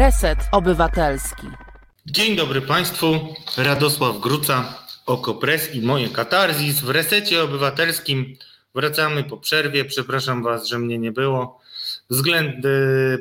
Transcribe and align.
Reset 0.00 0.38
Obywatelski. 0.52 1.46
Dzień 2.06 2.36
dobry 2.36 2.60
Państwu. 2.60 3.34
Radosław 3.56 4.20
Gruca, 4.20 4.74
Okopres 5.06 5.74
i 5.74 5.82
moje 5.82 6.08
katarzis. 6.08 6.80
W 6.80 6.90
Resecie 6.90 7.42
Obywatelskim 7.42 8.36
wracamy 8.74 9.24
po 9.24 9.36
przerwie. 9.36 9.84
Przepraszam 9.84 10.42
Was, 10.42 10.66
że 10.66 10.78
mnie 10.78 10.98
nie 10.98 11.12
było. 11.12 11.60
Względy 12.10 12.70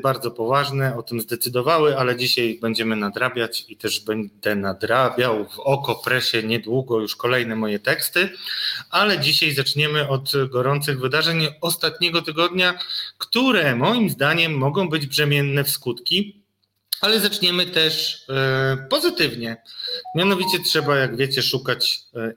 bardzo 0.04 0.32
poważne 0.32 0.98
o 0.98 1.04
tym 1.04 1.22
zdecydowały, 1.22 1.98
ale 1.98 2.18
dzisiaj 2.18 2.60
będziemy 2.62 2.96
nadrabiać 2.96 3.66
i 3.70 3.78
też 3.78 4.00
będę 4.00 4.56
nadrabiał 4.56 5.46
w 5.46 5.60
Okopresie 5.60 6.44
niedługo 6.44 7.00
już 7.00 7.16
kolejne 7.16 7.56
moje 7.56 7.80
teksty, 7.80 8.30
ale 8.90 9.20
dzisiaj 9.20 9.52
zaczniemy 9.52 10.10
od 10.10 10.32
gorących 10.50 11.00
wydarzeń 11.00 11.48
ostatniego 11.62 12.22
tygodnia, 12.22 12.80
które 13.18 13.76
moim 13.76 14.10
zdaniem 14.10 14.54
mogą 14.54 14.90
być 14.90 15.08
brzemienne 15.08 15.64
w 15.64 15.70
skutki, 15.70 16.39
ale 17.02 17.20
zaczniemy 17.20 17.66
też 17.66 18.26
e, 18.30 18.88
pozytywnie. 18.90 19.58
Mianowicie 20.16 20.60
trzeba, 20.66 20.96
jak 20.96 21.18
wiecie, 21.18 21.42
szukać 21.42 22.00
e, 22.16 22.34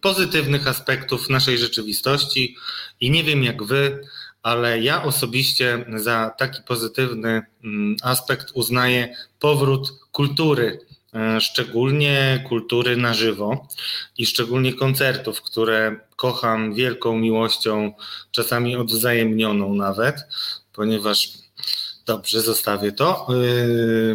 pozytywnych 0.00 0.68
aspektów 0.68 1.30
naszej 1.30 1.58
rzeczywistości 1.58 2.56
i 3.00 3.10
nie 3.10 3.24
wiem 3.24 3.44
jak 3.44 3.62
wy, 3.62 4.00
ale 4.42 4.80
ja 4.80 5.02
osobiście 5.02 5.84
za 5.96 6.34
taki 6.38 6.62
pozytywny 6.62 7.42
mm, 7.64 7.96
aspekt 8.02 8.50
uznaję 8.54 9.16
powrót 9.38 9.92
kultury, 10.12 10.80
e, 11.14 11.40
szczególnie 11.40 12.44
kultury 12.48 12.96
na 12.96 13.14
żywo 13.14 13.68
i 14.18 14.26
szczególnie 14.26 14.74
koncertów, 14.74 15.42
które 15.42 16.00
kocham 16.16 16.74
wielką 16.74 17.18
miłością, 17.18 17.92
czasami 18.30 18.76
odwzajemnioną 18.76 19.74
nawet, 19.74 20.16
ponieważ 20.72 21.47
Dobrze, 22.08 22.40
zostawię 22.40 22.92
to 22.92 23.26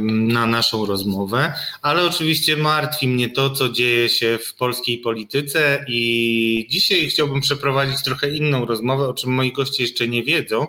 na 0.02 0.46
naszą 0.46 0.86
rozmowę, 0.86 1.54
ale 1.82 2.06
oczywiście 2.06 2.58
martwi 2.58 3.08
mnie 3.08 3.30
to, 3.30 3.50
co 3.50 3.70
dzieje 3.70 4.10
się 4.10 4.40
w 4.44 4.54
polskiej 4.54 4.98
polityce 4.98 5.86
i 5.88 6.68
dzisiaj 6.70 7.08
chciałbym 7.08 7.42
przeprowadzić 7.42 8.04
trochę 8.04 8.30
inną 8.30 8.66
rozmowę, 8.66 9.08
o 9.08 9.14
czym 9.14 9.34
moi 9.34 9.52
goście 9.52 9.84
jeszcze 9.84 10.08
nie 10.08 10.24
wiedzą, 10.24 10.68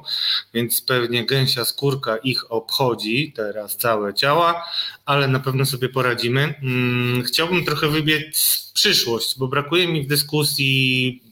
więc 0.55 0.81
pewnie 0.81 1.27
gęsia 1.27 1.65
skórka 1.65 2.17
ich 2.17 2.53
obchodzi 2.53 3.33
teraz 3.37 3.77
całe 3.77 4.15
ciała, 4.15 4.65
ale 5.07 5.29
na 5.29 5.41
pewno 5.41 5.67
sobie 5.67 5.89
poradzimy. 5.89 6.55
Mm, 6.63 7.23
chciałbym 7.23 7.65
trochę 7.65 7.89
wybiec 7.89 8.71
przyszłość, 8.75 9.39
bo 9.39 9.49
brakuje 9.49 9.89
mi 9.89 10.03
w 10.03 10.07
dyskusji 10.07 11.23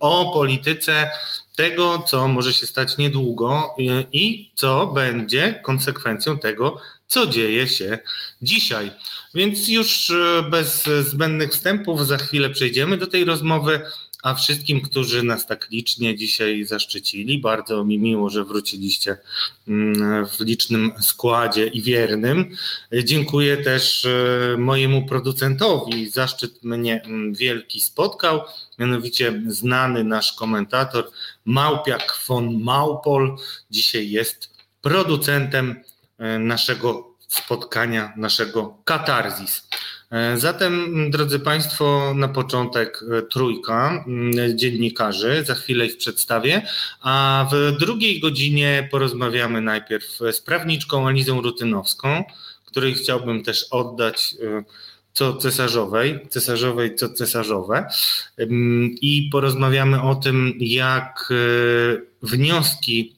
o 0.00 0.32
polityce 0.32 1.10
tego, 1.56 1.98
co 2.06 2.28
może 2.28 2.52
się 2.52 2.66
stać 2.66 2.98
niedługo 2.98 3.74
i 4.12 4.50
co 4.54 4.86
będzie 4.86 5.60
konsekwencją 5.64 6.38
tego, 6.38 6.80
co 7.06 7.26
dzieje 7.26 7.68
się 7.68 7.98
dzisiaj. 8.42 8.90
Więc 9.34 9.68
już 9.68 10.10
e, 10.10 10.42
bez 10.50 10.84
zbędnych 11.00 11.50
wstępów 11.50 12.06
za 12.06 12.18
chwilę 12.18 12.50
przejdziemy 12.50 12.96
do 12.96 13.06
tej 13.06 13.24
rozmowy. 13.24 13.80
A 14.22 14.34
wszystkim, 14.34 14.80
którzy 14.80 15.22
nas 15.22 15.46
tak 15.46 15.70
licznie 15.70 16.16
dzisiaj 16.16 16.64
zaszczycili, 16.64 17.38
bardzo 17.38 17.84
mi 17.84 17.98
miło, 17.98 18.30
że 18.30 18.44
wróciliście 18.44 19.16
mm, 19.68 20.26
w 20.26 20.40
licznym 20.40 20.92
składzie 21.00 21.66
i 21.66 21.82
wiernym. 21.82 22.56
Dziękuję 23.04 23.56
też 23.56 24.04
e, 24.04 24.56
mojemu 24.58 25.06
producentowi. 25.06 26.10
Zaszczyt 26.10 26.62
mnie 26.64 27.02
mm, 27.02 27.34
wielki 27.34 27.80
spotkał, 27.80 28.40
mianowicie 28.78 29.42
znany 29.46 30.04
nasz 30.04 30.32
komentator 30.32 31.10
Małpiak 31.44 32.18
von 32.28 32.60
Małpol. 32.60 33.36
Dzisiaj 33.70 34.10
jest 34.10 34.50
producentem 34.80 35.82
e, 36.18 36.38
naszego 36.38 37.12
spotkania, 37.28 38.12
naszego 38.16 38.76
katarzis. 38.84 39.68
E, 40.12 40.38
zatem, 40.38 41.10
drodzy 41.10 41.38
Państwo, 41.38 42.14
na 42.14 42.28
początek 42.28 43.04
e, 43.18 43.22
trójka 43.22 44.04
dziennikarzy, 44.54 45.44
za 45.46 45.54
chwilę 45.54 45.86
ich 45.86 45.96
przedstawię, 45.96 46.62
a 47.00 47.46
w 47.52 47.76
drugiej 47.78 48.20
godzinie 48.20 48.88
porozmawiamy 48.90 49.60
najpierw 49.60 50.18
z 50.32 50.40
prawniczką 50.40 51.08
Anizą 51.08 51.40
Rutynowską, 51.40 52.24
której 52.64 52.94
chciałbym 52.94 53.42
też 53.42 53.66
oddać 53.70 54.34
e, 54.42 54.64
co 55.12 55.36
cesarzowej, 55.36 56.28
cesarzowej 56.28 56.94
co 56.94 57.08
cesarzowe. 57.08 57.88
I 59.00 59.28
porozmawiamy 59.32 60.02
o 60.02 60.14
tym, 60.14 60.52
jak 60.60 61.32
wnioski, 62.22 63.16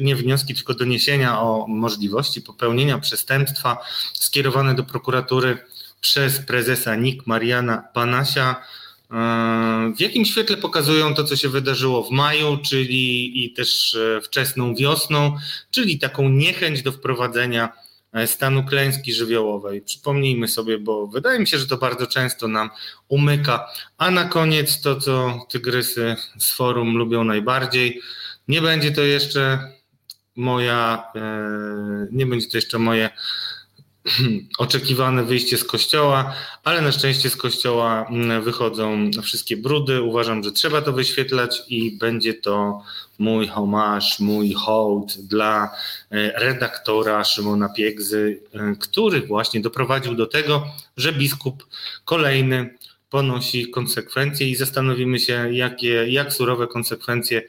nie 0.00 0.16
wnioski, 0.16 0.54
tylko 0.54 0.74
doniesienia 0.74 1.40
o 1.40 1.66
możliwości 1.68 2.42
popełnienia 2.42 2.98
przestępstwa 2.98 3.78
skierowane 4.14 4.74
do 4.74 4.84
prokuratury 4.84 5.58
przez 6.04 6.38
prezesa 6.38 6.96
NIK 6.96 7.26
Mariana 7.26 7.88
Panasia 7.94 8.56
e, 9.10 9.14
w 9.96 10.00
jakim 10.00 10.24
świetle 10.24 10.56
pokazują 10.56 11.14
to, 11.14 11.24
co 11.24 11.36
się 11.36 11.48
wydarzyło 11.48 12.04
w 12.04 12.10
maju, 12.10 12.56
czyli 12.56 13.44
i 13.44 13.52
też 13.52 13.94
e, 13.94 14.20
wczesną 14.20 14.74
wiosną, 14.74 15.36
czyli 15.70 15.98
taką 15.98 16.28
niechęć 16.28 16.82
do 16.82 16.92
wprowadzenia 16.92 17.72
e, 18.12 18.26
stanu 18.26 18.64
klęski 18.64 19.12
żywiołowej. 19.12 19.82
Przypomnijmy 19.82 20.48
sobie, 20.48 20.78
bo 20.78 21.06
wydaje 21.06 21.38
mi 21.40 21.46
się, 21.46 21.58
że 21.58 21.66
to 21.66 21.76
bardzo 21.76 22.06
często 22.06 22.48
nam 22.48 22.70
umyka. 23.08 23.66
A 23.98 24.10
na 24.10 24.24
koniec 24.24 24.80
to, 24.80 25.00
co 25.00 25.46
tygrysy 25.50 26.16
z 26.38 26.52
forum 26.52 26.96
lubią 26.96 27.24
najbardziej. 27.24 28.00
Nie 28.48 28.62
będzie 28.62 28.90
to 28.90 29.00
jeszcze 29.00 29.72
moja, 30.36 31.04
nie 32.10 32.26
będzie 32.26 32.48
to 32.48 32.56
jeszcze 32.56 32.78
moje 32.78 33.10
oczekiwane 34.58 35.24
wyjście 35.24 35.58
z 35.58 35.64
kościoła, 35.64 36.34
ale 36.64 36.82
na 36.82 36.92
szczęście 36.92 37.30
z 37.30 37.36
kościoła 37.36 38.06
mm, 38.10 38.42
wychodzą 38.42 39.10
wszystkie 39.22 39.56
brudy. 39.56 40.02
Uważam, 40.02 40.44
że 40.44 40.52
trzeba 40.52 40.82
to 40.82 40.92
wyświetlać 40.92 41.62
i 41.68 41.98
będzie 41.98 42.34
to 42.34 42.82
mój 43.18 43.48
homaż, 43.48 44.20
mój 44.20 44.52
hołd 44.52 45.18
dla 45.18 45.70
e, 46.10 46.40
redaktora 46.40 47.24
Szymona 47.24 47.68
Piegzy, 47.68 48.40
e, 48.54 48.76
który 48.80 49.20
właśnie 49.20 49.60
doprowadził 49.60 50.14
do 50.14 50.26
tego, 50.26 50.66
że 50.96 51.12
biskup 51.12 51.66
kolejny 52.04 52.74
ponosi 53.10 53.70
konsekwencje 53.70 54.48
i 54.48 54.56
zastanowimy 54.56 55.18
się, 55.18 55.54
jakie, 55.54 56.12
jak 56.12 56.32
surowe 56.32 56.66
konsekwencje 56.66 57.42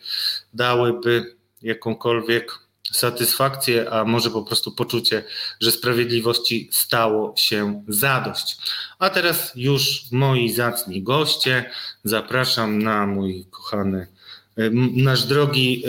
dałyby 0.54 1.36
jakąkolwiek 1.62 2.65
satysfakcję, 2.95 3.89
a 3.89 4.03
może 4.06 4.29
po 4.29 4.44
prostu 4.44 4.72
poczucie, 4.72 5.23
że 5.61 5.72
sprawiedliwości 5.72 6.69
stało 6.72 7.33
się 7.38 7.83
zadość. 7.88 8.57
A 9.00 9.09
teraz 9.09 9.51
już 9.56 10.01
moi 10.11 10.51
zacni 10.51 11.03
goście. 11.03 11.69
Zapraszam 12.03 12.83
na 12.83 13.06
mój 13.07 13.45
kochany 13.51 14.07
nasz 14.95 15.23
drogi, 15.23 15.83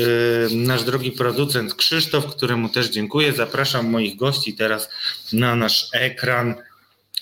nasz 0.50 0.84
drogi 0.84 1.12
producent 1.12 1.74
Krzysztof, 1.74 2.26
któremu 2.26 2.68
też 2.68 2.88
dziękuję. 2.88 3.32
Zapraszam 3.32 3.90
moich 3.90 4.16
gości 4.16 4.54
teraz 4.54 4.88
na 5.32 5.56
nasz 5.56 5.88
ekran. 5.92 6.54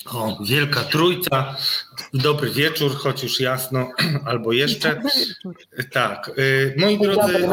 O, 0.07 0.39
wielka 0.45 0.85
trójca. 0.85 1.57
Dobry 2.15 2.51
wieczór, 2.51 2.97
choć 2.97 3.23
już 3.23 3.41
jasno, 3.41 3.91
albo 4.31 4.53
jeszcze. 4.53 5.03
Tak. 5.93 6.31
Y, 6.39 6.75
moi 6.79 6.99
drodzy, 6.99 7.49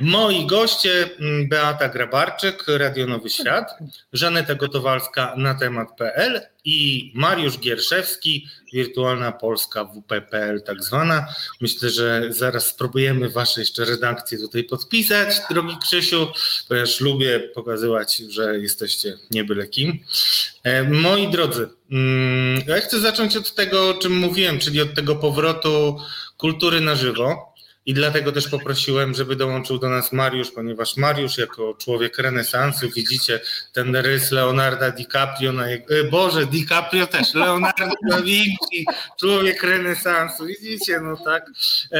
Moi 0.00 0.46
goście 0.46 1.08
mm, 1.20 1.48
Beata 1.48 1.88
Grabarczyk, 1.88 2.64
Radio 2.68 3.06
Nowy 3.06 3.30
Świat, 3.30 3.70
Żaneta 4.12 4.54
Gotowalska 4.54 5.34
na 5.36 5.54
temat.pl 5.54 6.40
i 6.64 7.12
Mariusz 7.14 7.58
Gierszewski, 7.58 8.48
Wirtualna 8.72 9.32
Polska 9.32 9.84
WP.pl 9.84 10.62
tak 10.62 10.82
zwana. 10.82 11.26
Myślę, 11.60 11.90
że 11.90 12.22
zaraz 12.28 12.66
spróbujemy 12.66 13.30
wasze 13.30 13.60
jeszcze 13.60 13.84
redakcje 13.84 14.38
tutaj 14.38 14.64
podpisać, 14.64 15.40
drogi 15.50 15.76
Krzysiu, 15.82 16.26
ponieważ 16.68 17.00
lubię 17.00 17.40
pokazywać, 17.40 18.16
że 18.16 18.58
jesteście 18.58 19.18
nie 19.30 19.44
byle 19.44 19.66
kim. 19.66 19.98
E, 20.62 20.82
moi 20.82 21.28
drodzy, 21.28 21.68
mm, 21.90 22.62
ja 22.66 22.80
chcę 22.80 23.00
zacząć 23.00 23.36
od 23.36 23.54
tego, 23.54 23.88
o 23.88 23.94
czym 23.94 24.16
mówiłem, 24.16 24.58
czyli 24.58 24.80
od 24.80 24.94
tego 24.94 25.16
powrotu 25.16 26.00
kultury 26.36 26.80
na 26.80 26.94
żywo. 26.94 27.55
I 27.86 27.94
dlatego 27.94 28.32
też 28.32 28.48
poprosiłem, 28.48 29.14
żeby 29.14 29.36
dołączył 29.36 29.78
do 29.78 29.88
nas 29.88 30.12
Mariusz, 30.12 30.50
ponieważ 30.50 30.96
Mariusz 30.96 31.38
jako 31.38 31.74
człowiek 31.78 32.18
renesansu, 32.18 32.90
widzicie 32.90 33.40
ten 33.72 33.96
rys 33.96 34.30
Leonarda 34.30 34.90
DiCaprio, 34.90 35.52
na 35.52 35.70
jego, 35.70 35.94
e, 35.94 36.04
Boże, 36.04 36.46
DiCaprio 36.46 37.06
też, 37.06 37.34
Leonardo 37.34 37.94
da 38.10 38.22
Vinci, 38.22 38.86
człowiek 39.20 39.62
renesansu, 39.62 40.46
widzicie, 40.46 41.00
no 41.00 41.16
tak. 41.24 41.50
E, 41.92 41.98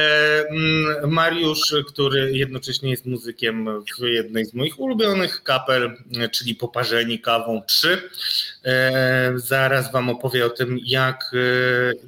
mm, 0.49 1.11
Mariusz, 1.11 1.75
który 1.87 2.37
jednocześnie 2.37 2.89
jest 2.89 3.05
muzykiem 3.05 3.83
w 3.99 4.03
jednej 4.03 4.45
z 4.45 4.53
moich 4.53 4.79
ulubionych 4.79 5.43
kapel, 5.43 5.97
czyli 6.31 6.55
Poparzeni 6.55 7.19
Kawą 7.19 7.61
3. 7.67 8.09
E, 8.65 9.33
zaraz 9.35 9.91
wam 9.91 10.09
opowie 10.09 10.45
o 10.45 10.49
tym, 10.49 10.79
jak, 10.85 11.31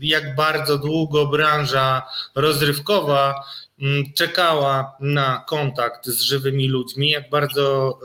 jak 0.02 0.36
bardzo 0.36 0.78
długo 0.78 1.26
branża 1.26 2.02
rozrywkowa 2.36 3.36
czekała 4.16 4.98
na 5.00 5.44
kontakt 5.48 6.06
z 6.06 6.22
żywymi 6.22 6.68
ludźmi, 6.68 7.10
jak 7.10 7.30
bardzo 7.30 8.00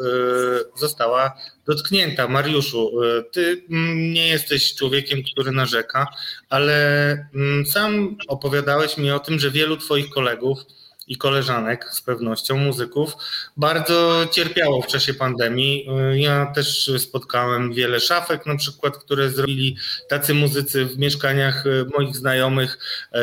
y, 0.75 0.79
została 0.79 1.37
dotknięta. 1.67 2.29
Mariuszu, 2.29 3.03
y, 3.03 3.25
ty 3.33 3.65
mm, 3.71 4.13
nie 4.13 4.29
jesteś 4.29 4.75
człowiekiem, 4.75 5.23
który 5.33 5.53
narzeka, 5.53 6.07
ale 6.51 7.11
mm, 7.35 7.67
sam 7.67 8.17
opowiadałeś 8.29 8.97
mi 8.97 9.11
o 9.11 9.19
tym, 9.19 9.39
że 9.39 9.51
wielu 9.51 9.77
twoich 9.77 10.11
kolegów 10.11 10.59
i 11.07 11.17
koleżanek 11.17 11.89
z 11.93 12.03
pewnością, 12.03 12.57
muzyków, 12.57 13.13
bardzo 13.57 14.27
cierpiało 14.33 14.83
w 14.83 14.87
czasie 14.87 15.15
pandemii. 15.15 15.89
Ja 16.15 16.47
też 16.55 16.91
spotkałem 16.99 17.73
wiele 17.73 18.01
szafek, 18.01 18.47
na 18.47 18.57
przykład, 18.57 18.97
które 18.97 19.31
zrobili 19.31 19.77
tacy 20.09 20.35
muzycy 20.35 20.85
w 20.85 20.99
mieszkaniach 20.99 21.65
moich 21.99 22.17
znajomych. 22.17 22.79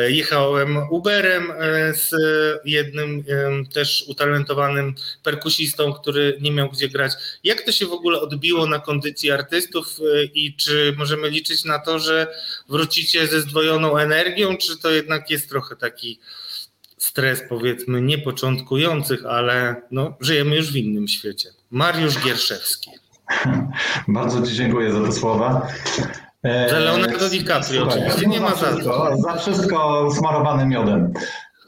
Jechałem 0.08 0.76
Uberem 0.90 1.50
e, 1.50 1.94
z 1.94 2.10
jednym 2.64 3.24
też 3.72 4.04
utalentowanym 4.08 4.94
perkusistą, 5.22 5.92
który 5.92 6.38
nie 6.40 6.52
miał 6.52 6.70
gdzie 6.70 6.88
grać. 6.88 7.12
Jak 7.44 7.62
to 7.62 7.72
się 7.72 7.86
w 7.86 7.92
ogóle 7.92 8.20
odbiło 8.20 8.66
na 8.66 8.78
kondycji 8.78 9.30
artystów 9.30 9.98
e, 10.00 10.24
i 10.24 10.56
czy 10.56 10.94
możemy 10.96 11.30
liczyć 11.30 11.64
na 11.64 11.78
to, 11.78 11.98
że 11.98 12.26
wrócicie 12.68 13.26
ze 13.26 13.40
zdwojoną 13.40 13.96
energią, 13.98 14.56
czy 14.56 14.78
to 14.78 14.90
jednak 14.90 15.30
jest 15.30 15.48
trochę 15.48 15.76
taki 15.76 16.18
stres 17.12 17.42
powiedzmy 17.48 18.00
niepoczątkujących, 18.00 19.26
ale 19.26 19.82
no, 19.90 20.14
żyjemy 20.20 20.56
już 20.56 20.72
w 20.72 20.76
innym 20.76 21.08
świecie. 21.08 21.48
Mariusz 21.70 22.18
Gierszewski. 22.24 22.90
Bardzo 24.08 24.46
Ci 24.46 24.54
dziękuję 24.54 24.92
za 24.92 25.00
te 25.00 25.12
słowa. 25.12 25.68
Za 26.70 26.78
Leonardo 26.78 27.28
DiCaprio 27.28 27.88
oczywiście 27.88 28.26
nie 28.26 28.40
ma 28.40 28.54
za. 28.54 28.76
Za 29.16 29.36
wszystko 29.38 30.08
smarowane 30.14 30.66
miodem. 30.66 31.12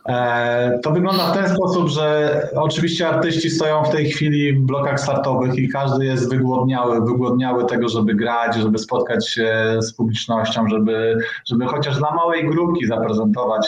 E, 0.09 0.79
to 0.83 0.91
wygląda 0.91 1.27
w 1.27 1.35
ten 1.35 1.49
sposób, 1.49 1.89
że 1.89 2.41
oczywiście 2.57 3.09
artyści 3.09 3.51
stoją 3.51 3.85
w 3.85 3.91
tej 3.91 4.07
chwili 4.07 4.53
w 4.53 4.61
blokach 4.61 5.01
startowych 5.01 5.55
i 5.55 5.69
każdy 5.69 6.05
jest 6.05 6.31
wygłodniały, 6.31 7.01
wygłodniały 7.01 7.65
tego, 7.65 7.89
żeby 7.89 8.15
grać, 8.15 8.57
żeby 8.57 8.79
spotkać 8.79 9.29
się 9.29 9.77
z 9.79 9.93
publicznością, 9.93 10.69
żeby, 10.69 11.19
żeby 11.45 11.67
chociaż 11.67 11.99
dla 11.99 12.11
małej 12.11 12.49
grupki 12.49 12.87
zaprezentować 12.87 13.67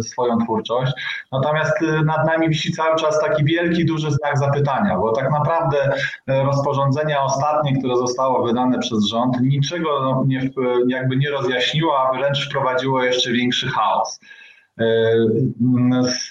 swoją 0.00 0.38
twórczość. 0.38 0.92
Natomiast 1.32 1.82
y, 1.82 2.04
nad 2.04 2.26
nami 2.26 2.48
wisi 2.48 2.72
cały 2.72 2.96
czas 2.96 3.20
taki 3.20 3.44
wielki, 3.44 3.86
duży 3.86 4.10
znak 4.10 4.38
zapytania, 4.38 4.98
bo 4.98 5.12
tak 5.12 5.30
naprawdę 5.30 5.92
e, 6.26 6.44
rozporządzenie 6.44 7.20
ostatnie, 7.20 7.78
które 7.78 7.96
zostało 7.96 8.46
wydane 8.46 8.78
przez 8.78 9.04
rząd, 9.04 9.40
niczego 9.40 10.22
nie, 10.26 10.50
jakby 10.88 11.16
nie 11.16 11.30
rozjaśniło, 11.30 11.98
a 11.98 12.18
wręcz 12.18 12.48
wprowadziło 12.48 13.02
jeszcze 13.02 13.32
większy 13.32 13.68
chaos. 13.68 14.20
E, 14.80 15.14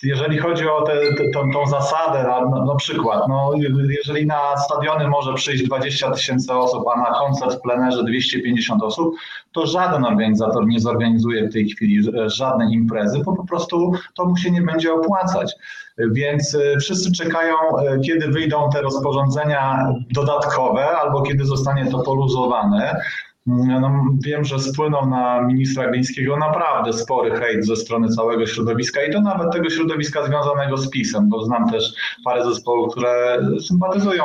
jeżeli 0.04 0.38
chodzi 0.38 0.70
o 0.70 0.82
tę 0.82 0.94
tą, 1.34 1.68
zasadę, 1.68 2.24
na, 2.24 2.66
na, 2.66 2.76
przykład, 2.76 3.28
no, 3.30 3.52
jeżeli 3.90 4.26
na 4.26 4.58
stadiony 4.58 5.08
może 5.08 5.34
przyjść 5.34 5.64
20 5.64 6.12
tysięcy 6.12 6.54
osób, 6.54 6.84
a 6.96 7.00
na 7.00 7.20
koncert 7.20 7.56
w 7.56 7.62
plenerze 7.62 8.04
250 8.04 8.84
osób, 8.84 9.16
to 9.52 9.66
żaden 9.66 10.06
organizator 10.06 10.68
nie 10.68 10.80
zorganizuje 10.80 11.48
w 11.48 11.54
tej 11.54 11.70
chwili 11.70 12.04
żadnej 12.26 12.74
imprezy, 12.74 13.20
bo 13.26 13.36
po 13.36 13.46
prostu 13.46 13.92
to 14.16 14.26
mu 14.26 14.38
się 14.38 14.52
nie 14.52 14.62
będzie 14.62 14.94
opłacać. 14.94 15.56
Więc 15.98 16.56
e, 16.56 16.78
wszyscy 16.80 17.12
czekają, 17.12 17.56
e, 17.56 18.00
kiedy 18.00 18.28
wyjdą 18.28 18.70
te 18.70 18.82
rozporządzenia 18.82 19.94
dodatkowe 20.12 20.98
albo 20.98 21.22
kiedy 21.22 21.46
zostanie 21.46 21.92
to 21.92 22.00
poluzowane. 22.00 23.02
No, 23.48 24.06
wiem, 24.26 24.44
że 24.44 24.60
spłynął 24.60 25.10
na 25.10 25.42
ministra 25.42 25.92
Glińskiego 25.92 26.38
naprawdę 26.38 26.94
spory 26.94 27.32
hejt 27.32 27.66
ze 27.66 27.76
strony 27.76 28.10
całego 28.10 28.46
środowiska 28.46 29.04
i 29.04 29.14
to 29.14 29.22
nawet 29.22 29.52
tego 29.52 29.70
środowiska 29.70 30.26
związanego 30.26 30.78
z 30.78 30.90
PiSem, 30.90 31.30
bo 31.30 31.46
znam 31.46 31.70
też 31.70 31.94
parę 32.24 32.46
zespołów, 32.46 32.92
które 32.92 33.40
sympatyzują 33.68 34.24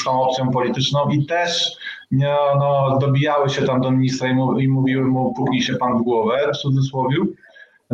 z 0.00 0.04
tą 0.04 0.22
opcją 0.22 0.50
polityczną 0.50 1.08
i 1.08 1.26
też 1.26 1.76
nie, 2.10 2.36
no, 2.58 2.98
dobijały 3.00 3.50
się 3.50 3.62
tam 3.62 3.80
do 3.80 3.90
ministra 3.90 4.28
i, 4.28 4.34
mu, 4.34 4.58
i 4.58 4.68
mówiły 4.68 5.04
mu, 5.04 5.34
puknij 5.34 5.62
się 5.62 5.74
pan 5.74 5.98
w 5.98 6.02
głowę, 6.02 6.50
w 6.54 6.56
cudzysłowie. 6.56 7.16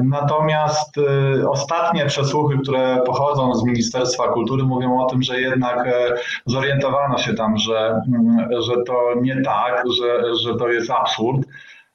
Natomiast 0.05 0.99
y, 0.99 1.49
ostatnie 1.51 2.07
przesłuchy, 2.07 2.59
które 2.63 3.03
pochodzą 3.07 3.55
z 3.55 3.65
Ministerstwa 3.65 4.29
Kultury, 4.29 4.63
mówią 4.63 5.01
o 5.01 5.07
tym, 5.07 5.23
że 5.23 5.41
jednak 5.41 5.87
e, 5.87 6.15
zorientowano 6.47 7.19
się 7.19 7.35
tam, 7.35 7.59
że, 7.59 8.01
mm, 8.09 8.49
że 8.63 8.83
to 8.87 9.15
nie 9.23 9.43
tak, 9.43 9.85
że, 9.99 10.35
że 10.35 10.55
to 10.55 10.69
jest 10.69 10.91
absurd 10.91 11.41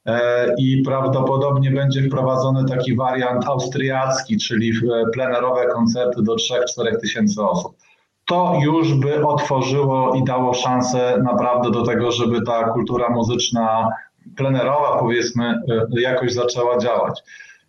e, 0.06 0.56
i 0.57 0.81
prawdopodobnie 0.86 1.72
będzie 1.72 2.02
wprowadzony 2.02 2.66
taki 2.66 2.96
wariant 2.96 3.48
austriacki, 3.48 4.38
czyli 4.38 4.69
e, 4.69 5.10
plenerowe 5.13 5.68
koncerty 5.68 6.24
do 6.24 6.36
3-4 6.36 7.00
tysięcy 7.01 7.44
osób. 7.44 7.75
To 8.25 8.54
już 8.62 8.94
by 8.94 9.28
otworzyło 9.28 10.16
i 10.16 10.24
dało 10.24 10.54
szansę 10.54 11.18
naprawdę 11.24 11.72
do 11.72 11.81
tego, 11.81 12.12
żeby 12.12 12.42
ta 12.42 12.63
kultura 12.63 13.10
muzyczna 13.10 13.90
plenerowa, 14.38 15.00
powiedzmy, 15.00 15.62
jakoś 15.92 16.34
zaczęła 16.34 16.78
działać. 16.78 17.24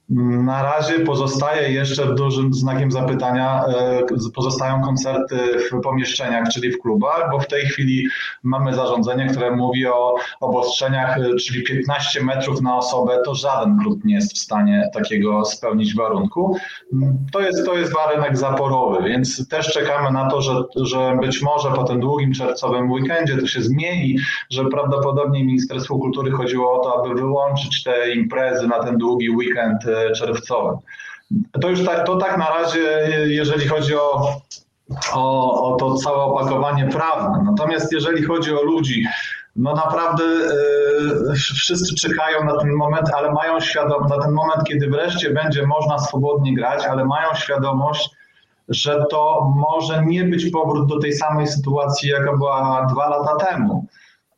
Na 0.09 0.63
razie 0.63 1.01
pozostaje 1.01 1.73
jeszcze 1.73 2.15
dużym 2.15 2.55
znakiem 2.55 2.91
zapytania, 2.91 3.65
e, 3.65 4.03
pozostają 4.35 4.83
koncerty 4.83 5.39
w 5.73 5.81
pomieszczeniach, 5.81 6.49
czyli 6.49 6.73
w 6.73 6.79
klubach, 6.79 7.31
bo 7.31 7.41
w 7.41 7.47
tej 7.47 7.67
chwili 7.67 8.09
mamy 8.43 8.75
zarządzenie, 8.75 9.27
które 9.27 9.51
mówi 9.51 9.87
o 9.87 10.15
obostrzeniach, 10.41 11.19
e, 11.19 11.35
czyli 11.35 11.63
15 11.63 12.25
metrów 12.25 12.63
na 12.63 12.77
osobę, 12.77 13.19
to 13.25 13.35
żaden 13.35 13.79
klub 13.79 14.05
nie 14.05 14.15
jest 14.15 14.35
w 14.35 14.39
stanie 14.39 14.91
takiego 14.95 15.45
spełnić 15.45 15.95
warunku. 15.95 16.57
To 17.33 17.41
jest, 17.41 17.67
to 17.67 17.75
jest 17.75 17.95
warunek 17.95 18.39
zaporowy, 18.39 19.09
więc 19.09 19.49
też 19.49 19.73
czekamy 19.73 20.11
na 20.11 20.31
to, 20.31 20.43
że, 20.43 20.55
że 20.77 21.19
być 21.21 21.43
może 21.43 21.73
po 21.73 21.85
tym 21.85 22.01
długim 22.01 22.33
czerwcowym 22.33 22.91
weekendzie 22.91 23.37
to 23.37 23.47
się 23.47 23.63
zmieni, 23.63 24.19
że 24.51 24.65
prawdopodobnie 24.65 25.45
Ministerstwo 25.45 25.99
Kultury 25.99 26.31
chodziło 26.31 26.81
o 26.81 26.85
to, 26.85 27.03
aby 27.03 27.15
wyłączyć 27.15 27.83
te 27.83 28.13
imprezy 28.13 28.67
na 28.67 28.79
ten 28.79 28.99
długi 28.99 29.31
weekend 29.31 29.87
e, 29.87 29.96
czerwcowym. 30.15 30.77
To 31.61 31.69
już 31.69 31.85
tak, 31.85 32.07
to 32.07 32.17
tak 32.17 32.39
na 32.39 32.49
razie, 32.51 33.09
jeżeli 33.27 33.69
chodzi 33.69 33.97
o, 33.97 34.41
o, 35.13 35.63
o 35.63 35.77
to 35.77 35.95
całe 35.95 36.23
opakowanie 36.23 36.89
prawne. 36.89 37.43
Natomiast 37.45 37.93
jeżeli 37.93 38.23
chodzi 38.23 38.55
o 38.55 38.63
ludzi, 38.63 39.05
no 39.57 39.75
naprawdę 39.75 40.25
yy, 40.25 41.35
wszyscy 41.35 41.95
czekają 41.95 42.45
na 42.45 42.59
ten 42.59 42.73
moment, 42.73 43.11
ale 43.15 43.33
mają 43.33 43.61
świadomość, 43.61 44.11
na 44.11 44.23
ten 44.23 44.33
moment, 44.33 44.65
kiedy 44.69 44.89
wreszcie 44.89 45.31
będzie 45.31 45.67
można 45.67 45.99
swobodnie 45.99 46.55
grać, 46.55 46.85
ale 46.85 47.05
mają 47.05 47.35
świadomość, 47.35 48.11
że 48.69 49.05
to 49.11 49.53
może 49.57 50.05
nie 50.07 50.25
być 50.25 50.51
powrót 50.51 50.89
do 50.89 50.99
tej 50.99 51.13
samej 51.13 51.47
sytuacji, 51.47 52.11
jaka 52.11 52.37
była 52.37 52.87
dwa 52.93 53.09
lata 53.09 53.37
temu 53.37 53.87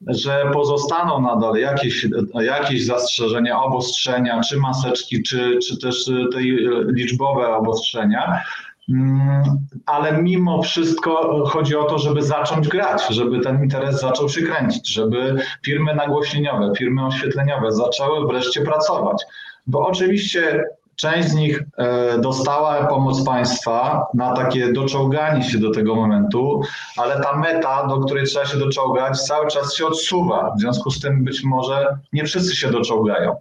że 0.07 0.51
pozostaną 0.53 1.21
nadal 1.21 1.57
jakieś, 1.57 2.07
jakieś 2.41 2.87
zastrzeżenia, 2.87 3.63
obostrzenia, 3.63 4.41
czy 4.41 4.57
maseczki, 4.57 5.23
czy, 5.23 5.59
czy 5.69 5.79
też 5.79 6.05
te 6.33 6.41
liczbowe 6.87 7.57
obostrzenia. 7.57 8.43
Mm, 8.89 9.43
ale 9.87 10.23
mimo 10.23 10.63
wszystko 10.63 11.45
chodzi 11.47 11.77
o 11.77 11.85
to, 11.85 11.99
żeby 11.99 12.23
zacząć 12.23 12.69
grać, 12.69 13.03
żeby 13.11 13.41
ten 13.41 13.63
interes 13.63 14.01
zaczął 14.01 14.29
się 14.29 14.43
kręcić, 14.43 14.93
żeby 14.93 15.37
firmy 15.65 15.95
nagłośnieniowe, 15.95 16.73
firmy 16.79 17.07
oświetleniowe 17.07 17.73
zaczęły 17.73 18.27
wreszcie 18.27 18.61
pracować. 18.61 19.25
Bo 19.67 19.87
oczywiście 19.87 20.65
Część 21.01 21.29
z 21.29 21.35
nich 21.35 21.63
e, 21.77 22.19
dostała 22.19 22.87
pomoc 22.87 23.25
państwa 23.25 24.07
na 24.15 24.33
takie 24.33 24.73
doczołganie 24.73 25.45
się 25.45 25.59
do 25.59 25.71
tego 25.71 25.95
momentu, 25.95 26.63
ale 26.97 27.21
ta 27.21 27.37
meta, 27.37 27.87
do 27.87 28.01
której 28.01 28.27
trzeba 28.27 28.47
się 28.47 28.59
doczołgać, 28.59 29.21
cały 29.21 29.47
czas 29.51 29.75
się 29.75 29.87
odsuwa. 29.87 30.55
W 30.57 30.61
związku 30.61 30.91
z 30.91 31.01
tym 31.01 31.25
być 31.25 31.45
może 31.45 31.99
nie 32.13 32.25
wszyscy 32.25 32.57
się 32.57 32.71
doczołgają. 32.71 33.37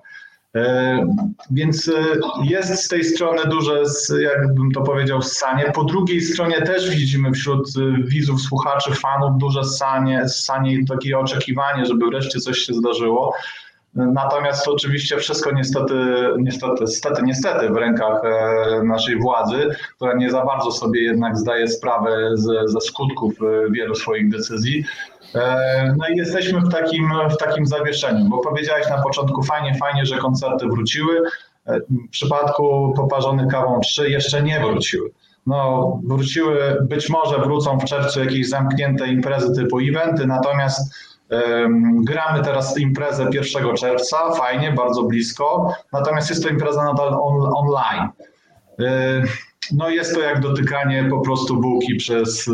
E, 0.56 1.06
więc 1.52 1.88
e, 1.88 1.94
jest 2.44 2.84
z 2.84 2.88
tej 2.88 3.04
strony 3.04 3.42
duże, 3.46 3.84
jakbym 4.22 4.72
to 4.72 4.82
powiedział, 4.82 5.22
ssanie. 5.22 5.72
Po 5.76 5.84
drugiej 5.84 6.22
stronie 6.22 6.62
też 6.62 6.90
widzimy 6.90 7.32
wśród 7.32 7.70
widzów, 8.04 8.42
słuchaczy, 8.42 8.96
fanów 8.96 9.38
duże 9.38 9.64
ssanie, 9.64 10.30
ssanie 10.30 10.74
i 10.74 10.86
takie 10.86 11.20
oczekiwanie, 11.20 11.86
żeby 11.86 12.06
wreszcie 12.08 12.40
coś 12.40 12.58
się 12.58 12.74
zdarzyło. 12.74 13.34
Natomiast 13.94 14.66
to 14.66 14.74
oczywiście 14.74 15.18
wszystko 15.18 15.52
niestety, 15.52 15.94
niestety, 16.38 16.74
niestety, 16.82 17.22
niestety 17.24 17.70
w 17.70 17.76
rękach 17.76 18.22
e, 18.24 18.84
naszej 18.84 19.20
władzy, 19.20 19.70
która 19.96 20.14
nie 20.14 20.32
za 20.32 20.46
bardzo 20.46 20.72
sobie 20.72 21.04
jednak 21.04 21.38
zdaje 21.38 21.68
sprawę 21.68 22.30
ze 22.66 22.82
skutków 22.82 23.34
e, 23.42 23.72
wielu 23.72 23.96
swoich 23.96 24.30
decyzji. 24.30 24.84
E, 25.36 25.96
no 25.98 26.08
i 26.08 26.18
jesteśmy 26.18 26.62
w 26.62 26.70
takim, 26.72 27.12
w 27.32 27.38
takim 27.38 27.66
zawieszeniu, 27.66 28.26
bo 28.26 28.38
powiedziałeś 28.38 28.90
na 28.90 29.02
początku 29.02 29.44
fajnie, 29.44 29.76
fajnie, 29.76 30.06
że 30.06 30.18
koncerty 30.18 30.68
wróciły. 30.68 31.22
W 32.08 32.10
przypadku 32.12 32.94
poparzonych 32.96 33.48
kawą 33.48 33.80
3 33.80 34.10
jeszcze 34.10 34.44
nie 34.44 34.60
wróciły. 34.60 35.10
No, 35.48 36.00
wróciły, 36.04 36.78
być 36.82 37.10
może 37.10 37.38
wrócą 37.38 37.80
w 37.80 37.86
czerwcu 37.86 38.20
jakieś 38.20 38.50
zamknięte 38.50 39.08
imprezy 39.08 39.56
typu 39.56 39.80
eventy, 39.80 40.28
natomiast 40.28 40.94
Gramy 42.04 42.44
teraz 42.44 42.78
imprezę 42.78 43.30
1 43.32 43.76
czerwca, 43.76 44.32
fajnie, 44.32 44.72
bardzo 44.72 45.04
blisko, 45.04 45.74
natomiast 45.94 46.30
jest 46.30 46.44
to 46.44 46.50
impreza 46.50 46.84
nadal 46.84 47.08
on, 47.08 47.52
online. 47.56 48.10
no 49.72 49.90
jest 49.90 50.16
to 50.16 50.22
jak 50.22 50.40
dotykanie 50.40 51.08
po 51.10 51.22
prostu 51.22 51.62
bułki 51.62 51.96
przez 51.96 52.50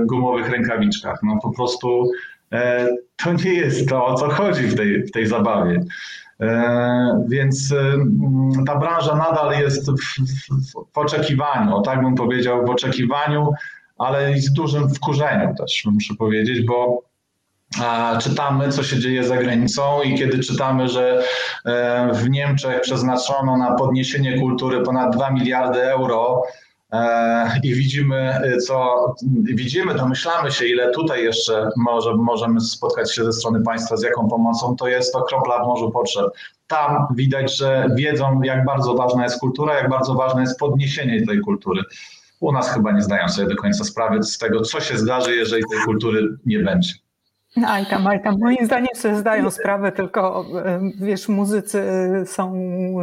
gumowych 0.00 0.48
rękawiczkach. 0.50 1.20
No 1.22 1.38
po 1.42 1.50
prostu 1.50 2.10
to 3.16 3.32
nie 3.44 3.54
jest 3.54 3.88
to, 3.88 4.06
o 4.06 4.14
co 4.14 4.28
chodzi 4.28 4.62
w 4.62 4.76
tej, 4.76 5.02
w 5.02 5.10
tej 5.10 5.26
zabawie. 5.26 5.84
Więc 7.28 7.74
ta 8.66 8.78
branża 8.78 9.16
nadal 9.16 9.60
jest 9.60 9.90
w, 9.90 9.94
w, 9.94 10.72
w 10.94 10.98
oczekiwaniu, 10.98 11.80
tak 11.80 12.02
bym 12.02 12.14
powiedział, 12.14 12.66
w 12.66 12.70
oczekiwaniu, 12.70 13.50
ale 13.98 14.32
i 14.32 14.40
z 14.40 14.52
dużym 14.52 14.94
wkurzeniem 14.94 15.54
też 15.54 15.84
muszę 15.84 16.14
powiedzieć, 16.14 16.66
bo 16.66 17.02
czytamy, 18.20 18.72
co 18.72 18.82
się 18.82 18.98
dzieje 18.98 19.24
za 19.24 19.36
granicą 19.36 20.02
i 20.02 20.18
kiedy 20.18 20.38
czytamy, 20.38 20.88
że 20.88 21.22
e, 21.64 22.10
w 22.12 22.30
Niemczech 22.30 22.80
przeznaczono 22.80 23.56
na 23.56 23.74
podniesienie 23.74 24.40
kultury 24.40 24.82
ponad 24.82 25.16
2 25.16 25.30
miliardy 25.30 25.82
euro 25.82 26.42
e, 26.92 27.60
i 27.62 27.74
widzimy, 27.74 28.16
e, 28.16 28.56
co 28.56 29.06
widzimy, 29.42 29.94
domyślamy 29.94 30.52
się, 30.52 30.66
ile 30.66 30.90
tutaj 30.90 31.24
jeszcze 31.24 31.68
może, 31.76 32.14
możemy 32.14 32.60
spotkać 32.60 33.14
się 33.14 33.24
ze 33.24 33.32
strony 33.32 33.60
państwa, 33.62 33.96
z 33.96 34.02
jaką 34.02 34.28
pomocą, 34.28 34.76
to 34.76 34.88
jest 34.88 35.12
to 35.12 35.22
kropla 35.22 35.64
w 35.64 35.66
morzu 35.66 35.90
potrzeb. 35.90 36.26
Tam 36.66 37.06
widać, 37.14 37.56
że 37.56 37.88
wiedzą, 37.96 38.42
jak 38.42 38.64
bardzo 38.64 38.94
ważna 38.94 39.24
jest 39.24 39.40
kultura, 39.40 39.74
jak 39.74 39.90
bardzo 39.90 40.14
ważne 40.14 40.40
jest 40.40 40.58
podniesienie 40.58 41.26
tej 41.26 41.40
kultury. 41.40 41.82
U 42.40 42.52
nas 42.52 42.70
chyba 42.70 42.92
nie 42.92 43.02
zdają 43.02 43.28
sobie 43.28 43.48
do 43.48 43.56
końca 43.56 43.84
sprawy 43.84 44.22
z 44.22 44.38
tego, 44.38 44.60
co 44.60 44.80
się 44.80 44.98
zdarzy, 44.98 45.36
jeżeli 45.36 45.62
tej 45.70 45.78
kultury 45.84 46.36
nie 46.46 46.58
będzie. 46.58 47.05
Aj 47.64 47.86
tam, 47.86 48.06
aj 48.06 48.22
tam. 48.22 48.38
Moim 48.38 48.66
zdaniem 48.66 48.94
sobie 48.94 49.16
zdają 49.16 49.50
sprawę, 49.50 49.92
tylko 49.92 50.44
wiesz, 51.00 51.28
muzycy 51.28 51.82
są 52.26 52.54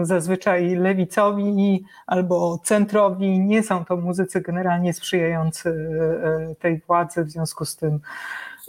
zazwyczaj 0.01 0.75
lewicowi 0.75 1.83
albo 2.07 2.60
centrowi, 2.63 3.39
nie 3.39 3.63
są 3.63 3.86
to 3.86 3.98
muzycy 3.98 4.41
generalnie 4.41 4.93
sprzyjający 4.93 5.69
e, 5.69 6.55
tej 6.55 6.81
władzy, 6.88 7.24
w 7.24 7.29
związku 7.29 7.65
z 7.65 7.75
tym 7.75 8.00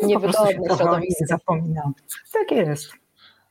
nie 0.03 0.15
po 0.15 0.21
prostu 0.21 0.47
się 0.47 0.61
trochę 0.61 1.01
zapominam. 1.27 1.95
Tak 2.33 2.51
jest. 2.51 2.93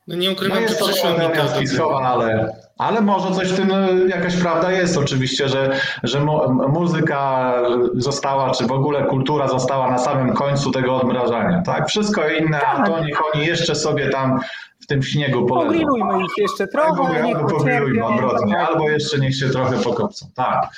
No 0.08 0.16
nie 0.16 0.32
ukrywam, 0.32 0.62
no 0.62 0.68
że 0.68 0.76
przyszło 0.76 1.10
mi 1.10 1.68
to. 1.78 2.06
Ale, 2.06 2.56
ale 2.78 3.02
może 3.02 3.36
coś 3.36 3.50
w 3.50 3.56
tym, 3.56 3.72
e, 3.72 3.88
jakaś 4.08 4.36
prawda 4.36 4.72
jest 4.72 4.98
oczywiście, 4.98 5.50
że, 5.50 5.80
że 6.04 6.26
muzyka 6.70 7.54
została, 7.94 8.52
czy 8.52 8.68
w 8.68 8.72
ogóle 8.72 9.04
kultura 9.04 9.48
została 9.48 9.92
na 9.92 9.98
samym 9.98 10.34
końcu 10.34 10.72
tego 10.72 10.96
odmrażania. 10.96 11.62
Tak? 11.62 11.88
Wszystko 11.88 12.30
inne, 12.30 12.60
tak. 12.60 12.80
a 12.80 12.86
to 12.86 13.04
niech 13.04 13.18
oni 13.34 13.46
jeszcze 13.46 13.76
sobie 13.76 14.10
tam 14.10 14.40
w 14.80 14.88
tym 14.88 15.04
śniegu 15.04 15.46
poleżą. 15.46 15.68
Pogrillujmy 15.68 16.26
ich 16.26 16.38
jeszcze 16.38 16.68
trochę. 16.68 16.90
Albo, 16.90 17.38
albo 17.38 17.50
pogrillujmy 17.50 18.06
odwrotnie, 18.06 18.60
albo 18.60 18.90
jeszcze 18.90 19.20
niech 19.20 19.36
się 19.36 19.50
trochę 19.50 19.78
pokopcą. 19.78 20.30
Tak. 20.36 20.70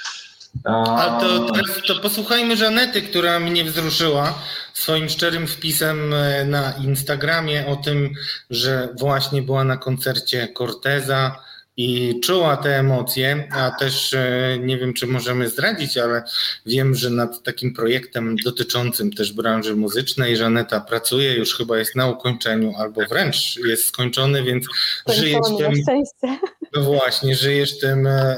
A 0.65 1.17
to 1.21 1.39
teraz 1.39 1.81
to 1.87 1.95
posłuchajmy 1.95 2.57
Żanety, 2.57 3.01
która 3.01 3.39
mnie 3.39 3.63
wzruszyła 3.63 4.33
swoim 4.73 5.09
szczerym 5.09 5.47
wpisem 5.47 6.13
e, 6.13 6.45
na 6.45 6.73
Instagramie 6.83 7.67
o 7.67 7.75
tym, 7.75 8.13
że 8.49 8.89
właśnie 8.99 9.41
była 9.41 9.63
na 9.63 9.77
koncercie 9.77 10.47
Corteza 10.57 11.35
i 11.77 12.19
czuła 12.23 12.57
te 12.57 12.79
emocje, 12.79 13.47
a 13.51 13.71
też 13.71 14.13
e, 14.13 14.57
nie 14.61 14.77
wiem, 14.77 14.93
czy 14.93 15.07
możemy 15.07 15.49
zdradzić, 15.49 15.97
ale 15.97 16.23
wiem, 16.65 16.95
że 16.95 17.09
nad 17.09 17.43
takim 17.43 17.73
projektem 17.73 18.35
dotyczącym 18.35 19.13
też 19.13 19.33
branży 19.33 19.75
muzycznej 19.75 20.37
Żaneta 20.37 20.79
pracuje, 20.79 21.33
już 21.33 21.57
chyba 21.57 21.77
jest 21.77 21.95
na 21.95 22.07
ukończeniu 22.07 22.73
albo 22.77 23.01
wręcz 23.09 23.57
jest 23.57 23.85
skończony, 23.85 24.43
więc 24.43 24.65
żyje 25.07 25.39
w 25.39 25.57
tym... 25.57 25.73
No 26.75 26.81
właśnie, 26.81 27.35
żyjesz 27.35 27.79
tym 27.79 28.07
e, 28.07 28.37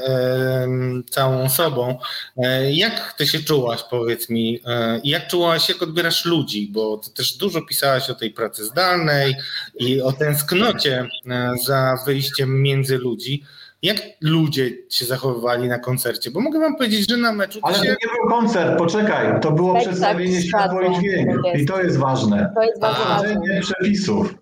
całą 1.10 1.48
sobą. 1.48 1.98
E, 2.36 2.72
jak 2.72 3.12
ty 3.12 3.26
się 3.26 3.40
czułaś, 3.40 3.84
powiedz 3.90 4.30
mi, 4.30 4.60
e, 4.66 5.00
jak 5.04 5.28
czułaś, 5.28 5.68
jak 5.68 5.82
odbierasz 5.82 6.24
ludzi, 6.24 6.68
bo 6.72 6.98
ty 6.98 7.10
też 7.10 7.36
dużo 7.36 7.62
pisałaś 7.62 8.10
o 8.10 8.14
tej 8.14 8.30
pracy 8.30 8.64
zdalnej 8.64 9.34
i 9.78 10.02
o 10.02 10.12
tęsknocie 10.12 11.08
e, 11.30 11.52
za 11.66 11.98
wyjściem 12.06 12.62
między 12.62 12.98
ludzi. 12.98 13.42
Jak 13.82 13.96
ludzie 14.20 14.70
się 14.90 15.04
zachowywali 15.04 15.68
na 15.68 15.78
koncercie? 15.78 16.30
Bo 16.30 16.40
mogę 16.40 16.60
wam 16.60 16.76
powiedzieć, 16.76 17.10
że 17.10 17.16
na 17.16 17.32
meczu. 17.32 17.58
Ale 17.62 17.74
się... 17.74 17.82
to 17.82 17.88
nie 17.88 18.12
był 18.20 18.28
koncert, 18.28 18.78
poczekaj, 18.78 19.40
to 19.40 19.52
było 19.52 19.74
tak, 19.74 19.82
przedstawienie 19.82 20.36
tak, 20.36 20.44
światła 20.44 20.86
i 20.86 21.00
dźwięku. 21.00 21.48
I 21.54 21.66
to 21.66 21.82
jest 21.82 21.96
ważne. 21.96 22.52
To 22.54 22.62
jest 22.62 22.80
bardzo 22.80 23.04
ważne. 23.04 23.60
przepisów. 23.60 24.34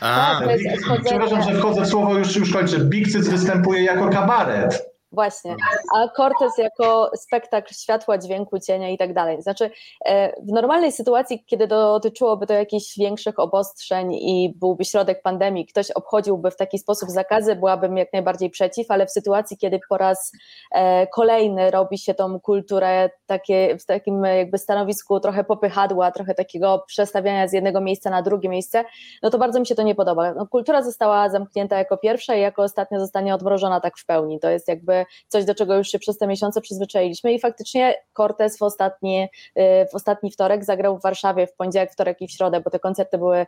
A, 0.00 0.40
tak, 0.88 1.04
przepraszam, 1.04 1.42
że 1.42 1.54
wchodzę 1.58 1.82
w 1.82 1.86
słowo, 1.86 2.18
już, 2.18 2.36
już 2.36 2.52
kończę. 2.52 2.78
Big 2.78 3.08
Cyc 3.08 3.28
występuje 3.28 3.82
jako 3.84 4.08
kabaret. 4.08 4.93
Właśnie. 5.14 5.56
A 5.94 6.08
Cortez 6.08 6.58
jako 6.58 7.10
spektakl 7.16 7.74
światła, 7.74 8.18
dźwięku, 8.18 8.58
cienia 8.58 8.88
i 8.88 8.98
tak 8.98 9.14
dalej. 9.14 9.42
Znaczy, 9.42 9.70
e, 10.04 10.42
w 10.42 10.52
normalnej 10.52 10.92
sytuacji, 10.92 11.44
kiedy 11.46 11.66
dotyczyłoby 11.66 12.46
to 12.46 12.54
jakichś 12.54 12.98
większych 12.98 13.38
obostrzeń 13.38 14.14
i 14.14 14.54
byłby 14.56 14.84
środek 14.84 15.22
pandemii, 15.22 15.66
ktoś 15.66 15.90
obchodziłby 15.90 16.50
w 16.50 16.56
taki 16.56 16.78
sposób 16.78 17.10
zakazy, 17.10 17.56
byłabym 17.56 17.96
jak 17.96 18.12
najbardziej 18.12 18.50
przeciw, 18.50 18.90
ale 18.90 19.06
w 19.06 19.10
sytuacji, 19.10 19.56
kiedy 19.56 19.80
po 19.88 19.96
raz 19.96 20.32
e, 20.72 21.06
kolejny 21.06 21.70
robi 21.70 21.98
się 21.98 22.14
tą 22.14 22.40
kulturę 22.40 23.10
takie, 23.26 23.76
w 23.78 23.84
takim 23.86 24.24
jakby 24.24 24.58
stanowisku 24.58 25.20
trochę 25.20 25.44
popychadła, 25.44 26.10
trochę 26.10 26.34
takiego 26.34 26.84
przestawiania 26.86 27.48
z 27.48 27.52
jednego 27.52 27.80
miejsca 27.80 28.10
na 28.10 28.22
drugie 28.22 28.48
miejsce, 28.48 28.84
no 29.22 29.30
to 29.30 29.38
bardzo 29.38 29.60
mi 29.60 29.66
się 29.66 29.74
to 29.74 29.82
nie 29.82 29.94
podoba. 29.94 30.34
No, 30.34 30.46
kultura 30.46 30.82
została 30.82 31.30
zamknięta 31.30 31.78
jako 31.78 31.96
pierwsza 31.96 32.34
i 32.34 32.40
jako 32.40 32.62
ostatnia 32.62 33.00
zostanie 33.00 33.34
odmrożona 33.34 33.80
tak 33.80 33.98
w 33.98 34.06
pełni. 34.06 34.40
To 34.40 34.50
jest 34.50 34.68
jakby 34.68 35.03
coś, 35.28 35.44
do 35.44 35.54
czego 35.54 35.76
już 35.76 35.88
się 35.88 35.98
przez 35.98 36.18
te 36.18 36.26
miesiące 36.26 36.60
przyzwyczailiśmy 36.60 37.32
i 37.32 37.40
faktycznie 37.40 37.94
Cortez 38.16 38.58
w 38.58 38.62
ostatni, 38.62 39.28
y, 39.58 39.86
w 39.92 39.94
ostatni 39.94 40.30
wtorek 40.30 40.64
zagrał 40.64 40.98
w 40.98 41.02
Warszawie 41.02 41.46
w 41.46 41.54
poniedziałek, 41.54 41.92
wtorek 41.92 42.20
i 42.20 42.28
w 42.28 42.30
środę, 42.30 42.60
bo 42.60 42.70
te 42.70 42.78
koncerty 42.78 43.18
były 43.18 43.46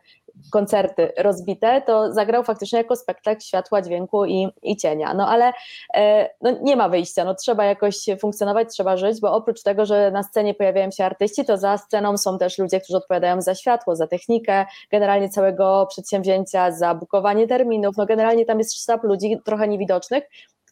koncerty 0.50 1.12
rozbite, 1.18 1.82
to 1.82 2.12
zagrał 2.12 2.44
faktycznie 2.44 2.78
jako 2.78 2.96
spektakl 2.96 3.40
światła, 3.40 3.82
dźwięku 3.82 4.24
i, 4.24 4.48
i 4.62 4.76
cienia. 4.76 5.14
No 5.14 5.28
ale 5.28 5.52
e, 5.94 6.30
no, 6.40 6.50
nie 6.62 6.76
ma 6.76 6.88
wyjścia, 6.88 7.24
no 7.24 7.34
trzeba 7.34 7.64
jakoś 7.64 7.96
funkcjonować, 8.20 8.68
trzeba 8.68 8.96
żyć, 8.96 9.20
bo 9.20 9.32
oprócz 9.32 9.62
tego, 9.62 9.86
że 9.86 10.10
na 10.10 10.22
scenie 10.22 10.54
pojawiają 10.54 10.90
się 10.90 11.04
artyści, 11.04 11.44
to 11.44 11.58
za 11.58 11.78
sceną 11.78 12.16
są 12.18 12.38
też 12.38 12.58
ludzie, 12.58 12.80
którzy 12.80 12.96
odpowiadają 12.96 13.42
za 13.42 13.54
światło, 13.54 13.96
za 13.96 14.06
technikę, 14.06 14.66
generalnie 14.90 15.28
całego 15.28 15.86
przedsięwzięcia, 15.90 16.72
za 16.72 16.94
bukowanie 16.94 17.46
terminów, 17.46 17.96
no 17.96 18.06
generalnie 18.06 18.44
tam 18.44 18.58
jest 18.58 18.74
sztab 18.74 19.04
ludzi 19.04 19.38
trochę 19.44 19.68
niewidocznych, 19.68 20.24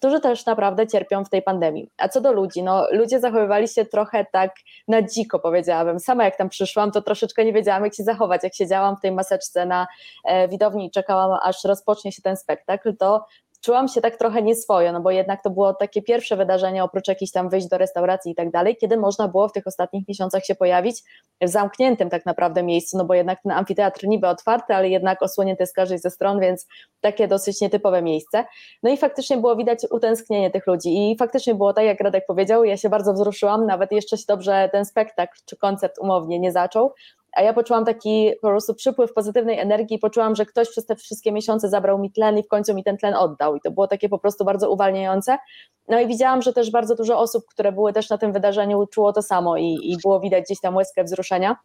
którzy 0.04 0.20
też 0.20 0.46
naprawdę 0.46 0.86
cierpią 0.86 1.24
w 1.24 1.28
tej 1.28 1.42
pandemii. 1.42 1.90
A 1.98 2.08
co 2.08 2.20
do 2.20 2.32
ludzi, 2.32 2.62
no 2.62 2.86
ludzie 2.90 3.20
zachowywali 3.20 3.68
się 3.68 3.84
trochę 3.84 4.26
tak 4.32 4.54
na 4.88 5.02
dziko, 5.02 5.38
powiedziałabym. 5.38 6.00
Sama 6.00 6.24
jak 6.24 6.36
tam 6.36 6.48
przyszłam, 6.48 6.90
to 6.90 7.02
troszeczkę 7.02 7.44
nie 7.44 7.52
wiedziałam, 7.52 7.84
jak 7.84 7.94
się 7.94 8.02
zachować. 8.02 8.44
Jak 8.44 8.54
siedziałam 8.54 8.96
w 8.96 9.00
tej 9.00 9.12
maseczce 9.12 9.66
na 9.66 9.86
e, 10.24 10.48
widowni 10.48 10.86
i 10.86 10.90
czekałam, 10.90 11.38
aż 11.42 11.64
rozpocznie 11.64 12.12
się 12.12 12.22
ten 12.22 12.36
spektakl, 12.36 12.96
to 12.96 13.26
czułam 13.64 13.88
się 13.88 14.00
tak 14.00 14.16
trochę 14.16 14.42
nieswojo, 14.42 14.92
no 14.92 15.00
bo 15.00 15.10
jednak 15.10 15.42
to 15.42 15.50
było 15.50 15.74
takie 15.74 16.02
pierwsze 16.02 16.36
wydarzenie, 16.36 16.84
oprócz 16.84 17.08
jakichś 17.08 17.32
tam 17.32 17.48
wyjść 17.48 17.68
do 17.68 17.78
restauracji 17.78 18.32
i 18.32 18.34
tak 18.34 18.50
dalej, 18.50 18.76
kiedy 18.76 18.96
można 18.96 19.28
było 19.28 19.48
w 19.48 19.52
tych 19.52 19.66
ostatnich 19.66 20.08
miesiącach 20.08 20.44
się 20.44 20.54
pojawić 20.54 21.02
w 21.40 21.48
zamkniętym 21.48 22.10
tak 22.10 22.26
naprawdę 22.26 22.62
miejscu, 22.62 22.98
no 22.98 23.04
bo 23.04 23.14
jednak 23.14 23.42
ten 23.42 23.52
amfiteatr 23.52 24.06
niby 24.06 24.28
otwarty, 24.28 24.74
ale 24.74 24.88
jednak 24.88 25.22
osłonięty 25.22 25.66
z 25.66 25.72
każdej 25.72 25.98
ze 25.98 26.10
stron, 26.10 26.40
więc 26.40 26.66
takie 27.00 27.28
dosyć 27.28 27.60
nietypowe 27.60 28.02
miejsce. 28.02 28.44
No 28.82 28.90
i 28.90 28.96
faktycznie 28.96 29.36
było 29.36 29.56
widać 29.56 29.86
utęsknienie 29.90 30.50
tych 30.50 30.66
ludzi 30.66 31.10
i 31.10 31.16
faktycznie 31.16 31.54
było 31.54 31.72
tak, 31.72 31.84
jak 31.84 32.00
Radek 32.00 32.26
powiedział, 32.26 32.64
ja 32.64 32.76
się 32.76 32.88
bardzo 32.88 33.12
wzruszyłam, 33.12 33.66
nawet 33.66 33.92
jeszcze 33.92 34.16
się 34.16 34.24
dobrze 34.28 34.68
ten 34.72 34.84
spektakl 34.84 35.38
czy 35.44 35.56
koncert 35.56 35.98
umownie 35.98 36.38
nie 36.38 36.52
zaczął, 36.52 36.92
a 37.36 37.42
ja 37.42 37.52
poczułam 37.52 37.84
taki 37.84 38.32
po 38.42 38.48
prostu 38.48 38.74
przypływ 38.74 39.12
pozytywnej 39.12 39.58
energii, 39.58 39.98
poczułam, 39.98 40.36
że 40.36 40.46
ktoś 40.46 40.70
przez 40.70 40.86
te 40.86 40.96
wszystkie 40.96 41.32
miesiące 41.32 41.68
zabrał 41.68 41.98
mi 41.98 42.12
tlen 42.12 42.38
i 42.38 42.42
w 42.42 42.48
końcu 42.48 42.74
mi 42.74 42.84
ten 42.84 42.96
tlen 42.96 43.14
oddał 43.14 43.56
i 43.56 43.60
to 43.60 43.70
było 43.70 43.88
takie 43.88 44.08
po 44.08 44.18
prostu 44.18 44.44
bardzo 44.44 44.70
uwalniające. 44.70 45.38
No 45.88 46.00
i 46.00 46.06
widziałam, 46.06 46.42
że 46.42 46.52
też 46.52 46.70
bardzo 46.70 46.94
dużo 46.94 47.18
osób, 47.18 47.44
które 47.50 47.72
były 47.72 47.92
też 47.92 48.10
na 48.10 48.18
tym 48.18 48.32
wydarzeniu, 48.32 48.86
czuło 48.86 49.12
to 49.12 49.22
samo 49.22 49.56
i, 49.56 49.78
i 49.82 49.96
było 50.02 50.20
widać 50.20 50.44
gdzieś 50.44 50.60
tam 50.60 50.76
łezkę 50.76 51.04
wzruszenia. 51.04 51.56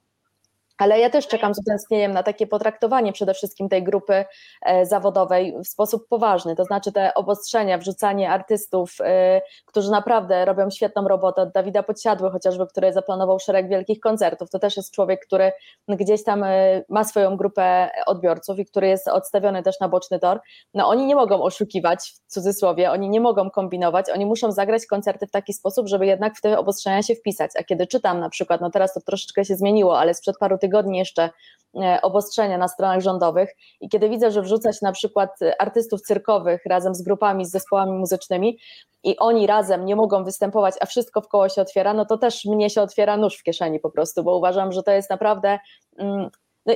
Ale 0.80 1.00
ja 1.00 1.10
też 1.10 1.28
czekam 1.28 1.56
z 1.56 1.60
utęsknieniem 1.60 2.12
na 2.12 2.24
takie 2.24 2.48
potraktowanie 2.48 3.14
przede 3.14 3.34
wszystkim 3.34 3.70
tej 3.70 3.84
grupy 3.84 4.26
e, 4.62 4.86
zawodowej 4.86 5.56
w 5.64 5.68
sposób 5.68 6.08
poważny, 6.08 6.56
to 6.56 6.64
znaczy 6.64 6.92
te 6.92 7.14
obostrzenia, 7.14 7.78
wrzucanie 7.78 8.30
artystów, 8.30 8.96
e, 9.02 9.42
którzy 9.66 9.92
naprawdę 9.92 10.46
robią 10.46 10.70
świetną 10.70 11.08
robotę, 11.08 11.42
od 11.42 11.52
Dawida 11.52 11.84
Podsiadły 11.84 12.32
chociażby, 12.32 12.68
który 12.68 12.94
zaplanował 12.94 13.40
szereg 13.40 13.70
wielkich 13.70 14.00
koncertów, 14.00 14.50
to 14.50 14.60
też 14.60 14.78
jest 14.78 14.94
człowiek, 14.94 15.26
który 15.26 15.52
gdzieś 15.88 16.24
tam 16.24 16.44
e, 16.44 16.84
ma 16.90 17.04
swoją 17.04 17.38
grupę 17.38 17.90
odbiorców 18.06 18.60
i 18.60 18.66
który 18.66 18.88
jest 18.88 19.08
odstawiony 19.08 19.64
też 19.64 19.80
na 19.80 19.90
boczny 19.90 20.20
tor, 20.20 20.40
no 20.74 20.88
oni 20.88 21.06
nie 21.06 21.16
mogą 21.16 21.42
oszukiwać 21.42 22.14
w 22.28 22.32
cudzysłowie, 22.34 22.92
oni 22.92 23.10
nie 23.10 23.22
mogą 23.22 23.50
kombinować, 23.50 24.10
oni 24.10 24.26
muszą 24.26 24.52
zagrać 24.52 24.86
koncerty 24.86 25.28
w 25.28 25.32
taki 25.32 25.54
sposób, 25.54 25.88
żeby 25.88 26.06
jednak 26.06 26.38
w 26.38 26.42
te 26.42 26.60
obostrzenia 26.60 27.04
się 27.04 27.16
wpisać, 27.16 27.52
a 27.60 27.64
kiedy 27.64 27.88
czytam 27.88 28.20
na 28.20 28.30
przykład, 28.30 28.62
no 28.62 28.70
teraz 28.70 28.94
to 28.94 29.02
troszeczkę 29.02 29.46
się 29.46 29.56
zmieniło, 29.56 30.00
ale 30.00 30.14
sprzed 30.14 30.38
paru 30.38 30.58
tygodni 30.58 30.69
tygodni 30.70 30.98
jeszcze 30.98 31.30
E, 31.76 32.02
obostrzenia 32.02 32.58
na 32.58 32.68
stronach 32.68 33.02
rządowych. 33.02 33.50
I 33.82 33.90
kiedy 33.90 34.10
widzę, 34.10 34.32
że 34.32 34.42
wrzuca 34.42 34.74
się 34.74 34.80
na 34.82 34.92
przykład 34.92 35.30
artystów 35.60 36.02
cyrkowych 36.02 36.62
razem 36.66 36.96
z 36.96 37.02
grupami, 37.02 37.46
z 37.46 37.52
zespołami 37.52 37.92
muzycznymi 37.92 38.58
i 39.04 39.18
oni 39.18 39.48
razem 39.48 39.86
nie 39.86 39.96
mogą 39.96 40.24
występować, 40.24 40.76
a 40.82 40.86
wszystko 40.86 41.22
w 41.22 41.28
koło 41.28 41.50
się 41.50 41.62
otwiera, 41.62 41.94
no 41.94 42.06
to 42.06 42.18
też 42.18 42.46
mnie 42.46 42.70
się 42.70 42.82
otwiera 42.82 43.18
nóż 43.18 43.38
w 43.38 43.44
kieszeni 43.44 43.80
po 43.80 43.90
prostu, 43.90 44.24
bo 44.24 44.38
uważam, 44.38 44.72
że 44.72 44.84
to 44.84 44.92
jest 44.92 45.10
naprawdę... 45.10 45.60
Mm, 45.98 46.30
no, 46.66 46.74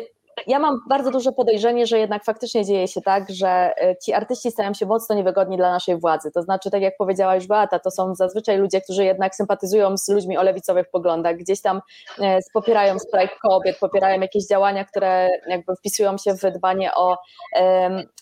ja 0.48 0.60
mam 0.60 0.80
bardzo 0.90 1.12
duże 1.12 1.32
podejrzenie, 1.32 1.88
że 1.88 2.00
jednak 2.00 2.26
faktycznie 2.26 2.66
dzieje 2.66 2.88
się 2.88 3.02
tak, 3.02 3.30
że 3.30 3.74
e, 3.82 3.96
ci 3.98 4.14
artyści 4.14 4.52
stają 4.52 4.74
się 4.74 4.86
mocno 4.86 5.16
niewygodni 5.16 5.58
dla 5.58 5.72
naszej 5.72 6.00
władzy. 6.00 6.32
To 6.32 6.42
znaczy, 6.42 6.72
tak 6.72 6.82
jak 6.82 6.98
powiedziała 6.98 7.36
już 7.36 7.48
Beata, 7.48 7.80
to 7.80 7.92
są 7.92 8.16
zazwyczaj 8.16 8.58
ludzie, 8.58 8.82
którzy 8.82 9.06
jednak 9.06 9.36
sympatyzują 9.36 9.98
z 9.98 10.10
ludźmi 10.10 10.38
o 10.38 10.44
lewicowych 10.44 10.90
poglądach, 10.90 11.38
gdzieś 11.38 11.62
tam 11.62 11.82
e, 12.22 12.40
popierają 12.54 13.00
strajk 13.00 13.40
kobiet, 13.40 13.80
popierają 13.80 14.22
jakieś 14.22 14.48
działania, 14.48 14.86
które 14.86 15.30
jakby 15.48 15.76
wpisują 15.76 16.18
się 16.18 16.34
w 16.34 16.42
dbanie 16.52 16.94
o, 16.96 17.18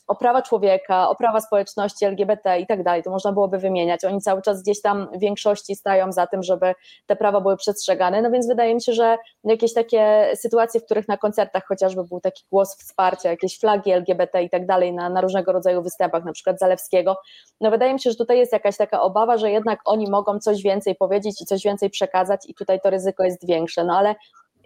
o 0.07 0.15
prawa 0.15 0.41
człowieka, 0.41 1.09
o 1.09 1.15
prawa 1.15 1.41
społeczności 1.41 2.05
LGBT 2.05 2.59
i 2.59 2.67
tak 2.67 2.83
dalej. 2.83 3.03
To 3.03 3.09
można 3.09 3.31
byłoby 3.31 3.57
wymieniać. 3.57 4.05
Oni 4.05 4.21
cały 4.21 4.41
czas 4.41 4.61
gdzieś 4.61 4.81
tam 4.81 5.07
w 5.15 5.19
większości 5.19 5.75
stają 5.75 6.11
za 6.11 6.27
tym, 6.27 6.43
żeby 6.43 6.73
te 7.05 7.15
prawa 7.15 7.41
były 7.41 7.57
przestrzegane. 7.57 8.21
No 8.21 8.31
więc 8.31 8.47
wydaje 8.47 8.75
mi 8.75 8.81
się, 8.81 8.93
że 8.93 9.17
jakieś 9.43 9.73
takie 9.73 10.31
sytuacje, 10.35 10.81
w 10.81 10.85
których 10.85 11.07
na 11.07 11.17
koncertach 11.17 11.63
chociażby 11.67 12.00
był 12.03 12.21
taki 12.21 12.43
głos 12.51 12.75
wsparcia, 12.77 13.29
jakieś 13.29 13.59
flagi 13.59 13.91
LGBT 13.91 14.43
i 14.43 14.49
tak 14.49 14.65
dalej 14.65 14.93
na, 14.93 15.09
na 15.09 15.21
różnego 15.21 15.51
rodzaju 15.51 15.81
występach, 15.81 16.25
na 16.25 16.31
przykład 16.31 16.59
Zalewskiego. 16.59 17.17
No 17.61 17.71
wydaje 17.71 17.93
mi 17.93 17.99
się, 17.99 18.09
że 18.09 18.15
tutaj 18.15 18.37
jest 18.37 18.53
jakaś 18.53 18.77
taka 18.77 19.01
obawa, 19.01 19.37
że 19.37 19.51
jednak 19.51 19.79
oni 19.85 20.09
mogą 20.09 20.39
coś 20.39 20.61
więcej 20.61 20.95
powiedzieć 20.95 21.41
i 21.41 21.45
coś 21.45 21.63
więcej 21.63 21.89
przekazać 21.89 22.45
i 22.49 22.53
tutaj 22.53 22.79
to 22.81 22.89
ryzyko 22.89 23.23
jest 23.23 23.47
większe. 23.47 23.83
No 23.83 23.97
ale 23.97 24.15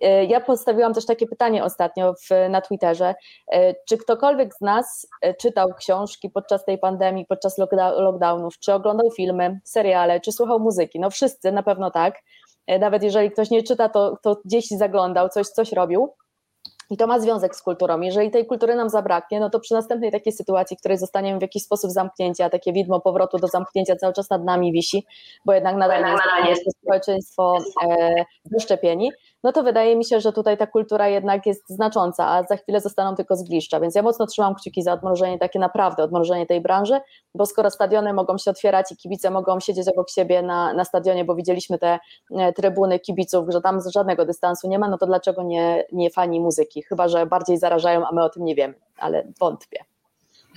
y, 0.04 0.26
ja 0.26 0.42
postawiłam 0.42 0.94
też 0.94 1.06
takie 1.06 1.28
pytanie 1.28 1.64
ostatnio 1.64 2.14
w, 2.14 2.50
na 2.50 2.62
Twitterze, 2.62 3.16
y, 3.56 3.76
czy 3.88 3.98
ktokolwiek 3.98 4.54
z 4.54 4.62
nas 4.62 5.08
y, 5.26 5.34
czytał 5.42 5.74
książki 5.78 6.30
podczas 6.30 6.66
tej 6.66 6.78
pandemii, 6.78 7.26
podczas 7.26 7.58
lockdownów, 7.98 8.60
czy 8.60 8.74
oglądał 8.74 9.12
filmy, 9.12 9.60
seriale, 9.64 10.20
czy 10.20 10.32
słuchał 10.32 10.60
muzyki? 10.60 11.00
No 11.00 11.10
wszyscy 11.10 11.52
na 11.52 11.64
pewno 11.64 11.92
tak. 11.92 12.16
Nawet 12.80 13.04
jeżeli 13.04 13.32
ktoś 13.32 13.50
nie 13.50 13.64
czyta, 13.64 13.90
to, 13.90 14.18
to 14.24 14.38
gdzieś 14.46 14.68
zaglądał, 14.68 15.30
coś, 15.30 15.48
coś 15.48 15.72
robił. 15.72 16.14
I 16.90 16.98
to 16.98 17.08
ma 17.08 17.20
związek 17.20 17.56
z 17.56 17.62
kulturą. 17.62 18.02
Jeżeli 18.02 18.32
tej 18.32 18.46
kultury 18.46 18.76
nam 18.76 18.90
zabraknie, 18.90 19.40
no 19.40 19.50
to 19.50 19.60
przy 19.60 19.74
następnej 19.74 20.12
takiej 20.12 20.34
sytuacji, 20.34 20.78
w 20.78 20.80
której 20.80 20.98
zostaniemy 20.98 21.40
w 21.40 21.42
jakiś 21.42 21.64
sposób 21.64 21.92
zamknięci, 21.92 22.44
a 22.44 22.50
takie 22.50 22.74
widmo 22.74 23.00
powrotu 23.00 23.38
do 23.38 23.48
zamknięcia 23.48 23.96
cały 23.96 24.14
czas 24.14 24.30
nad 24.30 24.44
nami 24.44 24.72
wisi, 24.72 25.06
bo 25.46 25.54
jednak 25.54 25.76
nadal 25.76 26.04
nie 26.44 26.50
jest 26.50 26.64
społeczeństwo 26.82 27.58
e, 27.84 28.26
wyszczepieni, 28.46 29.12
no 29.46 29.52
to 29.52 29.64
wydaje 29.64 29.96
mi 29.96 30.06
się, 30.06 30.20
że 30.20 30.34
tutaj 30.34 30.58
ta 30.58 30.68
kultura 30.68 31.08
jednak 31.08 31.46
jest 31.46 31.70
znacząca, 31.70 32.28
a 32.28 32.44
za 32.44 32.58
chwilę 32.58 32.82
zostaną 32.82 33.16
tylko 33.16 33.36
zgliszcza. 33.36 33.80
Więc 33.80 33.96
ja 33.96 34.02
mocno 34.02 34.26
trzymam 34.28 34.56
kciuki 34.56 34.84
za 34.84 34.94
odmrożenie, 34.94 35.40
takie 35.40 35.60
naprawdę 35.60 36.04
odmrożenie 36.04 36.46
tej 36.46 36.62
branży, 36.62 37.00
bo 37.36 37.46
skoro 37.46 37.70
stadiony 37.72 38.14
mogą 38.14 38.38
się 38.38 38.52
otwierać 38.52 38.92
i 38.92 38.98
kibice 38.98 39.32
mogą 39.32 39.60
siedzieć 39.60 39.88
obok 39.88 40.10
siebie 40.10 40.42
na, 40.42 40.74
na 40.74 40.86
stadionie, 40.86 41.26
bo 41.26 41.36
widzieliśmy 41.36 41.78
te 41.80 42.00
e, 42.32 42.54
trybuny 42.54 43.00
kibiców, 43.00 43.46
że 43.50 43.62
tam 43.62 43.80
żadnego 43.94 44.26
dystansu 44.26 44.70
nie 44.70 44.80
ma, 44.80 44.90
no 44.90 44.98
to 44.98 45.06
dlaczego 45.06 45.44
nie, 45.44 45.86
nie 45.92 46.10
fani 46.10 46.40
muzyki? 46.40 46.84
Chyba, 46.84 47.08
że 47.08 47.26
bardziej 47.26 47.58
zarażają, 47.58 48.08
a 48.08 48.12
my 48.12 48.24
o 48.24 48.30
tym 48.30 48.44
nie 48.44 48.56
wiemy, 48.56 48.74
ale 48.98 49.28
wątpię. 49.40 49.95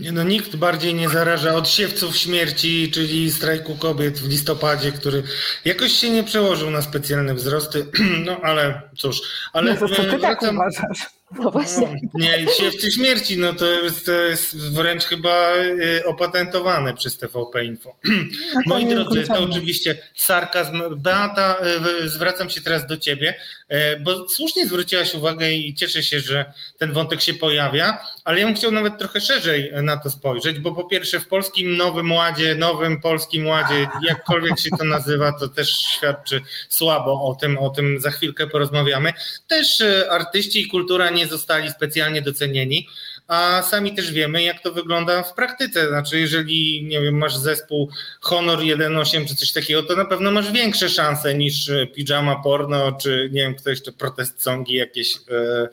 Nie 0.01 0.13
no, 0.13 0.23
nikt 0.23 0.57
bardziej 0.57 0.95
nie 0.95 1.09
zaraża 1.09 1.55
od 1.55 1.69
siewców 1.69 2.17
śmierci, 2.17 2.91
czyli 2.91 3.33
strajku 3.33 3.77
kobiet 3.77 4.19
w 4.19 4.29
listopadzie, 4.29 4.93
który 4.93 5.23
jakoś 5.65 5.93
się 5.93 6.11
nie 6.11 6.25
przełożył 6.25 6.71
na 6.71 6.83
specjalne 6.83 7.35
wzrosty. 7.35 7.87
No 8.27 8.41
ale 8.43 8.83
cóż, 8.97 9.21
ale 9.53 9.75
no 9.75 9.81
to 9.81 9.95
co 9.95 10.05
ty 10.05 10.19
tak 10.19 10.43
uważasz? 10.43 11.18
No 11.31 11.51
właśnie. 11.51 11.87
No, 11.87 12.11
nie, 12.15 12.47
siewcy 12.59 12.93
śmierci, 12.93 13.39
no 13.39 13.53
to 13.53 13.67
jest, 13.67 14.07
to 14.07 14.13
jest 14.13 14.57
wręcz 14.57 15.05
chyba 15.05 15.55
y, 15.57 16.03
opatentowane 16.07 16.95
przez 16.95 17.19
TVP 17.19 17.65
Info. 17.65 17.97
No 18.55 18.61
Moi 18.67 18.87
drodzy, 18.87 19.25
to 19.25 19.39
oczywiście 19.39 19.99
sarkazm. 20.15 20.83
Beata, 20.97 21.57
y, 22.05 22.09
zwracam 22.09 22.51
się 22.51 22.61
teraz 22.61 22.87
do 22.87 22.97
ciebie, 22.97 23.35
y, 23.73 23.77
bo 24.01 24.29
słusznie 24.29 24.67
zwróciłaś 24.67 25.15
uwagę 25.15 25.53
i 25.53 25.75
cieszę 25.75 26.03
się, 26.03 26.21
że 26.21 26.53
ten 26.79 26.93
wątek 26.93 27.21
się 27.21 27.35
pojawia, 27.35 27.99
ale 28.25 28.41
ja 28.41 28.47
bym 28.47 28.55
chciał 28.55 28.71
nawet 28.71 28.99
trochę 28.99 29.21
szerzej 29.21 29.73
na 29.83 29.97
to 29.97 30.11
spojrzeć, 30.11 30.59
bo 30.59 30.73
po 30.73 30.85
pierwsze 30.85 31.21
w 31.21 31.29
polskim 31.29 31.77
Nowym 31.77 32.13
Ładzie, 32.13 32.55
Nowym 32.55 33.01
Polskim 33.01 33.47
Ładzie, 33.47 33.89
jakkolwiek 34.09 34.61
się 34.61 34.71
to 34.79 34.85
nazywa, 34.85 35.33
to 35.33 35.49
też 35.49 35.71
świadczy 35.71 36.41
słabo 36.69 37.23
o 37.23 37.35
tym, 37.35 37.59
o 37.59 37.71
tym 37.71 38.01
za 38.01 38.11
chwilkę 38.11 38.47
porozmawiamy. 38.47 39.13
Też 39.49 39.83
artyści 40.11 40.61
i 40.61 40.69
kultura 40.69 41.11
nie 41.11 41.18
zostali 41.27 41.71
specjalnie 41.71 42.23
docenieni, 42.23 42.89
a 43.29 43.63
sami 43.63 43.95
też 43.95 44.13
wiemy, 44.13 44.43
jak 44.43 44.63
to 44.63 44.73
wygląda 44.73 45.23
w 45.23 45.35
praktyce. 45.35 45.89
Znaczy, 45.89 46.21
jeżeli 46.21 46.85
nie 46.85 47.01
wiem, 47.01 47.19
masz 47.19 47.37
zespół 47.37 47.91
Honor 48.21 48.59
1.8 48.59 49.29
czy 49.29 49.35
coś 49.35 49.53
takiego, 49.53 49.83
to 49.83 49.97
na 49.97 50.05
pewno 50.05 50.31
masz 50.31 50.53
większe 50.53 50.89
szanse 50.89 51.35
niż 51.35 51.69
e, 51.69 51.87
Pijama 51.87 52.37
Porno, 52.37 52.93
czy 52.93 53.31
nie 53.33 53.41
wiem, 53.43 53.55
kto 53.55 53.71
jeszcze 53.71 53.93
protest 53.93 54.43
songi 54.43 54.75
jakieś 54.75 55.17
e, 55.17 55.69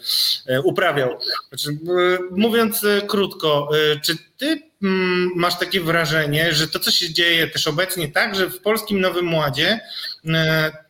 e, 0.45 0.62
uprawiał. 0.62 1.19
Znaczy, 1.49 1.69
e, 1.69 2.17
mówiąc 2.31 2.84
e, 2.84 3.01
krótko, 3.01 3.69
e, 3.93 3.99
czy 3.99 4.17
ty 4.38 4.62
mm, 4.84 5.31
masz 5.36 5.60
takie 5.60 5.81
wrażenie, 5.81 6.53
że 6.53 6.67
to, 6.67 6.79
co 6.79 6.91
się 6.91 7.13
dzieje 7.13 7.47
też 7.47 7.67
obecnie, 7.67 8.08
także 8.08 8.49
w 8.49 8.62
polskim 8.62 9.01
Nowym 9.01 9.34
Ładzie, 9.34 9.79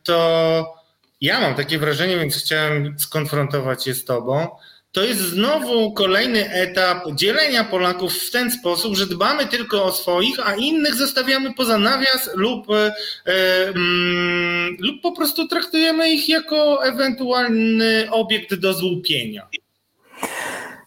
to 0.02 0.75
ja 1.26 1.40
mam 1.40 1.54
takie 1.54 1.78
wrażenie, 1.78 2.18
więc 2.18 2.36
chciałem 2.36 2.98
skonfrontować 2.98 3.86
je 3.86 3.94
z 3.94 4.04
Tobą. 4.04 4.48
To 4.92 5.04
jest 5.04 5.20
znowu 5.20 5.92
kolejny 5.92 6.52
etap 6.52 7.04
dzielenia 7.14 7.64
Polaków 7.64 8.14
w 8.14 8.30
ten 8.30 8.50
sposób, 8.50 8.96
że 8.96 9.06
dbamy 9.06 9.46
tylko 9.46 9.84
o 9.84 9.92
swoich, 9.92 10.48
a 10.48 10.54
innych 10.54 10.94
zostawiamy 10.94 11.54
poza 11.54 11.78
nawias 11.78 12.30
lub, 12.34 12.66
e, 12.70 12.92
mm, 13.68 14.76
lub 14.80 15.02
po 15.02 15.12
prostu 15.12 15.48
traktujemy 15.48 16.10
ich 16.10 16.28
jako 16.28 16.84
ewentualny 16.84 18.08
obiekt 18.10 18.54
do 18.54 18.74
złupienia. 18.74 19.48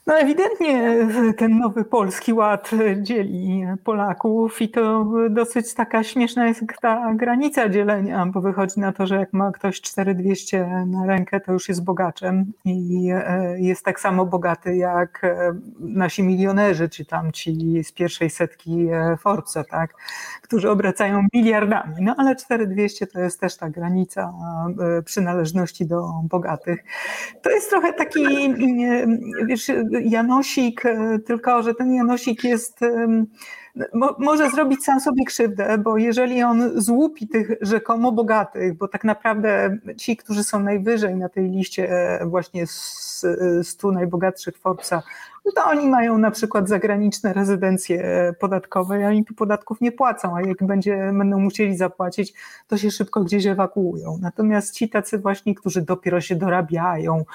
No 0.09 0.19
ewidentnie 0.19 1.07
ten 1.37 1.57
nowy 1.57 1.85
polski 1.85 2.33
ład 2.33 2.71
dzieli 3.01 3.65
Polaków 3.83 4.61
i 4.61 4.69
to 4.69 5.05
dosyć 5.29 5.73
taka 5.73 6.03
śmieszna 6.03 6.47
jest 6.47 6.63
ta 6.81 7.13
granica 7.13 7.69
dzielenia, 7.69 8.25
bo 8.25 8.41
wychodzi 8.41 8.79
na 8.79 8.91
to, 8.91 9.07
że 9.07 9.15
jak 9.15 9.33
ma 9.33 9.51
ktoś 9.51 9.81
4200 9.81 10.85
na 10.87 11.05
rękę, 11.05 11.39
to 11.39 11.53
już 11.53 11.69
jest 11.69 11.83
bogaczem 11.83 12.51
i 12.65 13.09
e, 13.13 13.55
jest 13.59 13.85
tak 13.85 13.99
samo 13.99 14.25
bogaty 14.25 14.75
jak 14.75 15.23
e, 15.23 15.53
nasi 15.79 16.23
milionerzy, 16.23 16.89
czy 16.89 17.05
tam 17.05 17.31
ci 17.31 17.83
z 17.83 17.91
pierwszej 17.91 18.29
setki 18.29 18.87
e, 18.91 19.17
Forbesa, 19.17 19.63
tak, 19.63 19.93
którzy 20.41 20.69
obracają 20.69 21.27
miliardami. 21.33 21.95
No 22.01 22.15
ale 22.17 22.35
4200 22.35 23.07
to 23.07 23.19
jest 23.19 23.39
też 23.39 23.57
ta 23.57 23.69
granica 23.69 24.33
przynależności 25.05 25.85
do 25.85 26.11
bogatych. 26.23 26.83
To 27.41 27.49
jest 27.49 27.69
trochę 27.69 27.93
taki, 27.93 28.25
wiesz, 29.45 29.71
Janosik, 30.01 30.85
e, 30.85 31.19
tylko 31.19 31.63
że 31.63 31.75
ten 31.75 31.93
Janosik 31.93 32.43
jest, 32.43 32.79
może 34.19 34.49
zrobić 34.49 34.83
sam 34.83 34.99
sobie 34.99 35.25
krzywdę, 35.25 35.77
bo 35.77 35.97
jeżeli 35.97 36.43
on 36.43 36.81
złupi 36.81 37.27
tych 37.27 37.51
rzekomo 37.61 38.11
bogatych, 38.11 38.73
bo 38.73 38.87
tak 38.87 39.03
naprawdę 39.03 39.77
ci, 39.97 40.17
którzy 40.17 40.43
są 40.43 40.59
najwyżej 40.59 41.15
na 41.15 41.29
tej 41.29 41.49
liście 41.49 41.89
e, 41.91 42.25
właśnie 42.25 42.65
100 43.63 43.91
najbogatszych 43.91 44.57
Forbesa, 44.57 45.03
no 45.49 45.63
to 45.63 45.69
oni 45.69 45.87
mają 45.87 46.17
na 46.17 46.31
przykład 46.31 46.69
zagraniczne 46.69 47.33
rezydencje 47.33 48.33
podatkowe 48.39 49.01
i 49.01 49.05
oni 49.05 49.25
tu 49.25 49.33
podatków 49.33 49.81
nie 49.81 49.91
płacą, 49.91 50.35
a 50.35 50.41
jak 50.41 50.63
będzie, 50.63 51.11
będą 51.17 51.39
musieli 51.39 51.77
zapłacić, 51.77 52.33
to 52.67 52.77
się 52.77 52.91
szybko 52.91 53.23
gdzieś 53.23 53.45
ewakuują. 53.45 54.17
Natomiast 54.21 54.73
ci 54.73 54.89
tacy 54.89 55.17
właśnie, 55.17 55.55
którzy 55.55 55.81
dopiero 55.81 56.21
się 56.21 56.35
dorabiają, 56.35 57.25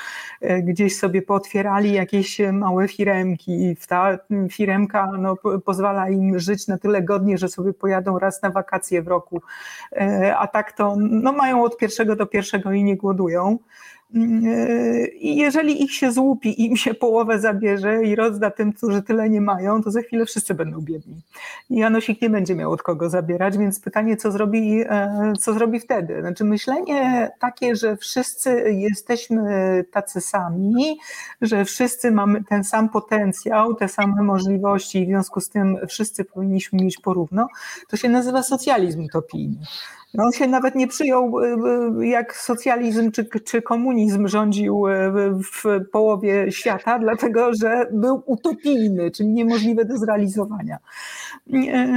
e, 0.40 0.62
gdzieś 0.62 0.98
sobie 0.98 1.22
pootwierali 1.22 1.92
jakieś 1.92 2.40
małe 2.52 2.88
firemki, 2.88 3.76
ta 3.88 4.18
firemka 4.50 5.10
no, 5.18 5.36
pozwala 5.64 6.08
im 6.08 6.38
żyć 6.38 6.68
na 6.68 6.78
tyle 6.78 7.02
godnie, 7.02 7.38
że 7.38 7.48
sobie 7.48 7.72
pojadą 7.72 8.18
raz 8.18 8.42
na 8.42 8.50
wakacje 8.50 9.02
w 9.02 9.08
roku, 9.08 9.42
e, 9.92 10.36
a 10.36 10.46
tak 10.46 10.72
to 10.72 10.96
no, 10.98 11.32
mają 11.32 11.62
od 11.62 11.76
pierwszego 11.76 12.16
do 12.16 12.26
pierwszego 12.26 12.72
i 12.72 12.84
nie 12.84 12.96
głodują. 12.96 13.58
I 15.20 15.36
jeżeli 15.36 15.82
ich 15.82 15.92
się 15.94 16.12
złupi 16.12 16.64
im 16.66 16.76
się 16.76 16.94
połowę 16.94 17.40
zabierze 17.40 18.04
i 18.04 18.14
rozda 18.14 18.50
tym, 18.50 18.72
którzy 18.72 19.02
tyle 19.02 19.30
nie 19.30 19.40
mają, 19.40 19.82
to 19.82 19.90
za 19.90 20.02
chwilę 20.02 20.26
wszyscy 20.26 20.54
będą 20.54 20.80
biedni. 20.80 21.16
I 21.70 21.76
Janosik 21.76 22.22
nie 22.22 22.30
będzie 22.30 22.54
miał 22.54 22.72
od 22.72 22.82
kogo 22.82 23.10
zabierać, 23.10 23.58
więc 23.58 23.80
pytanie, 23.80 24.16
co 24.16 24.32
zrobi, 24.32 24.80
e, 24.80 25.32
co 25.40 25.54
zrobi 25.54 25.80
wtedy? 25.80 26.20
Znaczy 26.20 26.44
myślenie 26.44 27.30
takie, 27.40 27.76
że 27.76 27.96
wszyscy 27.96 28.72
jesteśmy 28.72 29.84
tacy 29.92 30.20
sami, 30.20 30.98
że 31.40 31.64
wszyscy 31.64 32.10
mamy 32.10 32.44
ten 32.44 32.64
sam 32.64 32.88
potencjał, 32.88 33.74
te 33.74 33.88
same 33.88 34.22
możliwości 34.22 34.98
i 34.98 35.04
w 35.04 35.08
związku 35.08 35.40
z 35.40 35.48
tym 35.48 35.76
wszyscy 35.88 36.24
powinniśmy 36.24 36.82
mieć 36.82 36.98
porówno, 36.98 37.48
to 37.88 37.96
się 37.96 38.08
nazywa 38.08 38.42
socjalizm 38.42 39.04
utopijny. 39.04 39.56
On 40.18 40.32
się 40.32 40.46
nawet 40.46 40.74
nie 40.74 40.88
przyjął, 40.88 41.32
jak 42.00 42.36
socjalizm 42.36 43.10
czy, 43.10 43.24
czy 43.44 43.62
komunizm 43.62 44.28
rządził 44.28 44.84
w 45.54 45.90
połowie 45.92 46.52
świata, 46.52 46.98
dlatego 46.98 47.50
że 47.60 47.86
był 47.92 48.22
utopijny, 48.26 49.10
czyli 49.10 49.28
niemożliwy 49.28 49.84
do 49.84 49.98
zrealizowania. 49.98 50.78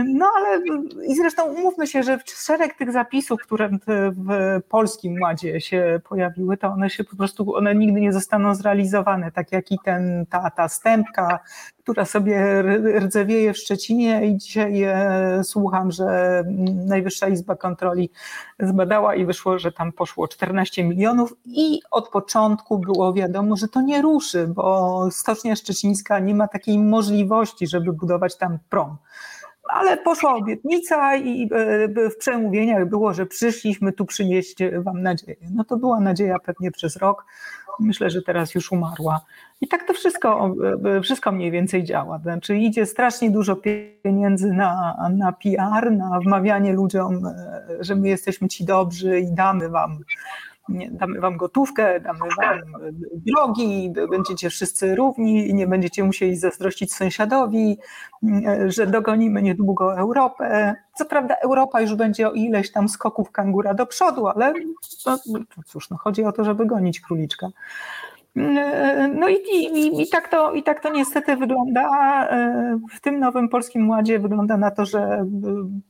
No 0.06 0.30
ale 0.36 0.60
i 1.08 1.16
zresztą 1.16 1.46
umówmy 1.46 1.88
się, 1.88 2.04
że 2.04 2.20
szereg 2.26 2.74
tych 2.74 2.92
zapisów, 2.92 3.42
które 3.42 3.70
w 4.12 4.60
polskim 4.70 5.22
ładzie 5.22 5.62
się 5.62 6.02
pojawiły, 6.10 6.58
to 6.58 6.68
one 6.68 6.90
się 6.90 7.04
po 7.04 7.16
prostu, 7.16 7.56
one 7.56 7.76
nigdy 7.76 8.02
nie 8.02 8.14
zostaną 8.14 8.56
zrealizowane, 8.56 9.32
tak 9.32 9.52
jak 9.52 9.72
i 9.72 9.78
ten, 9.86 10.26
ta, 10.30 10.50
ta 10.50 10.68
stępka, 10.68 11.40
która 11.88 12.06
sobie 12.06 12.62
rdzewieje 13.00 13.54
w 13.54 13.58
Szczecinie 13.58 14.28
i 14.28 14.38
dzisiaj 14.38 14.86
słucham, 15.44 15.92
że 15.92 16.44
Najwyższa 16.86 17.28
Izba 17.28 17.56
Kontroli 17.56 18.10
zbadała 18.60 19.16
i 19.16 19.26
wyszło, 19.26 19.60
że 19.60 19.72
tam 19.72 19.92
poszło 19.92 20.28
14 20.28 20.84
milionów 20.84 21.34
i 21.46 21.80
od 21.92 22.10
początku 22.10 22.80
było 22.80 23.14
wiadomo, 23.14 23.56
że 23.56 23.68
to 23.68 23.82
nie 23.82 24.02
ruszy, 24.02 24.48
bo 24.48 25.08
Stocznia 25.12 25.56
Szczecińska 25.56 26.20
nie 26.20 26.36
ma 26.36 26.48
takiej 26.48 26.80
możliwości, 26.80 27.68
żeby 27.68 27.94
budować 27.94 28.38
tam 28.38 28.60
prom 28.70 28.98
ale 29.70 29.98
poszła 29.98 30.36
obietnica 30.36 31.16
i 31.16 31.50
e, 31.54 32.10
w 32.10 32.18
przemówieniach 32.18 32.90
było, 32.90 33.14
że 33.14 33.26
przyszliśmy 33.26 33.92
tu 33.92 34.06
przynieść 34.06 34.58
wam 34.78 35.02
nadzieję. 35.02 35.38
No 35.52 35.64
to 35.64 35.78
była 35.78 36.00
nadzieja 36.00 36.40
pewnie 36.40 36.72
przez 36.72 36.98
rok. 36.98 37.26
Myślę, 37.80 38.10
że 38.10 38.22
teraz 38.22 38.56
już 38.56 38.72
umarła. 38.72 39.22
I 39.62 39.68
tak 39.68 39.88
to 39.88 39.94
wszystko, 39.94 40.56
e, 40.86 41.02
wszystko 41.02 41.32
mniej 41.32 41.52
więcej 41.52 41.84
działa. 41.84 42.20
Znaczy 42.20 42.58
idzie 42.58 42.86
strasznie 42.86 43.32
dużo 43.32 43.56
pieniędzy 44.04 44.54
na, 44.54 44.98
na 45.14 45.32
PR, 45.32 45.92
na 45.92 46.20
wmawianie 46.20 46.74
ludziom, 46.74 47.26
e, 47.26 47.64
że 47.80 47.96
my 47.96 48.10
jesteśmy 48.10 48.48
ci 48.48 48.66
dobrzy 48.66 49.20
i 49.20 49.32
damy 49.32 49.70
wam 49.70 50.00
damy 50.70 51.20
wam 51.20 51.38
gotówkę, 51.38 52.00
damy 52.00 52.20
wam 52.20 52.62
drogi, 53.14 53.94
będziecie 54.10 54.50
wszyscy 54.50 54.96
równi 54.96 55.54
nie 55.54 55.68
będziecie 55.68 56.04
musieli 56.04 56.36
zazdrościć 56.36 56.94
sąsiadowi, 56.94 57.78
że 58.68 58.88
dogonimy 58.88 59.42
niedługo 59.42 59.98
Europę. 59.98 60.76
Co 60.96 61.06
prawda 61.06 61.36
Europa 61.36 61.82
już 61.82 61.96
będzie 61.96 62.30
o 62.30 62.32
ileś 62.32 62.72
tam 62.72 62.90
skoków 62.90 63.32
kangura 63.32 63.74
do 63.74 63.86
przodu, 63.86 64.28
ale 64.28 64.54
no, 65.06 65.18
cóż, 65.66 65.90
no 65.90 65.98
chodzi 65.98 66.24
o 66.24 66.32
to, 66.32 66.44
żeby 66.44 66.66
gonić 66.66 67.00
króliczka. 67.00 67.48
No 69.16 69.30
i, 69.30 69.34
i, 69.34 70.02
i, 70.02 70.10
tak 70.10 70.28
to, 70.28 70.54
i 70.54 70.64
tak 70.64 70.84
to 70.84 70.90
niestety 70.90 71.36
wygląda. 71.36 71.90
W 72.96 73.02
tym 73.02 73.20
nowym 73.20 73.50
polskim 73.50 73.90
ładzie 73.90 74.20
wygląda 74.20 74.58
na 74.58 74.72
to, 74.72 74.86
że 74.86 75.26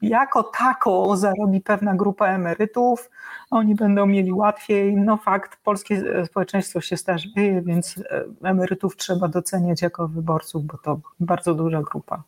jako 0.01 0.43
tako 0.43 1.17
zarobi 1.17 1.61
pewna 1.61 1.95
grupa 1.95 2.27
emerytów, 2.27 3.09
oni 3.51 3.75
będą 3.75 4.05
mieli 4.05 4.33
łatwiej. 4.33 4.95
No 4.95 5.17
fakt, 5.17 5.57
polskie 5.63 6.25
społeczeństwo 6.25 6.81
się 6.81 6.97
starzeje, 6.97 7.61
więc 7.61 8.03
emerytów 8.43 8.95
trzeba 8.95 9.27
doceniać 9.27 9.81
jako 9.81 10.07
wyborców, 10.07 10.65
bo 10.65 10.77
to 10.77 10.99
bardzo 11.19 11.53
duża 11.53 11.81
grupa. 11.81 12.23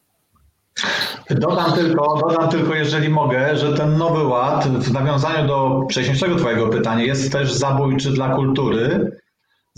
Dodam 1.29 1.71
tylko, 1.71 2.17
dodam 2.27 2.49
tylko, 2.49 2.75
jeżeli 2.75 3.09
mogę, 3.09 3.57
że 3.57 3.77
ten 3.77 3.97
nowy 3.97 4.23
ład 4.23 4.67
w 4.67 4.93
nawiązaniu 4.93 5.47
do 5.47 5.81
wcześniejszego 5.89 6.35
Twojego 6.35 6.67
pytania 6.67 7.03
jest 7.03 7.31
też 7.31 7.53
zabójczy 7.53 8.11
dla 8.11 8.35
kultury, 8.35 9.18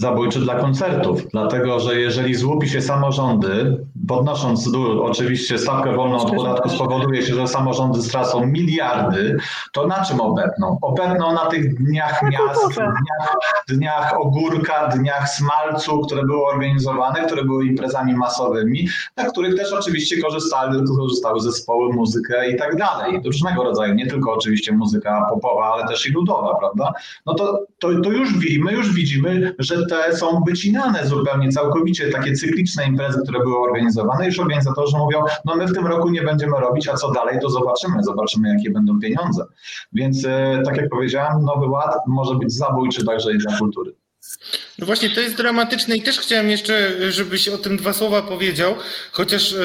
zabójczy 0.02 0.40
dla 0.40 0.56
koncertów, 0.56 1.28
dlatego 1.32 1.80
że 1.80 2.00
jeżeli 2.00 2.36
złupi 2.36 2.70
się 2.70 2.82
samorządy, 2.82 3.78
podnosząc 4.08 4.70
oczywiście 5.02 5.58
stawkę 5.58 5.96
wolną 5.96 6.18
od 6.18 6.36
podatku 6.36 6.70
spowoduje 6.70 7.22
się, 7.22 7.36
że 7.36 7.48
samorządy 7.48 8.02
stracą 8.02 8.46
miliardy, 8.46 9.38
to 9.74 9.88
na 9.88 10.06
czym 10.06 10.22
obetną? 10.22 10.78
Obetną 10.82 11.34
na 11.34 11.46
tych 11.46 11.76
dniach 11.84 12.24
miast, 12.24 12.74
dniach, 12.74 13.36
dniach 13.70 14.14
ogórka, 14.20 14.88
dniach 14.88 15.30
smalcu, 15.30 16.00
które 16.00 16.24
były 16.26 16.46
organizowane, 16.46 17.26
które 17.26 17.44
były 17.44 17.66
imprezami 17.66 18.14
masowymi, 18.14 18.88
na 19.18 19.24
których 19.24 19.56
też 19.56 19.74
oczywiście 19.74 20.22
korzystały, 20.22 20.84
korzystały 20.98 21.42
zespoły, 21.42 21.94
muzykę 21.94 22.50
i 22.50 22.58
tak 22.58 22.76
dalej. 22.76 23.22
Różnego 23.26 23.64
rodzaju, 23.64 23.94
nie 23.94 24.08
tylko 24.08 24.34
oczywiście 24.34 24.72
muzyka 24.72 25.26
popowa, 25.30 25.74
ale 25.74 25.88
też 25.88 26.08
i 26.08 26.12
ludowa, 26.12 26.56
prawda? 26.60 26.94
No 27.26 27.34
to, 27.34 27.66
to, 27.80 27.88
to 28.04 28.12
już 28.12 28.30
my 28.64 28.74
już 28.74 28.94
widzimy, 28.94 29.56
że 29.60 29.88
te 29.91 30.17
są 30.17 30.43
wycinane 30.47 31.08
zupełnie 31.08 31.49
całkowicie 31.49 32.12
takie 32.12 32.34
cykliczne 32.34 32.86
imprezy, 32.86 33.19
które 33.23 33.39
były 33.39 33.58
organizowane. 33.58 34.25
Już 34.25 34.39
organizatorzy 34.39 34.97
mówią, 34.97 35.23
no 35.45 35.56
my 35.56 35.67
w 35.67 35.73
tym 35.73 35.88
roku 35.88 36.10
nie 36.10 36.21
będziemy 36.21 36.60
robić, 36.60 36.88
a 36.88 36.93
co 36.93 37.12
dalej, 37.12 37.39
to 37.41 37.49
zobaczymy, 37.49 38.04
zobaczymy 38.04 38.49
jakie 38.49 38.71
będą 38.71 38.99
pieniądze. 38.99 39.45
Więc 39.93 40.25
e, 40.25 40.62
tak 40.65 40.77
jak 40.77 40.89
powiedziałem, 40.89 41.43
Nowy 41.43 41.67
Ład 41.67 41.95
może 42.08 42.36
być 42.36 42.54
zabójczy 42.54 43.06
także 43.06 43.34
i 43.34 43.38
dla 43.38 43.58
kultury. 43.58 44.01
No 44.79 44.86
właśnie, 44.86 45.10
to 45.10 45.21
jest 45.21 45.36
dramatyczne 45.36 45.95
i 45.95 46.01
też 46.01 46.19
chciałem 46.19 46.49
jeszcze, 46.49 46.91
żebyś 47.12 47.47
o 47.47 47.57
tym 47.57 47.77
dwa 47.77 47.93
słowa 47.93 48.21
powiedział, 48.21 48.75
chociaż 49.12 49.55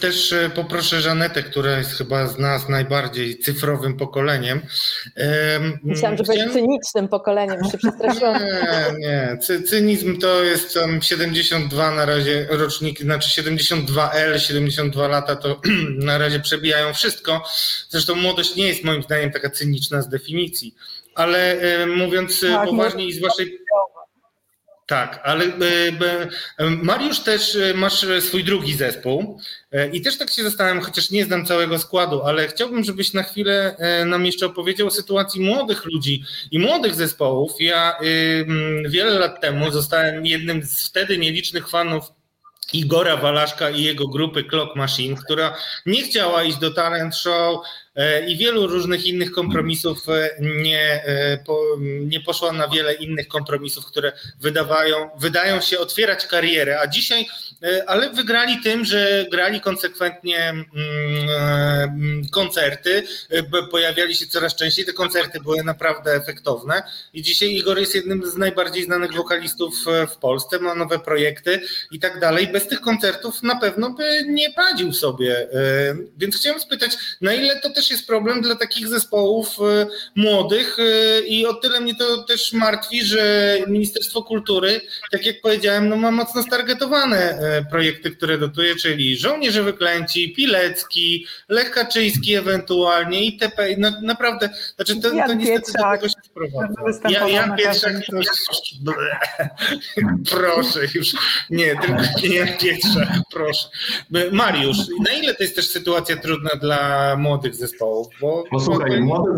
też 0.00 0.32
e, 0.32 0.50
poproszę 0.54 1.00
Żanetę, 1.00 1.42
która 1.42 1.78
jest 1.78 1.90
chyba 1.90 2.26
z 2.26 2.38
nas 2.38 2.68
najbardziej 2.68 3.38
cyfrowym 3.38 3.96
pokoleniem. 3.96 4.60
Myślałam, 5.82 6.16
że 6.16 6.24
chciałem... 6.24 6.52
cynicznym 6.52 7.08
pokoleniem, 7.08 7.64
się 7.70 7.78
przestraszyłam. 7.78 8.42
Nie, 8.42 8.98
nie. 8.98 9.38
Cy, 9.42 9.62
cynizm 9.62 10.18
to 10.18 10.44
jest 10.44 10.74
tam 10.74 11.02
72 11.02 11.90
na 11.90 12.06
razie 12.06 12.46
rocznik, 12.50 13.00
znaczy 13.00 13.42
72L, 13.42 14.38
72 14.38 15.08
lata 15.08 15.36
to 15.36 15.60
na 16.10 16.18
razie 16.18 16.40
przebijają 16.40 16.94
wszystko. 16.94 17.44
Zresztą 17.88 18.14
młodość 18.14 18.56
nie 18.56 18.68
jest 18.68 18.84
moim 18.84 19.02
zdaniem 19.02 19.30
taka 19.32 19.50
cyniczna 19.50 20.02
z 20.02 20.08
definicji. 20.08 20.74
Ale 21.14 21.56
mówiąc 21.86 22.40
tak, 22.40 22.68
poważnie 22.68 23.06
i 23.06 23.12
z 23.12 23.20
waszej 23.20 23.58
tak, 24.90 25.20
ale 25.24 25.44
e, 25.44 25.48
e, 26.58 26.70
Mariusz 26.70 27.20
też 27.20 27.56
e, 27.56 27.74
masz 27.74 28.06
swój 28.20 28.44
drugi 28.44 28.74
zespół 28.74 29.40
i 29.92 30.00
też 30.00 30.18
tak 30.18 30.30
się 30.30 30.42
zastanawiam, 30.42 30.80
chociaż 30.80 31.10
nie 31.10 31.24
znam 31.24 31.46
całego 31.46 31.78
składu, 31.78 32.22
ale 32.22 32.48
chciałbym, 32.48 32.84
żebyś 32.84 33.12
na 33.12 33.22
chwilę 33.22 33.76
nam 34.06 34.26
jeszcze 34.26 34.46
opowiedział 34.46 34.86
o 34.86 34.90
sytuacji 34.90 35.40
młodych 35.40 35.84
ludzi 35.84 36.24
i 36.50 36.58
młodych 36.58 36.94
zespołów. 36.94 37.52
Ja 37.60 37.96
wiele 38.88 39.18
lat 39.18 39.40
temu 39.40 39.70
zostałem 39.70 40.26
jednym 40.26 40.62
z 40.62 40.88
wtedy 40.88 41.18
nielicznych 41.18 41.68
fanów 41.68 42.04
Igora 42.72 43.16
Walaszka 43.16 43.70
i 43.70 43.82
jego 43.82 44.08
grupy 44.08 44.44
Clock 44.44 44.76
Machine, 44.76 45.16
która 45.16 45.56
nie 45.86 46.02
chciała 46.02 46.42
iść 46.42 46.58
do 46.58 46.70
talent 46.70 47.16
show, 47.16 47.60
i 48.26 48.36
wielu 48.36 48.66
różnych 48.66 49.06
innych 49.06 49.32
kompromisów 49.32 50.08
e, 50.08 50.30
nie, 50.40 51.04
e, 51.04 51.38
nie 52.00 52.20
poszło 52.20 52.52
na 52.52 52.68
wiele 52.68 52.94
innych 52.94 53.28
kompromisów, 53.28 53.86
które 53.86 54.12
wydawają, 54.40 55.10
wydają 55.18 55.60
się 55.60 55.78
otwierać 55.78 56.26
karierę, 56.26 56.80
a 56.80 56.86
dzisiaj, 56.86 57.26
ale 57.86 58.10
wygrali 58.10 58.60
tym, 58.62 58.84
że 58.84 59.26
grali 59.30 59.60
konsekwentnie 59.60 60.48
mm, 60.48 60.68
koncerty, 62.32 63.02
pojawiali 63.70 64.14
się 64.14 64.26
coraz 64.26 64.56
częściej, 64.56 64.84
te 64.84 64.92
koncerty 64.92 65.40
były 65.40 65.64
naprawdę 65.64 66.14
efektowne. 66.14 66.82
I 67.12 67.22
dzisiaj 67.22 67.54
Igor 67.54 67.78
jest 67.78 67.94
jednym 67.94 68.26
z 68.26 68.36
najbardziej 68.36 68.84
znanych 68.84 69.12
wokalistów 69.12 69.74
w 70.10 70.16
Polsce, 70.16 70.58
ma 70.58 70.74
nowe 70.74 70.98
projekty 70.98 71.60
i 71.90 72.00
tak 72.00 72.20
dalej. 72.20 72.46
Bez 72.46 72.68
tych 72.68 72.80
koncertów 72.80 73.42
na 73.42 73.56
pewno 73.56 73.90
by 73.90 74.24
nie 74.28 74.52
poradził 74.52 74.92
sobie, 74.92 75.48
więc 76.16 76.36
chciałem 76.36 76.60
spytać, 76.60 76.96
na 77.20 77.34
ile 77.34 77.60
to 77.60 77.70
też 77.70 77.79
jest 77.90 78.06
problem 78.06 78.42
dla 78.42 78.56
takich 78.56 78.88
zespołów 78.88 79.56
e, 79.60 79.86
młodych 80.16 80.76
e, 80.78 81.20
i 81.20 81.46
o 81.46 81.54
tyle 81.54 81.80
mnie 81.80 81.94
to 81.94 82.22
też 82.22 82.52
martwi, 82.52 83.04
że 83.04 83.56
Ministerstwo 83.66 84.22
Kultury, 84.22 84.80
tak 85.10 85.26
jak 85.26 85.40
powiedziałem, 85.40 85.88
no 85.88 85.96
ma 85.96 86.10
mocno 86.10 86.42
stargetowane 86.42 87.18
e, 87.18 87.64
projekty, 87.64 88.10
które 88.10 88.38
dotuje, 88.38 88.76
czyli 88.76 89.16
Żołnierze 89.16 89.62
Wyklęci, 89.62 90.32
Pilecki, 90.32 91.26
Lech 91.48 91.70
Kaczyński 91.70 92.34
ewentualnie 92.34 93.24
itp. 93.24 93.68
No, 93.78 93.90
naprawdę, 94.02 94.50
znaczy 94.76 95.00
to, 95.00 95.10
to 95.10 95.34
niestety 95.34 95.72
do 95.78 95.92
tego 95.92 96.08
się 96.08 96.14
sprowadza. 96.24 97.08
Ja, 97.08 97.28
Jan 97.28 97.56
Pietrzak, 97.56 97.94
proszę 100.30 100.80
już, 100.94 101.12
nie, 101.50 101.76
tylko 101.76 102.02
nie 102.22 102.36
Jan 102.36 102.58
Pietrzak, 102.58 103.08
proszę. 103.32 103.68
Mariusz, 104.32 104.76
na 105.00 105.12
ile 105.12 105.34
to 105.34 105.42
jest 105.42 105.56
też 105.56 105.68
sytuacja 105.68 106.16
trudna 106.16 106.50
dla 106.60 107.16
młodych 107.16 107.54
zespołów? 107.54 107.69
Zespołów. 107.70 108.06
Bo, 108.20 108.44
Posłuchaj, 108.50 109.00
młode, 109.00 109.30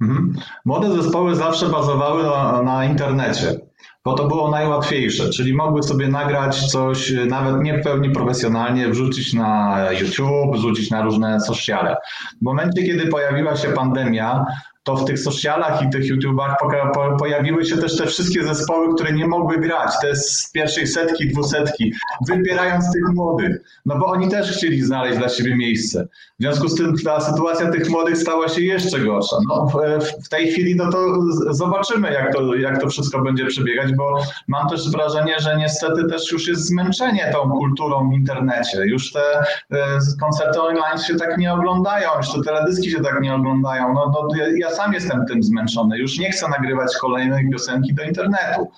mhm. 0.00 0.34
młode 0.64 1.02
zespoły 1.02 1.34
zawsze 1.34 1.66
bazowały 1.66 2.22
na, 2.22 2.62
na 2.62 2.84
internecie 2.84 3.68
bo 4.04 4.14
to 4.14 4.28
było 4.28 4.50
najłatwiejsze, 4.50 5.30
czyli 5.30 5.54
mogły 5.54 5.82
sobie 5.82 6.08
nagrać 6.08 6.66
coś 6.66 7.12
nawet 7.26 7.62
nie 7.62 7.78
w 7.78 7.84
pełni 7.84 8.10
profesjonalnie, 8.10 8.88
wrzucić 8.88 9.34
na 9.34 9.78
YouTube, 10.00 10.56
wrzucić 10.56 10.90
na 10.90 11.02
różne 11.02 11.40
sociale. 11.40 11.96
W 12.40 12.44
momencie, 12.44 12.82
kiedy 12.82 13.06
pojawiła 13.06 13.56
się 13.56 13.68
pandemia, 13.68 14.44
to 14.88 14.96
w 14.96 15.04
tych 15.04 15.18
socialach 15.18 15.82
i 15.82 15.90
tych 15.90 16.06
YouTubach 16.06 16.56
pojawiły 17.18 17.64
się 17.64 17.78
też 17.78 17.96
te 17.96 18.06
wszystkie 18.06 18.44
zespoły, 18.44 18.94
które 18.94 19.12
nie 19.12 19.26
mogły 19.26 19.58
grać, 19.58 19.90
te 20.02 20.16
z 20.16 20.50
pierwszej 20.52 20.86
setki, 20.86 21.28
dwusetki, 21.28 21.92
wypierając 22.28 22.92
tych 22.92 23.14
młodych, 23.14 23.56
no 23.86 23.98
bo 23.98 24.06
oni 24.06 24.28
też 24.28 24.52
chcieli 24.52 24.82
znaleźć 24.82 25.18
dla 25.18 25.28
siebie 25.28 25.56
miejsce. 25.56 26.08
W 26.38 26.42
związku 26.42 26.68
z 26.68 26.76
tym 26.76 26.94
ta 27.04 27.20
sytuacja 27.20 27.70
tych 27.70 27.90
młodych 27.90 28.18
stała 28.18 28.48
się 28.48 28.60
jeszcze 28.60 29.00
gorsza. 29.00 29.36
No, 29.48 29.66
w 30.24 30.28
tej 30.28 30.48
chwili 30.48 30.76
no 30.76 30.92
to 30.92 30.98
zobaczymy, 31.50 32.12
jak 32.12 32.34
to, 32.34 32.54
jak 32.54 32.80
to 32.80 32.88
wszystko 32.88 33.22
będzie 33.22 33.46
przebiegać, 33.46 33.92
bo 33.94 34.18
mam 34.48 34.68
też 34.68 34.90
wrażenie, 34.90 35.34
że 35.40 35.56
niestety 35.56 36.04
też 36.04 36.32
już 36.32 36.48
jest 36.48 36.66
zmęczenie 36.66 37.30
tą 37.32 37.50
kulturą 37.50 38.10
w 38.10 38.14
internecie. 38.14 38.78
Już 38.86 39.12
te 39.12 39.38
e, 39.72 39.98
koncerty 40.20 40.60
online 40.60 40.98
się 41.06 41.14
tak 41.14 41.38
nie 41.38 41.52
oglądają, 41.52 42.10
już 42.16 42.32
te 42.32 42.40
teledyski 42.42 42.90
się 42.90 43.00
tak 43.00 43.20
nie 43.20 43.34
oglądają. 43.34 43.94
No, 43.94 44.12
no 44.12 44.28
ja 44.56 44.70
sam 44.78 44.92
jestem 44.92 45.26
tym 45.26 45.42
zmęczony. 45.42 45.98
Już 45.98 46.18
nie 46.18 46.30
chcę 46.30 46.48
nagrywać 46.48 46.96
kolejnej 47.00 47.50
piosenki 47.50 47.94
do 47.94 48.02
internetu. 48.02 48.70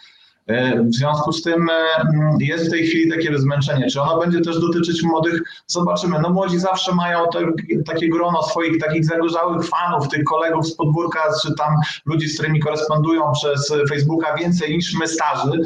E, 0.50 0.82
w 0.82 0.94
związku 0.94 1.32
z 1.32 1.42
tym 1.42 1.70
e, 1.70 2.00
mm, 2.00 2.36
jest 2.40 2.66
w 2.66 2.70
tej 2.70 2.86
chwili 2.86 3.10
takie 3.10 3.38
zmęczenie. 3.38 3.86
Czy 3.90 4.00
ono 4.00 4.20
będzie 4.20 4.40
też 4.40 4.60
dotyczyć 4.60 5.02
młodych? 5.02 5.42
Zobaczymy. 5.66 6.18
No 6.22 6.30
młodzi 6.30 6.58
zawsze 6.58 6.94
mają 6.94 7.24
te, 7.32 7.38
takie 7.86 8.08
grono 8.08 8.42
swoich 8.42 8.80
takich 8.80 9.04
zagorzałych 9.04 9.68
fanów, 9.68 10.08
tych 10.08 10.24
kolegów 10.24 10.66
z 10.66 10.76
podwórka, 10.76 11.20
czy 11.42 11.54
tam 11.54 11.74
ludzi, 12.06 12.28
z 12.28 12.34
którymi 12.34 12.60
korespondują 12.60 13.32
przez 13.32 13.72
Facebooka 13.88 14.36
więcej 14.36 14.76
niż 14.76 14.94
my 14.94 15.08
starzy, 15.08 15.60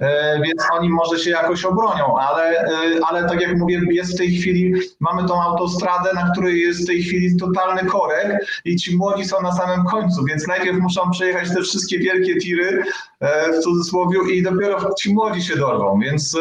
e, 0.00 0.40
więc 0.42 0.62
oni 0.72 0.88
może 0.88 1.18
się 1.18 1.30
jakoś 1.30 1.64
obronią, 1.64 2.18
ale, 2.18 2.68
ale 3.08 3.28
tak 3.28 3.40
jak 3.40 3.56
mówię, 3.56 3.80
jest 3.90 4.14
w 4.14 4.18
tej 4.18 4.30
chwili, 4.30 4.74
mamy 5.00 5.28
tą 5.28 5.42
autostradę, 5.42 6.10
na 6.14 6.30
której 6.32 6.60
jest 6.60 6.82
w 6.82 6.86
tej 6.86 7.02
chwili 7.02 7.36
totalny 7.36 7.84
korek 7.84 8.46
i 8.64 8.76
ci 8.76 8.96
młodzi 8.96 9.24
są 9.24 9.42
na 9.42 9.52
samym 9.52 9.84
końcu, 9.84 10.24
więc 10.24 10.46
najpierw 10.46 10.78
muszą 10.78 11.10
przejechać 11.10 11.48
te 11.54 11.62
wszystkie 11.62 11.98
wielkie 11.98 12.36
tiry, 12.36 12.82
w 13.20 13.62
cudzysłowie, 13.62 14.18
i 14.34 14.42
dopiero 14.42 14.94
ci 14.94 15.14
młodzi 15.14 15.42
się 15.42 15.56
dorwą, 15.56 16.00
więc 16.00 16.34
e, 16.34 16.38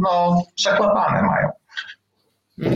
no, 0.00 0.42
przeklapane 0.54 1.22
mają. 1.22 1.48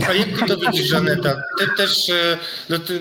A 0.08 0.12
jak 0.12 0.48
to 0.48 0.56
widzisz, 0.56 0.86
Żaneta? 0.86 1.42
Ty 1.58 1.66
też 1.76 2.10
e, 2.10 2.38
no 2.68 2.78
ty 2.78 3.00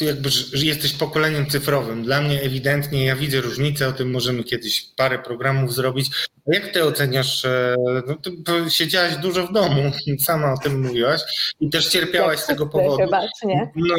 jakby 0.00 0.30
jesteś 0.52 0.92
pokoleniem 0.92 1.46
cyfrowym. 1.46 2.02
Dla 2.02 2.20
mnie 2.20 2.42
ewidentnie, 2.42 3.04
ja 3.04 3.16
widzę 3.16 3.40
różnicę, 3.40 3.88
o 3.88 3.92
tym 3.92 4.10
możemy 4.10 4.44
kiedyś 4.44 4.82
parę 4.96 5.18
programów 5.18 5.74
zrobić. 5.74 6.10
Jak 6.46 6.72
ty 6.72 6.84
oceniasz, 6.84 7.44
e, 7.44 7.76
no 8.06 8.14
ty 8.14 8.70
siedziałaś 8.70 9.16
dużo 9.16 9.46
w 9.46 9.52
domu, 9.52 9.92
sama 10.26 10.52
o 10.52 10.58
tym 10.58 10.82
mówiłaś 10.82 11.20
i 11.60 11.70
też 11.70 11.88
cierpiałaś 11.88 12.38
z 12.38 12.46
tego 12.46 12.66
powodu. 12.66 12.96
Chyba, 12.96 13.20
czy 13.40 13.46
nie? 13.46 13.70
No, 13.76 13.96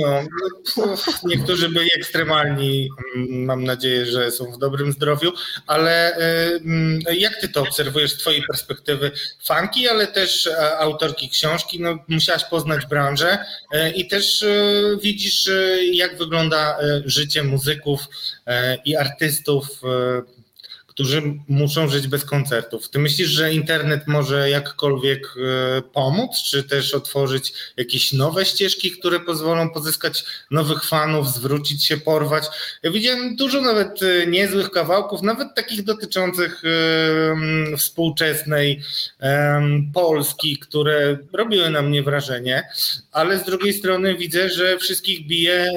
no, 0.77 0.95
niektórzy 1.23 1.69
byli 1.69 1.89
ekstremalni, 1.97 2.89
mm, 3.15 3.45
mam 3.45 3.63
nadzieję, 3.63 4.05
że 4.05 4.31
są 4.31 4.51
w 4.51 4.57
dobrym 4.57 4.91
zdrowiu, 4.91 5.31
ale 5.67 6.15
e, 6.15 6.19
mm, 6.55 6.99
jak 7.17 7.35
ty 7.41 7.49
to 7.49 7.61
obserwujesz 7.61 8.11
z 8.11 8.17
twojej 8.17 8.43
perspektywy 8.43 9.11
fanki, 9.43 9.89
ale 9.89 10.07
też 10.07 10.49
autorki 10.79 11.29
książki, 11.29 11.81
no 11.81 11.97
musiałaś 12.07 12.43
poznać 12.43 12.85
branżę 12.85 13.37
i 13.95 14.07
też 14.07 14.45
widzisz, 15.01 15.49
jak 15.91 16.17
wygląda 16.17 16.77
życie 17.05 17.43
muzyków 17.43 17.99
i 18.85 18.95
artystów 18.95 19.81
którzy 20.95 21.21
muszą 21.47 21.87
żyć 21.87 22.07
bez 22.07 22.25
koncertów. 22.25 22.89
Ty 22.89 22.99
myślisz, 22.99 23.29
że 23.29 23.53
internet 23.53 24.07
może 24.07 24.49
jakkolwiek 24.49 25.27
e, 25.27 25.81
pomóc, 25.81 26.43
czy 26.43 26.63
też 26.63 26.93
otworzyć 26.93 27.53
jakieś 27.77 28.13
nowe 28.13 28.45
ścieżki, 28.45 28.91
które 28.91 29.19
pozwolą 29.19 29.69
pozyskać 29.69 30.25
nowych 30.51 30.83
fanów, 30.83 31.27
zwrócić 31.27 31.85
się, 31.85 31.97
porwać? 31.97 32.43
Ja 32.83 32.91
widziałem 32.91 33.35
dużo 33.35 33.61
nawet 33.61 33.99
e, 34.03 34.27
niezłych 34.27 34.71
kawałków, 34.71 35.21
nawet 35.21 35.55
takich 35.55 35.83
dotyczących 35.83 36.63
e, 36.65 37.77
współczesnej 37.77 38.81
Polski, 39.93 40.57
które 40.57 41.17
robiły 41.33 41.69
na 41.69 41.81
mnie 41.81 42.03
wrażenie, 42.03 42.63
ale 43.11 43.39
z 43.39 43.43
drugiej 43.43 43.73
strony 43.73 44.15
widzę, 44.15 44.49
że 44.49 44.77
wszystkich 44.77 45.27
bije 45.27 45.71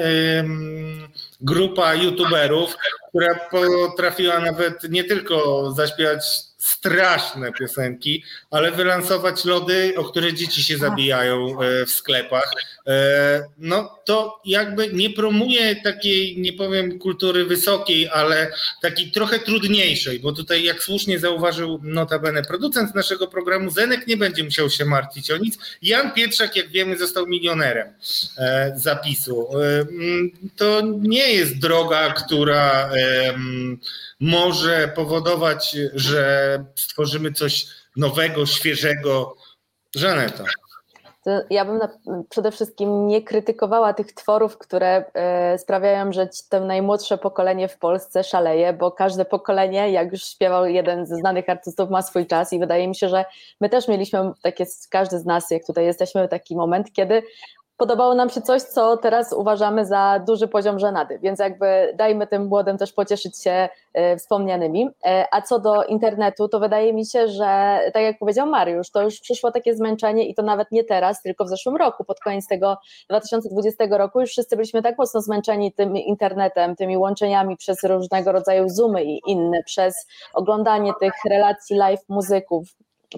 grupa 1.41 1.93
youtuberów, 1.93 2.77
która 3.09 3.35
potrafiła 3.51 4.39
nawet 4.39 4.89
nie 4.89 5.03
tylko 5.03 5.71
zaśpiewać 5.71 6.25
straszne 6.57 7.51
piosenki, 7.51 8.23
ale 8.51 8.71
wylansować 8.71 9.45
lody, 9.45 9.93
o 9.97 10.03
które 10.03 10.33
dzieci 10.33 10.63
się 10.63 10.77
zabijają 10.77 11.61
e, 11.61 11.85
w 11.85 11.91
sklepach. 11.91 12.51
E, 12.89 13.43
no 13.57 13.99
to 14.05 14.41
jakby 14.45 14.93
nie 14.93 15.09
promuje 15.09 15.75
takiej, 15.75 16.37
nie 16.37 16.53
powiem 16.53 16.99
kultury 16.99 17.45
wysokiej, 17.45 18.09
ale 18.09 18.51
takiej 18.81 19.11
trochę 19.11 19.39
trudniejszej, 19.39 20.19
bo 20.19 20.31
tutaj 20.31 20.63
jak 20.63 20.83
słusznie 20.83 21.19
zauważył 21.19 21.79
notabene 21.83 22.43
producent 22.43 22.95
naszego 22.95 23.27
programu, 23.27 23.69
Zenek 23.69 24.07
nie 24.07 24.17
będzie 24.17 24.43
musiał 24.43 24.69
się 24.69 24.85
martwić 24.85 25.31
o 25.31 25.37
nic. 25.37 25.57
Jan 25.81 26.13
Pietrzak, 26.13 26.55
jak 26.55 26.69
wiemy, 26.69 26.97
został 26.97 27.27
milionerem 27.27 27.93
e, 28.37 28.73
zapisu. 28.75 29.47
Mm, 29.59 30.31
to 30.55 30.81
nie 31.01 31.33
jest 31.33 31.59
droga, 31.59 32.13
która 32.13 32.89
może 34.19 34.91
powodować, 34.95 35.77
że 35.93 36.65
stworzymy 36.75 37.31
coś 37.31 37.65
nowego, 37.95 38.45
świeżego. 38.45 39.37
Żaneta. 39.95 40.45
Ja 41.49 41.65
bym 41.65 41.77
na, 41.77 41.89
przede 42.29 42.51
wszystkim 42.51 43.07
nie 43.07 43.21
krytykowała 43.21 43.93
tych 43.93 44.13
tworów, 44.13 44.57
które 44.57 45.05
e, 45.13 45.57
sprawiają, 45.57 46.11
że 46.11 46.29
to 46.49 46.59
najmłodsze 46.59 47.17
pokolenie 47.17 47.67
w 47.67 47.77
Polsce 47.77 48.23
szaleje, 48.23 48.73
bo 48.73 48.91
każde 48.91 49.25
pokolenie, 49.25 49.91
jak 49.91 50.11
już 50.11 50.23
śpiewał 50.23 50.65
jeden 50.65 51.05
ze 51.05 51.15
znanych 51.15 51.49
artystów, 51.49 51.89
ma 51.89 52.01
swój 52.01 52.27
czas 52.27 52.53
i 52.53 52.59
wydaje 52.59 52.87
mi 52.87 52.95
się, 52.95 53.09
że 53.09 53.25
my 53.61 53.69
też 53.69 53.87
mieliśmy 53.87 54.31
takie, 54.41 54.65
każdy 54.89 55.19
z 55.19 55.25
nas, 55.25 55.51
jak 55.51 55.65
tutaj 55.65 55.85
jesteśmy, 55.85 56.27
taki 56.27 56.55
moment, 56.55 56.93
kiedy 56.93 57.23
podobało 57.79 58.15
nam 58.15 58.29
się 58.29 58.41
coś, 58.41 58.61
co 58.61 58.97
teraz 58.97 59.33
uważamy 59.33 59.85
za 59.85 60.19
duży 60.27 60.47
poziom 60.47 60.79
żenady, 60.79 61.19
więc 61.19 61.39
jakby 61.39 61.93
dajmy 61.95 62.27
tym 62.27 62.45
młodym 62.47 62.77
też 62.77 62.93
pocieszyć 62.93 63.43
się 63.43 63.69
e, 63.93 64.17
wspomnianymi. 64.17 64.89
E, 65.05 65.25
a 65.31 65.41
co 65.41 65.59
do 65.59 65.83
internetu, 65.83 66.47
to 66.47 66.59
wydaje 66.59 66.93
mi 66.93 67.05
się, 67.05 67.27
że 67.27 67.79
tak 67.93 68.03
jak 68.03 68.19
powiedział 68.19 68.47
Mariusz, 68.47 68.91
to 68.91 69.01
już 69.01 69.19
przyszło 69.19 69.51
takie 69.51 69.75
zmęczenie 69.75 70.27
i 70.27 70.35
to 70.35 70.41
nawet 70.41 70.71
nie 70.71 70.83
teraz, 70.83 71.21
tylko 71.21 71.45
w 71.45 71.49
zeszłym 71.49 71.75
roku, 71.75 72.03
pod 72.03 72.19
koniec 72.19 72.47
tego 72.47 72.77
2020 73.09 73.85
roku 73.89 74.21
już 74.21 74.29
wszyscy 74.29 74.55
byliśmy 74.55 74.81
tak 74.81 74.97
mocno 74.97 75.21
zmęczeni 75.21 75.73
tym 75.73 75.97
internetem, 75.97 76.75
tymi 76.75 76.97
łączeniami 76.97 77.57
przez 77.57 77.83
różnego 77.83 78.31
rodzaju 78.31 78.69
zoomy 78.69 79.03
i 79.03 79.21
inne, 79.27 79.63
przez 79.65 80.07
oglądanie 80.33 80.93
tych 80.99 81.13
relacji 81.29 81.75
live 81.75 82.09
muzyków, 82.09 82.63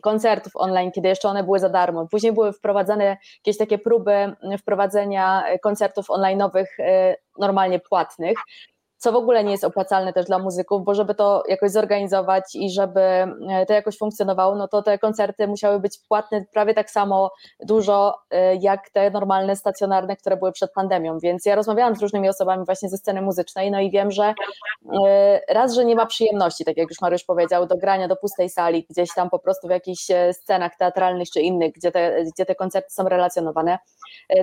koncertów 0.01 0.55
online, 0.55 0.91
kiedy 0.91 1.07
jeszcze 1.07 1.27
one 1.29 1.43
były 1.43 1.59
za 1.59 1.69
darmo. 1.69 2.07
Później 2.07 2.33
były 2.33 2.53
wprowadzane 2.53 3.17
jakieś 3.37 3.57
takie 3.57 3.77
próby 3.77 4.35
wprowadzenia 4.59 5.43
koncertów 5.61 6.07
online'owych 6.09 6.65
e, 6.79 7.15
normalnie 7.37 7.79
płatnych 7.79 8.37
co 9.01 9.11
w 9.11 9.15
ogóle 9.15 9.43
nie 9.43 9.51
jest 9.51 9.63
opłacalne 9.63 10.13
też 10.13 10.25
dla 10.25 10.39
muzyków, 10.39 10.83
bo 10.83 10.95
żeby 10.95 11.15
to 11.15 11.43
jakoś 11.47 11.71
zorganizować 11.71 12.55
i 12.55 12.69
żeby 12.69 13.01
e, 13.01 13.65
to 13.67 13.73
jakoś 13.73 13.97
funkcjonowało, 13.97 14.55
no 14.55 14.67
to 14.67 14.81
te 14.81 14.99
koncerty 14.99 15.47
musiały 15.47 15.79
być 15.79 15.99
płatne 16.07 16.45
prawie 16.53 16.73
tak 16.73 16.91
samo 16.91 17.31
dużo 17.59 18.17
e, 18.31 18.55
jak 18.55 18.89
te 18.89 19.11
normalne, 19.11 19.55
stacjonarne, 19.55 20.15
które 20.15 20.37
były 20.37 20.51
przed 20.51 20.73
pandemią, 20.73 21.19
więc 21.19 21.45
ja 21.45 21.55
rozmawiałam 21.55 21.95
z 21.95 22.01
różnymi 22.01 22.29
osobami 22.29 22.65
właśnie 22.65 22.89
ze 22.89 22.97
sceny 22.97 23.21
muzycznej, 23.21 23.71
no 23.71 23.79
i 23.79 23.91
wiem, 23.91 24.11
że 24.11 24.33
e, 25.05 25.41
raz, 25.49 25.73
że 25.73 25.85
nie 25.85 25.95
ma 25.95 26.05
przyjemności, 26.05 26.65
tak 26.65 26.77
jak 26.77 26.89
już 26.89 27.01
Mariusz 27.01 27.23
powiedział, 27.23 27.67
do 27.67 27.77
grania 27.77 28.07
do 28.07 28.15
pustej 28.15 28.49
sali, 28.49 28.85
gdzieś 28.89 29.13
tam 29.13 29.29
po 29.29 29.39
prostu 29.39 29.67
w 29.67 29.71
jakichś 29.71 30.07
scenach 30.31 30.75
teatralnych 30.77 31.29
czy 31.29 31.41
innych, 31.41 31.73
gdzie 31.73 31.91
te, 31.91 32.23
gdzie 32.23 32.45
te 32.45 32.55
koncerty 32.55 32.89
są 32.89 33.09
relacjonowane. 33.09 33.79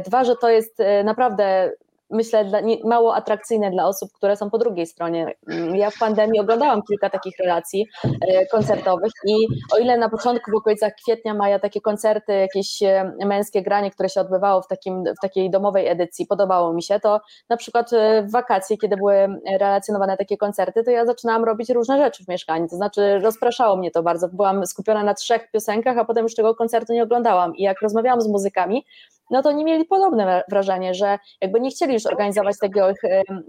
Dwa, 0.07 0.25
że 0.25 0.37
to 0.37 0.49
jest 0.51 0.79
naprawdę 1.05 1.73
myślę, 2.11 2.45
dla, 2.45 2.61
nie, 2.61 2.77
mało 2.85 3.15
atrakcyjne 3.15 3.71
dla 3.71 3.87
osób, 3.87 4.13
które 4.13 4.37
są 4.37 4.51
po 4.51 4.59
drugiej 4.59 4.87
stronie. 4.87 5.35
Mm, 5.49 5.77
ja 5.77 5.91
w 5.91 5.99
pandemii 5.99 6.41
oglądałam 6.41 6.83
kilka 6.83 7.11
takich 7.11 7.39
relacji 7.39 7.87
e, 8.29 8.47
koncertowych 8.47 9.13
i 9.27 9.35
o 9.75 9.79
ile 9.79 9.97
na 9.97 10.09
początku 10.09 10.51
w 10.51 10.55
okolicach 10.55 10.93
kwietnia, 11.03 11.35
maja 11.35 11.59
takie 11.59 11.81
koncerty, 11.81 12.33
jakieś 12.33 12.83
e, 12.83 13.13
męskie 13.27 13.63
granie, 13.63 13.91
które 13.91 14.09
się 14.09 14.21
odbywało 14.21 14.63
w, 14.63 14.67
takim, 14.67 15.05
w 15.05 15.21
takiej 15.23 15.51
domowej 15.51 15.89
edycji, 15.89 16.27
podobało 16.27 16.73
mi 16.73 16.83
się, 16.83 17.01
to 17.01 17.21
na 17.49 17.57
przykład 17.57 17.93
e, 17.93 18.23
w 18.23 18.31
wakacje, 18.31 18.79
kiedy 18.79 18.97
były 18.97 19.29
relacjonowane 19.59 20.17
takie 20.17 20.37
koncerty, 20.37 20.85
to 20.85 20.91
ja 20.91 21.07
zaczynałam 21.07 21.45
robić 21.45 21.71
różne 21.71 21.99
rzeczy 21.99 22.25
w 22.25 22.29
mieszkaniu, 22.29 22.69
to 22.69 22.77
znaczy 22.77 23.19
rozpraszało 23.19 23.77
mnie 23.77 23.91
to 23.91 24.03
bardzo, 24.03 24.29
byłam 24.29 24.67
skupiona 24.67 25.05
na 25.05 25.15
trzech 25.15 25.51
piosenkach, 25.51 25.99
a 25.99 26.05
potem 26.05 26.23
już 26.23 26.35
tego 26.35 26.55
koncertu 26.55 26.93
nie 26.93 27.03
oglądałam. 27.03 27.57
I 27.57 27.63
jak 27.63 27.83
rozmawiałam 27.83 28.21
z 28.21 28.29
muzykami, 28.29 28.85
no 29.31 29.43
to 29.43 29.53
nie 29.53 29.65
mieli 29.65 29.85
podobne 29.85 30.45
wrażenie, 30.51 30.95
że 30.95 31.19
jakby 31.41 31.61
nie 31.61 31.71
chcieli 31.71 31.95
już 31.95 32.07
organizować 32.07 32.59
tego, 32.61 32.89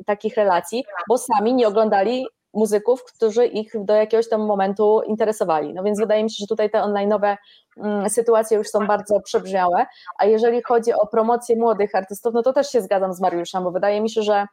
takich 0.06 0.36
relacji, 0.36 0.84
bo 1.10 1.18
sami 1.18 1.54
nie 1.54 1.68
oglądali 1.68 2.26
muzyków, 2.54 3.04
którzy 3.04 3.46
ich 3.46 3.72
do 3.76 3.96
jakiegoś 3.96 4.30
tam 4.30 4.42
momentu 4.42 5.02
interesowali. 5.08 5.74
No 5.74 5.84
więc 5.84 6.00
wydaje 6.00 6.24
mi 6.24 6.32
się, 6.32 6.36
że 6.40 6.48
tutaj 6.48 6.70
te 6.70 6.78
online'owe 6.78 7.38
mm, 7.78 8.10
sytuacje 8.10 8.58
już 8.58 8.68
są 8.68 8.88
bardzo 8.88 9.20
przebrzmiałe, 9.22 9.86
a 10.20 10.26
jeżeli 10.26 10.64
chodzi 10.64 10.94
o 10.94 11.08
promocję 11.08 11.56
młodych 11.56 11.96
artystów, 11.96 12.34
no 12.34 12.44
to 12.44 12.54
też 12.54 12.70
się 12.70 12.82
zgadzam 12.82 13.14
z 13.14 13.22
Mariuszem, 13.22 13.64
bo 13.64 13.72
wydaje 13.72 14.02
mi 14.02 14.10
się, 14.10 14.22
że 14.22 14.46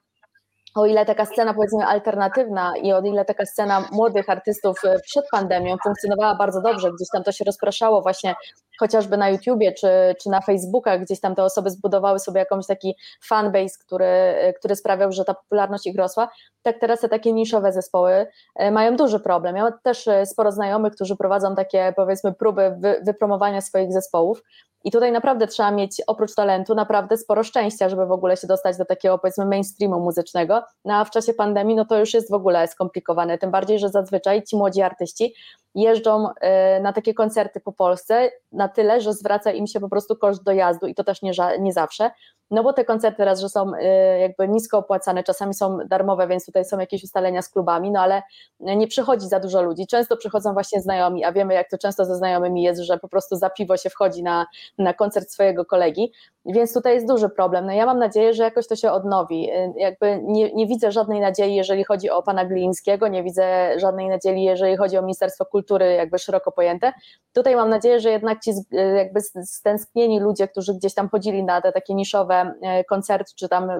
o 0.77 0.87
ile 0.87 1.07
taka 1.07 1.25
scena 1.25 1.55
powiedzmy 1.55 1.85
alternatywna 1.85 2.77
i 2.77 2.93
o 2.93 3.01
ile 3.01 3.25
taka 3.25 3.47
scena 3.47 3.89
młodych 3.93 4.31
artystów 4.31 4.85
e, 4.85 5.01
przed 5.01 5.25
pandemią 5.31 5.77
funkcjonowała 5.85 6.35
bardzo 6.35 6.61
dobrze, 6.61 6.93
gdzieś 6.93 7.09
tam 7.13 7.25
to 7.25 7.33
się 7.33 7.45
rozpraszało 7.45 8.03
właśnie 8.03 8.35
chociażby 8.79 9.17
na 9.17 9.31
YouTubie 9.31 9.73
czy, 9.73 9.89
czy 10.23 10.31
na 10.31 10.41
Facebookach, 10.41 11.01
gdzieś 11.03 11.21
tam 11.21 11.35
te 11.35 11.45
osoby 11.45 11.71
zbudowały 11.71 12.19
sobie 12.19 12.41
jakąś 12.41 12.67
taki 12.67 12.97
fanbase, 13.23 13.79
który, 13.81 14.05
e, 14.05 14.53
który 14.53 14.77
sprawiał, 14.77 15.13
że 15.13 15.25
ta 15.25 15.35
popularność 15.35 15.87
ich 15.87 15.97
rosła, 15.97 16.29
tak 16.63 16.79
teraz 16.81 17.01
te 17.01 17.09
takie 17.09 17.33
niszowe 17.33 17.73
zespoły 17.73 18.27
e, 18.55 18.71
mają 18.71 18.97
duży 18.97 19.21
problem. 19.21 19.57
Ja 19.57 19.63
mam 19.63 19.73
też 19.83 20.09
sporo 20.25 20.53
znajomych, 20.53 20.95
którzy 20.95 21.17
prowadzą 21.17 21.55
takie 21.55 21.93
powiedzmy 21.97 22.35
próby 22.35 22.77
wy, 22.79 23.01
wypromowania 23.03 23.61
swoich 23.61 23.93
zespołów 23.93 24.43
i 24.85 24.91
tutaj 24.91 25.13
naprawdę 25.13 25.47
trzeba 25.47 25.71
mieć 25.71 26.03
oprócz 26.07 26.35
talentu 26.35 26.75
naprawdę 26.75 27.17
sporo 27.17 27.43
szczęścia, 27.43 27.89
żeby 27.89 28.07
w 28.07 28.13
ogóle 28.13 28.37
się 28.37 28.47
dostać 28.47 28.77
do 28.77 28.85
takiego 28.85 29.19
powiedzmy 29.19 29.47
mainstreamu 29.47 30.01
muzycznego. 30.01 30.63
No 30.85 30.95
a 30.95 31.05
w 31.05 31.11
czasie 31.11 31.35
pandemii 31.35 31.77
no 31.77 31.85
to 31.85 31.99
już 31.99 32.15
jest 32.15 32.31
w 32.31 32.35
ogóle 32.35 32.69
skomplikowane, 32.69 33.39
tym 33.39 33.51
bardziej, 33.51 33.79
że 33.79 33.89
zazwyczaj 33.89 34.43
ci 34.43 34.57
młodzi 34.57 34.83
artyści 34.83 35.35
jeżdżą 35.77 36.29
y, 36.29 36.81
na 36.81 36.93
takie 36.93 37.15
koncerty 37.15 37.61
po 37.61 37.73
Polsce 37.73 38.31
na 38.53 38.69
tyle, 38.69 39.01
że 39.01 39.13
zwraca 39.13 39.53
im 39.53 39.67
się 39.67 39.81
po 39.81 39.89
prostu 39.89 40.17
koszt 40.17 40.43
dojazdu 40.43 40.87
i 40.87 40.95
to 40.95 41.05
też 41.05 41.23
nie, 41.23 41.33
nie 41.61 41.73
zawsze. 41.73 42.11
No 42.51 42.63
bo 42.63 42.73
te 42.73 42.85
koncerty 42.85 43.25
raz, 43.25 43.41
że 43.41 43.49
są 43.49 43.75
y, 43.75 44.19
jakby 44.21 44.49
nisko 44.49 44.79
opłacane, 44.79 45.25
czasami 45.25 45.55
są 45.55 45.79
darmowe, 45.87 46.29
więc 46.29 46.47
tutaj 46.47 46.65
są 46.65 46.79
jakieś 46.79 47.05
ustalenia 47.05 47.43
z 47.43 47.49
klubami, 47.49 47.91
no 47.91 48.01
ale 48.01 48.23
nie 48.61 48.87
przychodzi 48.87 49.29
za 49.29 49.41
dużo 49.41 49.63
ludzi. 49.63 49.87
Często 49.87 50.17
przychodzą 50.17 50.53
właśnie 50.53 50.81
znajomi, 50.81 51.25
a 51.25 51.33
wiemy 51.33 51.55
jak 51.55 51.71
to 51.71 51.79
często 51.79 52.05
ze 52.05 52.17
znajomymi 52.17 52.63
jest, 52.63 52.81
że 52.81 52.99
po 52.99 53.09
prostu 53.09 53.37
za 53.37 53.51
piwo 53.51 53.77
się 53.77 53.91
wchodzi 53.91 54.23
na, 54.23 54.47
na 54.79 54.95
koncert 54.95 55.31
swojego 55.31 55.65
kolegi, 55.65 56.13
więc 56.45 56.75
tutaj 56.75 56.95
jest 56.95 57.07
duży 57.07 57.29
problem. 57.29 57.67
No 57.67 57.73
ja 57.73 57.87
mam 57.87 57.99
nadzieję, 57.99 58.35
że 58.35 58.43
jakoś 58.43 58.67
to 58.69 58.77
się 58.77 58.93
odnowi. 58.93 59.51
Y, 59.51 59.73
jakby 59.77 60.21
nie, 60.23 60.53
nie 60.55 60.67
widzę 60.67 60.93
żadnej 60.93 61.21
nadziei, 61.21 61.55
jeżeli 61.55 61.85
chodzi 61.85 62.11
o 62.11 62.23
pana 62.23 62.45
Glińskiego, 62.45 63.09
nie 63.09 63.23
widzę 63.23 63.75
żadnej 63.81 64.09
nadziei, 64.09 64.45
jeżeli 64.45 64.77
chodzi 64.77 64.99
o 64.99 65.03
Ministerstwo 65.03 65.45
Kultury, 65.45 65.66
jakby 65.75 66.19
szeroko 66.19 66.53
pojęte. 66.53 66.93
Tutaj 67.33 67.57
mam 67.57 67.71
nadzieję, 67.71 68.01
że 68.01 68.11
jednak 68.11 68.41
ci 68.41 68.51
y, 68.51 68.77
jakby 68.97 69.21
stęsknieni 69.45 70.21
ludzie, 70.21 70.49
którzy 70.49 70.75
gdzieś 70.75 70.95
tam 70.95 71.09
chodzili 71.09 71.45
na 71.45 71.61
te 71.61 71.73
takie 71.73 71.95
niszowe 71.95 72.55
y, 72.81 72.85
koncerty, 72.85 73.33
czy 73.37 73.49
tam 73.49 73.71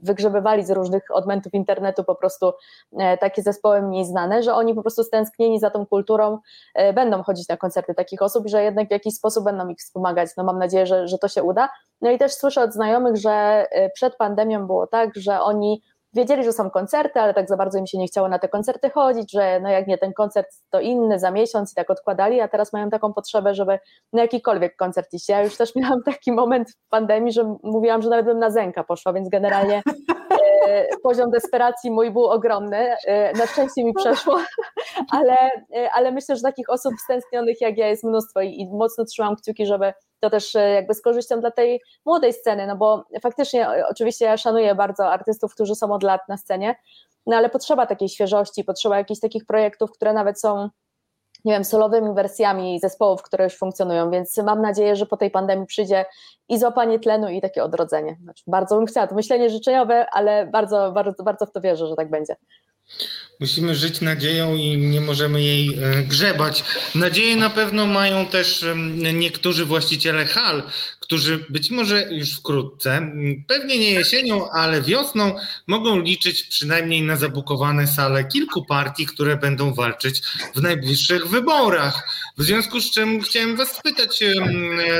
wygrzebywali 0.00 0.64
z 0.64 0.70
różnych 0.70 1.02
odmętów 1.10 1.54
internetu 1.54 2.04
po 2.04 2.14
prostu 2.14 2.52
takie 3.20 3.42
zespoły 3.42 3.82
mniej 3.82 4.04
znane, 4.04 4.42
że 4.42 4.54
oni 4.54 4.74
po 4.74 4.82
prostu 4.82 5.02
stęsknieni 5.04 5.60
za 5.60 5.70
tą 5.70 5.86
kulturą 5.86 6.38
będą 6.94 7.22
chodzić 7.22 7.48
na 7.48 7.56
koncerty 7.56 7.94
takich 7.94 8.22
osób 8.22 8.48
że 8.48 8.62
jednak 8.62 8.88
w 8.88 8.90
jakiś 8.90 9.14
sposób 9.14 9.44
będą 9.44 9.68
ich 9.68 9.78
wspomagać. 9.78 10.30
No 10.36 10.44
mam 10.44 10.58
nadzieję, 10.58 10.86
że, 10.86 11.08
że 11.08 11.18
to 11.18 11.28
się 11.28 11.42
uda. 11.42 11.68
No 12.00 12.10
i 12.10 12.18
też 12.18 12.32
słyszę 12.32 12.62
od 12.62 12.72
znajomych, 12.72 13.16
że 13.16 13.66
przed 13.94 14.16
pandemią 14.16 14.66
było 14.66 14.86
tak, 14.86 15.10
że 15.16 15.40
oni 15.40 15.82
wiedzieli, 16.12 16.44
że 16.44 16.52
są 16.52 16.70
koncerty, 16.70 17.20
ale 17.20 17.34
tak 17.34 17.48
za 17.48 17.56
bardzo 17.56 17.78
im 17.78 17.86
się 17.86 17.98
nie 17.98 18.06
chciało 18.06 18.28
na 18.28 18.38
te 18.38 18.48
koncerty 18.48 18.90
chodzić, 18.90 19.32
że 19.32 19.60
no 19.60 19.68
jak 19.68 19.86
nie 19.86 19.98
ten 19.98 20.12
koncert, 20.12 20.46
to 20.70 20.80
inny 20.80 21.18
za 21.18 21.30
miesiąc 21.30 21.72
i 21.72 21.74
tak 21.74 21.90
odkładali, 21.90 22.40
a 22.40 22.48
teraz 22.48 22.72
mają 22.72 22.90
taką 22.90 23.12
potrzebę, 23.12 23.54
żeby 23.54 23.78
na 24.12 24.22
jakikolwiek 24.22 24.76
koncert 24.76 25.12
iść. 25.12 25.28
Ja 25.28 25.42
już 25.42 25.56
też 25.56 25.74
miałam 25.76 26.02
taki 26.02 26.32
moment 26.32 26.70
w 26.70 26.88
pandemii, 26.88 27.32
że 27.32 27.56
mówiłam, 27.62 28.02
że 28.02 28.10
nawet 28.10 28.26
bym 28.26 28.38
na 28.38 28.50
Zenka 28.50 28.84
poszła, 28.84 29.12
więc 29.12 29.28
generalnie 29.28 29.82
poziom 31.02 31.30
desperacji 31.30 31.90
mój 31.90 32.10
był 32.10 32.24
ogromny. 32.24 32.96
E, 33.06 33.32
na 33.32 33.46
szczęście 33.46 33.84
mi 33.84 33.94
przeszło, 33.94 34.40
ale, 35.18 35.36
e, 35.76 35.90
ale 35.94 36.12
myślę, 36.12 36.36
że 36.36 36.42
takich 36.42 36.70
osób 36.70 36.94
stęsknionych 37.04 37.60
jak 37.60 37.78
ja 37.78 37.88
jest 37.88 38.04
mnóstwo 38.04 38.40
i, 38.40 38.60
i 38.60 38.68
mocno 38.70 39.04
trzymam 39.04 39.36
kciuki, 39.36 39.66
żeby 39.66 39.92
to 40.20 40.30
też 40.30 40.56
e, 40.56 40.70
jakby 40.70 40.94
z 40.94 41.02
korzyścią 41.02 41.40
dla 41.40 41.50
tej 41.50 41.80
młodej 42.04 42.32
sceny, 42.32 42.66
no 42.66 42.76
bo 42.76 43.04
faktycznie 43.22 43.68
e, 43.68 43.88
oczywiście 43.88 44.24
ja 44.24 44.36
szanuję 44.36 44.74
bardzo 44.74 45.12
artystów, 45.12 45.54
którzy 45.54 45.74
są 45.74 45.92
od 45.92 46.02
lat 46.02 46.20
na 46.28 46.36
scenie, 46.36 46.76
no 47.26 47.36
ale 47.36 47.50
potrzeba 47.50 47.86
takiej 47.86 48.08
świeżości, 48.08 48.64
potrzeba 48.64 48.98
jakichś 48.98 49.20
takich 49.20 49.46
projektów, 49.46 49.92
które 49.92 50.12
nawet 50.12 50.40
są 50.40 50.68
nie 51.44 51.52
wiem, 51.52 51.64
solowymi 51.64 52.14
wersjami 52.14 52.80
zespołów, 52.80 53.22
które 53.22 53.44
już 53.44 53.56
funkcjonują, 53.56 54.10
więc 54.10 54.38
mam 54.38 54.62
nadzieję, 54.62 54.96
że 54.96 55.06
po 55.06 55.16
tej 55.16 55.30
pandemii 55.30 55.66
przyjdzie 55.66 56.04
i 56.48 56.58
złapanie 56.58 56.98
tlenu 56.98 57.28
i 57.28 57.40
takie 57.40 57.64
odrodzenie. 57.64 58.16
Znaczy, 58.22 58.44
bardzo 58.46 58.76
bym 58.76 58.86
chciała, 58.86 59.06
to 59.06 59.14
myślenie 59.14 59.50
życzeniowe, 59.50 60.06
ale 60.12 60.46
bardzo, 60.46 60.92
bardzo, 60.92 61.22
bardzo 61.22 61.46
w 61.46 61.52
to 61.52 61.60
wierzę, 61.60 61.86
że 61.86 61.96
tak 61.96 62.10
będzie. 62.10 62.36
Musimy 63.40 63.74
żyć 63.74 64.00
nadzieją 64.00 64.54
i 64.54 64.76
nie 64.76 65.00
możemy 65.00 65.42
jej 65.42 65.68
e, 65.68 66.02
grzebać. 66.02 66.64
Nadzieję 66.94 67.36
na 67.36 67.50
pewno 67.50 67.86
mają 67.86 68.26
też 68.26 68.64
niektórzy 69.14 69.64
właściciele 69.64 70.24
hal, 70.24 70.62
którzy 71.10 71.44
być 71.48 71.70
może 71.70 72.08
już 72.10 72.32
wkrótce, 72.32 73.12
pewnie 73.46 73.78
nie 73.78 73.90
jesienią, 73.90 74.50
ale 74.50 74.82
wiosną, 74.82 75.34
mogą 75.66 76.00
liczyć 76.00 76.42
przynajmniej 76.42 77.02
na 77.02 77.16
zabukowane 77.16 77.86
sale 77.86 78.24
kilku 78.24 78.64
partii, 78.64 79.06
które 79.06 79.36
będą 79.36 79.74
walczyć 79.74 80.22
w 80.54 80.62
najbliższych 80.62 81.28
wyborach. 81.28 82.08
W 82.38 82.42
związku 82.42 82.80
z 82.80 82.90
czym 82.90 83.22
chciałem 83.22 83.56
Was 83.56 83.76
spytać, 83.76 84.24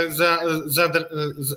za, 0.08 0.38
za, 0.66 0.92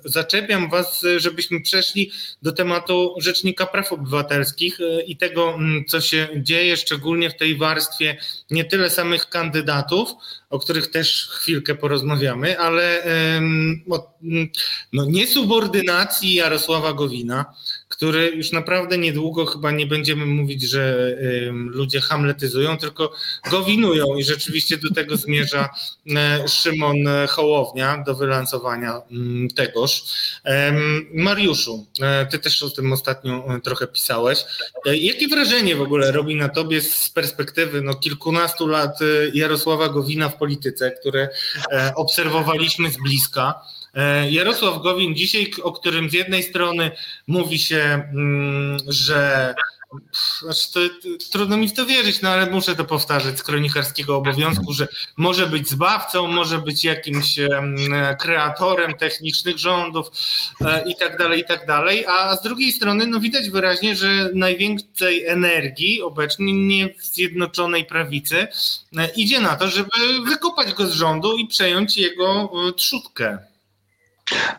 zaczepiam 0.06 0.70
Was, 0.70 1.06
żebyśmy 1.18 1.62
przeszli 1.62 2.12
do 2.42 2.52
tematu 2.52 3.16
Rzecznika 3.18 3.66
Praw 3.66 3.94
Obywatelskich 3.94 4.82
e, 4.82 5.02
i 5.02 5.18
tego, 5.18 5.60
co 5.88 6.02
się 6.02 6.28
dzieje, 6.36 6.78
szczególnie 6.78 7.30
w 7.30 7.38
tej 7.38 7.58
warstwie 7.58 8.18
nie 8.52 8.66
tyle 8.66 8.90
samych 8.90 9.30
kandydatów, 9.30 10.10
o 10.54 10.60
których 10.60 10.92
też 10.92 11.30
chwilkę 11.32 11.76
porozmawiamy, 11.76 12.60
ale 12.60 13.04
no, 14.94 15.06
niesubordynacji 15.06 16.34
Jarosława 16.34 16.94
Gowina, 16.94 17.46
który 18.04 18.32
już 18.36 18.52
naprawdę 18.52 18.98
niedługo 18.98 19.46
chyba 19.46 19.72
nie 19.72 19.88
będziemy 19.88 20.26
mówić, 20.26 20.62
że 20.62 21.16
ludzie 21.52 22.02
hamletyzują, 22.02 22.78
tylko 22.78 23.14
gowinują 23.52 24.16
i 24.16 24.24
rzeczywiście 24.24 24.78
do 24.78 24.94
tego 24.94 25.18
zmierza 25.18 25.70
e, 26.16 26.48
Szymon 26.48 26.98
Hołownia 27.30 28.04
do 28.06 28.16
wylansowania 28.16 29.02
mm, 29.12 29.48
tegoż. 29.50 30.04
Mariuszu, 31.14 31.86
e, 32.02 32.26
ty 32.26 32.40
też 32.40 32.64
o 32.64 32.70
tym 32.70 32.94
ostatnio 32.94 33.56
e, 33.56 33.62
trochę 33.62 33.88
pisałeś. 33.88 34.46
Jakie 34.86 35.28
wrażenie 35.28 35.76
w 35.76 35.82
ogóle 35.82 36.12
robi 36.12 36.36
na 36.36 36.50
tobie 36.50 36.82
z 36.82 37.10
perspektywy 37.10 37.82
no, 37.82 37.94
kilkunastu 37.94 38.68
lat 38.68 39.00
Jarosława 39.34 39.90
Gowina 39.90 40.30
w 40.30 40.38
polityce, 40.38 40.92
które 40.92 41.30
obserwowaliśmy 41.96 42.92
z 42.92 42.98
bliska? 42.98 43.62
E, 43.94 44.32
Jarosław 44.32 44.82
Gowin 44.82 45.16
dzisiaj, 45.16 45.52
o 45.64 45.72
którym 45.72 46.10
z 46.10 46.14
jednej 46.14 46.44
strony 46.44 46.92
mówi 47.28 47.60
się, 47.60 48.08
mm, 48.14 48.78
że 48.88 49.54
znaczy 50.42 50.72
to, 50.74 50.80
trudno 51.32 51.58
mi 51.58 51.68
w 51.68 51.74
to 51.74 51.86
wierzyć, 51.86 52.22
no 52.22 52.30
ale 52.30 52.52
muszę 52.52 52.76
to 52.76 52.86
powtarzać 52.86 53.40
z 53.40 53.44
kronikarskiego 53.44 54.18
obowiązku, 54.18 54.74
że 54.74 54.88
może 55.18 55.48
być 55.48 55.70
zbawcą, 55.70 56.28
może 56.28 56.58
być 56.58 56.84
jakimś 56.84 57.40
kreatorem 58.20 58.94
technicznych 58.94 59.58
rządów 59.58 60.08
e, 60.62 60.84
i 60.90 60.96
tak 60.96 61.18
dalej, 61.18 61.42
i 61.42 61.46
tak 61.46 61.68
dalej, 61.68 62.06
a 62.06 62.36
z 62.36 62.44
drugiej 62.44 62.72
strony 62.72 63.08
no 63.08 63.20
widać 63.20 63.50
wyraźnie, 63.50 63.96
że 63.96 64.30
najwięcej 64.34 65.26
energii 65.26 66.02
obecnie 66.02 66.54
nie 66.54 66.94
w 66.94 67.06
Zjednoczonej 67.06 67.86
Prawicy 67.86 68.48
e, 68.98 69.10
idzie 69.16 69.40
na 69.40 69.56
to, 69.56 69.68
żeby 69.68 69.90
wykopać 70.26 70.74
go 70.74 70.88
z 70.88 70.94
rządu 70.94 71.38
i 71.38 71.48
przejąć 71.48 71.98
jego 71.98 72.52
trzutkę. 72.78 73.53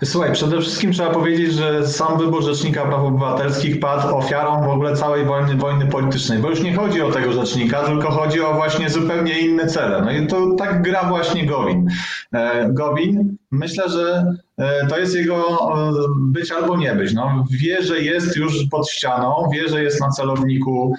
Słuchaj, 0.05 0.33
przede 0.33 0.61
wszystkim 0.61 0.93
trzeba 0.93 1.11
powiedzieć, 1.11 1.53
że 1.53 1.89
sam 1.89 2.19
wybór 2.19 2.45
Rzecznika 2.45 2.85
Praw 2.85 3.01
Obywatelskich 3.01 3.81
padł 3.81 4.17
ofiarą 4.17 4.65
w 4.65 4.69
ogóle 4.69 4.97
całej 4.97 5.25
wojny, 5.25 5.55
wojny 5.55 5.87
politycznej, 5.87 6.39
bo 6.39 6.51
już 6.51 6.63
nie 6.63 6.75
chodzi 6.75 7.03
o 7.03 7.11
tego 7.11 7.33
rzecznika, 7.33 7.83
tylko 7.83 8.11
chodzi 8.11 8.41
o 8.41 8.55
właśnie 8.55 8.91
zupełnie 8.91 9.41
inne 9.41 9.67
cele. 9.67 10.01
No 10.01 10.11
i 10.13 10.27
to 10.27 10.55
tak 10.59 10.83
gra 10.83 11.05
właśnie 11.05 11.47
Gowin. 11.47 11.89
E, 12.33 12.69
Gowin, 12.73 13.37
myślę, 13.55 13.89
że 13.89 14.35
e, 14.59 14.87
to 14.87 14.99
jest 14.99 15.15
jego 15.15 15.37
e, 15.39 15.93
być 16.19 16.53
albo 16.53 16.77
nie 16.77 16.93
być. 16.93 17.15
No, 17.15 17.45
wie, 17.51 17.83
że 17.83 18.01
jest 18.01 18.37
już 18.37 18.67
pod 18.71 18.91
ścianą, 18.91 19.49
wie, 19.53 19.69
że 19.69 19.83
jest 19.83 20.01
na 20.01 20.11
celowniku, 20.11 20.95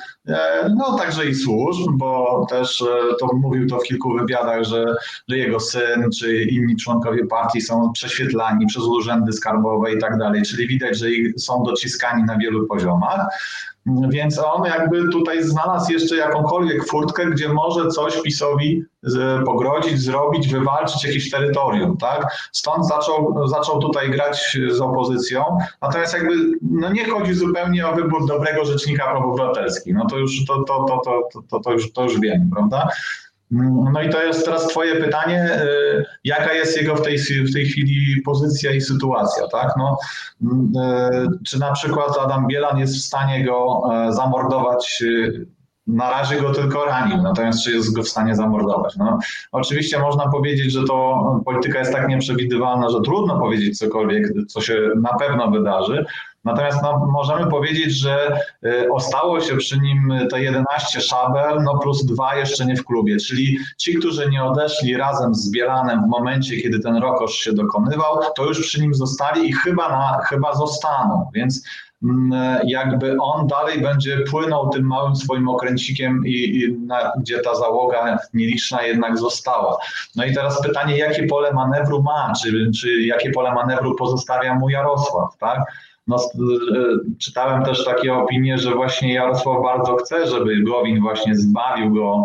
no 0.75 0.97
także 0.97 1.25
i 1.25 1.35
służb, 1.35 1.91
bo 1.91 2.45
też 2.49 2.83
to 3.19 3.27
mówił 3.33 3.67
to 3.67 3.79
w 3.79 3.83
kilku 3.83 4.13
wywiadach, 4.13 4.63
że, 4.63 4.85
że 5.27 5.37
jego 5.37 5.59
syn 5.59 6.09
czy 6.19 6.43
inni 6.43 6.75
członkowie 6.75 7.25
partii 7.25 7.61
są 7.61 7.91
prześwietlani 7.93 8.65
przez 8.65 8.83
urzędy 8.83 9.33
skarbowe 9.33 9.93
i 9.93 9.99
tak 9.99 10.17
dalej, 10.17 10.41
czyli 10.41 10.67
widać, 10.67 10.97
że 10.97 11.07
są 11.37 11.63
dociskani 11.63 12.23
na 12.23 12.37
wielu 12.37 12.67
poziomach. 12.67 13.27
Więc 13.85 14.39
on 14.39 14.65
jakby 14.65 15.09
tutaj 15.09 15.43
znalazł 15.43 15.91
jeszcze 15.91 16.15
jakąkolwiek 16.15 16.87
furtkę, 16.87 17.25
gdzie 17.25 17.49
może 17.49 17.87
coś 17.87 18.21
PiSowi 18.21 18.83
pogrodzić, 19.45 19.99
zrobić, 20.01 20.47
wywalczyć 20.47 21.05
jakieś 21.05 21.31
terytorium, 21.31 21.97
tak? 21.97 22.49
Stąd 22.51 22.87
zaczął, 22.87 23.47
zaczął 23.47 23.79
tutaj 23.79 24.11
grać 24.11 24.57
z 24.69 24.81
opozycją, 24.81 25.43
natomiast 25.81 26.13
jakby 26.13 26.35
no 26.61 26.91
nie 26.91 27.05
chodzi 27.05 27.33
zupełnie 27.33 27.87
o 27.87 27.95
wybór 27.95 28.27
dobrego 28.27 28.65
rzecznika 28.65 29.03
praw 29.03 29.25
obywatelskich, 29.25 29.95
no 29.95 30.05
to 30.05 30.17
już 30.17 30.45
to, 30.45 30.63
to, 30.63 30.85
to, 30.85 31.01
to, 31.33 31.41
to, 31.49 31.59
to, 31.59 31.71
już, 31.71 31.91
to 31.91 32.03
już 32.03 32.19
wiemy, 32.19 32.45
prawda? 32.53 32.89
No 33.51 34.01
i 34.01 34.09
to 34.09 34.23
jest 34.23 34.45
teraz 34.45 34.67
Twoje 34.67 34.95
pytanie, 34.95 35.59
jaka 36.23 36.53
jest 36.53 36.77
jego 36.77 36.95
w 36.95 37.01
tej, 37.01 37.17
w 37.19 37.53
tej 37.53 37.65
chwili 37.65 38.21
pozycja 38.21 38.71
i 38.71 38.81
sytuacja, 38.81 39.47
tak? 39.47 39.73
No, 39.77 39.97
czy 41.47 41.59
na 41.59 41.71
przykład 41.71 42.17
Adam 42.23 42.47
Bielan 42.47 42.77
jest 42.77 42.95
w 42.95 43.05
stanie 43.05 43.45
go 43.45 43.81
zamordować 44.09 45.03
na 45.87 46.09
razie 46.09 46.41
go 46.41 46.53
tylko 46.53 46.85
ranił, 46.85 47.21
natomiast 47.21 47.63
czy 47.63 47.71
jest 47.71 47.95
go 47.95 48.03
w 48.03 48.09
stanie 48.09 48.35
zamordować? 48.35 48.95
No, 48.95 49.19
oczywiście 49.51 49.99
można 49.99 50.27
powiedzieć, 50.27 50.71
że 50.71 50.83
to 50.83 51.21
polityka 51.45 51.79
jest 51.79 51.91
tak 51.93 52.07
nieprzewidywalna, 52.07 52.89
że 52.89 53.01
trudno 53.01 53.39
powiedzieć 53.39 53.77
cokolwiek, 53.77 54.33
co 54.47 54.61
się 54.61 54.89
na 55.01 55.13
pewno 55.13 55.51
wydarzy. 55.51 56.05
Natomiast 56.45 56.81
no, 56.83 57.07
możemy 57.11 57.47
powiedzieć, 57.47 57.99
że 57.99 58.39
y, 58.65 58.91
ostało 58.91 59.41
się 59.41 59.57
przy 59.57 59.79
nim 59.79 60.13
te 60.31 60.41
11 60.41 61.01
szabel, 61.01 61.63
no 61.63 61.79
plus 61.79 62.05
dwa 62.05 62.35
jeszcze 62.35 62.65
nie 62.65 62.75
w 62.75 62.85
klubie, 62.85 63.17
czyli 63.17 63.59
ci, 63.77 63.95
którzy 63.95 64.29
nie 64.29 64.43
odeszli 64.43 64.97
razem 64.97 65.35
z 65.35 65.51
Bielanem 65.51 66.03
w 66.03 66.07
momencie, 66.07 66.57
kiedy 66.57 66.79
ten 66.79 66.95
rokosz 66.95 67.35
się 67.35 67.53
dokonywał, 67.53 68.19
to 68.35 68.45
już 68.45 68.61
przy 68.61 68.81
nim 68.81 68.93
zostali 68.93 69.49
i 69.49 69.53
chyba, 69.53 69.89
na, 69.89 70.21
chyba 70.23 70.55
zostaną. 70.55 71.29
Więc 71.33 71.63
Mm, 72.03 72.59
jakby 72.67 73.17
on 73.21 73.47
dalej 73.47 73.81
będzie 73.81 74.17
płynął 74.17 74.69
tym 74.69 74.87
małym 74.87 75.15
swoim 75.15 75.49
okręcikiem, 75.49 76.23
i, 76.25 76.31
i 76.31 76.79
na, 76.79 77.11
gdzie 77.19 77.39
ta 77.39 77.55
załoga 77.55 78.17
nieliczna 78.33 78.81
jednak 78.81 79.17
została. 79.17 79.77
No 80.15 80.25
i 80.25 80.33
teraz 80.33 80.61
pytanie, 80.61 80.97
jakie 80.97 81.27
pole 81.27 81.53
manewru 81.53 82.03
ma, 82.03 82.33
czy, 82.43 82.71
czy 82.81 83.01
jakie 83.01 83.31
pole 83.31 83.53
manewru 83.53 83.95
pozostawia 83.95 84.55
mu 84.55 84.69
Jarosław, 84.69 85.37
tak? 85.37 85.59
No, 86.07 86.15
y, 86.15 87.17
czytałem 87.19 87.63
też 87.63 87.85
takie 87.85 88.13
opinie, 88.13 88.57
że 88.57 88.75
właśnie 88.75 89.13
Jarosław 89.13 89.63
bardzo 89.63 89.95
chce, 89.95 90.27
żeby 90.27 90.63
Gowin 90.63 91.01
właśnie 91.01 91.35
zbawił 91.35 91.93
go, 91.93 92.23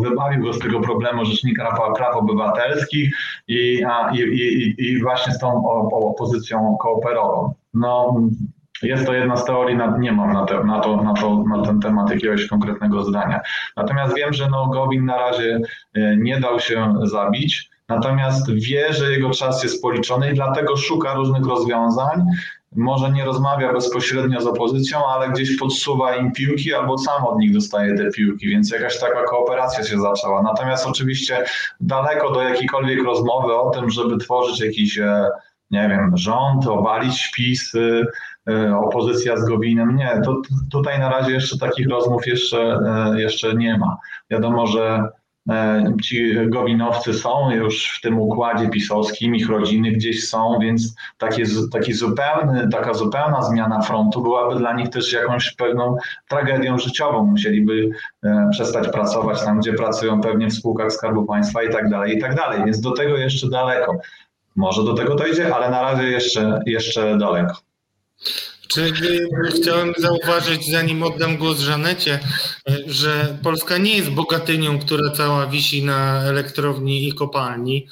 wybawił 0.00 0.42
go 0.42 0.52
z 0.52 0.58
tego 0.58 0.80
problemu 0.80 1.24
rzecznika 1.24 1.92
praw 1.96 2.16
obywatelskich 2.16 3.16
i, 3.48 3.82
i, 4.12 4.18
i, 4.18 4.74
i 4.78 5.02
właśnie 5.02 5.32
z 5.32 5.38
tą 5.38 5.64
opozycją 5.90 6.76
kooperował. 6.80 7.54
No, 7.74 8.20
jest 8.82 9.06
to 9.06 9.14
jedna 9.14 9.36
z 9.36 9.44
teorii, 9.44 9.78
nie 9.98 10.12
mam 10.12 10.32
na, 10.32 10.44
te, 10.44 10.64
na, 10.64 10.80
to, 10.80 10.96
na, 10.96 11.14
to, 11.14 11.44
na 11.48 11.62
ten 11.62 11.80
temat 11.80 12.10
jakiegoś 12.10 12.46
konkretnego 12.46 13.04
zdania. 13.04 13.40
Natomiast 13.76 14.16
wiem, 14.16 14.32
że 14.32 14.48
no, 14.50 14.66
Gowin 14.66 15.04
na 15.04 15.18
razie 15.18 15.60
e, 15.94 16.16
nie 16.16 16.40
dał 16.40 16.60
się 16.60 16.94
zabić, 17.02 17.70
natomiast 17.88 18.52
wie, 18.52 18.92
że 18.92 19.12
jego 19.12 19.30
czas 19.30 19.62
jest 19.62 19.82
policzony 19.82 20.30
i 20.30 20.34
dlatego 20.34 20.76
szuka 20.76 21.14
różnych 21.14 21.46
rozwiązań. 21.46 22.26
Może 22.76 23.10
nie 23.10 23.24
rozmawia 23.24 23.72
bezpośrednio 23.72 24.40
z 24.40 24.46
opozycją, 24.46 25.06
ale 25.06 25.28
gdzieś 25.28 25.56
podsuwa 25.56 26.16
im 26.16 26.32
piłki 26.32 26.74
albo 26.74 26.98
sam 26.98 27.24
od 27.24 27.38
nich 27.38 27.52
dostaje 27.52 27.96
te 27.96 28.10
piłki, 28.10 28.48
więc 28.48 28.72
jakaś 28.72 29.00
taka 29.00 29.24
kooperacja 29.24 29.84
się 29.84 29.98
zaczęła. 29.98 30.42
Natomiast 30.42 30.86
oczywiście 30.86 31.44
daleko 31.80 32.30
do 32.30 32.42
jakiejkolwiek 32.42 33.04
rozmowy 33.04 33.54
o 33.54 33.70
tym, 33.70 33.90
żeby 33.90 34.16
tworzyć 34.16 34.60
jakiś, 34.60 34.98
e, 34.98 35.28
nie 35.70 35.88
wiem, 35.88 36.16
rząd, 36.16 36.66
obalić 36.66 37.22
wpisy, 37.22 38.06
E, 38.50 38.76
opozycja 38.76 39.36
z 39.36 39.44
Gowinem. 39.44 39.96
Nie, 39.96 40.20
to, 40.24 40.42
tutaj 40.70 41.00
na 41.00 41.10
razie 41.10 41.32
jeszcze 41.32 41.58
takich 41.58 41.88
rozmów 41.88 42.26
jeszcze, 42.26 42.58
e, 42.58 43.20
jeszcze 43.20 43.54
nie 43.54 43.78
ma. 43.78 43.96
Wiadomo, 44.30 44.66
że 44.66 45.08
ci 46.02 46.34
Gowinowcy 46.46 47.14
są 47.14 47.50
już 47.50 47.98
w 47.98 48.00
tym 48.00 48.20
układzie 48.20 48.68
pisowskim, 48.68 49.34
ich 49.34 49.48
rodziny 49.48 49.92
gdzieś 49.92 50.28
są, 50.28 50.58
więc 50.60 50.94
taki, 51.18 51.42
taki 51.72 51.92
zupełny, 51.92 52.68
taka 52.72 52.94
zupełna 52.94 53.42
zmiana 53.42 53.80
frontu 53.80 54.22
byłaby 54.22 54.58
dla 54.58 54.72
nich 54.72 54.88
też 54.88 55.12
jakąś 55.12 55.54
pewną 55.54 55.96
tragedią 56.28 56.78
życiową. 56.78 57.26
Musieliby 57.26 57.90
przestać 58.50 58.88
pracować 58.88 59.44
tam, 59.44 59.60
gdzie 59.60 59.72
pracują 59.72 60.20
pewnie 60.20 60.46
w 60.46 60.54
spółkach 60.54 60.92
Skarbu 60.92 61.26
Państwa 61.26 61.62
i 61.62 61.72
tak 61.72 61.90
dalej, 61.90 62.16
i 62.16 62.20
tak 62.20 62.34
dalej. 62.34 62.64
Więc 62.64 62.80
do 62.80 62.90
tego 62.90 63.16
jeszcze 63.16 63.48
daleko. 63.48 63.96
Może 64.56 64.84
do 64.84 64.94
tego 64.94 65.14
dojdzie, 65.14 65.54
ale 65.54 65.70
na 65.70 65.82
razie 65.82 66.02
jeszcze, 66.02 66.60
jeszcze 66.66 67.18
daleko. 67.18 67.56
Czy 68.68 68.92
chciałem 69.60 69.92
zauważyć, 69.98 70.70
zanim 70.70 71.02
oddam 71.02 71.36
głos 71.36 71.60
Żanecie, 71.60 72.18
że 72.92 73.38
Polska 73.42 73.78
nie 73.78 73.96
jest 73.96 74.10
bogatynią, 74.10 74.78
która 74.78 75.10
cała 75.10 75.46
wisi 75.46 75.84
na 75.84 76.22
elektrowni 76.22 77.08
i 77.08 77.14
kopalni 77.14 77.86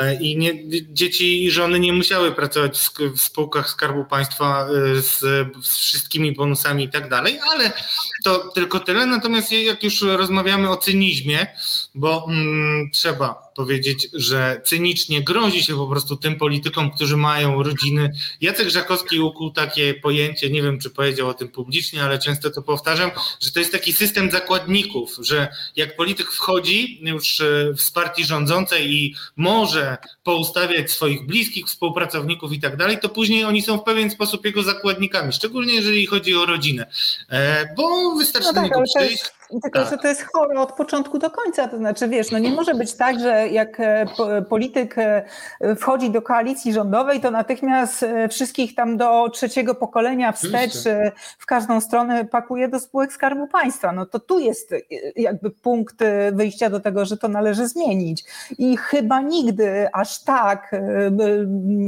e, 0.00 0.14
i 0.14 0.36
nie, 0.36 0.52
dzieci 0.92 1.44
i 1.44 1.50
żony 1.50 1.80
nie 1.80 1.92
musiały 1.92 2.32
pracować 2.32 2.78
w 3.16 3.20
spółkach 3.20 3.70
Skarbu 3.70 4.04
Państwa 4.04 4.66
e, 4.66 5.02
z, 5.02 5.18
z 5.66 5.78
wszystkimi 5.78 6.32
bonusami 6.32 6.84
i 6.84 6.88
tak 6.88 7.08
dalej, 7.08 7.38
ale 7.52 7.72
to 8.24 8.38
tylko 8.38 8.80
tyle. 8.80 9.06
Natomiast 9.06 9.52
jak 9.52 9.82
już 9.82 10.02
rozmawiamy 10.02 10.70
o 10.70 10.76
cynizmie, 10.76 11.46
bo 11.94 12.26
mm, 12.28 12.90
trzeba 12.90 13.52
powiedzieć, 13.54 14.08
że 14.12 14.60
cynicznie 14.64 15.22
grozi 15.22 15.62
się 15.62 15.76
po 15.76 15.86
prostu 15.86 16.16
tym 16.16 16.36
politykom, 16.36 16.90
którzy 16.90 17.16
mają 17.16 17.62
rodziny. 17.62 18.12
Jacek 18.40 18.68
Żakowski 18.68 19.20
ukuł 19.20 19.50
takie 19.50 19.94
pojęcie, 19.94 20.50
nie 20.50 20.62
wiem 20.62 20.78
czy 20.78 20.90
powiedział 20.90 21.28
o 21.28 21.34
tym 21.34 21.48
publicznie, 21.48 22.04
ale 22.04 22.18
często 22.18 22.50
to 22.50 22.62
powtarzam, 22.62 23.10
że 23.40 23.50
to 23.52 23.58
jest 23.58 23.72
taki 23.72 23.92
system 23.92 24.30
zakładników, 24.42 25.18
że 25.20 25.48
jak 25.76 25.96
polityk 25.96 26.32
wchodzi 26.32 27.00
już 27.02 27.40
e, 27.40 27.44
z 27.76 27.90
partii 27.90 28.24
rządzącej 28.24 28.92
i 28.92 29.14
może 29.36 29.96
poustawiać 30.22 30.90
swoich 30.90 31.26
bliskich, 31.26 31.66
współpracowników 31.66 32.52
i 32.52 32.60
tak 32.60 32.76
dalej, 32.76 32.98
to 32.98 33.08
później 33.08 33.44
oni 33.44 33.62
są 33.62 33.78
w 33.78 33.84
pewien 33.84 34.10
sposób 34.10 34.44
jego 34.44 34.62
zakładnikami, 34.62 35.32
szczególnie 35.32 35.74
jeżeli 35.74 36.06
chodzi 36.06 36.36
o 36.36 36.46
rodzinę, 36.46 36.86
e, 37.28 37.74
bo 37.74 38.14
wystarczy 38.14 38.48
no 38.54 38.68
tak, 38.68 38.84
przyjść 38.96 39.24
tylko, 39.60 39.78
tak. 39.78 39.90
że 39.90 39.98
to 39.98 40.08
jest 40.08 40.22
chore 40.32 40.60
od 40.60 40.72
początku 40.72 41.18
do 41.18 41.30
końca. 41.30 41.68
To 41.68 41.78
znaczy, 41.78 42.08
wiesz, 42.08 42.30
no 42.30 42.38
nie 42.38 42.50
może 42.50 42.74
być 42.74 42.94
tak, 42.94 43.20
że 43.20 43.48
jak 43.48 43.80
e, 43.80 44.06
polityk 44.48 44.98
e, 44.98 45.24
wchodzi 45.76 46.10
do 46.10 46.22
koalicji 46.22 46.72
rządowej, 46.72 47.20
to 47.20 47.30
natychmiast 47.30 48.02
e, 48.02 48.28
wszystkich 48.28 48.74
tam 48.74 48.96
do 48.96 49.28
trzeciego 49.28 49.74
pokolenia 49.74 50.32
wstecz 50.32 50.72
w 51.38 51.46
każdą 51.46 51.80
stronę 51.80 52.24
pakuje 52.24 52.68
do 52.68 52.80
spółek 52.80 53.12
Skarbu 53.12 53.46
Państwa. 53.46 53.92
No 53.92 54.06
to 54.06 54.20
tu 54.20 54.38
jest 54.38 54.74
jakby 55.16 55.50
punkt 55.50 55.96
wyjścia 56.32 56.70
do 56.70 56.80
tego, 56.80 57.04
że 57.04 57.16
to 57.16 57.28
należy 57.28 57.68
zmienić. 57.68 58.24
I 58.58 58.76
chyba 58.76 59.20
nigdy 59.20 59.88
aż 59.92 60.22
tak 60.22 60.76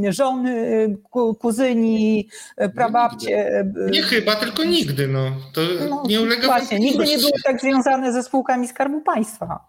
żony, 0.08 0.96
kuzyni, 1.38 2.28
prababcie. 2.74 3.64
Nie 3.90 4.02
chyba, 4.02 4.34
tylko 4.34 4.64
nigdy. 4.64 5.08
No. 5.08 5.30
To 5.52 5.60
no, 5.90 6.02
nie 6.08 6.20
ulega 6.20 6.46
Właśnie, 6.46 6.78
nigdy 6.78 7.04
nie 7.04 7.18
było 7.18 7.30
tak 7.44 7.53
tak 7.53 7.53
związane 7.60 8.12
ze 8.12 8.22
spółkami 8.22 8.68
Skarbu 8.68 9.00
Państwa. 9.00 9.68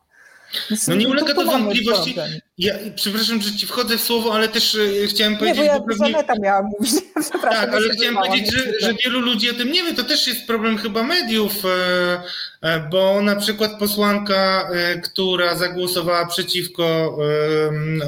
No 0.88 0.96
nie 0.96 1.08
ulega 1.08 1.34
to 1.34 1.46
wątpliwości. 1.46 2.16
Ja, 2.58 2.74
przepraszam, 2.96 3.42
że 3.42 3.56
ci 3.56 3.68
wchodzę 3.68 3.98
w 3.98 4.02
słowo, 4.02 4.34
ale 4.34 4.48
też 4.48 4.76
e, 4.76 5.08
chciałem 5.08 5.38
powiedzieć... 5.38 5.60
Nie, 5.62 5.68
bo 5.68 5.74
ja 5.74 5.80
pewnie... 5.80 6.12
Żaneta 6.12 6.34
miała 6.42 6.62
mówić. 6.62 6.94
Tak, 7.42 7.74
ale 7.74 7.90
chciałem 7.90 8.16
powiedzieć, 8.16 8.54
że, 8.54 8.60
że, 8.82 8.94
wielu 9.06 9.20
ludzi 9.20 9.50
o 9.50 9.54
tym 9.54 9.72
nie 9.72 9.84
wie. 9.84 9.94
To 9.94 10.04
też 10.04 10.28
jest 10.28 10.48
problem 10.48 10.78
chyba 10.78 11.04
mediów, 11.04 11.66
e, 11.66 12.22
e, 12.62 12.80
bo 12.80 13.22
na 13.22 13.36
przykład 13.36 13.80
posłanka, 13.80 14.70
która 15.04 15.56
zagłosowała 15.56 16.26
przeciwko 16.26 17.18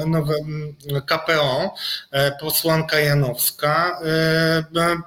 nowemu 0.06 0.74
KPO, 1.06 1.74
posłanka 2.40 3.00
Janowska, 3.00 4.00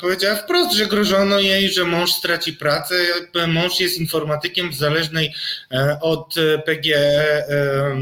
powiedziała 0.02 0.36
wprost, 0.36 0.72
że 0.72 0.86
grożono 0.86 1.40
jej, 1.40 1.70
że 1.70 1.86
mąż 1.86 2.12
straci 2.12 2.54
pracę. 2.54 2.96
Mąż 3.48 3.80
jest 3.80 3.98
informatykiem 3.98 4.72
w 4.72 4.76
zależnej 4.76 5.34
od 6.02 6.36
PGE 6.66 7.44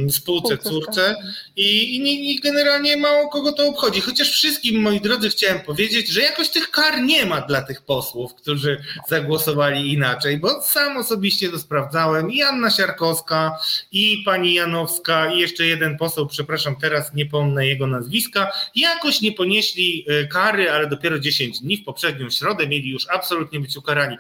spółce 0.10 0.58
córce 0.58 1.16
i, 1.56 1.96
i, 1.96 2.32
i, 2.32 2.40
generalnie 2.40 2.98
mało 2.98 3.30
kogo 3.30 3.52
to 3.52 3.68
obchodzi. 3.68 4.02
Chociaż 4.02 4.32
wszystkim, 4.32 4.82
moi 4.82 5.02
drodzy, 5.02 5.30
chciałem 5.30 5.60
powiedzieć, 5.60 6.08
że 6.08 6.22
jakoś 6.22 6.50
tych 6.50 6.72
kar 6.72 7.02
nie 7.02 7.26
ma 7.26 7.42
dla 7.42 7.62
tych 7.62 7.82
posłów, 7.82 8.36
którzy 8.36 8.84
zagłosowali 9.10 9.94
inaczej, 9.94 10.38
bo 10.38 10.62
sam 10.62 10.98
osobiście 10.98 11.50
to 11.50 11.60
sprawdzałem. 11.60 12.32
I 12.32 12.42
Anna 12.42 12.70
Siarkowska, 12.70 13.60
i 13.92 14.22
pani 14.26 14.54
Janowska, 14.54 15.34
i 15.34 15.40
jeszcze 15.40 15.66
jeden 15.66 15.98
poseł, 15.98 16.28
przepraszam, 16.28 16.76
teraz 16.76 17.14
nie 17.14 17.26
pomnę 17.26 17.68
jego 17.68 17.88
nazwiska, 17.88 18.52
jakoś 18.76 19.22
nie 19.22 19.32
ponieśli 19.32 20.06
e, 20.08 20.28
kary, 20.28 20.72
ale 20.72 20.88
dopiero 20.88 21.20
10 21.20 21.60
dni 21.60 21.78
w 21.78 21.84
poprzednią 21.84 22.30
środę 22.30 22.68
mieli 22.68 22.90
już 22.90 23.08
absolutnie 23.10 23.60
być 23.60 23.78
ukarani. 23.78 24.18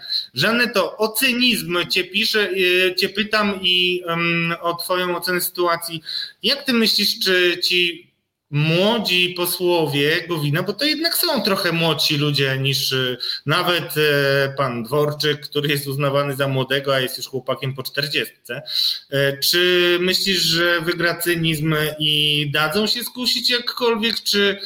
to 0.74 0.97
o 0.97 1.07
cynizm 1.07 1.78
cię 1.89 2.03
piszę, 2.03 2.49
e, 2.88 2.95
cię 2.95 3.10
pytam 3.10 3.60
i 3.62 4.03
um, 4.05 4.55
o 4.62 4.74
twoją 4.76 5.18
ocenę 5.18 5.41
sytuacji. 5.41 6.01
Jak 6.43 6.64
ty 6.64 6.74
myślisz, 6.74 6.98
czy 7.05 7.57
ci 7.63 8.09
młodzi 8.51 9.33
posłowie 9.37 10.27
Gowina, 10.27 10.63
bo 10.63 10.73
to 10.73 10.85
jednak 10.85 11.17
są 11.17 11.41
trochę 11.41 11.71
młodsi 11.71 12.17
ludzie 12.17 12.57
niż 12.57 12.91
y, 12.91 13.17
nawet 13.45 13.95
e, 13.97 14.53
pan 14.57 14.83
Dworczyk, 14.83 15.41
który 15.41 15.69
jest 15.69 15.87
uznawany 15.87 16.35
za 16.35 16.47
młodego, 16.47 16.95
a 16.95 16.99
jest 16.99 17.17
już 17.17 17.27
chłopakiem 17.27 17.73
po 17.73 17.83
czterdziestce. 17.83 18.61
E, 19.09 19.37
czy 19.37 19.97
myślisz, 20.01 20.41
że 20.41 20.81
wygra 20.81 21.21
cynizm 21.21 21.75
i 21.99 22.45
dadzą 22.53 22.87
się 22.87 23.03
skusić 23.03 23.49
jakkolwiek, 23.49 24.15
czy 24.23 24.59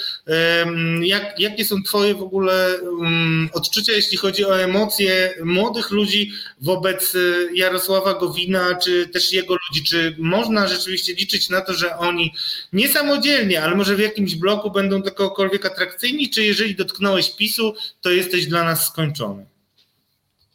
jak, 1.02 1.40
jakie 1.40 1.66
są 1.66 1.84
twoje 1.84 2.16
w 2.16 2.22
ogóle 2.22 2.82
um, 2.82 3.50
odczucia, 3.54 3.92
jeśli 3.92 4.18
chodzi 4.18 4.46
o 4.46 4.62
emocje 4.62 5.34
młodych 5.44 5.92
ludzi 5.92 6.32
wobec 6.62 7.16
e, 7.16 7.20
Jarosława 7.56 8.14
Gowina, 8.14 8.76
czy 8.76 9.08
też 9.08 9.34
jego 9.34 9.54
ludzi? 9.54 9.84
Czy 9.84 10.16
można 10.20 10.68
rzeczywiście 10.68 11.14
liczyć 11.14 11.50
na 11.50 11.62
to, 11.62 11.74
że 11.74 11.98
oni 11.98 12.34
niesamodzielnie, 12.74 13.64
ale 13.64 13.73
ale 13.74 13.78
może 13.78 13.96
w 13.96 14.00
jakimś 14.00 14.36
bloku 14.36 14.72
będą 14.72 15.02
takokolwiek 15.02 15.66
atrakcyjni, 15.66 16.30
czy 16.30 16.44
jeżeli 16.44 16.76
dotknąłeś 16.76 17.36
PiSu, 17.36 17.74
to 18.02 18.10
jesteś 18.10 18.48
dla 18.48 18.64
nas 18.64 18.86
skończony? 18.86 19.46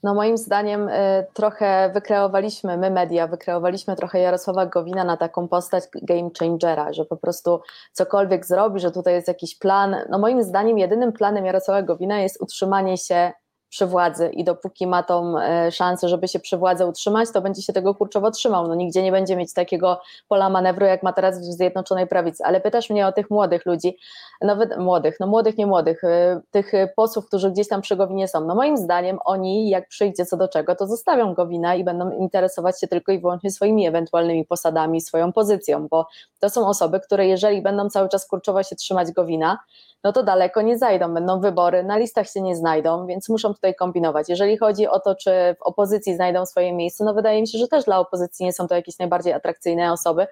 No 0.02 0.14
moim 0.14 0.38
zdaniem 0.38 0.88
y, 0.88 1.26
trochę 1.34 1.90
wykreowaliśmy, 1.94 2.76
my 2.76 2.90
media, 2.90 3.26
wykreowaliśmy 3.26 3.96
trochę 3.96 4.20
Jarosława 4.20 4.66
Gowina 4.66 5.04
na 5.04 5.16
taką 5.16 5.48
postać 5.48 5.84
game 6.02 6.30
changera, 6.38 6.92
że 6.92 7.04
po 7.04 7.16
prostu 7.16 7.60
cokolwiek 7.92 8.46
zrobi, 8.46 8.80
że 8.80 8.90
tutaj 8.90 9.14
jest 9.14 9.28
jakiś 9.28 9.58
plan. 9.58 9.96
No 10.10 10.18
moim 10.18 10.42
zdaniem 10.42 10.78
jedynym 10.78 11.12
planem 11.12 11.46
Jarosława 11.46 11.82
Gowina 11.82 12.20
jest 12.20 12.42
utrzymanie 12.42 12.96
się 12.96 13.32
przy 13.68 13.86
władzy 13.86 14.30
i 14.32 14.44
dopóki 14.44 14.86
ma 14.86 15.02
tą 15.02 15.38
e, 15.38 15.72
szansę, 15.72 16.08
żeby 16.08 16.28
się 16.28 16.38
przy 16.38 16.56
władzy 16.56 16.86
utrzymać, 16.86 17.28
to 17.32 17.40
będzie 17.40 17.62
się 17.62 17.72
tego 17.72 17.94
kurczowo 17.94 18.30
trzymał. 18.30 18.68
No 18.68 18.74
nigdzie 18.74 19.02
nie 19.02 19.12
będzie 19.12 19.36
mieć 19.36 19.54
takiego 19.54 20.00
pola 20.28 20.50
manewru, 20.50 20.86
jak 20.86 21.02
ma 21.02 21.12
teraz 21.12 21.40
w 21.40 21.42
Zjednoczonej 21.42 22.06
Prawicy. 22.06 22.44
Ale 22.44 22.60
pytasz 22.60 22.90
mnie 22.90 23.06
o 23.06 23.12
tych 23.12 23.30
młodych 23.30 23.66
ludzi, 23.66 23.96
nawet 24.40 24.78
młodych, 24.78 25.16
no 25.20 25.26
młodych, 25.26 25.58
nie 25.58 25.66
młodych, 25.66 26.04
e, 26.04 26.40
tych 26.50 26.72
posłów, 26.96 27.26
którzy 27.26 27.50
gdzieś 27.50 27.68
tam 27.68 27.80
przy 27.80 27.96
Gowinie 27.96 28.28
są. 28.28 28.44
No 28.44 28.54
moim 28.54 28.76
zdaniem 28.76 29.18
oni, 29.24 29.68
jak 29.68 29.88
przyjdzie 29.88 30.26
co 30.26 30.36
do 30.36 30.48
czego, 30.48 30.74
to 30.74 30.86
zostawią 30.86 31.34
Gowina 31.34 31.74
i 31.74 31.84
będą 31.84 32.10
interesować 32.10 32.80
się 32.80 32.88
tylko 32.88 33.12
i 33.12 33.20
wyłącznie 33.20 33.50
swoimi 33.50 33.86
ewentualnymi 33.86 34.44
posadami, 34.44 35.00
swoją 35.00 35.32
pozycją, 35.32 35.88
bo 35.88 36.06
to 36.40 36.50
są 36.50 36.68
osoby, 36.68 37.00
które 37.00 37.26
jeżeli 37.26 37.62
będą 37.62 37.90
cały 37.90 38.08
czas 38.08 38.26
kurczowo 38.26 38.62
się 38.62 38.76
trzymać 38.76 39.12
Gowina, 39.12 39.58
no 40.04 40.12
to 40.12 40.22
daleko 40.22 40.62
nie 40.62 40.78
zajdą, 40.78 41.14
będą 41.14 41.40
wybory, 41.40 41.84
na 41.84 41.98
listach 41.98 42.30
się 42.30 42.40
nie 42.40 42.56
znajdą, 42.56 43.06
więc 43.06 43.28
muszą 43.28 43.54
tutaj 43.59 43.74
kombinować. 43.74 44.28
Jeżeli 44.28 44.59
chodzi 44.59 44.88
o 44.88 45.00
to, 45.00 45.14
czy 45.14 45.30
w 45.59 45.62
opozycji 45.62 46.14
znajdą 46.14 46.46
swoje 46.46 46.72
miejsce, 46.72 47.04
no 47.04 47.14
wydaje 47.14 47.40
mi 47.40 47.48
się, 47.48 47.59
że 47.59 47.68
też 47.68 47.84
dla 47.84 47.98
opozycji 47.98 48.46
nie 48.46 48.52
są 48.52 48.68
to 48.68 48.74
jakieś 48.74 48.98
najbardziej 48.98 49.32
atrakcyjne 49.32 49.92
osoby, 49.92 50.26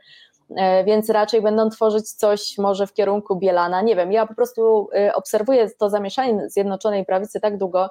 e, 0.57 0.85
więc 0.85 1.11
raczej 1.11 1.43
będą 1.43 1.70
tworzyć 1.70 2.11
coś 2.11 2.59
może 2.59 2.87
w 2.87 2.93
kierunku 2.93 3.37
Bielana. 3.37 3.83
Nie 3.83 3.97
wiem, 3.97 4.12
ja 4.12 4.27
po 4.27 4.35
prostu 4.35 4.89
e, 4.95 5.14
obserwuję 5.14 5.70
to 5.79 5.91
zamieszanie 5.91 6.51
Zjednoczonej 6.51 7.05
Prawicy 7.05 7.41
tak 7.41 7.59
długo, 7.59 7.89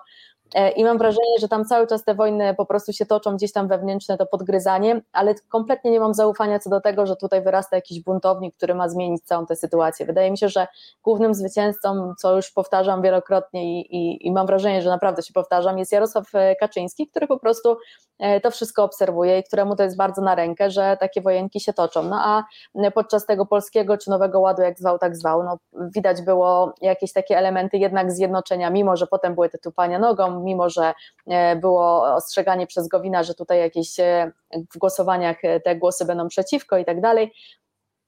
I 0.76 0.84
mam 0.84 0.98
wrażenie, 0.98 1.40
że 1.42 1.48
tam 1.48 1.66
cały 1.66 1.88
czas 1.88 2.04
te 2.04 2.16
wojny 2.16 2.54
po 2.54 2.66
prostu 2.66 2.94
się 2.94 3.06
toczą 3.06 3.36
gdzieś 3.36 3.52
tam 3.52 3.68
wewnętrzne, 3.68 4.18
to 4.18 4.26
podgryzanie, 4.26 5.02
ale 5.14 5.36
kompletnie 5.50 5.92
nie 5.92 6.00
mam 6.00 6.14
zaufania 6.14 6.60
co 6.60 6.70
do 6.70 6.82
tego, 6.82 7.06
że 7.06 7.16
tutaj 7.16 7.42
wyrasta 7.42 7.76
jakiś 7.76 8.04
buntownik, 8.04 8.56
który 8.58 8.76
ma 8.76 8.90
zmienić 8.90 9.24
całą 9.24 9.46
tę 9.46 9.56
sytuację. 9.56 10.06
Wydaje 10.06 10.32
mi 10.32 10.38
się, 10.38 10.50
że 10.50 10.68
głównym 11.04 11.34
zwycięzcą, 11.34 12.14
co 12.20 12.36
już 12.36 12.52
powtarzam 12.52 13.02
wielokrotnie 13.02 13.80
i, 13.80 13.96
i, 13.96 14.28
i 14.28 14.32
mam 14.32 14.48
wrażenie, 14.48 14.82
że 14.82 14.90
naprawdę 14.90 15.24
się 15.24 15.34
powtarzam, 15.34 15.80
jest 15.80 15.92
Jarosław 15.92 16.36
e, 16.36 16.56
Kaczyński, 16.56 17.08
który 17.08 17.28
po 17.28 17.40
prostu 17.40 17.78
e, 18.20 18.42
to 18.42 18.52
wszystko 18.52 18.84
obserwuje 18.84 19.40
i 19.40 19.44
któremu 19.44 19.76
to 19.76 19.84
jest 19.84 19.98
bardzo 19.98 20.22
na 20.22 20.36
rękę, 20.36 20.72
że 20.72 20.98
takie 21.00 21.22
wojenki 21.22 21.60
się 21.60 21.74
toczą. 21.74 22.04
No 22.04 22.20
a 22.24 22.44
podczas 22.92 23.26
tego 23.26 23.46
polskiego 23.46 23.98
czy 23.98 24.10
nowego 24.10 24.40
ładu, 24.40 24.62
jak 24.62 24.80
zwał, 24.80 25.00
tak 25.00 25.16
zwał, 25.18 25.44
no 25.44 25.58
widać 25.96 26.22
było 26.22 26.74
jakieś 26.82 27.14
takie 27.14 27.38
elementy 27.38 27.78
jednak 27.78 28.12
zjednoczenia, 28.12 28.70
mimo 28.70 28.98
że 28.98 29.08
potem 29.08 29.36
były 29.36 29.50
te 29.50 29.58
tupania 29.58 30.00
nogą, 30.00 30.45
mimo 30.46 30.70
że 30.70 30.94
e, 31.28 31.56
było 31.56 32.16
ostrzeganie 32.16 32.68
przez 32.68 32.88
Gowina, 32.88 33.24
że 33.24 33.34
tutaj 33.34 33.60
jakieś 33.60 34.00
e, 34.00 34.32
w 34.74 34.78
głosowaniach 34.78 35.38
e, 35.44 35.60
te 35.60 35.76
głosy 35.76 36.06
będą 36.06 36.28
przeciwko 36.28 36.78
i 36.78 36.86
tak 36.86 37.02
dalej. 37.02 37.34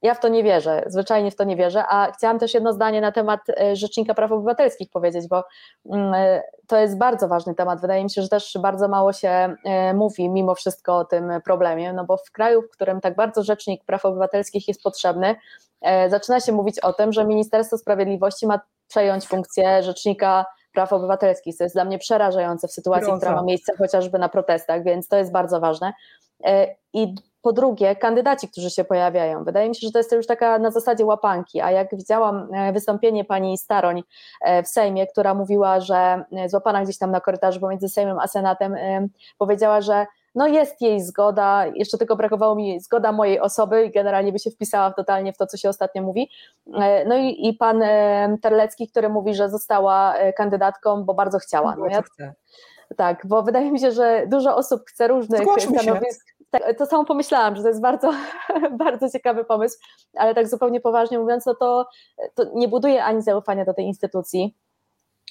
Ja 0.02 0.14
w 0.14 0.20
to 0.20 0.28
nie 0.28 0.44
wierzę, 0.44 0.84
zwyczajnie 0.88 1.32
w 1.32 1.36
to 1.36 1.44
nie 1.44 1.56
wierzę, 1.56 1.84
a 1.88 2.12
chciałam 2.12 2.40
też 2.40 2.54
jedno 2.54 2.74
zdanie 2.74 3.02
na 3.02 3.12
temat 3.12 3.40
Rzecznika 3.74 4.14
Praw 4.14 4.32
Obywatelskich 4.32 4.90
powiedzieć, 4.90 5.28
bo 5.28 5.44
mm, 5.94 6.42
to 6.68 6.78
jest 6.78 6.98
bardzo 6.98 7.28
ważny 7.28 7.56
temat. 7.56 7.82
Wydaje 7.82 8.04
mi 8.04 8.10
się, 8.10 8.22
że 8.22 8.30
też 8.30 8.58
bardzo 8.62 8.88
mało 8.88 9.14
się 9.14 9.56
mówi 9.94 10.30
mimo 10.30 10.56
wszystko 10.56 10.98
o 10.98 11.06
tym 11.06 11.32
problemie, 11.46 11.94
no 11.94 12.06
bo 12.06 12.18
w 12.18 12.32
kraju, 12.32 12.62
w 12.62 12.70
którym 12.70 13.02
tak 13.02 13.16
bardzo 13.16 13.44
Rzecznik 13.44 13.86
Praw 13.86 14.06
Obywatelskich 14.06 14.68
jest 14.68 14.84
potrzebny, 14.84 15.36
zaczyna 16.08 16.40
się 16.40 16.52
mówić 16.52 16.80
o 16.80 16.94
tym, 16.94 17.14
że 17.14 17.26
Ministerstwo 17.26 17.78
Sprawiedliwości 17.78 18.48
ma 18.48 18.60
przejąć 18.88 19.28
funkcję 19.28 19.84
Rzecznika 19.84 20.46
praw 20.78 20.94
obywatelskich, 20.94 21.56
co 21.56 21.64
jest 21.64 21.76
dla 21.76 21.86
mnie 21.86 22.00
przerażające 22.00 22.68
w 22.68 22.72
sytuacji, 22.72 23.14
która 23.18 23.36
ma 23.36 23.44
miejsce 23.44 23.78
chociażby 23.78 24.20
na 24.20 24.30
protestach, 24.30 24.84
więc 24.84 25.08
to 25.08 25.18
jest 25.18 25.32
bardzo 25.32 25.60
ważne. 25.60 25.94
E, 26.46 26.76
I 26.94 27.16
po 27.42 27.54
drugie, 27.54 27.96
kandydaci, 27.96 28.48
którzy 28.48 28.70
się 28.70 28.84
pojawiają. 28.84 29.44
Wydaje 29.44 29.70
mi 29.70 29.76
się, 29.76 29.88
że 29.88 29.92
to 29.92 30.00
jest 30.00 30.12
już 30.12 30.28
taka 30.28 30.60
na 30.60 30.72
zasadzie 30.72 31.06
łapanki, 31.06 31.62
a 31.62 31.72
jak 31.72 31.96
widziałam 31.96 32.54
e, 32.54 32.74
wystąpienie 32.74 33.26
pani 33.26 33.58
Staroń 33.58 34.04
e, 34.42 34.64
w 34.64 34.68
Sejmie, 34.68 35.08
która 35.08 35.34
mówiła, 35.34 35.80
że 35.80 36.24
złapana 36.48 36.84
gdzieś 36.84 36.98
tam 36.98 37.12
na 37.12 37.22
korytarzu 37.22 37.60
pomiędzy 37.60 37.90
Sejmem 37.90 38.20
a 38.20 38.28
Senatem, 38.28 38.76
powiedziała, 39.38 39.82
że 39.82 40.06
no 40.38 40.48
jest 40.48 40.82
jej 40.82 41.02
zgoda, 41.02 41.66
jeszcze 41.76 41.98
tylko 41.98 42.16
brakowało 42.16 42.56
mi 42.56 42.80
zgoda 42.80 43.12
mojej 43.12 43.40
osoby 43.40 43.86
i 43.86 43.92
generalnie 43.92 44.32
by 44.32 44.40
się 44.40 44.52
wpisała 44.52 44.94
totalnie 44.94 45.34
w 45.34 45.38
to, 45.38 45.48
co 45.48 45.58
się 45.58 45.70
ostatnio 45.70 46.02
mówi. 46.02 46.30
E, 46.74 47.06
no 47.06 47.18
i, 47.18 47.48
i 47.48 47.54
pan 47.54 47.82
e, 47.82 48.38
Terlecki, 48.42 48.88
który 48.88 49.10
mówi, 49.10 49.36
że 49.36 49.50
została 49.50 50.16
e, 50.16 50.34
kandydatką, 50.34 51.04
bo 51.04 51.14
bardzo 51.14 51.40
chciała. 51.40 51.76
No 51.76 51.88
ja, 51.88 52.04
tak, 52.98 53.28
bo 53.28 53.44
wydaje 53.44 53.72
mi 53.72 53.80
się, 53.80 53.92
że 53.92 54.28
dużo 54.28 54.56
osób 54.56 54.82
chce 54.88 55.08
różnych 55.08 55.42
Zgłośmy 55.42 55.80
stanowisk. 55.80 56.28
Tak, 56.50 56.78
to 56.78 56.86
samo 56.86 57.06
pomyślałam, 57.06 57.56
że 57.56 57.62
to 57.62 57.68
jest 57.68 57.82
bardzo, 57.82 58.12
bardzo 58.86 59.10
ciekawy 59.10 59.46
pomysł, 59.46 59.78
ale 60.14 60.36
tak 60.36 60.48
zupełnie 60.48 60.82
poważnie 60.82 61.20
mówiąc, 61.20 61.46
no 61.46 61.56
to, 61.56 61.88
to 62.36 62.44
nie 62.56 62.68
buduje 62.68 63.04
ani 63.04 63.22
zaufania 63.22 63.66
do 63.66 63.74
tej 63.74 63.86
instytucji, 63.86 64.56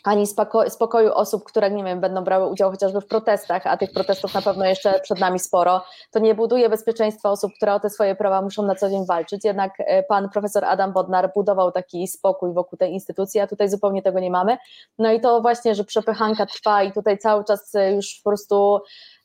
ani 0.07 0.27
spoko 0.27 0.71
spokoju 0.71 1.13
osób, 1.13 1.45
które 1.45 1.71
nie 1.71 1.85
wiem, 1.85 2.01
będą 2.01 2.25
brały 2.25 2.47
udział 2.47 2.71
chociażby 2.71 3.01
w 3.01 3.07
protestach, 3.07 3.67
a 3.67 3.77
tych 3.77 3.93
protestów 3.93 4.35
na 4.35 4.43
pewno 4.43 4.65
jeszcze 4.65 5.01
przed 5.01 5.21
nami 5.21 5.39
sporo, 5.39 5.85
to 6.11 6.19
nie 6.19 6.35
buduje 6.35 6.69
bezpieczeństwa 6.69 7.31
osób, 7.31 7.53
które 7.57 7.75
o 7.75 7.81
te 7.81 7.91
swoje 7.91 8.15
prawa 8.15 8.43
muszą 8.43 8.63
na 8.63 8.75
co 8.75 8.91
dzień 8.91 9.07
walczyć. 9.07 9.45
Jednak 9.45 9.73
e, 9.79 10.03
pan 10.03 10.29
profesor 10.29 10.65
Adam 10.65 10.93
Bodnar 10.93 11.33
budował 11.35 11.73
taki 11.73 12.09
spokój 12.09 12.53
wokół 12.53 12.79
tej 12.79 12.93
instytucji, 12.93 13.41
a 13.41 13.47
tutaj 13.47 13.69
zupełnie 13.69 14.03
tego 14.03 14.21
nie 14.21 14.31
mamy. 14.31 14.57
No 14.99 15.13
i 15.13 15.21
to 15.21 15.41
właśnie, 15.41 15.75
że 15.75 15.85
przepychanka 15.85 16.47
trwa 16.47 16.83
i 16.83 16.93
tutaj 16.93 17.19
cały 17.19 17.45
czas 17.45 17.75
e, 17.75 17.93
już 17.93 18.21
po 18.25 18.31
prostu 18.31 18.81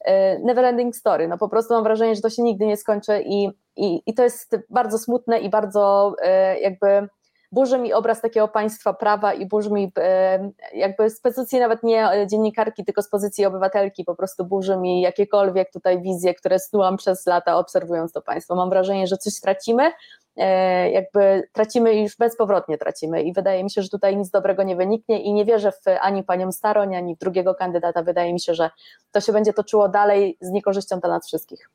e, 0.05 0.39
never 0.39 0.65
ending 0.65 0.95
story. 0.95 1.27
No 1.27 1.37
po 1.37 1.49
prostu 1.49 1.73
mam 1.73 1.83
wrażenie, 1.83 2.15
że 2.15 2.21
to 2.21 2.29
się 2.29 2.41
nigdy 2.43 2.65
nie 2.65 2.77
skończy 2.77 3.23
i, 3.25 3.49
i, 3.75 4.01
i 4.05 4.13
to 4.13 4.23
jest 4.23 4.55
bardzo 4.69 4.97
smutne 4.97 5.39
i 5.39 5.49
bardzo 5.49 6.15
jakby 6.61 7.07
burzy 7.51 7.77
mi 7.77 7.93
obraz 7.93 8.21
takiego 8.21 8.47
państwa 8.47 8.93
prawa 8.93 9.33
i 9.33 9.45
burzy 9.45 9.71
mi 9.71 9.91
e, 9.97 10.51
jakby 10.73 11.09
z 11.09 11.21
pozycji 11.21 11.59
nawet 11.59 11.83
nie 11.83 12.09
dziennikarki, 12.27 12.85
tylko 12.85 13.01
z 13.01 13.09
pozycji 13.09 13.45
obywatelki, 13.45 14.05
po 14.05 14.15
prostu 14.15 14.45
burzy 14.45 14.77
mi 14.77 15.01
jakiekolwiek 15.01 15.71
tutaj 15.71 16.01
wizje, 16.01 16.33
które 16.33 16.59
snułam 16.59 16.97
przez 16.97 17.25
lata 17.25 17.57
obserwując 17.57 18.11
to 18.11 18.21
państwo. 18.21 18.55
Mam 18.55 18.69
wrażenie, 18.69 19.07
że 19.07 19.17
coś 19.17 19.39
tracimy, 19.39 19.91
e, 20.37 20.91
jakby 20.91 21.49
tracimy 21.53 21.93
i 21.93 22.03
już 22.03 22.17
bezpowrotnie 22.17 22.77
tracimy 22.77 23.23
i 23.23 23.33
wydaje 23.33 23.63
mi 23.63 23.71
się, 23.71 23.81
że 23.81 23.89
tutaj 23.89 24.17
nic 24.17 24.29
dobrego 24.29 24.63
nie 24.63 24.75
wyniknie 24.75 25.21
i 25.21 25.33
nie 25.33 25.45
wierzę 25.45 25.71
w 25.71 25.85
ani 26.01 26.23
panią 26.23 26.51
Staroń, 26.51 26.95
ani 26.95 27.15
w 27.15 27.19
drugiego 27.19 27.55
kandydata. 27.55 28.03
Wydaje 28.03 28.33
mi 28.33 28.39
się, 28.39 28.53
że 28.53 28.69
to 29.11 29.21
się 29.21 29.33
będzie 29.33 29.53
toczyło 29.53 29.89
dalej 29.89 30.37
z 30.41 30.49
niekorzyścią 30.49 30.99
dla 30.99 31.09
nas 31.09 31.27
wszystkich. 31.27 31.69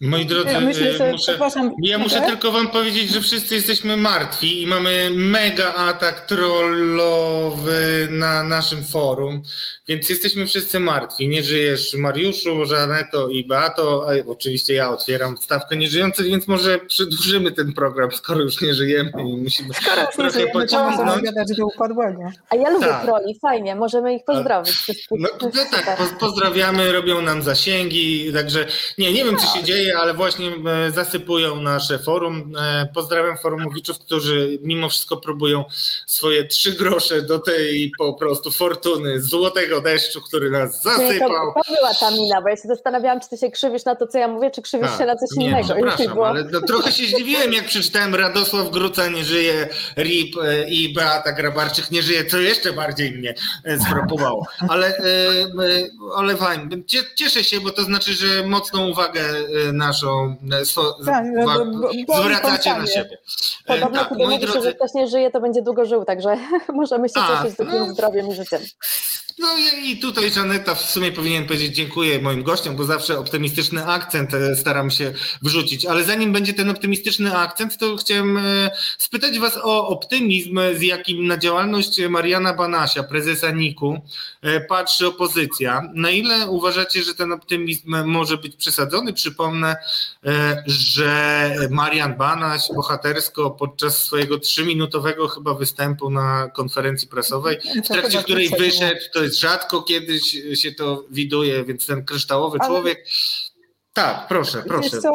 Moi 0.00 0.26
drodzy, 0.26 0.52
ja, 0.52 0.60
myślę, 0.60 0.92
że, 0.92 1.12
muszę, 1.12 1.38
ja 1.82 1.98
muszę 1.98 2.20
tylko 2.20 2.52
wam 2.52 2.68
powiedzieć, 2.68 3.10
że 3.10 3.20
wszyscy 3.20 3.54
jesteśmy 3.54 3.96
martwi 3.96 4.62
i 4.62 4.66
mamy 4.66 5.10
mega 5.12 5.74
atak 5.74 6.26
trollowy 6.26 8.08
na 8.10 8.42
naszym 8.42 8.84
forum, 8.84 9.42
więc 9.88 10.08
jesteśmy 10.08 10.46
wszyscy 10.46 10.80
martwi. 10.80 11.28
Nie 11.28 11.42
żyjesz 11.42 11.94
Mariuszu, 11.94 12.64
Żaneto 12.64 13.28
i 13.28 13.44
Beato, 13.46 14.06
a 14.08 14.30
oczywiście 14.30 14.74
ja 14.74 14.90
otwieram 14.90 15.36
stawkę 15.36 15.76
nieżyjących, 15.76 16.26
więc 16.26 16.48
może 16.48 16.78
przedłużymy 16.78 17.52
ten 17.52 17.72
program, 17.72 18.12
skoro 18.12 18.40
już 18.40 18.60
nie 18.60 18.74
żyjemy 18.74 19.12
i 19.18 19.36
musimy 19.36 19.74
skoro 19.74 20.06
trochę 20.16 20.46
pociągnąć. 20.52 21.22
A 22.50 22.56
ja 22.56 22.70
lubię 22.70 22.86
tak. 22.86 23.04
troli, 23.04 23.38
fajnie, 23.42 23.74
możemy 23.74 24.14
ich 24.14 24.24
pozdrowić. 24.24 24.74
No, 25.10 25.28
no 25.42 25.50
tak, 25.70 26.18
pozdrawiamy, 26.20 26.92
robią 26.92 27.22
nam 27.22 27.42
zasięgi, 27.42 28.32
także 28.32 28.66
nie, 28.98 29.12
nie 29.12 29.24
wiem 29.24 29.36
co 29.36 29.58
się 29.58 29.64
dzieje, 29.64 29.83
dzieje, 29.84 29.98
ale 29.98 30.14
właśnie 30.14 30.50
e, 30.86 30.90
zasypują 30.90 31.60
nasze 31.60 31.98
forum. 31.98 32.52
E, 32.58 32.88
pozdrawiam 32.94 33.38
forumowiczów, 33.38 33.98
którzy 33.98 34.58
mimo 34.62 34.88
wszystko 34.88 35.16
próbują 35.16 35.64
swoje 36.06 36.44
trzy 36.44 36.72
grosze 36.72 37.22
do 37.22 37.38
tej 37.38 37.92
po 37.98 38.14
prostu 38.14 38.50
fortuny, 38.50 39.22
złotego 39.22 39.80
deszczu, 39.80 40.20
który 40.22 40.50
nas 40.50 40.82
zasypał. 40.82 41.28
To, 41.28 41.62
to 41.66 41.74
była 41.74 41.94
ta 42.00 42.10
mina, 42.10 42.42
bo 42.42 42.48
ja 42.48 42.56
się 42.56 42.68
zastanawiałam, 42.68 43.20
czy 43.20 43.28
ty 43.28 43.36
się 43.36 43.50
krzywisz 43.50 43.84
na 43.84 43.94
to, 43.96 44.06
co 44.06 44.18
ja 44.18 44.28
mówię, 44.28 44.50
czy 44.50 44.62
krzywisz 44.62 44.88
Tak, 44.88 44.98
się 44.98 45.06
na 45.06 45.16
coś 45.16 45.28
nie, 45.36 45.46
innego. 45.46 45.68
Przepraszam, 45.74 46.20
ale 46.22 46.44
no, 46.52 46.60
trochę 46.60 46.92
się 46.92 47.06
zdziwiłem, 47.06 47.52
jak 47.52 47.64
przeczytałem 47.66 48.14
Radosław 48.14 48.70
Gruca 48.70 49.08
nie 49.08 49.24
żyje, 49.24 49.68
RIP 49.96 50.36
e, 50.42 50.68
i 50.68 50.94
Beata 50.94 51.32
Grabarczyk 51.32 51.90
nie 51.90 52.02
żyje, 52.02 52.24
co 52.24 52.38
jeszcze 52.38 52.72
bardziej 52.72 53.12
mnie 53.12 53.34
sfrapowało. 53.86 54.46
Ale, 54.68 54.94
ale 56.16 56.36
fajnie. 56.36 56.82
Cie- 56.86 57.04
Cieszę 57.14 57.44
się, 57.44 57.60
bo 57.60 57.70
to 57.70 57.82
znaczy, 57.82 58.12
że 58.12 58.46
mocną 58.46 58.88
uwagę 58.88 59.20
naszą 59.76 60.36
e, 60.52 60.64
swo- 60.64 61.04
Tak, 61.06 61.24
no, 61.36 61.46
wa- 61.46 61.64
bo- 62.06 62.22
zwracacie 62.22 62.74
na 62.78 62.86
siebie. 62.86 63.18
E, 63.66 63.74
Podobno 63.74 64.00
tak, 64.00 64.08
kiedy 64.08 64.24
moi 64.26 64.38
drodzy, 64.38 64.62
że 64.62 64.74
ktoś 64.74 64.94
nie 64.94 65.06
żyje, 65.08 65.30
to 65.30 65.40
będzie 65.40 65.62
długo 65.62 65.84
żył, 65.84 66.04
także 66.04 66.36
możemy 66.72 67.08
się 67.08 67.14
A, 67.20 67.42
cieszyć 67.42 67.56
takim 67.56 67.78
no. 67.78 67.92
zdrowiem 67.92 68.28
i 68.28 68.34
życiem. 68.34 68.60
No 69.38 69.48
i- 69.84 69.96
tutaj 69.98 70.30
Żaneta 70.30 70.74
w 70.74 70.90
sumie 70.90 71.12
powinien 71.12 71.46
powiedzieć 71.46 71.76
dziękuję 71.76 72.18
moim 72.18 72.42
gościom, 72.42 72.76
bo 72.76 72.84
zawsze 72.84 73.18
optymistyczny 73.18 73.86
akcent 73.86 74.34
e, 74.34 74.56
staram 74.56 74.90
się 74.90 75.12
wrzucić. 75.42 75.86
Ale 75.86 76.04
zanim 76.04 76.32
będzie 76.32 76.54
ten 76.54 76.70
optymistyczny 76.70 77.36
akcent, 77.38 77.78
to 77.78 77.96
chciałem 77.96 78.36
e, 78.38 78.70
spytać 78.98 79.38
Was 79.38 79.58
o 79.62 79.88
optymizm, 79.88 80.60
z 80.78 80.82
jakim 80.82 81.26
na 81.26 81.38
działalność 81.38 82.00
Mariana 82.08 82.54
Banasia, 82.54 83.02
prezesa 83.02 83.50
NIK-u, 83.50 84.00
e, 84.42 84.60
patrzy 84.60 85.06
opozycja. 85.06 85.82
Na 85.94 86.10
ile 86.10 86.46
uważacie, 86.50 87.02
że 87.02 87.14
ten 87.14 87.32
optymizm 87.32 88.04
może 88.06 88.36
być 88.38 88.56
przesadzony? 88.56 89.12
Przypomnę, 89.12 89.76
że 90.66 91.50
Marian 91.70 92.14
Banaś 92.16 92.62
bohatersko 92.74 93.50
podczas 93.50 94.04
swojego 94.04 94.38
trzyminutowego 94.38 95.28
chyba 95.28 95.54
występu 95.54 96.10
na 96.10 96.50
konferencji 96.54 97.08
prasowej, 97.08 97.58
w 97.84 97.88
To 97.88 97.94
trakcie 97.94 98.22
której 98.22 98.50
wyszedł, 98.58 99.00
to 99.12 99.23
jest 99.24 99.40
rzadko 99.40 99.82
kiedyś 99.82 100.22
się 100.54 100.72
to 100.72 101.04
widuje, 101.10 101.64
więc 101.64 101.86
ten 101.86 102.04
kryształowy 102.04 102.58
Ale- 102.60 102.68
człowiek. 102.68 103.04
Tak, 103.92 104.26
proszę, 104.28 104.62
proszę. 104.68 104.90
Co, 105.00 105.10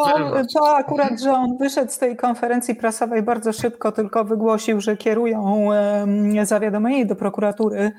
to 0.55 0.75
akurat, 0.77 1.21
że 1.21 1.31
on 1.31 1.57
wyszedł 1.57 1.91
z 1.91 1.97
tej 1.97 2.15
konferencji 2.17 2.75
prasowej 2.75 3.21
bardzo 3.23 3.53
szybko, 3.53 3.91
tylko 3.91 4.25
wygłosił, 4.25 4.81
że 4.81 4.97
kierują 4.97 5.69
zawiadomienie 6.43 7.05
do 7.05 7.15
prokuratury 7.15 7.91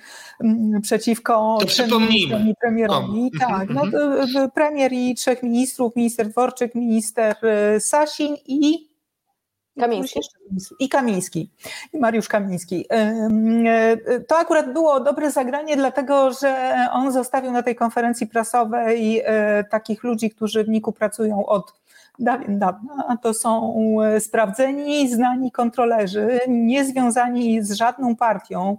em, 0.45 0.81
przeciwko 0.83 1.59
przypomnijmy. 1.67 2.55
premierowi. 2.61 3.07
Komu? 3.07 3.31
Tak, 3.41 3.69
no, 3.71 3.83
Mhm. 3.85 3.91
to, 3.93 4.41
e, 4.43 4.49
premier 4.55 4.93
i 4.93 5.15
trzech 5.15 5.43
ministrów, 5.43 5.97
minister 5.97 6.29
Dworczyk, 6.29 6.75
minister 6.75 7.37
e, 7.43 7.81
Sasin 7.81 8.37
i 8.47 8.90
Kamiński. 9.79 10.21
I 10.79 10.89
Kamiński, 10.89 11.51
i 11.93 11.99
Mariusz 11.99 12.29
Kamiński. 12.29 12.87
E, 12.91 13.99
To 14.29 14.37
akurat 14.39 14.73
było 14.73 15.01
dobre 15.01 15.31
zagranie, 15.31 15.77
dlatego 15.77 16.33
że 16.33 16.75
on 16.93 17.13
zostawił 17.13 17.53
na 17.53 17.63
tej 17.63 17.77
konferencji 17.77 18.27
prasowej 18.27 19.23
e, 19.25 19.65
takich 19.65 20.05
ludzi, 20.05 20.31
którzy 20.31 20.65
w 20.65 20.69
NIK-u 20.69 20.93
pracują 20.93 21.47
od 21.47 21.80
dawien 22.21 22.59
dawna. 22.59 23.17
To 23.23 23.35
są 23.35 23.75
e, 24.03 24.21
sprawdzeni, 24.21 25.09
znani 25.09 25.53
kontrolerzy, 25.53 26.41
niezwiązani 26.49 27.63
z 27.63 27.73
żadną 27.73 28.17
partią. 28.17 28.77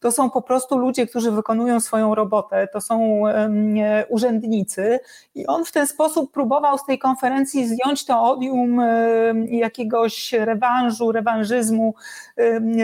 To 0.00 0.12
są 0.12 0.30
po 0.30 0.42
prostu 0.42 0.78
ludzie, 0.78 1.06
którzy 1.06 1.30
wykonują 1.30 1.80
swoją 1.80 2.14
robotę, 2.14 2.68
to 2.72 2.80
są 2.80 3.26
e, 3.28 4.06
urzędnicy. 4.08 5.00
I 5.34 5.46
on 5.46 5.64
w 5.64 5.72
ten 5.72 5.86
sposób 5.86 6.32
próbował 6.32 6.78
z 6.78 6.84
tej 6.84 6.98
konferencji 6.98 7.68
zdjąć 7.68 8.04
to 8.04 8.22
odium 8.22 8.80
em, 8.80 9.44
jakiegoś 9.44 10.32
rewanżu, 10.32 11.12
rewanżyzmu 11.12 11.94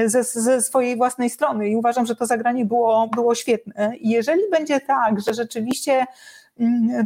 ze, 0.07 0.25
ze 0.25 0.63
swojej 0.63 0.97
własnej 0.97 1.31
strony. 1.31 1.69
I 1.69 1.77
uważam, 1.77 2.07
że 2.07 2.17
to 2.17 2.27
zagranie 2.27 2.65
było, 2.65 3.09
było 3.15 3.35
świetne. 3.35 3.97
I 3.97 4.11
jeżeli 4.11 4.43
będzie 4.51 4.81
tak, 4.81 5.21
że 5.21 5.35
rzeczywiście 5.35 6.07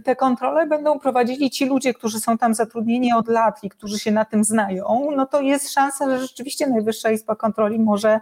te 0.04 0.16
kontrole 0.16 0.66
będą 0.66 0.98
prowadzili 0.98 1.50
ci 1.50 1.66
ludzie, 1.66 1.94
którzy 1.94 2.20
są 2.20 2.38
tam 2.38 2.54
zatrudnieni 2.54 3.12
od 3.12 3.28
lat 3.28 3.64
i 3.64 3.68
którzy 3.68 3.98
się 3.98 4.12
na 4.12 4.24
tym 4.24 4.44
znają, 4.44 5.08
no 5.16 5.26
to 5.26 5.40
jest 5.40 5.72
szansa, 5.72 6.10
że 6.10 6.18
rzeczywiście 6.18 6.66
Najwyższa 6.66 7.10
Izba 7.10 7.36
Kontroli 7.36 7.78
może, 7.78 8.20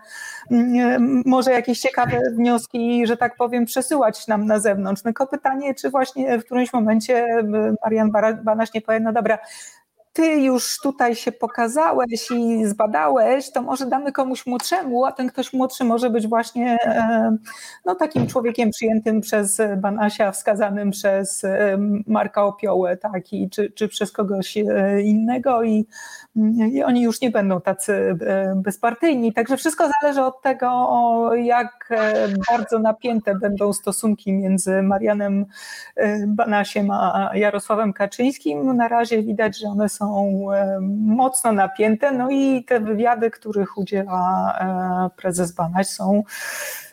mm, 0.51 1.22
może 1.26 1.53
jakieś 1.53 1.80
ciekawe 1.80 2.20
wnioski, 2.37 3.07
że 3.07 3.16
tak 3.16 3.37
powiem, 3.37 3.64
przesyłać 3.64 4.26
nam 4.26 4.47
na 4.47 4.59
zewnątrz. 4.59 5.03
Tylko 5.03 5.26
pytanie, 5.26 5.74
czy 5.74 5.91
właśnie 5.91 6.39
w 6.39 6.45
którymś 6.45 6.72
momencie 6.72 7.39
y, 7.39 7.74
Marian 7.85 8.11
Banaś 8.45 8.74
nie 8.74 8.80
powie, 8.80 9.01
no 9.01 9.12
dobra, 9.12 9.39
ty 10.12 10.36
już 10.36 10.78
tutaj 10.82 11.14
się 11.14 11.32
pokazałeś 11.32 12.30
i 12.30 12.66
zbadałeś, 12.66 13.52
to 13.52 13.62
może 13.62 13.86
damy 13.86 14.12
komuś 14.12 14.46
młodszemu, 14.46 15.04
a 15.04 15.12
ten 15.12 15.28
ktoś 15.28 15.52
młodszy 15.52 15.84
może 15.84 16.10
być 16.10 16.26
właśnie 16.26 16.76
e, 16.84 17.36
no, 17.84 17.94
takim 17.94 18.26
człowiekiem 18.26 18.70
przyjętym 18.70 19.20
przez 19.20 19.60
Banasia, 19.76 20.32
wskazanym 20.32 20.90
przez 20.90 21.44
e, 21.44 21.78
Marka 22.06 22.44
Opiołę, 22.44 22.96
tak, 22.96 23.32
i, 23.32 23.50
czy, 23.50 23.70
czy 23.70 23.88
przez 23.88 24.12
kogoś 24.12 24.56
e, 24.56 25.02
innego 25.02 25.62
i, 25.62 25.86
i 26.72 26.82
oni 26.82 27.02
już 27.02 27.20
nie 27.20 27.30
będą 27.30 27.60
tacy 27.60 28.18
bezpartyjni. 28.56 29.32
Także 29.32 29.56
wszystko 29.56 29.88
zależy 30.00 30.22
od 30.22 30.42
tego, 30.42 31.30
jak 31.34 31.94
bardzo 32.50 32.78
napięte 32.78 33.34
będą 33.34 33.72
stosunki 33.72 34.32
między 34.32 34.82
Marianem 34.82 35.46
Banasiem 36.26 36.90
a 36.90 37.30
Jarosławem 37.34 37.92
Kaczyńskim. 37.92 38.76
Na 38.76 38.88
razie 38.88 39.22
widać, 39.22 39.58
że 39.58 39.68
one 39.68 39.88
są 39.88 40.01
e, 40.55 40.78
mocno 41.07 41.53
napięte, 41.53 42.12
no 42.12 42.30
i 42.30 42.64
te 42.64 42.80
wywiady, 42.80 43.30
których 43.30 43.78
udziela 43.78 44.53
e, 44.61 45.16
prezes 45.16 45.53
Banaś 45.53 45.86
są 45.86 46.22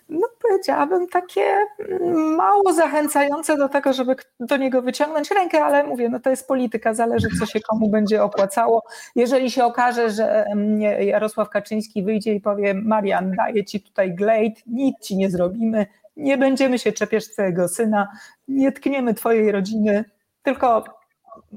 no 0.10 0.28
powiedziałabym 0.41 1.07
takie 1.07 1.41
mm, 1.89 2.36
mało 2.36 2.74
zachęcające 2.74 3.57
do 3.57 3.70
tego, 3.70 3.93
żeby 3.93 4.16
do 4.39 4.57
niego 4.57 4.82
wyciągnąć 4.82 5.32
rękę, 5.32 5.64
ale 5.64 5.84
mówię, 5.84 6.10
no 6.10 6.20
to 6.20 6.30
jest 6.30 6.47
polityka, 6.47 6.93
zależy 6.93 7.28
co 7.39 7.45
się 7.45 7.60
komu 7.60 7.89
będzie 7.89 8.24
opłacało. 8.24 8.84
Jeżeli 9.16 9.51
się 9.51 9.64
okaże, 9.64 10.10
że 10.10 10.45
mm, 10.45 10.82
Jarosław 10.82 11.49
Kaczyński 11.49 12.03
wyjdzie 12.03 12.34
i 12.34 12.41
powie 12.41 12.74
Marian, 12.74 13.32
daję 13.32 13.66
ci 13.66 13.82
tutaj 13.82 14.16
glejt, 14.16 14.68
nic 14.68 14.99
ci 15.01 15.18
nie 15.18 15.30
zrobimy, 15.30 15.86
nie 16.18 16.38
będziemy 16.38 16.80
się 16.80 16.91
czepiać 16.91 17.30
twojego 17.30 17.68
syna, 17.68 18.07
nie 18.47 18.72
tkniemy 18.72 19.14
twojej 19.14 19.51
rodziny, 19.51 20.05
tylko 20.43 20.84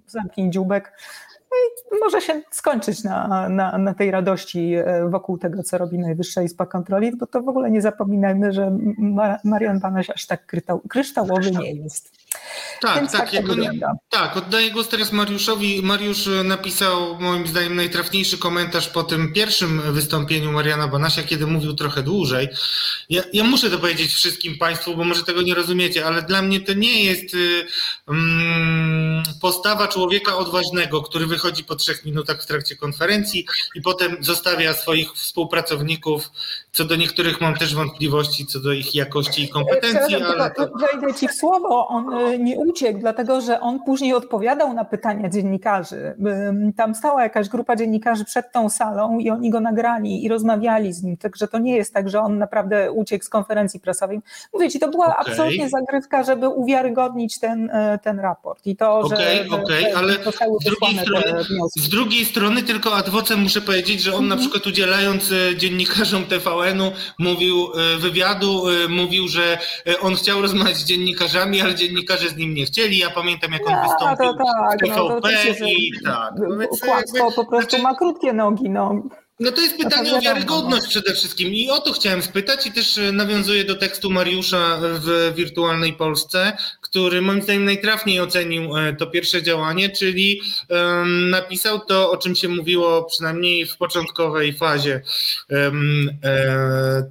zamknij 0.06 0.50
dziubek. 0.50 0.92
No 1.90 1.96
i 1.96 2.00
może 2.00 2.20
się 2.20 2.42
skończyć 2.50 3.04
na, 3.04 3.48
na, 3.48 3.78
na 3.78 3.94
tej 3.94 4.10
radości 4.10 4.74
e, 4.74 5.08
wokół 5.08 5.38
tego, 5.38 5.62
co 5.62 5.78
robi 5.78 5.98
Najwyższa 5.98 6.42
Izba 6.42 6.66
Kontroli, 6.66 7.16
bo 7.16 7.26
to 7.26 7.42
w 7.42 7.48
ogóle 7.48 7.70
nie 7.70 7.82
zapominajmy, 7.82 8.52
że 8.52 8.78
Ma- 8.98 9.38
Marian 9.44 9.80
Banaś 9.80 10.10
aż 10.10 10.26
tak 10.26 10.54
kryształowy 10.88 11.50
nie 11.50 11.72
jest. 11.72 12.21
Tak, 12.80 12.96
Więc 12.96 13.12
tak, 13.12 13.30
tak 13.30 13.46
wygląda. 13.46 13.92
tak, 14.08 14.36
oddaję 14.36 14.70
głos 14.70 14.88
teraz 14.88 15.12
Mariuszowi. 15.12 15.82
Mariusz 15.82 16.26
e, 16.26 16.44
napisał 16.44 17.20
moim 17.20 17.46
zdaniem 17.46 17.76
najtrafniejszy 17.76 18.38
komentarz 18.38 18.88
po 18.88 19.02
tym 19.02 19.32
pierwszym 19.32 19.92
wystąpieniu 19.92 20.52
Mariana 20.52 20.88
Banasia, 20.88 21.22
kiedy 21.22 21.46
mówił 21.46 21.74
trochę 21.74 22.02
dłużej. 22.02 22.48
Ja, 23.08 23.22
ja 23.32 23.44
muszę 23.44 23.70
to 23.70 23.78
powiedzieć 23.78 24.12
wszystkim 24.12 24.58
Państwu, 24.58 24.96
bo 24.96 25.04
może 25.04 25.22
tego 25.22 25.42
nie 25.42 25.54
rozumiecie, 25.54 26.06
ale 26.06 26.22
dla 26.22 26.42
mnie 26.42 26.60
to 26.60 26.72
nie 26.72 27.04
jest 27.04 27.34
y, 27.34 27.66
mm, 28.08 29.22
postawa 29.40 29.88
człowieka 29.88 30.36
odważnego, 30.36 31.02
który 31.02 31.26
wychodzi 31.26 31.64
po 31.64 31.76
trzech 31.76 32.04
minutach 32.04 32.42
w 32.42 32.46
trakcie 32.46 32.76
konferencji 32.76 33.46
i 33.74 33.80
potem 33.82 34.16
zostawia 34.20 34.74
swoich 34.74 35.12
współpracowników. 35.14 36.30
Co 36.72 36.84
do 36.84 36.96
niektórych 36.96 37.40
mam 37.40 37.54
też 37.54 37.74
wątpliwości 37.74 38.46
co 38.46 38.60
do 38.60 38.72
ich 38.72 38.94
jakości 38.94 39.42
i 39.42 39.48
kompetencji, 39.48 40.16
ale 40.16 40.50
to... 40.50 40.68
wejdę 40.92 41.14
ci 41.14 41.28
w 41.28 41.32
słowo. 41.32 41.88
On 41.88 42.14
y, 42.14 42.38
nie 42.38 42.56
uciekł, 42.56 42.98
dlatego 43.00 43.40
że 43.40 43.60
on 43.60 43.80
później 43.84 44.14
odpowiadał 44.14 44.74
na 44.74 44.84
pytania 44.84 45.28
dziennikarzy. 45.28 46.14
Tam 46.76 46.94
stała 46.94 47.22
jakaś 47.22 47.48
grupa 47.48 47.76
dziennikarzy 47.76 48.24
przed 48.24 48.52
tą 48.52 48.70
salą 48.70 49.18
i 49.18 49.30
oni 49.30 49.50
go 49.50 49.60
nagrali 49.60 50.24
i 50.24 50.28
rozmawiali 50.28 50.92
z 50.92 51.02
nim. 51.02 51.16
Także 51.16 51.48
to 51.48 51.58
nie 51.58 51.76
jest 51.76 51.94
tak, 51.94 52.08
że 52.08 52.20
on 52.20 52.38
naprawdę 52.38 52.92
uciekł 52.92 53.24
z 53.24 53.28
konferencji 53.28 53.80
prasowej. 53.80 54.20
Mówię 54.52 54.70
ci, 54.70 54.80
to 54.80 54.88
była 54.88 55.06
Okej. 55.06 55.32
absolutnie 55.32 55.68
zagrywka, 55.68 56.22
żeby 56.22 56.48
uwiarygodnić 56.48 57.38
ten, 57.38 57.70
y, 57.70 57.98
ten 58.02 58.20
raport. 58.20 58.66
I 58.66 58.76
to, 58.76 59.08
że, 59.08 59.14
Okej, 59.14 59.48
okej, 59.50 59.82
że 59.82 59.98
ale 59.98 60.12
z 60.60 60.64
drugiej 60.64 60.98
strony-. 60.98 61.44
Z 61.76 61.88
drugiej 61.88 62.24
strony 62.24 62.62
tylko 62.62 62.96
ad 62.96 63.08
vocem 63.08 63.40
muszę 63.40 63.60
powiedzieć, 63.60 64.02
że 64.02 64.14
on 64.14 64.28
na 64.28 64.36
przykład 64.36 64.66
udzielając 64.66 65.32
e, 65.32 65.56
dziennikarzom 65.56 66.24
TVN-u 66.62 66.92
mówił 67.18 67.68
e, 67.74 67.98
wywiadu, 67.98 68.68
e, 68.68 68.88
mówił, 68.88 69.28
że 69.28 69.58
e, 69.86 70.00
on 70.00 70.14
chciał 70.16 70.42
rozmawiać 70.42 70.76
z 70.76 70.84
dziennikarzami, 70.84 71.60
ale 71.60 71.74
dziennikarze 71.74 72.28
z 72.28 72.36
nim 72.36 72.54
nie 72.54 72.64
chcieli. 72.64 72.98
Ja 72.98 73.10
pamiętam 73.10 73.52
jak 73.52 73.66
on 73.66 73.74
No, 73.74 73.82
wystąpił 73.82 74.26
to 74.26 74.44
tak, 74.44 74.78
w 74.84 74.96
no, 74.96 75.08
to 75.08 75.20
TVP 75.20 75.54
że 75.58 75.70
i 75.70 75.92
tak. 76.04 76.32
No 76.38 76.68
Kłamstwo 76.80 77.32
po 77.32 77.44
prostu 77.44 77.70
znaczy- 77.70 77.82
ma 77.82 77.94
krótkie 77.94 78.32
nogi. 78.32 78.70
No. 78.70 79.02
No 79.40 79.52
to 79.52 79.60
jest 79.60 79.76
pytanie 79.76 80.14
o 80.14 80.20
wiarygodność 80.20 80.86
przede 80.88 81.14
wszystkim 81.14 81.48
i 81.48 81.70
o 81.70 81.80
to 81.80 81.92
chciałem 81.92 82.22
spytać 82.22 82.66
i 82.66 82.72
też 82.72 83.00
nawiązuję 83.12 83.64
do 83.64 83.74
tekstu 83.74 84.10
Mariusza 84.10 84.78
w 84.80 85.32
Wirtualnej 85.36 85.92
Polsce, 85.92 86.56
który 86.92 87.22
moim 87.22 87.42
zdaniem 87.42 87.64
najtrafniej 87.64 88.20
ocenił 88.20 88.76
e, 88.76 88.92
to 88.92 89.06
pierwsze 89.06 89.42
działanie, 89.42 89.90
czyli 89.90 90.40
napisał 91.30 91.80
to, 91.80 92.10
o 92.10 92.16
czym 92.16 92.34
się 92.34 92.48
mówiło 92.48 93.04
przynajmniej 93.04 93.66
w 93.66 93.76
początkowej 93.76 94.52
fazie 94.52 95.02
e, 95.50 95.72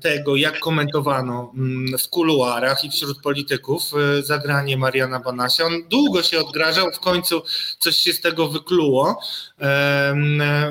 tego, 0.01 0.35
jak 0.35 0.59
komentowano 0.59 1.51
um, 1.53 1.97
w 1.97 2.09
kuluarach 2.09 2.83
i 2.83 2.89
wśród 2.89 3.21
polityków 3.21 3.83
e, 3.93 4.23
zagranie 4.23 4.77
Mariana 4.77 5.19
Banasia. 5.19 5.65
On 5.65 5.83
długo 5.89 6.23
się 6.23 6.39
odgrażał, 6.39 6.91
w 6.91 6.99
końcu 6.99 7.41
coś 7.79 7.97
się 7.97 8.13
z 8.13 8.21
tego 8.21 8.47
wykluło. 8.47 9.21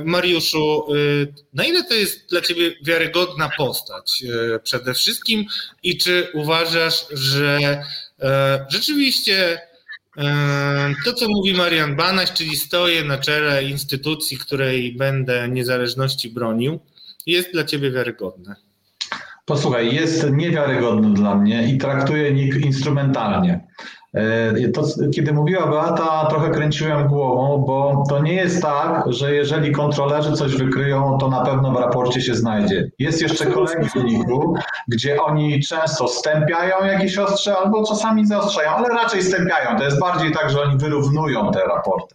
Mariuszu, 0.05 0.87
na 1.55 1.65
ile 1.65 1.85
to 1.85 1.95
jest 1.95 2.31
dla 2.31 2.41
ciebie 2.41 2.75
wiarygodna 2.83 3.51
postać 3.59 4.23
przede 4.63 4.95
wszystkim 4.95 5.45
i 5.83 5.99
czy 5.99 6.29
uważasz, 6.35 7.07
że 7.11 7.59
rzeczywiście 8.69 9.61
e, 10.19 10.95
to, 11.05 11.13
co 11.13 11.27
mówi 11.29 11.55
Marian 11.55 11.97
Banaś, 11.97 12.33
czyli 12.33 12.57
stoję 12.57 13.05
na 13.05 13.19
czele 13.19 13.65
instytucji, 13.65 14.39
której 14.39 14.97
będę 14.97 15.49
niezależności 15.49 16.31
bronił, 16.31 16.81
jest 17.27 17.53
dla 17.53 17.65
ciebie 17.65 17.91
wiarygodne. 17.91 18.57
Posłuchaj, 19.45 19.95
jest 19.95 20.31
niewiarygodny 20.31 21.15
dla 21.15 21.35
mnie 21.35 21.69
i 21.75 21.79
traktuje 21.79 22.33
NIK 22.33 22.57
instrumentalnie. 22.57 23.61
E, 24.15 24.69
to, 24.69 24.83
kiedy 25.15 25.33
mówiła 25.33 25.67
Beata, 25.67 26.27
trochę 26.31 26.51
kręciłem 26.51 27.09
głową, 27.09 27.65
bo 27.67 28.05
to 28.09 28.23
nie 28.23 28.35
jest 28.35 28.63
tak, 28.63 29.05
że 29.07 29.35
jeżeli 29.35 29.73
kontrolerzy 29.73 30.33
coś 30.33 30.57
wykryją, 30.57 31.19
to 31.19 31.29
na 31.29 31.41
pewno 31.41 31.73
w 31.73 31.77
raporcie 31.77 32.21
się 32.21 32.35
znajdzie. 32.35 32.91
Jest 32.99 33.23
jeszcze 33.23 33.47
kolejny 33.47 33.89
wyniku, 33.95 34.55
gdzie 34.89 35.23
oni 35.23 35.63
często 35.63 36.09
stępiają 36.09 36.85
jakieś 36.85 37.19
ostrze 37.19 37.57
albo 37.57 37.87
czasami 37.87 38.27
zaostrzają, 38.27 38.71
ale 38.71 38.89
raczej 38.89 39.23
stępiają. 39.23 39.79
To 39.79 39.85
jest 39.85 40.01
bardziej 40.01 40.33
tak, 40.33 40.51
że 40.51 40.63
oni 40.63 40.79
wyrównują 40.79 41.53
te 41.53 41.61
raporty. 41.61 42.15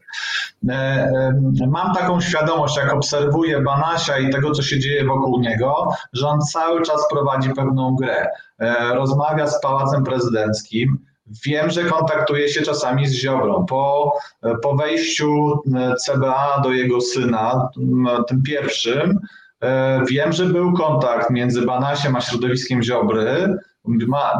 E, 0.70 1.34
mam 1.68 1.94
taką 1.94 2.22
świadomość, 2.22 2.78
jak 2.78 2.94
obserwuję 2.94 3.62
Banasia 3.62 4.18
i 4.18 4.30
tego, 4.30 4.52
co 4.52 4.62
się 4.62 4.80
dzieje 4.80 5.06
wokół 5.06 5.40
niego, 5.40 5.90
że 6.14 6.28
on 6.28 6.42
cały 6.42 6.82
czas 6.82 7.02
prowadzi 7.12 7.50
pewną 7.50 7.96
grę. 7.96 8.28
E, 8.60 8.96
rozmawia 8.96 9.48
z 9.48 9.62
Pałacem 9.62 10.04
Prezydenckim, 10.04 11.06
Wiem, 11.46 11.70
że 11.70 11.84
kontaktuje 11.84 12.50
się 12.50 12.62
czasami 12.62 13.08
z 13.08 13.14
Ziobrą. 13.14 13.66
Po, 13.66 14.14
po 14.64 14.76
wejściu 14.76 15.54
e, 15.76 15.96
CBA 16.06 16.62
do 16.64 16.72
jego 16.72 17.02
syna, 17.02 17.70
tym 18.28 18.44
pierwszym, 18.44 19.20
e, 19.62 20.02
wiem, 20.10 20.32
że 20.32 20.46
był 20.46 20.74
kontakt 20.74 21.30
między 21.30 21.62
Banasiem 21.62 22.16
a 22.16 22.22
środowiskiem 22.22 22.84
Ziobry. 22.84 23.58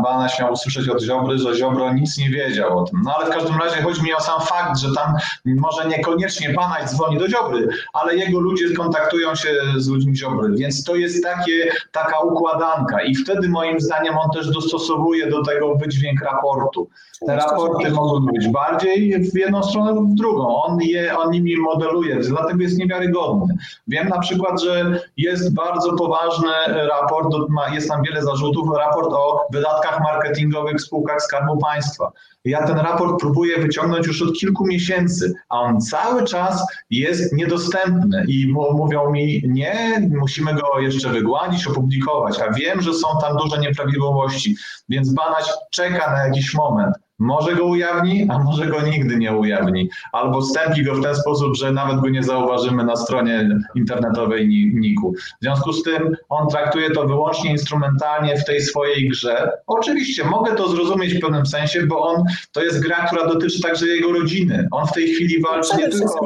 Bana 0.04 0.28
miał 0.40 0.54
usłyszeć 0.54 0.90
od 0.90 1.02
Ziobry, 1.02 1.38
że 1.38 1.56
Ziobro 1.56 1.94
nic 1.94 2.18
nie 2.18 2.30
wiedział 2.30 2.80
o 2.80 2.84
tym. 2.84 3.02
No 3.04 3.16
ale 3.16 3.26
w 3.26 3.30
każdym 3.30 3.60
razie 3.60 3.82
chodzi 3.82 4.04
mi 4.04 4.14
o 4.14 4.20
sam 4.20 4.42
fakt, 4.42 4.80
że 4.80 4.88
tam 4.96 5.14
może 5.46 5.88
niekoniecznie 5.88 6.50
Banaś 6.54 6.90
dzwoni 6.90 7.18
do 7.18 7.30
Ziobry, 7.30 7.68
ale 7.94 8.16
jego 8.16 8.40
ludzie 8.40 8.74
kontaktują 8.74 9.36
się 9.36 9.50
z 9.78 9.88
ludźmi 9.88 10.18
Ziobry, 10.18 10.56
więc 10.56 10.84
to 10.84 10.96
jest 10.96 11.24
takie, 11.24 11.72
taka 11.92 12.20
układanka 12.20 13.02
i 13.02 13.16
wtedy 13.16 13.50
moim 13.50 13.80
zdaniem 13.80 14.18
on 14.18 14.30
też 14.32 14.52
dostosowuje 14.52 15.30
do 15.30 15.44
tego 15.44 15.76
wydźwięk 15.76 16.22
raportu. 16.22 16.88
Te 17.28 17.36
raporty 17.36 17.92
mogą 17.92 18.26
być 18.26 18.48
bardziej 18.48 19.30
w 19.32 19.38
jedną 19.38 19.64
stronę 19.64 19.92
lub 19.92 20.12
w 20.12 20.16
drugą. 20.16 20.64
On 20.64 20.82
je, 20.82 21.18
on 21.18 21.32
nimi 21.32 21.58
modeluje, 21.58 22.16
dlatego 22.16 22.62
jest 22.62 22.78
niewiarygodny. 22.78 23.58
Wiem 23.88 24.10
na 24.10 24.20
przykład, 24.20 24.62
że 24.62 25.00
jest 25.18 25.54
bardzo 25.54 25.94
poważny 25.94 26.50
raport, 26.68 27.28
jest 27.74 27.90
tam 27.90 28.04
wiele 28.04 28.22
zarzutów, 28.22 28.70
raport 28.78 29.14
o 29.14 29.35
wydatkach 29.52 30.00
marketingowych 30.00 30.78
w 30.78 30.82
spółkach 30.82 31.22
Skarbu 31.22 31.58
Państwa. 31.58 32.12
Ja 32.46 32.68
ten 32.68 32.78
raport 32.78 33.20
próbuję 33.20 33.60
wyciągnąć 33.60 34.08
już 34.08 34.22
od 34.22 34.38
kilku 34.38 34.68
miesięcy, 34.68 35.34
a 35.50 35.60
on 35.60 35.82
cały 35.82 36.24
czas 36.24 36.66
jest 36.90 37.34
niedostępny 37.34 38.26
i 38.28 38.54
mówią 38.54 39.12
mi, 39.12 39.42
nie, 39.48 40.10
musimy 40.20 40.54
go 40.54 40.80
jeszcze 40.80 41.10
wygładzić, 41.10 41.68
opublikować, 41.68 42.40
a 42.40 42.54
wiem, 42.54 42.82
że 42.82 42.94
są 42.94 43.08
tam 43.22 43.38
duże 43.38 43.60
nieprawidłowości, 43.60 44.56
więc 44.90 45.14
Banać 45.14 45.54
czeka 45.72 46.12
na 46.12 46.26
jakiś 46.28 46.54
moment. 46.54 46.96
Może 47.20 47.56
go 47.56 47.66
ujawni, 47.66 48.28
a 48.30 48.40
może 48.40 48.68
go 48.68 48.82
nigdy 48.82 49.16
nie 49.18 49.34
ujawni. 49.34 49.90
Albo 50.12 50.42
wstępi 50.42 50.84
go 50.84 50.96
w 50.96 51.04
ten 51.04 51.16
sposób, 51.16 51.56
że 51.56 51.72
nawet 51.72 52.02
go 52.02 52.10
nie 52.10 52.24
zauważymy 52.24 52.84
na 52.84 52.96
stronie 52.96 53.50
internetowej 53.76 54.48
NIK-u. 54.74 55.14
W 55.14 55.42
związku 55.42 55.74
z 55.74 55.84
tym 55.84 56.16
on 56.30 56.48
traktuje 56.48 56.92
to 56.92 57.08
wyłącznie 57.08 57.52
instrumentalnie 57.52 58.38
w 58.38 58.46
tej 58.46 58.62
swojej 58.62 59.10
grze. 59.10 59.52
Oczywiście 59.68 60.24
mogę 60.24 60.56
to 60.56 60.70
zrozumieć 60.70 61.14
w 61.14 61.22
pewnym 61.22 61.46
sensie, 61.46 61.86
bo 61.86 62.04
on 62.04 62.24
to 62.52 62.64
jest 62.64 62.84
gra, 62.84 63.08
która 63.08 63.28
dotyczy 63.28 63.62
także 63.62 63.88
jego 63.88 64.12
rodziny. 64.12 64.68
On 64.72 64.88
w 64.88 64.92
tej 64.92 65.08
chwili 65.08 65.42
walczy 65.42 65.78
nie 65.78 65.90
tylko 65.90 66.20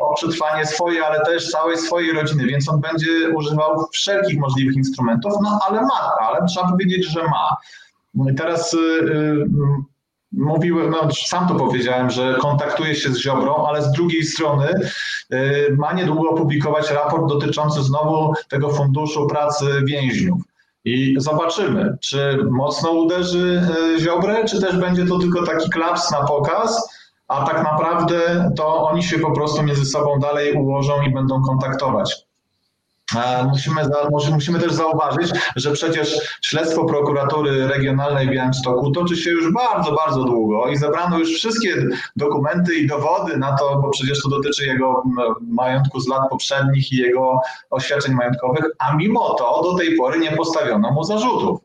o 0.00 0.14
przetrwanie 0.14 0.66
swoje, 0.66 1.06
ale 1.06 1.24
też 1.24 1.50
całej 1.50 1.78
swojej 1.78 2.12
rodziny, 2.12 2.46
więc 2.46 2.68
on 2.68 2.80
będzie 2.80 3.30
używał 3.34 3.86
wszelkich 3.92 4.38
możliwych 4.38 4.76
instrumentów, 4.76 5.32
no 5.42 5.58
ale 5.68 5.80
ma, 5.80 6.10
ale 6.20 6.46
trzeba 6.46 6.70
powiedzieć, 6.70 7.06
że 7.06 7.22
ma. 7.22 7.56
No 8.14 8.24
teraz 8.36 8.72
yy, 8.72 9.48
mówiłem, 10.32 10.90
no, 10.90 11.08
sam 11.26 11.48
to 11.48 11.54
powiedziałem, 11.54 12.10
że 12.10 12.36
kontaktuje 12.40 12.94
się 12.94 13.12
z 13.12 13.18
Ziobrą, 13.18 13.66
ale 13.66 13.82
z 13.82 13.92
drugiej 13.92 14.22
strony 14.22 14.66
y, 15.32 15.76
ma 15.78 15.92
niedługo 15.92 16.30
opublikować 16.30 16.90
raport 16.90 17.28
dotyczący 17.28 17.82
znowu 17.82 18.32
tego 18.48 18.70
Funduszu 18.70 19.26
Pracy 19.26 19.66
Więźniów. 19.84 20.38
I 20.84 21.14
zobaczymy, 21.18 21.96
czy 22.00 22.38
mocno 22.50 22.90
uderzy 22.90 23.62
y, 23.96 24.00
Ziobrę, 24.00 24.44
czy 24.44 24.60
też 24.60 24.76
będzie 24.76 25.06
to 25.06 25.18
tylko 25.18 25.46
taki 25.46 25.70
klaps 25.70 26.10
na 26.10 26.24
pokaz, 26.24 26.98
a 27.28 27.46
tak 27.46 27.64
naprawdę 27.64 28.50
to 28.56 28.88
oni 28.88 29.02
się 29.02 29.18
po 29.18 29.32
prostu 29.32 29.62
między 29.62 29.84
sobą 29.84 30.18
dalej 30.18 30.52
ułożą 30.52 31.02
i 31.02 31.10
będą 31.10 31.42
kontaktować. 31.42 32.27
Musimy, 33.50 33.82
musimy 34.32 34.58
też 34.58 34.72
zauważyć, 34.72 35.30
że 35.56 35.70
przecież 35.72 36.38
śledztwo 36.42 36.84
prokuratury 36.84 37.68
regionalnej 37.68 38.26
w 38.26 38.30
Białymstoku 38.30 38.90
toczy 38.90 39.16
się 39.16 39.30
już 39.30 39.52
bardzo, 39.52 39.92
bardzo 39.92 40.24
długo 40.24 40.68
i 40.68 40.76
zebrano 40.76 41.18
już 41.18 41.28
wszystkie 41.28 41.74
dokumenty 42.16 42.74
i 42.74 42.86
dowody 42.86 43.36
na 43.36 43.56
to, 43.56 43.80
bo 43.82 43.90
przecież 43.90 44.22
to 44.22 44.28
dotyczy 44.28 44.66
jego 44.66 45.02
majątku 45.40 46.00
z 46.00 46.08
lat 46.08 46.28
poprzednich 46.30 46.92
i 46.92 46.96
jego 46.96 47.40
oświadczeń 47.70 48.14
majątkowych, 48.14 48.64
a 48.78 48.96
mimo 48.96 49.34
to 49.34 49.62
do 49.62 49.78
tej 49.78 49.96
pory 49.96 50.18
nie 50.18 50.32
postawiono 50.32 50.90
mu 50.90 51.04
zarzutów. 51.04 51.60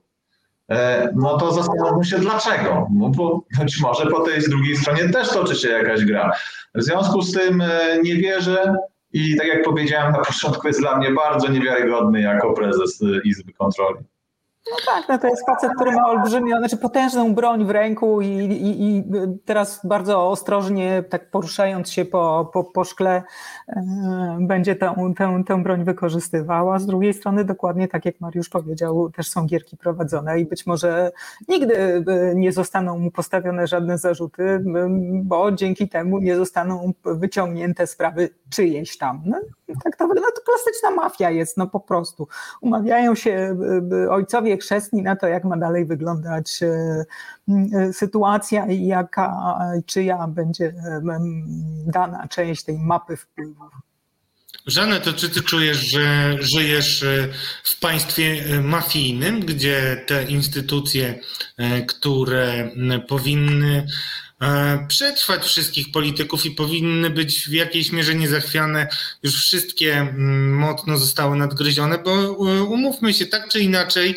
E, 0.70 1.10
no 1.16 1.38
to 1.38 1.52
zastanówmy 1.52 2.06
się 2.06 2.20
dlaczego. 2.20 2.88
No 2.94 3.10
bo 3.10 3.42
być 3.60 3.82
może 3.82 4.06
po 4.06 4.20
tej 4.20 4.42
drugiej 4.42 4.78
stronie 4.78 5.10
też 5.10 5.30
toczy 5.30 5.56
się 5.56 5.70
jakaś 5.70 6.06
gra. 6.06 6.32
W 6.76 6.84
związku 6.84 7.22
z 7.22 7.34
tym 7.34 7.62
e, 7.62 7.98
nie 8.04 8.16
wierzę, 8.16 8.76
i 9.14 9.36
tak 9.38 9.48
jak 9.48 9.64
powiedziałem 9.64 10.12
na 10.12 10.20
początku, 10.20 10.68
jest 10.68 10.80
dla 10.80 10.98
mnie 10.98 11.12
bardzo 11.12 11.48
niewiarygodny 11.48 12.22
jako 12.22 12.54
prezes 12.54 13.04
Izby 13.24 13.54
Kontroli. 13.54 14.00
No 14.72 14.78
tak, 14.86 15.10
no 15.10 15.18
to 15.18 15.28
jest 15.28 15.46
facet, 15.46 15.72
który 15.76 15.92
ma 15.92 16.06
olbrzymią, 16.06 16.58
znaczy 16.58 16.78
potężną 16.78 17.36
broń 17.36 17.66
w 17.66 17.70
ręku 17.70 18.22
i, 18.22 18.28
i, 18.28 18.98
i 18.98 19.04
teraz 19.46 19.80
bardzo 19.84 20.30
ostrożnie, 20.30 21.04
tak 21.10 21.32
poruszając 21.32 21.92
się 21.92 22.06
po, 22.06 22.50
po, 22.54 22.64
po 22.64 22.84
szkle, 22.84 23.24
e, 23.68 24.38
będzie 24.40 24.76
tę, 24.76 25.14
tę, 25.18 25.44
tę 25.48 25.64
broń 25.64 25.84
wykorzystywał, 25.84 26.72
a 26.72 26.80
z 26.80 26.86
drugiej 26.86 27.14
strony 27.14 27.46
dokładnie 27.46 27.88
tak 27.88 28.06
jak 28.06 28.22
Mariusz 28.22 28.50
powiedział, 28.50 29.10
też 29.10 29.30
są 29.30 29.46
gierki 29.46 29.78
prowadzone 29.78 30.40
i 30.40 30.46
być 30.46 30.66
może 30.66 31.12
nigdy 31.48 31.76
e, 31.78 32.36
nie 32.36 32.52
zostaną 32.52 33.00
mu 33.00 33.12
postawione 33.12 33.68
żadne 33.68 33.98
zarzuty, 33.98 34.64
bo 35.24 35.52
dzięki 35.52 35.90
temu 35.90 36.20
nie 36.20 36.36
zostaną 36.36 36.94
wyciągnięte 37.06 37.88
sprawy 37.88 38.30
czyjeś 38.50 38.98
tam. 38.98 39.22
No, 39.26 39.38
tak 39.84 39.98
to, 39.98 40.08
no 40.08 40.14
to 40.14 40.42
klasyczna 40.46 40.92
mafia 40.92 41.30
jest, 41.30 41.58
no 41.58 41.68
po 41.68 41.80
prostu. 41.80 42.28
Umawiają 42.62 43.16
się 43.16 43.58
ojcowie 44.10 44.58
chrzestni 44.58 45.02
na 45.02 45.16
to, 45.16 45.28
jak 45.28 45.44
ma 45.44 45.58
dalej 45.58 45.86
wyglądać 45.86 46.64
e, 46.64 47.06
e, 47.76 47.94
sytuacja 47.94 48.66
i 48.66 48.86
jaka, 48.86 49.58
czyja 49.86 50.28
będzie 50.28 50.74
dana 51.86 52.28
część 52.28 52.64
tej 52.64 52.80
mapy 52.80 53.18
wpływów. 53.18 53.72
Żanę, 54.66 55.00
to 55.00 55.14
czy 55.14 55.30
ty 55.30 55.42
czujesz, 55.42 55.78
że 55.78 56.36
żyjesz 56.40 57.04
e, 57.04 57.28
w 57.64 57.80
państwie 57.80 58.44
mafijnym, 58.62 59.40
gdzie 59.40 60.04
te 60.08 60.24
instytucje, 60.24 61.20
które 61.88 62.72
powinny 63.08 63.86
E, 64.33 64.33
przetrwać 64.88 65.46
wszystkich 65.46 65.92
polityków 65.92 66.46
i 66.46 66.52
powinny 66.52 67.10
być 67.10 67.48
w 67.48 67.52
jakiejś 67.52 67.92
mierze 67.92 68.16
niezachwiane. 68.16 68.88
Już 69.24 69.44
wszystkie 69.44 69.94
mm, 69.94 70.56
mocno 70.56 70.98
zostały 70.98 71.36
nadgryzione, 71.36 71.98
bo 71.98 72.12
e, 72.14 72.64
umówmy 72.64 73.14
się, 73.14 73.26
tak 73.26 73.50
czy 73.50 73.60
inaczej, 73.60 74.16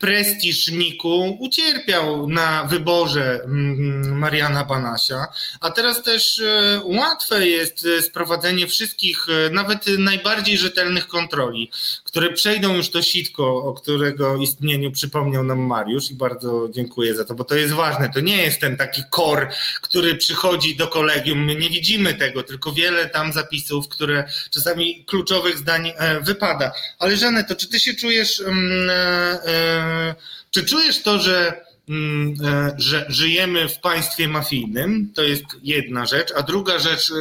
prestiż 0.00 0.68
Niku 0.68 1.36
ucierpiał 1.40 2.28
na 2.28 2.64
wyborze 2.64 3.40
um, 3.44 4.18
Mariana 4.18 4.64
Banasia, 4.64 5.26
a 5.60 5.70
teraz 5.70 6.02
też 6.02 6.42
um, 6.84 6.98
łatwe 6.98 7.46
jest 7.46 7.86
sprowadzenie 8.00 8.66
wszystkich, 8.66 9.26
nawet 9.50 9.86
najbardziej 9.98 10.58
rzetelnych 10.58 11.08
kontroli, 11.08 11.70
które 12.04 12.32
przejdą 12.32 12.74
już 12.74 12.90
to 12.90 13.02
sitko, 13.02 13.46
o 13.64 13.74
którego 13.74 14.36
istnieniu 14.36 14.90
przypomniał 14.90 15.44
nam 15.44 15.58
Mariusz 15.58 16.10
i 16.10 16.14
bardzo 16.14 16.68
dziękuję 16.70 17.14
za 17.14 17.24
to, 17.24 17.34
bo 17.34 17.44
to 17.44 17.54
jest 17.54 17.74
ważne. 17.74 18.10
To 18.14 18.20
nie 18.20 18.42
jest 18.42 18.60
ten 18.60 18.76
taki 18.76 19.02
kor, 19.10 19.48
który 19.82 20.14
przychodzi 20.14 20.76
do 20.76 20.88
kolegium. 20.88 21.44
My 21.44 21.54
nie 21.54 21.70
widzimy 21.70 22.14
tego, 22.14 22.42
tylko 22.42 22.72
wiele 22.72 23.08
tam 23.08 23.32
zapisów, 23.32 23.88
które 23.88 24.24
czasami 24.50 25.04
kluczowych 25.04 25.58
zdań 25.58 25.92
e, 25.96 26.20
wypada. 26.20 26.72
Ale 26.98 27.16
to 27.48 27.56
czy 27.56 27.68
ty 27.68 27.80
się 27.80 27.94
czujesz, 27.94 28.40
mm, 28.40 28.90
e, 28.90 29.09
e, 29.09 29.09
czy 30.50 30.64
czujesz 30.64 31.02
to, 31.02 31.18
że 31.18 31.64
mm, 31.88 32.34
że 32.76 33.06
żyjemy 33.08 33.68
w 33.68 33.78
państwie 33.78 34.28
mafijnym, 34.28 35.12
to 35.14 35.22
jest 35.22 35.44
jedna 35.62 36.06
rzecz, 36.06 36.32
a 36.36 36.42
druga 36.42 36.78
rzecz, 36.78 37.12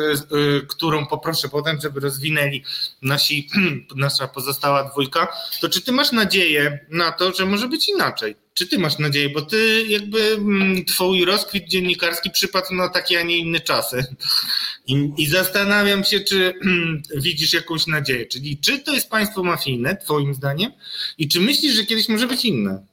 którą 0.68 1.06
poproszę 1.06 1.50
potem, 1.50 1.82
żeby 1.82 2.00
rozwinęli 2.00 2.64
nasi, 3.02 3.50
nasza 3.96 4.28
pozostała 4.28 4.90
dwójka, 4.90 5.28
to 5.62 5.70
czy 5.70 5.82
ty 5.82 5.92
masz 5.92 6.12
nadzieję 6.12 6.80
na 6.90 7.12
to, 7.12 7.34
że 7.34 7.46
może 7.46 7.68
być 7.68 7.90
inaczej? 7.90 8.36
Czy 8.60 8.68
ty 8.68 8.80
masz 8.80 9.00
nadzieję? 9.00 9.30
Bo 9.30 9.42
ty 9.42 9.86
jakby 9.88 10.20
mm, 10.34 10.86
twój 10.86 11.26
rozkwit 11.26 11.68
dziennikarski 11.68 12.30
przypadł 12.30 12.74
na 12.74 12.90
takie, 12.90 13.20
a 13.20 13.24
nie 13.24 13.38
inne 13.38 13.60
czasy. 13.60 14.06
I, 14.88 15.12
i 15.18 15.28
zastanawiam 15.28 16.04
się, 16.04 16.20
czy 16.20 16.54
mm, 16.64 17.02
widzisz 17.16 17.54
jakąś 17.54 17.88
nadzieję. 17.88 18.26
Czyli 18.26 18.58
czy 18.58 18.80
to 18.80 18.94
jest 18.94 19.10
państwo 19.10 19.44
mafijne, 19.44 19.96
twoim 19.96 20.34
zdaniem? 20.34 20.72
I 21.18 21.28
czy 21.28 21.40
myślisz, 21.40 21.74
że 21.74 21.86
kiedyś 21.86 22.10
może 22.10 22.28
być 22.28 22.46
inne? 22.46 22.84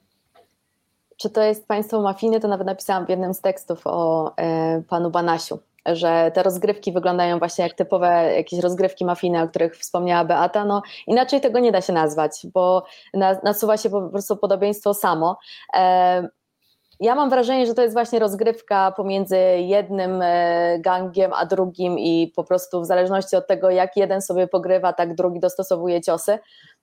Czy 1.17 1.31
to 1.31 1.43
jest 1.43 1.67
państwo 1.67 2.03
mafijne, 2.03 2.41
to 2.41 2.49
nawet 2.49 2.67
napisałam 2.67 3.07
w 3.07 3.09
jednym 3.09 3.35
z 3.35 3.41
tekstów 3.41 3.81
o 3.85 4.33
e, 4.37 4.83
panu 4.89 5.11
Banasiu 5.11 5.59
że 5.93 6.31
te 6.35 6.43
rozgrywki 6.43 6.93
wyglądają 6.93 7.39
właśnie 7.39 7.65
jak 7.65 7.75
typowe 7.75 8.35
jakieś 8.37 8.61
rozgrywki 8.61 9.05
mafijne, 9.05 9.43
o 9.43 9.49
których 9.49 9.77
wspomniała 9.77 10.25
Beata, 10.25 10.65
no 10.65 10.83
inaczej 11.07 11.41
tego 11.41 11.59
nie 11.59 11.73
da 11.73 11.81
się 11.81 11.93
nazwać, 11.93 12.47
bo 12.55 12.85
nasuwa 13.43 13.77
się 13.77 13.91
po 13.91 14.09
prostu 14.09 14.37
podobieństwo 14.37 14.95
samo. 14.95 15.39
Ja 17.01 17.15
mam 17.15 17.31
wrażenie, 17.31 17.67
że 17.67 17.75
to 17.75 17.83
jest 17.83 17.95
właśnie 17.95 18.19
rozgrywka 18.19 18.93
pomiędzy 18.97 19.39
jednym 19.59 20.23
e, 20.23 20.79
gangiem 20.81 21.33
a 21.33 21.47
drugim 21.47 21.99
i 21.99 22.33
po 22.37 22.45
prostu 22.45 22.81
w 22.81 22.87
zależności 22.87 23.37
od 23.37 23.47
tego, 23.47 23.71
jak 23.71 23.97
jeden 23.97 24.23
sobie 24.23 24.49
pogrywa, 24.49 24.93
tak 24.93 25.15
drugi 25.15 25.41
dostosowuje 25.41 26.01
ciosy. 26.01 26.39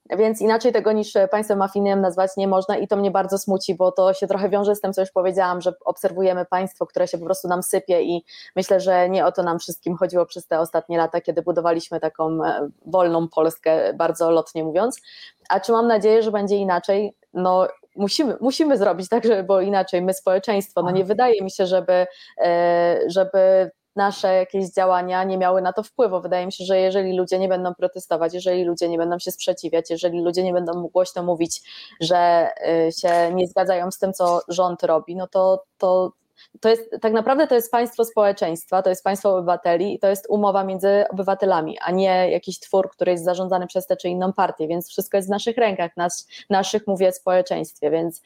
Więc 0.10 0.42
inaczej 0.42 0.74
tego 0.74 0.92
niż 0.92 1.14
państwem 1.32 1.58
mafijnym 1.58 2.02
nazwać 2.02 2.32
nie 2.38 2.48
można 2.48 2.78
i 2.78 2.88
to 2.88 2.96
mnie 2.96 3.12
bardzo 3.12 3.38
smuci, 3.38 3.76
bo 3.76 3.92
to 3.92 4.14
się 4.14 4.28
trochę 4.28 4.50
wiąże 4.50 4.76
z 4.76 4.82
tym, 4.82 4.94
co 4.94 5.02
już 5.02 5.12
powiedziałam, 5.12 5.62
że 5.62 5.74
obserwujemy 5.86 6.46
państwo, 6.46 6.86
które 6.86 7.08
się 7.08 7.18
po 7.18 7.26
prostu 7.26 7.48
nam 7.48 7.64
sypie 7.64 8.02
i 8.02 8.26
myślę, 8.56 8.80
że 8.80 9.10
nie 9.10 9.26
o 9.26 9.32
to 9.32 9.44
nam 9.44 9.60
wszystkim 9.60 9.98
chodziło 9.98 10.26
przez 10.26 10.48
te 10.48 10.60
ostatnie 10.60 10.98
lata, 10.98 11.22
kiedy 11.22 11.42
budowaliśmy 11.42 12.00
taką 12.00 12.46
e, 12.46 12.70
wolną 12.86 13.28
Polskę, 13.28 13.94
bardzo 13.94 14.32
lotnie 14.32 14.64
mówiąc. 14.64 15.02
A 15.50 15.60
czy 15.60 15.72
mam 15.72 15.88
nadzieję, 15.88 16.24
że 16.24 16.32
będzie 16.32 16.56
inaczej? 16.56 17.16
No 17.34 17.68
musimy, 17.96 18.38
musimy 18.42 18.78
zrobić 18.78 19.10
tak, 19.10 19.26
żeby 19.26 19.44
było 19.44 19.62
inaczej, 19.62 20.02
my 20.02 20.14
społeczeństwo. 20.14 20.84
No 20.84 20.92
nie 20.92 21.06
wydaje 21.06 21.44
mi 21.44 21.52
się, 21.52 21.66
żeby, 21.66 22.08
e, 22.38 23.00
żeby 23.08 23.72
nasze 23.96 24.34
jakieś 24.34 24.74
działania 24.74 25.24
nie 25.24 25.38
miały 25.38 25.62
na 25.62 25.74
to 25.74 25.84
wpływu. 25.84 26.22
Wydaje 26.22 26.46
mi 26.46 26.52
się, 26.52 26.66
że 26.66 26.80
jeżeli 26.80 27.18
ludzie 27.18 27.40
nie 27.40 27.48
będą 27.48 27.74
protestować, 27.76 28.34
jeżeli 28.34 28.64
ludzie 28.64 28.90
nie 28.90 28.98
będą 28.98 29.20
się 29.20 29.32
sprzeciwiać, 29.32 29.90
jeżeli 29.90 30.22
ludzie 30.22 30.44
nie 30.44 30.54
będą 30.54 30.88
głośno 30.88 31.24
mówić, 31.24 31.62
że 32.02 32.50
y, 32.88 32.92
się 32.92 33.34
nie 33.34 33.48
zgadzają 33.48 33.92
z 33.92 34.00
tym, 34.00 34.14
co 34.14 34.42
rząd 34.48 34.84
robi, 34.84 35.16
no 35.16 35.28
to, 35.28 35.64
to 35.78 36.12
to 36.60 36.70
jest 36.70 36.90
tak 37.02 37.14
naprawdę 37.14 37.48
to 37.48 37.56
jest 37.56 37.72
państwo 37.72 38.06
społeczeństwa, 38.06 38.82
to 38.82 38.90
jest 38.90 39.04
państwo 39.04 39.38
obywateli 39.38 39.94
i 39.94 40.00
to 40.00 40.08
jest 40.08 40.26
umowa 40.30 40.64
między 40.64 41.04
obywatelami, 41.10 41.80
a 41.80 41.92
nie 41.92 42.32
jakiś 42.32 42.60
twór, 42.60 42.90
który 42.90 43.12
jest 43.12 43.24
zarządzany 43.24 43.68
przez 43.68 43.88
tę 43.88 43.98
czy 43.98 44.10
inną 44.10 44.34
partię, 44.34 44.68
więc 44.68 44.90
wszystko 44.90 45.18
jest 45.18 45.30
w 45.30 45.32
naszych 45.32 45.58
rękach, 45.58 45.98
nas, 45.98 46.28
naszych 46.50 46.88
mówię 46.88 47.12
społeczeństwie, 47.12 47.92
więc 47.92 48.22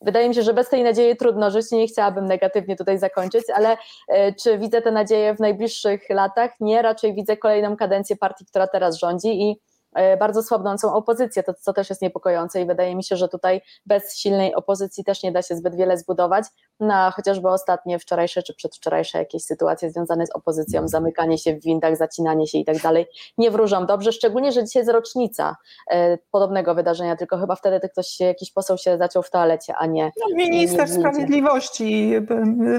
Wydaje 0.00 0.28
mi 0.28 0.34
się, 0.34 0.42
że 0.42 0.54
bez 0.54 0.68
tej 0.68 0.84
nadziei 0.84 1.16
trudno 1.16 1.50
żyć. 1.50 1.70
Nie 1.72 1.86
chciałabym 1.86 2.26
negatywnie 2.26 2.76
tutaj 2.76 2.98
zakończyć, 2.98 3.44
ale 3.54 3.76
e, 4.08 4.32
czy 4.34 4.58
widzę 4.58 4.82
tę 4.82 4.90
nadzieję 4.90 5.34
w 5.34 5.40
najbliższych 5.40 6.10
latach? 6.10 6.50
Nie, 6.60 6.82
raczej 6.82 7.14
widzę 7.14 7.36
kolejną 7.36 7.76
kadencję 7.76 8.16
partii, 8.16 8.46
która 8.46 8.66
teraz 8.66 8.98
rządzi 8.98 9.42
i 9.42 9.60
E, 9.96 10.16
bardzo 10.16 10.42
słabnącą 10.42 10.94
opozycję, 10.94 11.42
to 11.42 11.54
co 11.54 11.72
też 11.72 11.90
jest 11.90 12.02
niepokojące 12.02 12.60
i 12.60 12.66
wydaje 12.66 12.96
mi 12.96 13.04
się, 13.04 13.16
że 13.16 13.28
tutaj 13.28 13.60
bez 13.86 14.16
silnej 14.16 14.54
opozycji 14.54 15.04
też 15.04 15.22
nie 15.22 15.32
da 15.32 15.42
się 15.42 15.56
zbyt 15.56 15.76
wiele 15.76 15.98
zbudować, 15.98 16.44
na 16.80 17.10
chociażby 17.10 17.48
ostatnie 17.48 17.98
wczorajsze 17.98 18.42
czy 18.42 18.54
przedwczorajsze 18.54 19.18
jakieś 19.18 19.42
sytuacje 19.44 19.90
związane 19.90 20.26
z 20.26 20.30
opozycją, 20.30 20.88
zamykanie 20.88 21.38
się 21.38 21.56
w 21.56 21.62
windach, 21.62 21.96
zacinanie 21.96 22.46
się 22.46 22.58
i 22.58 22.64
tak 22.64 22.78
dalej, 22.78 23.06
nie 23.38 23.50
wróżą 23.50 23.86
dobrze, 23.86 24.12
szczególnie, 24.12 24.52
że 24.52 24.64
dzisiaj 24.64 24.80
jest 24.80 24.92
rocznica 24.92 25.56
e, 25.90 26.18
podobnego 26.30 26.74
wydarzenia, 26.74 27.16
tylko 27.16 27.38
chyba 27.38 27.56
wtedy 27.56 27.88
ktoś, 27.88 28.20
jakiś 28.20 28.52
poseł 28.52 28.78
się 28.78 28.98
zaczął 28.98 29.22
w 29.22 29.30
toalecie, 29.30 29.74
a 29.78 29.86
nie... 29.86 30.04
No, 30.20 30.36
minister 30.36 30.90
nie 30.90 30.94
Sprawiedliwości 30.94 32.12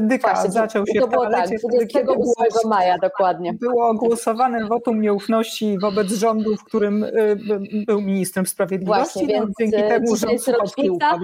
Dyka 0.01 0.33
Właśnie, 0.33 0.51
zaczął 0.51 0.83
się 0.93 1.01
to 1.01 1.07
w 1.07 1.11
toalecie. 1.11 1.55
Tak, 1.93 2.05
28 2.05 2.69
maja 2.69 2.97
dokładnie. 2.97 3.53
Było 3.53 3.93
głosowane 3.93 4.65
wotum 4.65 5.01
nieufności 5.01 5.79
wobec 5.79 6.07
rządu, 6.07 6.55
w 6.55 6.63
którym 6.63 7.07
Y, 7.17 7.85
był 7.85 8.01
ministrem 8.01 8.45
sprawiedliwości, 8.45 9.19
Właśnie, 9.19 9.27
więc 9.27 9.49
dzięki 9.59 9.77
y, 9.77 9.87
temu, 9.87 10.15
że 10.15 10.31
jest 10.31 10.47
rocznica, 10.47 11.19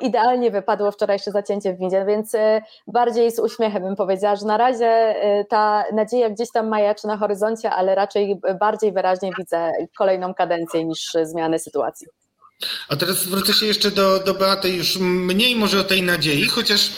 idealnie 0.00 0.50
wypadło 0.50 0.90
wczorajsze 0.90 1.30
zacięcie 1.30 1.74
w 1.74 1.78
windzie, 1.78 2.04
więc 2.06 2.32
bardziej 2.86 3.32
z 3.32 3.38
uśmiechem 3.38 3.82
bym 3.82 3.96
powiedziała, 3.96 4.36
że 4.36 4.46
na 4.46 4.56
razie 4.56 5.14
ta 5.48 5.84
nadzieja 5.92 6.30
gdzieś 6.30 6.50
tam 6.52 6.68
majaczy 6.68 7.06
na 7.06 7.16
horyzoncie, 7.16 7.70
ale 7.70 7.94
raczej 7.94 8.40
bardziej 8.60 8.92
wyraźnie 8.92 9.30
widzę 9.38 9.72
kolejną 9.98 10.34
kadencję 10.34 10.84
niż 10.84 11.12
zmianę 11.22 11.58
sytuacji. 11.58 12.06
A 12.88 12.96
teraz 12.96 13.24
wrócę 13.24 13.52
się 13.52 13.66
jeszcze 13.66 13.90
do, 13.90 14.18
do 14.18 14.34
Beaty, 14.34 14.68
już 14.70 14.98
mniej 15.00 15.56
może 15.56 15.80
o 15.80 15.84
tej 15.84 16.02
nadziei, 16.02 16.48
chociaż 16.48 16.90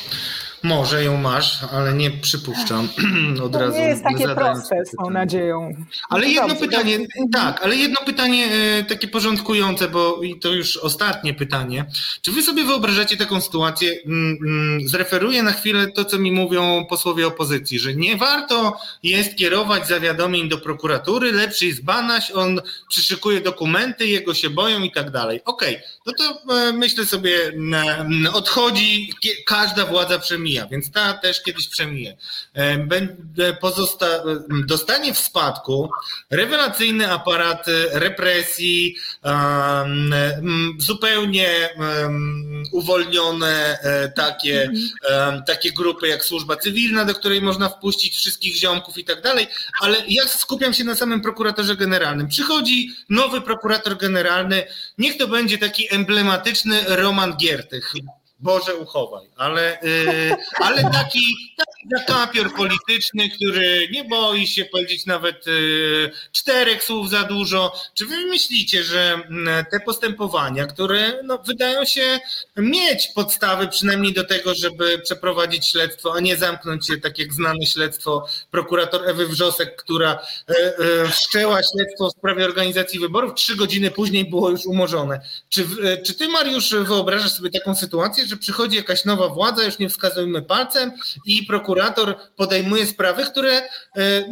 może 0.62 1.04
ją 1.04 1.16
masz, 1.16 1.59
ale 1.72 1.92
nie 1.92 2.11
przypuszczam 2.11 2.88
od 3.44 3.52
to 3.52 3.59
razu. 3.59 3.78
Nie 3.78 3.88
jest 3.88 4.02
takie 4.02 4.28
proste 4.28 4.84
z 4.86 4.90
tą 4.90 5.11
nadzieją. 5.11 5.74
Ale 6.09 6.22
no 6.22 6.28
jedno 6.28 6.48
dobrze, 6.48 6.66
pytanie, 6.66 6.98
dobrze. 6.98 7.12
tak, 7.32 7.64
ale 7.64 7.76
jedno 7.76 7.96
pytanie 8.06 8.46
e, 8.46 8.84
takie 8.84 9.09
porządkujące, 9.09 9.88
bo 9.88 10.22
i 10.22 10.38
to 10.38 10.52
już 10.52 10.76
ostatnie 10.76 11.34
pytanie. 11.34 11.84
Czy 12.22 12.32
wy 12.32 12.42
sobie 12.42 12.64
wyobrażacie 12.64 13.16
taką 13.16 13.40
sytuację? 13.40 13.92
Mm, 14.06 14.38
mm, 14.42 14.88
zreferuję 14.88 15.42
na 15.42 15.52
chwilę 15.52 15.86
to, 15.86 16.04
co 16.04 16.18
mi 16.18 16.32
mówią 16.32 16.86
posłowie 16.90 17.26
opozycji, 17.26 17.78
że 17.78 17.94
nie 17.94 18.16
warto 18.16 18.80
jest 19.02 19.36
kierować 19.36 19.88
zawiadomień 19.88 20.48
do 20.48 20.59
prokuratury, 20.59 21.32
lepszy 21.32 21.66
jest 21.66 21.84
Banaś, 21.84 22.30
on 22.30 22.61
przyszykuje 22.88 23.40
dokumenty, 23.40 24.06
jego 24.06 24.34
się 24.34 24.50
boją 24.50 24.82
i 24.82 24.92
tak 24.92 25.11
dalej. 25.11 25.40
Okej, 25.44 25.76
okay, 25.76 25.88
no 26.09 26.14
to 26.14 26.54
e, 26.54 26.72
myślę 26.72 27.06
sobie, 27.06 27.46
mm, 27.46 28.26
odchodzi 28.32 29.12
każda 29.46 29.86
władza 29.86 30.18
przemija 30.18 30.66
więc 30.66 30.90
ta 30.90 31.14
też 31.14 31.42
kiedyś 31.42 31.68
przemije. 31.68 32.16
E, 32.54 33.52
pozosta 33.61 34.06
dostanie 34.66 35.14
w 35.14 35.18
spadku 35.18 35.90
rewelacyjny 36.30 37.12
aparat 37.12 37.66
represji, 37.92 38.96
zupełnie 40.78 41.48
uwolnione 42.72 43.78
e, 43.82 44.09
takie, 44.09 44.70
takie 45.46 45.72
grupy 45.72 46.09
jak 46.09 46.24
służba 46.24 46.56
cywilna, 46.56 47.04
do 47.04 47.14
której 47.14 47.42
można 47.42 47.68
wpuścić 47.68 48.16
wszystkich 48.16 48.56
ziomków 48.56 48.98
i 48.98 49.04
tak 49.04 49.22
dalej, 49.22 49.46
ale 49.80 50.02
ja 50.09 50.26
skupiam 50.26 50.74
się 50.74 50.84
na 50.84 50.96
samym 50.96 51.20
prokuratorze 51.20 51.76
generalnym. 51.76 52.28
Przychodzi 52.28 52.90
nowy 53.09 53.40
prokurator 53.40 53.96
generalny, 53.96 54.66
niech 54.98 55.16
to 55.16 55.28
będzie 55.28 55.59
taki 55.59 55.88
emblematyczny 55.99 56.84
Roman 56.88 57.36
Giertych. 57.36 57.92
Boże 58.40 58.76
uchowaj, 58.76 59.26
ale, 59.36 59.78
yy, 59.82 60.36
ale 60.61 60.82
taki 60.90 61.36
zakapior 61.87 62.55
polityczny, 62.55 63.31
który 63.31 63.89
nie 63.93 64.05
boi 64.05 64.47
się 64.47 64.64
powiedzieć 64.64 65.07
nawet 65.07 65.47
yy, 65.47 66.11
czterech 66.33 66.85
słów 66.85 67.11
za 67.11 67.24
dużo. 67.24 67.72
Czy 67.95 68.07
wy 68.07 68.26
myślicie, 68.26 68.85
że 68.85 69.22
yy, 69.31 69.64
te 69.70 69.81
postępowania, 69.81 70.66
które 70.66 71.22
no, 71.24 71.39
wydają 71.39 71.85
się 71.85 72.20
mieć 72.57 73.09
podstawy 73.14 73.68
przynajmniej 73.68 74.12
do 74.12 74.24
tego, 74.24 74.55
żeby 74.55 74.99
przeprowadzić 74.99 75.68
śledztwo, 75.68 76.14
a 76.14 76.20
nie 76.20 76.37
zamknąć 76.37 76.87
się, 76.87 76.97
tak 76.97 77.18
jak 77.18 77.33
znane 77.33 77.66
śledztwo 77.66 78.29
prokurator 78.51 79.09
Ewy 79.09 79.29
Wrzosek, 79.29 79.76
która 79.76 80.18
yy, 80.49 80.55
yy, 80.87 81.09
wszczęła 81.09 81.61
śledztwo 81.62 82.09
w 82.09 82.18
sprawie 82.18 82.45
organizacji 82.45 83.01
wyborów, 83.01 83.35
trzy 83.35 83.57
godziny 83.57 83.91
później 83.91 84.31
było 84.31 84.51
już 84.51 84.66
umorzone. 84.66 85.20
Czy, 85.49 85.66
czy 86.07 86.14
ty, 86.14 86.29
Mariusz, 86.29 86.74
wyobrażasz 86.74 87.33
sobie 87.33 87.51
taką 87.51 87.74
sytuację, 87.74 88.26
że 88.26 88.37
przychodzi 88.37 88.76
jakaś 88.76 89.05
nowa 89.05 89.29
władza, 89.29 89.64
już 89.64 89.79
nie 89.79 89.89
wskazujmy 89.89 90.43
palcem 90.43 90.93
i 91.26 91.43
prokurator 91.43 91.67
prokurator 91.68 92.16
podejmuje 92.36 92.86
sprawy, 92.86 93.24
które 93.24 93.52
e, 93.52 93.68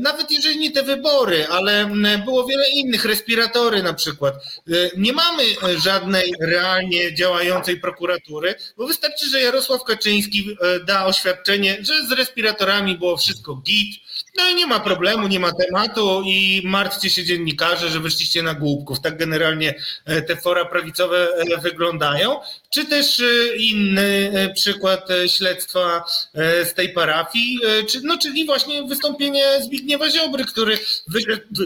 nawet 0.01 0.31
jeżeli 0.31 0.59
nie 0.59 0.71
te 0.71 0.83
wybory, 0.83 1.47
ale 1.47 1.91
było 2.25 2.47
wiele 2.47 2.71
innych, 2.71 3.05
respiratory 3.05 3.83
na 3.83 3.95
przykład. 3.95 4.35
E, 4.35 4.73
nie 4.97 5.13
mamy 5.13 5.43
żadnej 5.79 6.33
realnie 6.41 7.15
działającej 7.15 7.81
prokuratury, 7.81 8.55
bo 8.77 8.87
wystarczy, 8.87 9.31
że 9.31 9.41
Jarosław 9.41 9.85
Kaczyński 9.85 10.57
da 10.87 11.07
oświadczenie, 11.07 11.79
że 11.81 12.07
z 12.07 12.13
respiratorami 12.13 12.99
było 12.99 13.17
wszystko 13.17 13.55
git, 13.55 14.06
no 14.37 14.49
i 14.49 14.55
nie 14.55 14.67
ma 14.67 14.81
problemu, 14.81 15.29
nie 15.29 15.41
ma 15.41 15.53
tematu 15.53 16.23
i 16.27 16.63
martwcie 16.65 17.11
się 17.11 17.25
dziennikarze, 17.25 17.89
że 17.89 18.01
wyszliście 18.01 18.43
na 18.43 18.55
głupków. 18.55 19.01
Tak 19.01 19.19
generalnie 19.19 19.75
e, 20.05 20.23
te 20.23 20.37
fora 20.37 20.65
prawicowe 20.65 21.29
e, 21.29 21.61
wyglądają. 21.61 22.41
Czy 22.71 22.85
też 22.85 23.21
e, 23.21 23.57
inny 23.57 24.33
przykład 24.55 25.09
śledztwa 25.27 26.05
z 26.65 26.75
tej 26.75 26.93
parafii, 26.93 27.59
czy, 27.89 28.01
no, 28.05 28.19
czyli 28.19 28.47
właśnie 28.47 28.83
wystąpienie 28.83 29.45
Zbigniewa 29.63 30.11
Ziobry, 30.11 30.45
który 30.45 30.79
wyszedł 31.09 31.65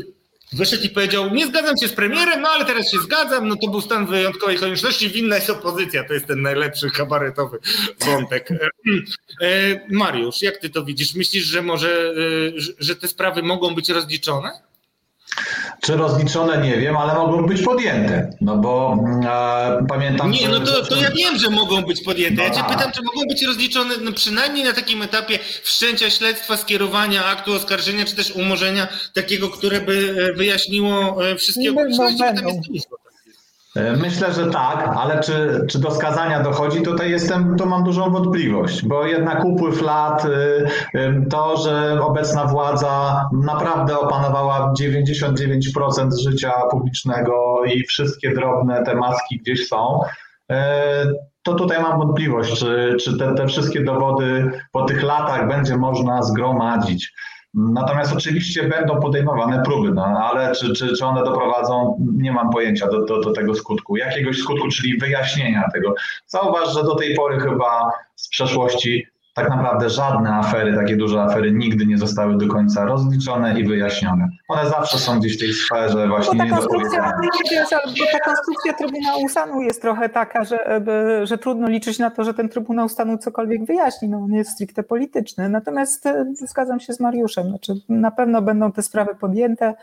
wyszedł 0.52 0.82
i 0.82 0.88
powiedział, 0.88 1.34
nie 1.34 1.46
zgadzam 1.46 1.74
się 1.82 1.88
z 1.88 1.92
premierem, 1.92 2.40
no 2.40 2.48
ale 2.48 2.64
teraz 2.64 2.90
się 2.90 2.98
zgadzam, 2.98 3.48
no 3.48 3.56
to 3.56 3.68
był 3.68 3.80
stan 3.80 4.06
wyjątkowej 4.06 4.58
konieczności, 4.58 5.08
winna 5.08 5.36
jest 5.36 5.50
opozycja, 5.50 6.04
to 6.04 6.14
jest 6.14 6.26
ten 6.26 6.42
najlepszy 6.42 6.90
kabaretowy 6.90 7.58
wątek. 8.06 8.48
E, 9.42 9.80
Mariusz, 9.90 10.42
jak 10.42 10.56
ty 10.56 10.70
to 10.70 10.84
widzisz? 10.84 11.14
Myślisz, 11.14 11.44
że 11.44 11.62
może, 11.62 12.14
e, 12.56 12.74
że 12.78 12.96
te 12.96 13.08
sprawy 13.08 13.42
mogą 13.42 13.74
być 13.74 13.88
rozliczone? 13.88 14.69
Czy 15.80 15.96
rozliczone, 15.96 16.58
nie 16.58 16.76
wiem, 16.76 16.96
ale 16.96 17.14
mogą 17.14 17.46
być 17.46 17.62
podjęte. 17.62 18.30
No 18.40 18.56
bo 18.56 18.98
e, 19.24 19.86
pamiętam. 19.88 20.30
Nie, 20.30 20.48
no 20.48 20.60
to, 20.60 20.86
to 20.86 20.96
ja 20.96 21.10
wiem, 21.10 21.38
że 21.38 21.50
mogą 21.50 21.82
być 21.82 22.04
podjęte. 22.04 22.42
Ja 22.42 22.50
cię 22.50 22.62
no 22.62 22.68
pytam, 22.68 22.92
czy 22.92 23.02
mogą 23.02 23.28
być 23.28 23.42
rozliczone 23.42 23.94
no 24.00 24.12
przynajmniej 24.12 24.64
na 24.64 24.72
takim 24.72 25.02
etapie 25.02 25.38
wszczęcia 25.62 26.10
śledztwa, 26.10 26.56
skierowania 26.56 27.24
aktu 27.24 27.52
oskarżenia, 27.52 28.04
czy 28.04 28.16
też 28.16 28.30
umorzenia 28.30 28.88
takiego, 29.14 29.48
które 29.48 29.80
by 29.80 30.14
e, 30.30 30.32
wyjaśniło 30.32 31.24
e, 31.28 31.36
wszystkie 31.36 31.70
okoliczności. 31.70 32.24
E, 32.24 33.09
myślę, 33.76 34.32
że 34.32 34.50
tak, 34.50 34.90
ale 34.96 35.20
czy, 35.20 35.60
czy 35.68 35.78
do 35.78 35.90
skazania 35.90 36.42
dochodzi, 36.42 36.82
tutaj 36.82 37.10
jestem, 37.10 37.56
to 37.56 37.66
mam 37.66 37.84
dużą 37.84 38.10
wątpliwość, 38.10 38.86
bo 38.86 39.06
jednak 39.06 39.44
upływ 39.44 39.82
lat, 39.82 40.24
y, 40.24 41.26
to, 41.30 41.56
że 41.56 42.00
obecna 42.02 42.44
władza 42.44 43.24
naprawdę 43.32 43.98
opanowała 43.98 44.72
99% 44.80 46.08
życia 46.22 46.52
publicznego 46.70 47.62
i 47.74 47.84
wszystkie 47.84 48.34
drobne 48.34 48.82
tematy 48.84 49.20
gdzieś 49.40 49.68
są, 49.68 50.00
e, 50.50 51.06
to 51.42 51.54
tutaj 51.54 51.82
mam 51.82 51.98
wątpliwość, 51.98 52.58
czy, 52.58 52.96
czy 53.00 53.18
te, 53.18 53.34
te 53.34 53.46
wszystkie 53.46 53.84
dowody 53.84 54.50
po 54.72 54.84
tych 54.84 55.02
latach 55.02 55.48
będzie 55.48 55.76
można 55.76 56.22
zgromadzić. 56.22 57.12
Natomiast 57.54 58.12
oczywiście 58.12 58.68
będą 58.68 59.00
podejmowane 59.00 59.62
próby, 59.62 59.90
no, 59.90 60.04
ale 60.04 60.54
czy, 60.54 60.72
czy, 60.72 60.96
czy 60.96 61.06
one 61.06 61.24
doprowadzą, 61.24 61.98
nie 62.16 62.32
mam 62.32 62.50
pojęcia 62.50 62.88
do, 62.88 63.04
do, 63.04 63.20
do 63.20 63.32
tego 63.32 63.54
skutku. 63.54 63.96
Jakiegoś 63.96 64.38
skutku, 64.38 64.68
czyli 64.68 64.98
wyjaśnienia 64.98 65.68
tego. 65.72 65.94
Zauważ, 66.26 66.74
że 66.74 66.82
do 66.82 66.94
tej 66.94 67.14
pory 67.14 67.40
chyba 67.40 67.90
z 68.16 68.28
przeszłości 68.28 69.06
tak 69.34 69.48
naprawdę 69.48 69.90
żadne 69.90 70.34
afery, 70.34 70.74
takie 70.74 70.96
duże 70.96 71.22
afery 71.22 71.52
nigdy 71.52 71.86
nie 71.86 71.98
zostały 71.98 72.38
do 72.38 72.48
końca 72.48 72.84
rozliczone 72.84 73.60
i 73.60 73.64
wyjaśnione. 73.64 74.28
One 74.48 74.68
zawsze 74.68 74.98
są 74.98 75.18
gdzieś 75.20 75.36
w 75.36 75.40
tej 75.40 75.52
sferze 75.52 76.08
właśnie 76.08 76.38
no 76.38 76.44
ta 76.44 76.50
konstrukcja, 76.50 77.12
ta 78.12 78.20
konstrukcja 78.20 78.72
Trybunału 78.72 79.28
Stanu 79.28 79.62
jest 79.62 79.82
trochę 79.82 80.08
taka, 80.08 80.44
że, 80.44 80.82
że 81.22 81.38
trudno 81.38 81.68
liczyć 81.68 81.98
na 81.98 82.10
to, 82.10 82.24
że 82.24 82.34
ten 82.34 82.48
Trybunał 82.48 82.88
Stanu 82.88 83.18
cokolwiek 83.18 83.64
wyjaśni. 83.64 84.08
No, 84.08 84.18
on 84.18 84.32
jest 84.32 84.50
stricte 84.50 84.82
polityczny. 84.82 85.48
Natomiast 85.48 86.06
e, 86.06 86.24
zgadzam 86.34 86.80
się 86.80 86.92
z 86.92 87.00
Mariuszem. 87.00 87.48
Znaczy, 87.48 87.74
na 87.88 88.10
pewno 88.10 88.42
będą 88.42 88.72
te 88.72 88.82
sprawy 88.82 89.14
podjęte. 89.14 89.74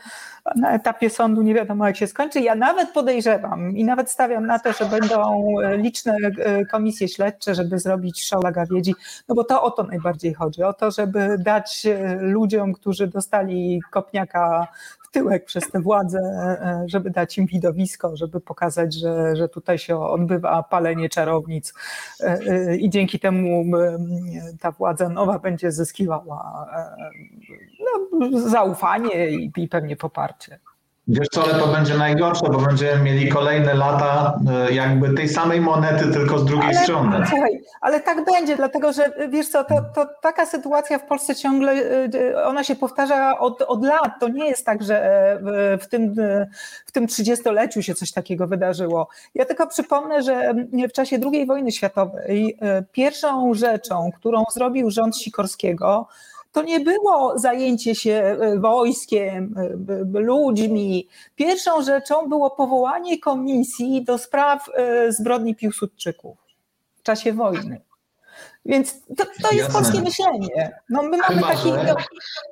Na 0.56 0.72
etapie 0.72 1.10
sądu 1.10 1.42
nie 1.42 1.54
wiadomo, 1.54 1.86
jak 1.86 1.96
się 1.96 2.06
skończy. 2.06 2.40
Ja 2.40 2.54
nawet 2.54 2.90
podejrzewam 2.90 3.76
i 3.76 3.84
nawet 3.84 4.10
stawiam 4.10 4.46
na 4.46 4.58
to, 4.58 4.72
że 4.72 4.84
będą 4.84 5.44
e, 5.62 5.76
liczne 5.76 6.16
e, 6.38 6.64
komisje 6.66 7.08
śledcze, 7.08 7.54
żeby 7.54 7.78
zrobić 7.78 8.24
show 8.28 8.40
dla 8.40 8.52
gawiedzi, 8.52 8.94
no 9.28 9.34
bo 9.34 9.44
to 9.48 9.62
o 9.62 9.70
to 9.70 9.82
najbardziej 9.82 10.34
chodzi, 10.34 10.62
o 10.62 10.72
to, 10.72 10.90
żeby 10.90 11.36
dać 11.38 11.86
e, 11.86 12.16
ludziom, 12.20 12.72
którzy 12.72 13.06
dostali 13.06 13.80
kopniaka 13.90 14.66
w 15.08 15.10
tyłek 15.10 15.44
przez 15.44 15.70
tę 15.70 15.80
władzę, 15.80 16.18
e, 16.18 16.84
żeby 16.86 17.10
dać 17.10 17.38
im 17.38 17.46
widowisko, 17.46 18.16
żeby 18.16 18.40
pokazać, 18.40 18.94
że, 18.94 19.36
że 19.36 19.48
tutaj 19.48 19.78
się 19.78 20.00
odbywa 20.00 20.62
palenie 20.62 21.08
czarownic 21.08 21.74
e, 22.20 22.76
i 22.76 22.90
dzięki 22.90 23.20
temu 23.20 23.64
ta 24.60 24.70
władza 24.70 25.08
nowa 25.08 25.38
będzie 25.38 25.72
zyskiwała 25.72 26.66
no, 28.20 28.40
zaufanie 28.40 29.30
i, 29.30 29.52
i 29.56 29.68
pewnie 29.68 29.96
poparcie. 29.96 30.58
Wiesz 31.08 31.28
co, 31.32 31.44
ale 31.44 31.54
to 31.54 31.66
będzie 31.66 31.94
najgorsze, 31.94 32.46
bo 32.52 32.58
będziemy 32.58 33.02
mieli 33.02 33.28
kolejne 33.28 33.74
lata 33.74 34.38
e, 34.68 34.72
jakby 34.72 35.14
tej 35.14 35.28
samej 35.28 35.60
monety, 35.60 36.12
tylko 36.12 36.38
z 36.38 36.44
drugiej 36.44 36.68
ale, 36.68 36.82
strony. 36.82 37.26
Słuchaj, 37.28 37.60
ale 37.80 38.00
tak 38.00 38.24
będzie, 38.24 38.56
dlatego 38.56 38.92
że 38.92 39.12
wiesz 39.28 39.48
co, 39.48 39.64
to, 39.64 39.74
to 39.94 40.06
taka 40.22 40.46
sytuacja 40.46 40.98
w 40.98 41.06
Polsce 41.06 41.34
ciągle, 41.34 41.72
e, 41.72 42.44
ona 42.44 42.64
się 42.64 42.76
powtarza 42.76 43.38
od, 43.38 43.62
od 43.62 43.84
lat. 43.84 44.12
To 44.20 44.28
nie 44.28 44.48
jest 44.48 44.66
tak, 44.66 44.82
że 44.82 45.02
e, 45.32 45.78
w 45.78 45.86
tym, 45.88 46.14
w 46.86 46.92
tym 46.92 47.06
30-leciu 47.06 47.80
się 47.80 47.94
coś 47.94 48.12
takiego 48.12 48.46
wydarzyło. 48.46 49.08
Ja 49.34 49.44
tylko 49.44 49.66
przypomnę, 49.66 50.22
że 50.22 50.54
w 50.88 50.92
czasie 50.92 51.18
II 51.32 51.46
wojny 51.46 51.72
światowej 51.72 52.58
pierwszą 52.92 53.54
rzeczą, 53.54 54.10
którą 54.18 54.44
zrobił 54.54 54.90
rząd 54.90 55.16
Sikorskiego, 55.16 56.08
to 56.52 56.62
nie 56.62 56.80
było 56.80 57.38
zajęcie 57.38 57.94
się 57.94 58.12
e, 58.12 58.58
wojskiem, 58.58 59.54
e, 60.14 60.20
ludźmi. 60.20 61.08
Pierwszą 61.36 61.82
rzeczą 61.82 62.28
było 62.28 62.50
powołanie 62.50 63.18
komisji 63.18 64.04
do 64.04 64.18
spraw 64.18 64.68
e, 64.74 65.12
zbrodni 65.12 65.54
Piłsudczyków 65.54 66.38
w 66.96 67.02
czasie 67.02 67.32
wojny. 67.32 67.80
Więc 68.64 68.94
to, 69.16 69.24
to 69.42 69.52
jest 69.52 69.72
polskie 69.72 70.00
myślenie. 70.00 70.80
No 70.88 71.02
my 71.02 71.16
mamy 71.16 71.34
Chyba, 71.34 71.48
taki. 71.48 71.70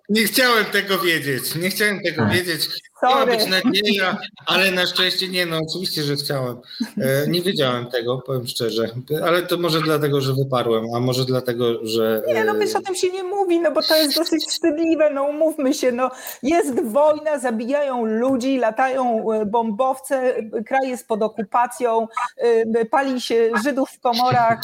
Nie 0.08 0.24
chciałem 0.24 0.64
tego 0.64 0.98
wiedzieć. 0.98 1.54
Nie 1.54 1.70
chciałem 1.70 2.00
tego 2.00 2.26
wiedzieć. 2.26 2.68
Miała 3.02 3.26
być 3.26 3.46
nadzieja, 3.46 4.18
ale 4.46 4.70
na 4.70 4.86
szczęście 4.86 5.28
nie, 5.28 5.46
no 5.46 5.58
oczywiście, 5.68 6.02
że 6.02 6.16
chciałem. 6.16 6.56
E, 6.98 7.28
nie 7.28 7.42
wiedziałem 7.42 7.86
tego, 7.86 8.22
powiem 8.26 8.46
szczerze, 8.46 8.88
ale 9.24 9.42
to 9.42 9.56
może 9.56 9.80
dlatego, 9.80 10.20
że 10.20 10.32
wyparłem, 10.34 10.84
a 10.96 11.00
może 11.00 11.24
dlatego, 11.24 11.86
że... 11.86 12.22
Nie, 12.26 12.44
no 12.44 12.54
wiesz, 12.54 12.76
o 12.76 12.80
tym 12.80 12.94
się 12.94 13.10
nie 13.10 13.24
mówi, 13.24 13.60
no 13.60 13.70
bo 13.70 13.82
to 13.82 13.96
jest 13.96 14.16
dosyć 14.16 14.44
wstydliwe, 14.44 15.10
no 15.10 15.24
umówmy 15.24 15.74
się, 15.74 15.92
no 15.92 16.10
jest 16.42 16.82
wojna, 16.84 17.38
zabijają 17.38 18.04
ludzi, 18.04 18.58
latają 18.58 19.32
e, 19.32 19.46
bombowce, 19.46 20.34
kraj 20.66 20.88
jest 20.88 21.08
pod 21.08 21.22
okupacją, 21.22 22.08
e, 22.36 22.84
pali 22.84 23.20
się 23.20 23.50
Żydów 23.64 23.90
w 23.90 24.00
komorach 24.00 24.60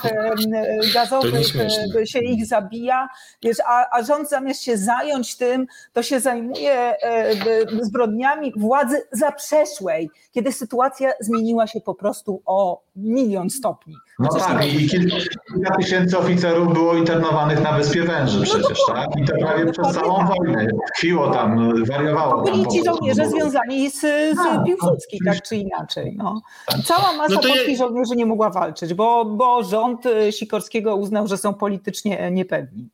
gazowych, 0.94 1.46
się 2.04 2.18
ich 2.18 2.46
zabija, 2.46 3.08
wiesz, 3.42 3.56
a, 3.66 3.96
a 3.98 4.02
rząd 4.02 4.28
zamiast 4.28 4.62
się 4.62 4.76
zająć 4.76 5.36
tym, 5.36 5.66
to 5.92 6.02
się 6.02 6.20
zajmuje 6.20 6.94
zbrodniami 7.82 8.22
zbrodniami 8.32 8.52
władzy 8.56 9.02
zaprzeszłej, 9.12 10.10
kiedy 10.32 10.52
sytuacja 10.52 11.12
zmieniła 11.20 11.66
się 11.66 11.80
po 11.80 11.94
prostu 11.94 12.42
o 12.46 12.82
milion 12.96 13.50
stopni. 13.50 13.94
No 14.18 14.28
tak, 14.28 14.66
i 14.66 14.88
kilka, 14.88 15.16
kilka 15.54 15.76
tysięcy 15.76 16.18
oficerów 16.18 16.72
było 16.74 16.94
internowanych 16.94 17.62
na 17.62 17.72
Wyspie 17.72 18.02
Węży 18.02 18.38
no 18.38 18.44
przecież, 18.44 18.78
no, 18.88 18.94
tak? 18.94 19.08
I 19.16 19.24
to 19.24 19.32
prawie 19.38 19.72
przez 19.72 19.94
całą 19.94 20.18
tak. 20.18 20.28
wojnę. 20.28 20.66
Tkwiło 20.88 21.30
tam, 21.30 21.72
wariowało 21.84 22.42
tam. 22.42 22.54
Byli 22.54 22.68
ci 22.68 22.84
żołnierze 22.84 23.28
związani 23.28 23.90
z, 23.90 24.00
z 24.00 24.36
tak, 24.36 24.64
Piłsudskim, 24.64 25.18
tak 25.24 25.42
czy 25.42 25.56
inaczej. 25.56 26.14
No. 26.18 26.42
Tak. 26.66 26.80
Cała 26.84 27.12
masa 27.12 27.34
no 27.34 27.40
polskich 27.40 27.68
je... 27.68 27.76
żołnierzy 27.76 28.16
nie 28.16 28.26
mogła 28.26 28.50
walczyć, 28.50 28.94
bo, 28.94 29.24
bo 29.24 29.64
rząd 29.64 30.04
Sikorskiego 30.30 30.96
uznał, 30.96 31.26
że 31.26 31.38
są 31.38 31.54
politycznie 31.54 32.30
niepewni. 32.30 32.88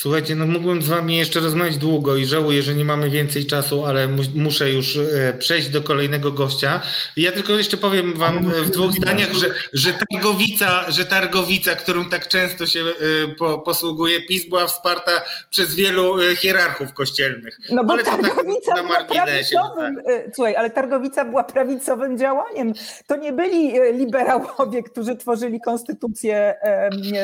Słuchajcie, 0.00 0.34
no 0.34 0.46
mógłbym 0.46 0.82
z 0.82 0.88
wami 0.88 1.16
jeszcze 1.16 1.40
rozmawiać 1.40 1.76
długo 1.76 2.16
i 2.16 2.24
żałuję, 2.24 2.62
że 2.62 2.74
nie 2.74 2.84
mamy 2.84 3.10
więcej 3.10 3.46
czasu, 3.46 3.84
ale 3.84 4.08
mu 4.08 4.22
muszę 4.34 4.70
już 4.70 4.96
e, 4.96 5.34
przejść 5.38 5.68
do 5.68 5.82
kolejnego 5.82 6.32
gościa. 6.32 6.80
Ja 7.16 7.32
tylko 7.32 7.52
jeszcze 7.52 7.76
powiem 7.76 8.14
wam 8.14 8.50
w 8.50 8.70
dwóch 8.70 8.92
zdaniach, 8.92 9.32
że, 9.32 9.46
że 9.72 9.92
Targowica, 10.10 10.90
że 10.90 11.04
Targowica, 11.04 11.74
którą 11.74 12.04
tak 12.04 12.28
często 12.28 12.66
się 12.66 12.80
e, 12.80 12.94
po, 13.38 13.58
posługuje 13.58 14.20
PiS, 14.22 14.48
była 14.48 14.66
wsparta 14.66 15.12
przez 15.50 15.74
wielu 15.74 16.20
e, 16.20 16.36
hierarchów 16.36 16.92
kościelnych. 16.92 17.58
No 17.70 17.84
bo 17.84 17.92
ale 17.92 18.04
Targowica 18.04 18.74
tak 18.74 18.86
była 18.86 19.04
prawicowym, 19.04 19.96
tak. 19.96 20.34
słuchaj, 20.34 20.56
ale 20.56 20.70
Targowica 20.70 21.24
była 21.24 21.44
prawicowym 21.44 22.18
działaniem. 22.18 22.72
To 23.06 23.16
nie 23.16 23.32
byli 23.32 23.72
liberałowie, 23.92 24.82
którzy 24.82 25.16
tworzyli 25.16 25.60
konstytucję 25.60 26.54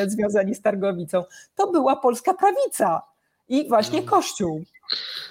związani 0.07 0.55
z 0.55 0.61
Targowicą. 0.61 1.23
To 1.55 1.71
była 1.71 1.95
polska 1.95 2.33
prawica 2.33 2.64
i 3.49 3.67
właśnie 3.67 4.01
no. 4.01 4.07
Kościół. 4.07 4.65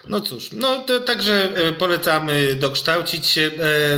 No 0.08 0.20
cóż, 0.20 0.52
no 0.52 0.82
to 0.82 1.00
także 1.00 1.48
e, 1.54 1.72
polecamy 1.72 2.54
dokształcić 2.54 3.26
się. 3.26 3.50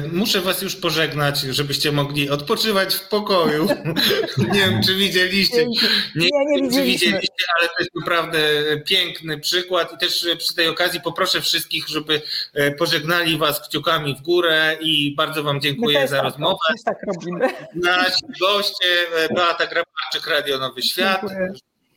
E, 0.05 0.09
muszę 0.13 0.41
was 0.41 0.63
już 0.63 0.77
pożegnać, 0.77 1.41
żebyście 1.41 1.93
mogli 1.93 2.31
odpoczywać 2.31 2.95
w 2.95 3.09
pokoju. 3.09 3.69
nie 4.53 4.61
wiem, 4.61 4.83
czy 4.83 4.95
widzieliście. 4.95 5.67
Nie, 6.15 6.29
nie, 6.33 6.63
nie 6.63 6.71
czy 6.71 6.85
widzieliście, 6.85 7.45
ale 7.59 7.69
to 7.69 7.75
jest 7.79 7.91
naprawdę 7.95 8.39
piękny 8.87 9.39
przykład 9.39 9.93
i 9.93 9.99
też 9.99 10.27
przy 10.39 10.55
tej 10.55 10.69
okazji 10.69 11.01
poproszę 11.01 11.41
wszystkich, 11.41 11.89
żeby 11.89 12.23
e, 12.55 12.71
pożegnali 12.71 13.39
was 13.39 13.69
kciukami 13.69 14.17
w 14.17 14.23
górę 14.23 14.77
i 14.81 15.15
bardzo 15.15 15.43
wam 15.43 15.61
dziękuję 15.61 16.09
za 16.09 16.17
tak, 16.17 16.25
rozmowę. 16.25 16.59
tak 16.85 16.99
robimy. 17.15 17.49
Nasi 17.75 18.23
goście, 18.41 18.87
Beata 19.35 19.67
Grabarczyk, 19.67 20.27
Radio 20.27 20.59
Nowy 20.59 20.83
Świat, 20.83 21.23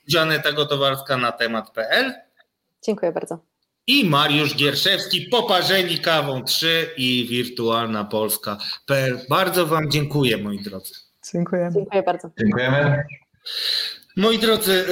Żaneta 0.10 0.51
Gotowarska 0.51 1.18
na 1.18 1.32
temat.pl. 1.32 2.14
Dziękuję 2.86 3.12
bardzo 3.12 3.49
i 3.89 4.10
Mariusz 4.10 4.55
Gierszewski, 4.55 5.22
Poparzeni 5.22 5.99
Kawą 5.99 6.43
3 6.43 6.89
i 6.97 7.28
Wirtualna 7.30 8.05
Polska. 8.05 8.57
Bardzo 9.30 9.66
Wam 9.66 9.91
dziękuję, 9.91 10.38
moi 10.38 10.64
drodzy. 10.64 10.93
Dziękujemy. 11.34 11.72
Dziękuję 11.72 12.03
bardzo. 12.03 12.30
Dziękujemy. 12.39 13.03
Moi 14.18 14.39
drodzy, 14.39 14.86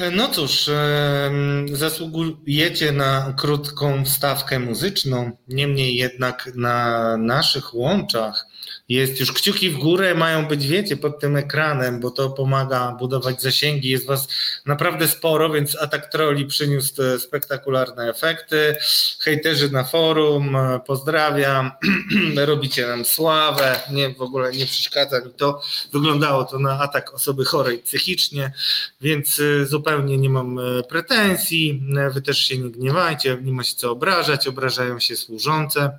e, 0.00 0.10
no 0.10 0.28
cóż, 0.28 0.68
e, 0.68 1.30
zasługujecie 1.72 2.92
na 2.92 3.34
krótką 3.36 4.04
wstawkę 4.04 4.58
muzyczną, 4.58 5.30
niemniej 5.48 5.94
jednak 5.94 6.50
na 6.54 7.16
naszych 7.16 7.74
łączach 7.74 8.46
jest 8.88 9.20
już 9.20 9.32
kciuki 9.32 9.70
w 9.70 9.78
górę, 9.78 10.14
mają 10.14 10.46
być, 10.46 10.66
wiecie, 10.66 10.96
pod 10.96 11.20
tym 11.20 11.36
ekranem, 11.36 12.00
bo 12.00 12.10
to 12.10 12.30
pomaga 12.30 12.96
budować 12.98 13.42
zasięgi. 13.42 13.88
Jest 13.88 14.06
was 14.06 14.28
naprawdę 14.66 15.08
sporo, 15.08 15.50
więc 15.50 15.76
atak 15.82 16.12
troli 16.12 16.46
przyniósł 16.46 16.94
spektakularne 17.18 18.10
efekty. 18.10 18.76
Hejterzy 19.20 19.70
na 19.70 19.84
forum, 19.84 20.56
pozdrawiam. 20.86 21.70
Robicie 22.36 22.86
nam 22.86 23.04
sławę. 23.04 23.80
Nie, 23.92 24.10
w 24.10 24.22
ogóle 24.22 24.52
nie 24.52 24.66
przeszkadza 24.66 25.20
mi 25.20 25.30
to. 25.36 25.62
Wyglądało 25.92 26.44
to 26.44 26.58
na 26.58 26.80
atak 26.80 27.14
osoby 27.14 27.44
chorej 27.44 27.78
psychicznie, 27.78 28.52
więc 29.00 29.38
y, 29.38 29.66
zupełnie 29.66 30.18
nie 30.18 30.30
mam 30.30 30.60
pretensji. 30.88 31.82
Wy 32.14 32.22
też 32.22 32.38
się 32.38 32.58
nie 32.58 32.70
gniewajcie, 32.70 33.38
nie 33.42 33.52
ma 33.52 33.64
się 33.64 33.74
co 33.74 33.90
obrażać, 33.90 34.48
obrażają 34.48 35.00
się 35.00 35.16
służące. 35.16 35.98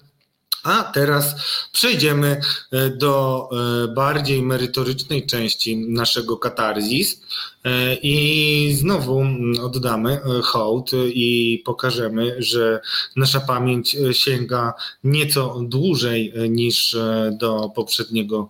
A 0.64 0.84
teraz 0.84 1.36
przejdziemy 1.72 2.42
e, 2.72 2.90
do 2.90 3.50
e, 3.52 3.88
bardziej 3.88 4.44
merytorycznej 4.44 5.26
części 5.26 5.78
naszego 5.78 6.38
katarzis 6.38 7.22
e, 7.64 7.96
i 7.96 8.76
znowu 8.76 9.26
oddamy 9.62 10.20
hołd 10.44 10.92
i 11.14 11.62
pokażemy, 11.66 12.36
że 12.40 12.82
nasza 13.16 13.40
pamięć 13.40 13.98
sięga 14.12 14.74
nieco 15.04 15.60
dłużej 15.64 16.34
niż 16.50 16.98
do 17.32 17.72
poprzedniego 17.76 18.50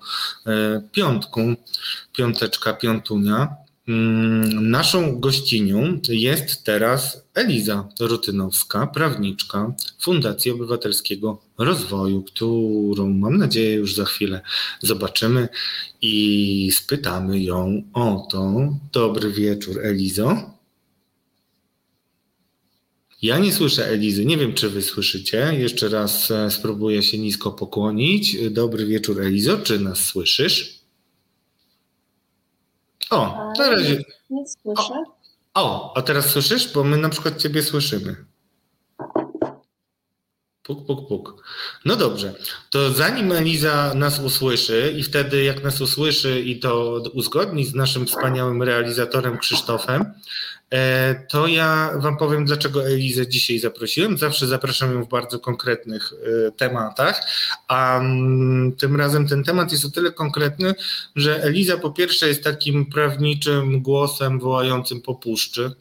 piątku, 0.91 1.39
piąteczka, 2.13 2.73
piątunia. 2.73 3.55
Mm, 3.89 4.69
naszą 4.69 5.19
gościnią 5.19 5.99
jest 6.09 6.63
teraz 6.63 7.23
Eliza 7.33 7.89
Rutynowska, 7.99 8.87
prawniczka 8.87 9.73
Fundacji 9.99 10.51
Obywatelskiego 10.51 11.41
Rozwoju, 11.57 12.23
którą 12.23 13.09
mam 13.09 13.37
nadzieję 13.37 13.73
już 13.73 13.95
za 13.95 14.05
chwilę 14.05 14.41
zobaczymy 14.81 15.49
i 16.01 16.71
spytamy 16.73 17.39
ją 17.43 17.83
o 17.93 18.27
to. 18.31 18.73
Dobry 18.91 19.31
wieczór, 19.31 19.79
Elizo. 19.85 20.37
Ja 23.21 23.37
nie 23.37 23.53
słyszę 23.53 23.87
Elizy, 23.87 24.25
nie 24.25 24.37
wiem 24.37 24.53
czy 24.53 24.69
wy 24.69 24.81
słyszycie. 24.81 25.51
Jeszcze 25.59 25.89
raz 25.89 26.31
e, 26.31 26.51
spróbuję 26.51 27.03
się 27.03 27.17
nisko 27.17 27.51
pokłonić. 27.51 28.37
Dobry 28.51 28.85
wieczór, 28.85 29.21
Elizo, 29.21 29.57
czy 29.57 29.79
nas 29.79 30.05
słyszysz? 30.05 30.78
O, 33.09 33.51
na 33.57 33.69
razie. 33.69 34.03
Nie 34.29 34.43
słyszę. 34.47 35.03
O, 35.53 35.97
a 35.97 36.01
teraz 36.01 36.25
słyszysz? 36.25 36.73
Bo 36.73 36.83
my 36.83 36.97
na 36.97 37.09
przykład 37.09 37.37
Ciebie 37.37 37.63
słyszymy. 37.63 38.25
Puk, 40.63 40.85
puk, 40.85 41.07
puk. 41.07 41.43
No 41.85 41.95
dobrze, 41.95 42.33
to 42.69 42.91
zanim 42.91 43.31
Eliza 43.31 43.93
nas 43.93 44.19
usłyszy 44.19 44.93
i 44.97 45.03
wtedy 45.03 45.43
jak 45.43 45.63
nas 45.63 45.81
usłyszy 45.81 46.41
i 46.41 46.59
to 46.59 47.03
uzgodni 47.13 47.65
z 47.65 47.75
naszym 47.75 48.05
wspaniałym 48.05 48.63
realizatorem 48.63 49.37
Krzysztofem, 49.37 50.13
to 51.29 51.47
ja 51.47 51.91
Wam 51.95 52.17
powiem, 52.17 52.45
dlaczego 52.45 52.87
Elizę 52.87 53.27
dzisiaj 53.27 53.59
zaprosiłem. 53.59 54.17
Zawsze 54.17 54.47
zapraszam 54.47 54.93
ją 54.93 55.03
w 55.03 55.09
bardzo 55.09 55.39
konkretnych 55.39 56.13
e, 56.47 56.51
tematach, 56.51 57.21
a 57.67 57.99
mm, 57.99 58.71
tym 58.75 58.95
razem 58.95 59.27
ten 59.27 59.43
temat 59.43 59.71
jest 59.71 59.85
o 59.85 59.89
tyle 59.89 60.11
konkretny, 60.11 60.75
że 61.15 61.43
Eliza 61.43 61.77
po 61.77 61.91
pierwsze 61.91 62.27
jest 62.27 62.43
takim 62.43 62.85
prawniczym 62.85 63.81
głosem 63.81 64.39
wołającym 64.39 65.01
po 65.01 65.15
puszczy, 65.15 65.71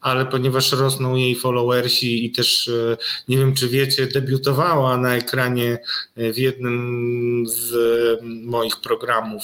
ale 0.00 0.26
ponieważ 0.26 0.72
rosną 0.72 1.14
jej 1.16 1.36
followersi 1.36 2.26
i 2.26 2.32
też 2.32 2.68
e, 2.68 2.96
nie 3.28 3.38
wiem, 3.38 3.54
czy 3.54 3.68
wiecie, 3.68 4.06
debiutowała 4.06 4.96
na 4.96 5.16
ekranie 5.16 5.78
w 6.16 6.38
jednym 6.38 7.44
z 7.46 7.74
moich 8.22 8.76
programów 8.76 9.42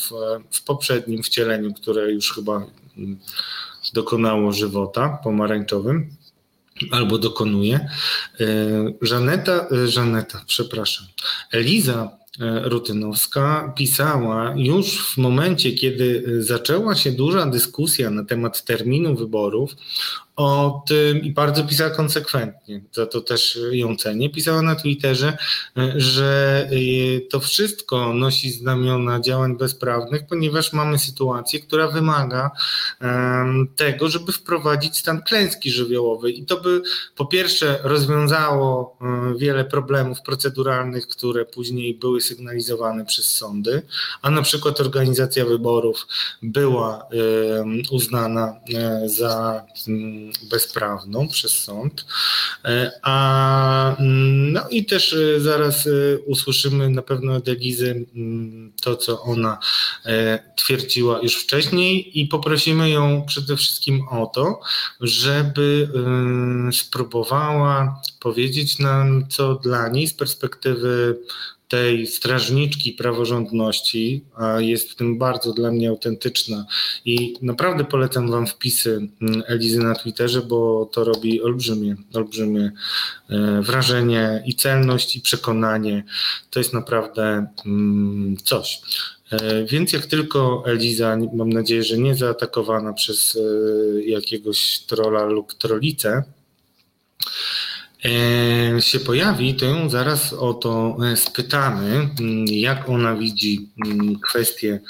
w 0.51 0.65
poprzednim 0.65 1.23
wcieleniu, 1.23 1.75
które 1.75 2.13
już 2.13 2.35
chyba 2.35 2.67
mm, 2.99 3.19
dokonało 3.93 4.53
żywota 4.53 5.19
pomarańczowym 5.25 6.11
albo 6.91 7.19
dokonuje. 7.19 7.89
E, 8.41 8.47
Żaneta, 9.03 9.67
e, 9.73 9.89
Żaneta, 9.89 10.43
przepraszam, 10.47 11.07
Eliza 11.53 12.11
e, 12.41 12.69
Rutynowska 12.69 13.73
pisała 13.77 14.55
już 14.57 15.15
w 15.15 15.19
momencie, 15.19 15.73
kiedy 15.73 16.25
zaczęła 16.43 16.95
się 16.95 17.13
duża 17.13 17.47
dyskusja 17.47 18.11
na 18.11 18.25
temat 18.25 18.65
terminu 18.65 19.17
wyborów, 19.17 19.77
o 20.41 20.83
tym 20.87 21.23
i 21.23 21.31
bardzo 21.31 21.65
pisała 21.65 21.91
konsekwentnie, 21.91 22.81
za 22.93 23.07
to 23.07 23.21
też 23.21 23.59
ją 23.71 23.97
cenię. 23.97 24.31
Pisała 24.31 24.63
na 24.63 24.75
Twitterze, 24.75 25.37
że 25.97 26.69
y, 26.73 27.27
to 27.31 27.41
wszystko 27.41 28.15
nosi 28.15 28.51
znamiona 28.51 29.21
działań 29.21 29.57
bezprawnych, 29.57 30.27
ponieważ 30.27 30.73
mamy 30.73 30.99
sytuację, 30.99 31.61
która 31.61 31.89
wymaga 31.89 32.51
tego, 33.77 34.09
żeby 34.09 34.33
wprowadzić 34.33 34.99
stan 34.99 35.23
klęski 35.23 35.71
żywiołowej. 35.71 36.41
I 36.41 36.47
to 36.47 36.61
by 36.61 36.83
po 37.17 37.27
pierwsze 37.27 37.79
rozwiązało 37.83 38.97
y, 39.35 39.39
wiele 39.39 39.65
problemów 39.65 40.23
proceduralnych, 40.23 41.09
które 41.09 41.45
później 41.45 41.95
były 41.95 42.21
sygnalizowane 42.21 43.05
przez 43.05 43.25
sądy, 43.25 43.83
a 44.23 44.31
na 44.31 44.43
przykład 44.43 44.81
organizacja 44.81 45.45
wyborów 45.45 46.07
była 46.43 47.09
uznana 47.91 48.61
e, 48.75 49.09
za 49.09 49.65
mm, 49.89 50.30
bezprawną 50.43 51.29
przez 51.29 51.55
sąd. 51.55 52.07
E, 52.65 52.93
a 53.03 53.97
mm, 53.97 54.53
no 54.53 54.69
i 54.71 54.85
też 54.85 55.13
e, 55.13 55.41
zaraz 55.41 55.87
e, 55.87 55.91
usłyszymy 56.27 56.91
na 56.91 57.03
pewno 57.03 57.35
od 57.35 57.49
Elizy 57.49 58.07
mm, 58.15 58.73
to, 58.83 58.97
co 58.97 59.23
ona 59.23 59.59
twierdziła 60.57 61.21
już 61.23 61.35
wcześniej 61.35 62.21
i 62.21 62.27
poprosimy 62.27 62.91
ją 62.91 63.25
przede 63.27 63.57
wszystkim 63.57 64.09
o 64.09 64.27
to, 64.27 64.61
żeby 65.01 65.89
spróbowała 66.73 68.01
powiedzieć 68.21 68.79
nam, 68.79 69.29
co 69.29 69.55
dla 69.55 69.89
niej 69.89 70.07
z 70.07 70.15
perspektywy 70.15 71.19
tej 71.71 72.07
strażniczki 72.07 72.93
praworządności, 72.93 74.25
jest 74.59 74.91
w 74.91 74.95
tym 74.95 75.19
bardzo 75.19 75.53
dla 75.53 75.71
mnie 75.71 75.89
autentyczna 75.89 76.67
i 77.05 77.35
naprawdę 77.43 77.85
polecam 77.85 78.31
Wam 78.31 78.47
wpisy 78.47 79.09
mm, 79.23 79.43
Elizy 79.47 79.79
na 79.79 79.95
Twitterze, 79.95 80.43
bo 80.43 80.91
to 80.93 81.05
robi 81.05 81.43
olbrzymie, 81.43 81.97
olbrzymie 82.15 82.73
e, 83.29 83.63
wrażenie 83.63 84.43
i 84.47 84.55
celność 84.55 85.17
i 85.17 85.21
przekonanie. 85.21 86.05
To 86.51 86.61
jest 86.61 86.73
naprawdę 86.73 87.47
mm, 87.67 88.37
coś. 88.45 88.81
E, 89.31 89.65
więc 89.65 89.93
jak 89.93 90.07
tylko 90.07 90.63
Eliza, 90.67 91.17
mam 91.35 91.51
nadzieję, 91.53 91.83
że 91.83 91.99
nie 91.99 92.15
zaatakowana 92.15 92.93
przez 92.93 93.37
e, 93.37 93.41
jakiegoś 94.03 94.79
trola 94.79 95.25
lub 95.25 95.55
trolicę, 95.55 96.23
się 98.81 99.01
pojawi, 99.01 99.55
to 99.55 99.65
ją 99.65 99.91
zaraz 99.91 100.33
o 100.33 100.55
to 100.55 100.97
e, 101.13 101.17
spytamy, 101.17 102.09
mm, 102.21 102.47
jak 102.47 102.89
ona 102.89 103.17
widzi 103.17 103.69
mm, 103.87 104.19
kwestię 104.19 104.81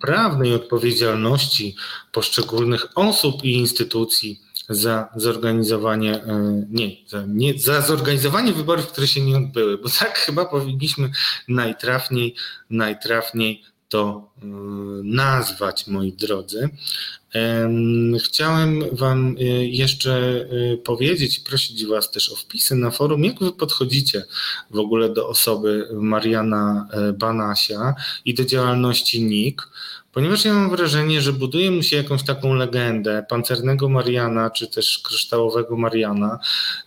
prawnej 0.00 0.54
odpowiedzialności 0.54 1.76
poszczególnych 2.12 2.86
osób 2.94 3.44
i 3.44 3.52
instytucji 3.52 4.40
za 4.68 5.08
zorganizowanie, 5.16 6.24
e, 6.24 6.64
nie, 6.70 6.90
za, 7.08 7.24
nie, 7.26 7.58
za 7.58 7.80
zorganizowanie 7.80 8.52
wyborów, 8.52 8.86
które 8.86 9.06
się 9.06 9.20
nie 9.20 9.36
odbyły, 9.36 9.78
bo 9.78 9.88
tak 9.98 10.18
chyba 10.26 10.44
powinniśmy 10.44 11.10
najtrafniej, 11.48 12.34
najtrafniej 12.70 13.62
to 13.88 14.30
nazwać, 15.04 15.86
moi 15.86 16.12
drodzy. 16.12 16.68
Chciałem 18.24 18.84
Wam 18.92 19.36
jeszcze 19.60 20.46
powiedzieć, 20.84 21.40
prosić 21.40 21.86
Was 21.86 22.10
też 22.10 22.32
o 22.32 22.36
wpisy 22.36 22.74
na 22.74 22.90
forum, 22.90 23.24
jak 23.24 23.38
Wy 23.38 23.52
podchodzicie 23.52 24.24
w 24.70 24.78
ogóle 24.78 25.08
do 25.08 25.28
osoby 25.28 25.88
Mariana 25.92 26.88
Banasia 27.18 27.94
i 28.24 28.34
do 28.34 28.44
działalności 28.44 29.22
NIK. 29.22 29.68
Ponieważ 30.12 30.44
ja 30.44 30.54
mam 30.54 30.70
wrażenie, 30.70 31.20
że 31.20 31.32
buduje 31.32 31.70
mu 31.70 31.82
się 31.82 31.96
jakąś 31.96 32.24
taką 32.24 32.54
legendę 32.54 33.26
pancernego 33.28 33.88
Mariana, 33.88 34.50
czy 34.50 34.66
też 34.66 34.98
kryształowego 34.98 35.76
Mariana 35.76 36.38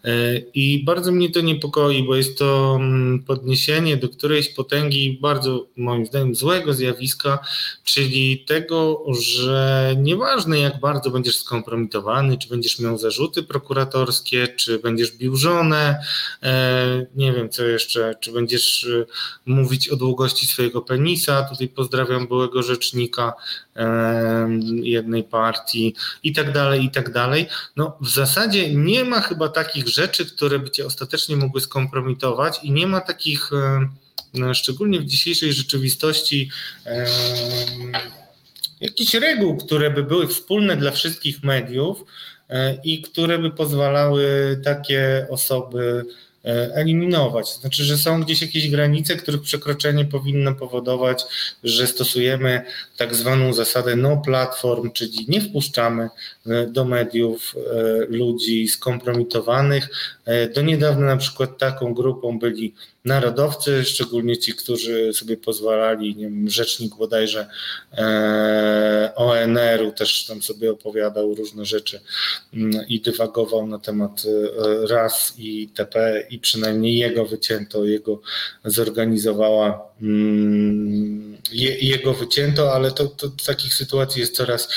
e, 0.04 0.38
i 0.38 0.84
bardzo 0.84 1.12
mnie 1.12 1.32
to 1.32 1.42
niepokoi, 1.42 2.04
bo 2.04 2.16
jest 2.16 2.38
to 2.38 2.78
mm, 2.80 3.24
podniesienie 3.24 3.98
do 3.98 4.10
którejś 4.10 4.50
potęgi 4.50 5.20
bardzo 5.22 5.68
moim 5.78 6.06
zdaniem 6.06 6.36
złego 6.36 6.74
zjawiska, 6.74 7.40
czyli 7.84 8.40
tego, 8.48 9.04
że 9.20 9.96
nieważne 9.98 10.60
jak 10.60 10.80
bardzo 10.80 11.10
będziesz 11.10 11.38
skompromitowany, 11.38 12.38
czy 12.38 12.50
będziesz 12.50 12.80
miał 12.80 12.98
zarzuty 12.98 13.44
prokuratorskie, 13.44 14.48
czy 14.48 14.80
będziesz 14.80 15.12
bił 15.12 15.36
żonę, 15.36 16.00
e, 16.44 17.06
nie 17.16 17.34
wiem 17.34 17.50
co 17.50 17.64
jeszcze, 17.64 18.16
czy 18.20 18.32
będziesz 18.32 18.84
e, 18.84 19.06
mówić 19.46 19.90
o 19.90 19.96
długości 19.96 20.46
swojego 20.46 20.82
penisa, 20.82 21.44
tutaj 21.44 21.68
pozdrawiam 21.68 22.28
byłego 22.28 22.64
rzecznika, 22.64 23.13
jednej 24.84 25.24
partii 25.24 25.96
i 26.24 26.34
tak 26.34 26.52
dalej, 26.52 26.84
i 26.84 26.92
tak 26.92 27.12
dalej. 27.12 27.48
No 27.76 27.98
w 28.02 28.10
zasadzie 28.10 28.76
nie 28.76 29.06
ma 29.06 29.22
chyba 29.22 29.50
takich 29.50 29.88
rzeczy, 29.88 30.26
które 30.26 30.60
by 30.60 30.70
cię 30.70 30.86
ostatecznie 30.86 31.36
mogły 31.36 31.62
skompromitować 31.62 32.60
i 32.64 32.72
nie 32.72 32.88
ma 32.88 33.02
takich, 33.02 33.50
no, 34.34 34.54
szczególnie 34.54 35.00
w 35.00 35.06
dzisiejszej 35.06 35.54
rzeczywistości, 35.54 36.50
jakichś 38.84 39.14
reguł, 39.14 39.58
które 39.58 39.92
by 39.92 40.04
były 40.04 40.28
wspólne 40.28 40.78
dla 40.78 40.92
wszystkich 40.92 41.44
mediów 41.44 42.04
e, 42.50 42.76
i 42.84 43.02
które 43.02 43.40
by 43.40 43.52
pozwalały 43.52 44.60
takie 44.64 45.28
osoby 45.30 46.06
E, 46.46 46.76
eliminować. 46.76 47.54
Znaczy, 47.54 47.84
że 47.84 47.98
są 47.98 48.24
gdzieś 48.24 48.42
jakieś 48.42 48.70
granice, 48.70 49.16
których 49.16 49.42
przekroczenie 49.42 50.06
powinno 50.06 50.56
powodować, 50.56 51.24
że 51.64 51.88
stosujemy 51.88 52.62
tak 52.98 53.16
zwaną 53.16 53.54
zasadę 53.54 53.96
no 53.96 54.18
platform, 54.18 54.92
czyli 54.92 55.26
nie 55.28 55.42
wpuszczamy 55.42 56.10
e, 56.48 56.68
do 56.68 56.86
mediów 56.86 57.56
e, 57.56 58.06
ludzi 58.10 58.68
skompromitowanych. 58.68 59.90
Do 60.56 60.62
niedawna 60.62 61.06
na 61.06 61.18
przykład 61.18 61.58
taką 61.58 61.94
grupą 61.94 62.40
byli 62.40 62.74
narodowcy, 63.06 63.84
szczególnie 63.86 64.38
ci, 64.38 64.54
którzy 64.54 65.14
sobie 65.14 65.38
pozwalali, 65.38 66.16
nie 66.16 66.24
wiem, 66.26 66.50
rzecznik 66.50 66.96
bodajże 66.96 67.48
e, 67.98 69.12
ONR-u 69.16 69.92
też 69.92 70.26
tam 70.26 70.42
sobie 70.42 70.72
opowiadał 70.72 71.36
różne 71.36 71.66
rzeczy 71.66 72.00
mm, 72.54 72.88
i 72.88 73.02
dywagował 73.02 73.68
na 73.68 73.80
temat 73.80 74.24
e, 74.26 74.88
ras 74.88 75.34
i 75.38 75.68
TP 75.68 76.24
i 76.30 76.40
przynajmniej 76.40 76.98
jego 76.98 77.26
wycięto, 77.26 77.86
jego 77.86 78.22
zorganizowała 78.66 79.82
mm, 80.02 81.33
jego 81.52 82.14
wycięto, 82.14 82.74
ale 82.74 82.92
to, 82.92 83.08
to, 83.08 83.30
takich 83.46 83.74
sytuacji 83.74 84.22
jest 84.22 84.36
coraz 84.36 84.70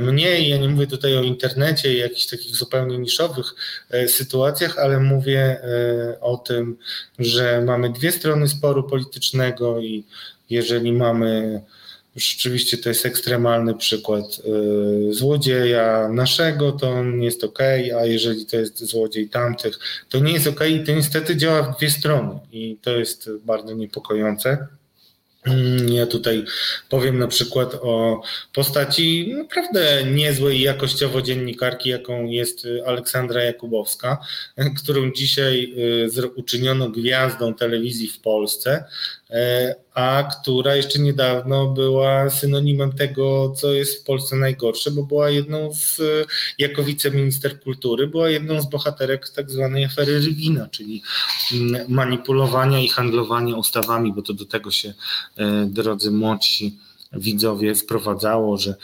mniej. 0.00 0.48
Ja 0.48 0.56
nie 0.56 0.68
mówię 0.68 0.86
tutaj 0.86 1.16
o 1.16 1.22
internecie 1.22 1.94
i 1.94 1.98
jakichś 1.98 2.26
takich 2.26 2.56
zupełnie 2.56 2.98
niszowych 2.98 3.54
e, 3.90 4.08
sytuacjach, 4.08 4.78
ale 4.78 5.00
mówię 5.00 5.60
o 6.20 6.36
tym, 6.36 6.76
że 7.18 7.62
mamy 7.66 7.90
dwie 7.90 8.12
strony 8.12 8.48
sporu 8.48 8.82
politycznego 8.82 9.80
i 9.80 10.04
jeżeli 10.50 10.92
mamy 10.92 11.62
Rzeczywiście 12.16 12.78
to 12.78 12.88
jest 12.88 13.06
ekstremalny 13.06 13.74
przykład 13.74 14.24
złodzieja 15.10 16.08
naszego, 16.08 16.72
to 16.72 17.04
jest 17.04 17.44
ok, 17.44 17.58
a 18.00 18.06
jeżeli 18.06 18.46
to 18.46 18.56
jest 18.56 18.84
złodziej 18.84 19.28
tamtych, 19.28 19.78
to 20.08 20.18
nie 20.18 20.32
jest 20.32 20.46
ok 20.46 20.60
i 20.70 20.84
to 20.84 20.92
niestety 20.92 21.36
działa 21.36 21.62
w 21.62 21.76
dwie 21.78 21.90
strony 21.90 22.38
i 22.52 22.76
to 22.82 22.90
jest 22.90 23.30
bardzo 23.44 23.74
niepokojące. 23.74 24.66
Mm, 25.46 25.88
ja 25.88 26.06
tutaj 26.06 26.44
powiem 26.88 27.18
na 27.18 27.26
przykład 27.26 27.74
o 27.74 28.22
postaci 28.52 29.34
naprawdę 29.38 30.04
niezłej 30.04 30.60
jakościowo 30.60 31.22
dziennikarki, 31.22 31.88
jaką 31.88 32.24
jest 32.24 32.66
Aleksandra 32.86 33.42
Jakubowska, 33.42 34.18
którą 34.82 35.12
dzisiaj 35.12 35.74
y, 36.18 36.28
uczyniono 36.28 36.90
gwiazdą 36.90 37.54
telewizji 37.54 38.08
w 38.08 38.20
Polsce. 38.20 38.84
E, 39.32 39.74
a 39.94 40.22
która 40.22 40.76
jeszcze 40.76 40.98
niedawno 40.98 41.66
była 41.66 42.30
synonimem 42.30 42.92
tego, 42.92 43.52
co 43.56 43.72
jest 43.72 44.00
w 44.00 44.04
Polsce 44.04 44.36
najgorsze, 44.36 44.90
bo 44.90 45.02
była 45.02 45.30
jedną 45.30 45.74
z, 45.74 46.00
jako 46.58 46.82
wiceminister 46.84 47.60
kultury, 47.60 48.06
była 48.06 48.30
jedną 48.30 48.60
z 48.60 48.70
bohaterek 48.70 49.28
tak 49.28 49.50
zwanej 49.50 49.84
afery 49.84 50.20
Rywina, 50.20 50.68
czyli 50.68 51.02
mm, 51.52 51.82
manipulowania 51.88 52.80
i 52.80 52.88
handlowania 52.88 53.56
ustawami, 53.56 54.12
bo 54.12 54.22
to 54.22 54.32
do 54.32 54.44
tego 54.44 54.70
się, 54.70 54.94
e, 55.36 55.66
drodzy 55.66 56.10
młodsi 56.10 56.78
widzowie, 57.12 57.74
sprowadzało, 57.74 58.56
że 58.56 58.74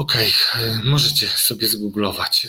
Okej, 0.00 0.32
okay, 0.54 0.80
możecie 0.84 1.26
sobie 1.26 1.68
zgooglować. 1.68 2.48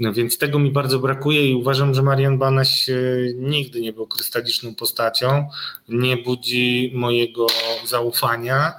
No 0.00 0.12
więc 0.12 0.38
tego 0.38 0.58
mi 0.58 0.70
bardzo 0.70 0.98
brakuje 0.98 1.50
i 1.50 1.54
uważam, 1.54 1.94
że 1.94 2.02
Marian 2.02 2.38
Banaś 2.38 2.88
e, 2.88 2.94
nigdy 3.34 3.80
nie 3.80 3.92
był 3.92 4.06
krystaliczną 4.06 4.74
postacią, 4.74 5.48
nie 5.88 6.16
budzi 6.16 6.92
mojego 6.94 7.46
zaufania 7.86 8.72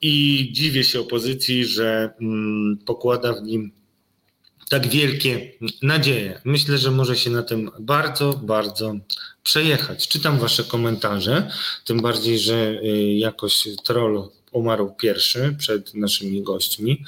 i 0.00 0.48
dziwię 0.52 0.84
się 0.84 1.00
opozycji, 1.00 1.64
że 1.64 2.14
mm, 2.20 2.78
pokłada 2.86 3.32
w 3.32 3.42
nim 3.42 3.72
tak 4.68 4.86
wielkie 4.86 5.52
nadzieje. 5.82 6.40
Myślę, 6.44 6.78
że 6.78 6.90
może 6.90 7.16
się 7.16 7.30
na 7.30 7.42
tym 7.42 7.70
bardzo, 7.80 8.32
bardzo 8.32 8.94
przejechać. 9.46 10.08
Czytam 10.08 10.38
Wasze 10.38 10.64
komentarze, 10.64 11.50
tym 11.84 12.00
bardziej, 12.00 12.38
że 12.38 12.54
e, 12.54 12.86
jakoś 13.18 13.68
troll 13.84 14.28
umarł 14.52 14.94
pierwszy 14.94 15.54
przed 15.58 15.94
naszymi 15.94 16.42
gośćmi, 16.42 17.04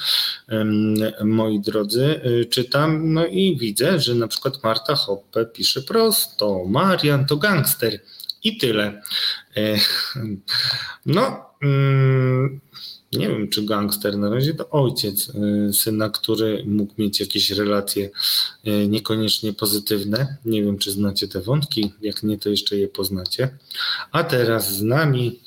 moi 1.24 1.60
drodzy. 1.60 2.20
Y, 2.26 2.46
czytam, 2.46 3.12
no 3.12 3.26
i 3.26 3.56
widzę, 3.56 4.00
że 4.00 4.14
na 4.14 4.28
przykład 4.28 4.62
Marta 4.62 4.94
Hoppe 4.94 5.46
pisze 5.46 5.82
prosto, 5.82 6.64
Marian 6.66 7.26
to 7.26 7.36
gangster 7.36 8.00
i 8.44 8.58
tyle. 8.58 9.02
E, 9.56 9.76
no, 11.16 11.47
nie 13.12 13.28
wiem, 13.28 13.48
czy 13.48 13.62
gangster 13.62 14.18
na 14.18 14.30
razie 14.30 14.54
to 14.54 14.70
ojciec 14.70 15.28
y, 15.28 15.72
syna, 15.72 16.10
który 16.10 16.64
mógł 16.66 16.94
mieć 16.98 17.20
jakieś 17.20 17.50
relacje 17.50 18.10
y, 18.66 18.88
niekoniecznie 18.88 19.52
pozytywne. 19.52 20.36
Nie 20.44 20.62
wiem, 20.62 20.78
czy 20.78 20.92
znacie 20.92 21.28
te 21.28 21.40
wątki. 21.40 21.92
Jak 22.00 22.22
nie, 22.22 22.38
to 22.38 22.48
jeszcze 22.48 22.76
je 22.76 22.88
poznacie. 22.88 23.48
A 24.12 24.24
teraz 24.24 24.76
z 24.76 24.82
nami 24.82 25.38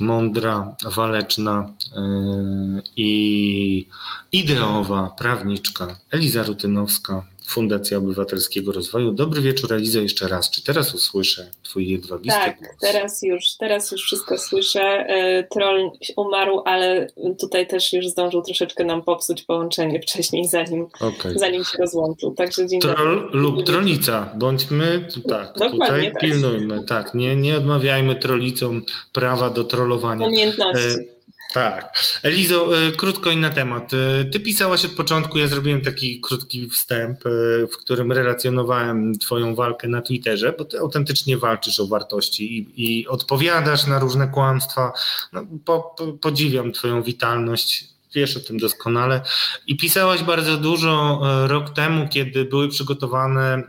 mądra, 0.00 0.76
waleczna 0.84 1.74
yy, 1.96 2.82
i 2.96 3.86
ideowa 4.32 5.14
prawniczka 5.18 5.98
Eliza 6.10 6.42
Rutynowska, 6.42 7.26
Fundacja 7.46 7.98
Obywatelskiego 7.98 8.72
Rozwoju. 8.72 9.12
Dobry 9.12 9.42
wieczór, 9.42 9.72
Eliza, 9.72 10.00
jeszcze 10.00 10.28
raz. 10.28 10.50
Czy 10.50 10.64
teraz 10.64 10.94
usłyszę 10.94 11.50
twój 11.62 11.88
jedwabisty 11.88 12.40
tak, 12.40 12.58
głos? 12.58 12.70
teraz 12.80 13.22
już, 13.22 13.56
teraz 13.58 13.92
już 13.92 14.02
wszystko 14.02 14.38
słyszę. 14.38 14.80
E, 14.80 15.44
troll 15.44 15.90
umarł, 16.16 16.62
ale 16.64 17.06
tutaj 17.38 17.66
też 17.66 17.92
już 17.92 18.08
zdążył 18.08 18.42
troszeczkę 18.42 18.84
nam 18.84 19.02
popsuć 19.02 19.42
połączenie 19.42 20.00
wcześniej, 20.00 20.48
zanim, 20.48 20.86
okay. 21.00 21.38
zanim 21.38 21.64
się 21.64 21.78
rozłączył. 21.78 22.34
Także 22.34 22.66
dzień 22.66 22.80
Troll 22.80 23.30
lub 23.32 23.64
trolica, 23.64 24.34
bądźmy 24.36 25.08
tak, 25.28 25.52
Dokładnie 25.58 25.78
tutaj 25.78 26.12
tak. 26.12 26.20
pilnujmy. 26.20 26.84
Tak, 26.84 27.14
nie, 27.14 27.36
nie 27.36 27.56
odmawiajmy 27.56 28.16
trolicom 28.16 28.82
prawa 29.12 29.50
do 29.50 29.64
trollowania. 29.64 30.26
Umiejętności. 30.26 31.15
Tak. 31.56 31.98
Elizo, 32.22 32.78
e, 32.78 32.92
krótko 32.92 33.30
inny 33.30 33.50
temat. 33.50 33.92
E, 33.94 34.24
ty 34.24 34.40
pisałaś 34.40 34.84
od 34.84 34.90
początku, 34.90 35.38
ja 35.38 35.48
zrobiłem 35.48 35.80
taki 35.80 36.20
krótki 36.20 36.68
wstęp, 36.70 37.26
e, 37.26 37.30
w 37.66 37.76
którym 37.76 38.12
relacjonowałem 38.12 39.18
Twoją 39.18 39.54
walkę 39.54 39.88
na 39.88 40.02
Twitterze, 40.02 40.54
bo 40.58 40.64
Ty 40.64 40.78
autentycznie 40.78 41.38
walczysz 41.38 41.80
o 41.80 41.86
wartości 41.86 42.58
i, 42.58 43.00
i 43.00 43.08
odpowiadasz 43.08 43.86
na 43.86 43.98
różne 43.98 44.28
kłamstwa. 44.28 44.92
No, 45.32 45.46
po, 45.64 45.94
po, 45.98 46.12
podziwiam 46.12 46.72
Twoją 46.72 47.02
witalność 47.02 47.95
wiesz 48.16 48.36
o 48.36 48.40
tym 48.40 48.58
doskonale. 48.58 49.20
I 49.66 49.76
pisałaś 49.76 50.22
bardzo 50.22 50.56
dużo 50.56 51.20
e, 51.22 51.48
rok 51.48 51.70
temu, 51.70 52.08
kiedy 52.08 52.44
były 52.44 52.68
przygotowane 52.68 53.62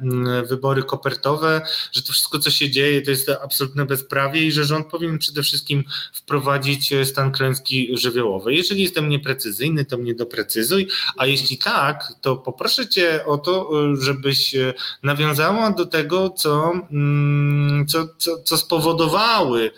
wybory 0.50 0.84
kopertowe, 0.84 1.62
że 1.92 2.02
to 2.02 2.14
wszystko, 2.14 2.40
co 2.40 2.52
się 2.52 2.70
dzieje, 2.70 3.02
to 3.02 3.12
jest 3.12 3.30
absolutne 3.30 3.86
bezprawie 3.86 4.42
i 4.42 4.52
że 4.52 4.66
rząd 4.66 4.88
powinien 4.88 5.18
przede 5.18 5.44
wszystkim 5.44 5.84
wprowadzić 6.14 6.94
e, 6.94 7.06
stan 7.06 7.32
klęski 7.32 7.98
żywiołowej. 7.98 8.58
Jeżeli 8.58 8.82
jestem 8.82 9.10
nieprecyzyjny, 9.10 9.86
to 9.86 9.98
mnie 9.98 10.16
doprecyzuj, 10.16 10.88
a 11.18 11.26
jeśli 11.26 11.58
tak, 11.58 12.14
to 12.22 12.36
poproszę 12.36 12.88
Cię 12.88 13.26
o 13.26 13.38
to, 13.38 13.70
e, 13.94 13.96
żebyś 14.02 14.56
nawiązała 15.04 15.72
do 15.72 15.86
tego, 15.86 16.30
co, 16.30 16.74
mm, 16.92 17.86
co, 17.88 18.08
co, 18.18 18.38
co 18.44 18.58
spowodowały 18.58 19.72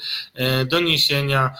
doniesienia 0.65 1.51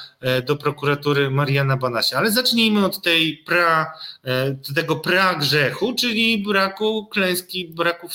do 0.46 0.56
prokuratury 0.56 1.30
Mariana 1.32 1.78
Banasia. 1.78 2.18
Ale 2.18 2.32
zacznijmy 2.32 2.86
od 2.86 2.99
tej 3.02 3.38
pra, 3.38 3.94
e, 4.24 4.56
tego 4.76 4.96
pra 4.96 5.36
grzechu, 5.36 5.94
czyli 5.94 6.38
braku 6.38 7.08
klęski, 7.12 7.68
braku, 7.68 8.08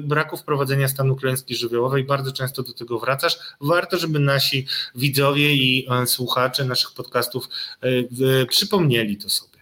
braku 0.00 0.36
wprowadzenia 0.36 0.88
stanu 0.88 1.16
klęski 1.16 1.54
żywiołowej. 1.54 2.04
Bardzo 2.04 2.32
często 2.32 2.62
do 2.62 2.72
tego 2.72 2.98
wracasz. 2.98 3.38
Warto, 3.60 3.98
żeby 3.98 4.18
nasi 4.18 4.66
widzowie 4.94 5.54
i 5.54 5.86
e, 6.02 6.06
słuchacze 6.06 6.64
naszych 6.64 6.92
podcastów 6.92 7.48
e, 7.80 8.46
przypomnieli 8.46 9.16
to 9.16 9.30
sobie. 9.30 9.54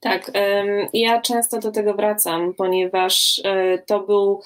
Tak, 0.00 0.30
ja 0.92 1.20
często 1.20 1.60
do 1.60 1.70
tego 1.70 1.94
wracam, 1.94 2.54
ponieważ 2.54 3.42
to 3.86 4.00
był 4.00 4.42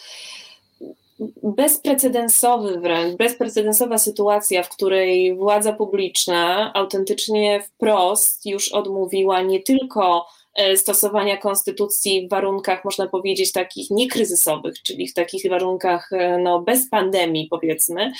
bezprecedensowy 1.43 2.81
wręcz, 2.81 3.17
bezprecedensowa 3.17 3.99
sytuacja, 3.99 4.63
w 4.63 4.69
której 4.69 5.37
władza 5.37 5.73
publiczna 5.73 6.73
autentycznie 6.75 7.63
wprost 7.63 8.47
już 8.47 8.73
odmówiła 8.73 9.43
nie 9.43 9.63
tylko 9.63 10.27
e, 10.55 10.77
stosowania 10.77 11.37
konstytucji 11.37 12.27
w 12.27 12.31
warunkach, 12.31 12.85
można 12.85 13.07
powiedzieć, 13.07 13.53
takich 13.53 13.91
niekryzysowych, 13.91 14.83
czyli 14.83 15.09
w 15.09 15.15
takich 15.15 15.51
warunkach 15.51 16.13
e, 16.13 16.39
no, 16.39 16.61
bez 16.61 16.91
pandemii, 16.91 17.49
powiedzmy, 17.51 18.13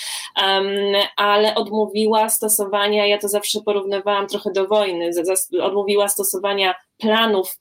um, 0.43 0.73
ale 1.15 1.55
odmówiła 1.55 2.29
stosowania, 2.29 3.07
ja 3.07 3.17
to 3.17 3.27
zawsze 3.27 3.61
porównywałam 3.61 4.27
trochę 4.27 4.51
do 4.51 4.67
wojny, 4.67 5.11
odmówiła 5.61 6.09
stosowania 6.09 6.75
planów 6.97 7.59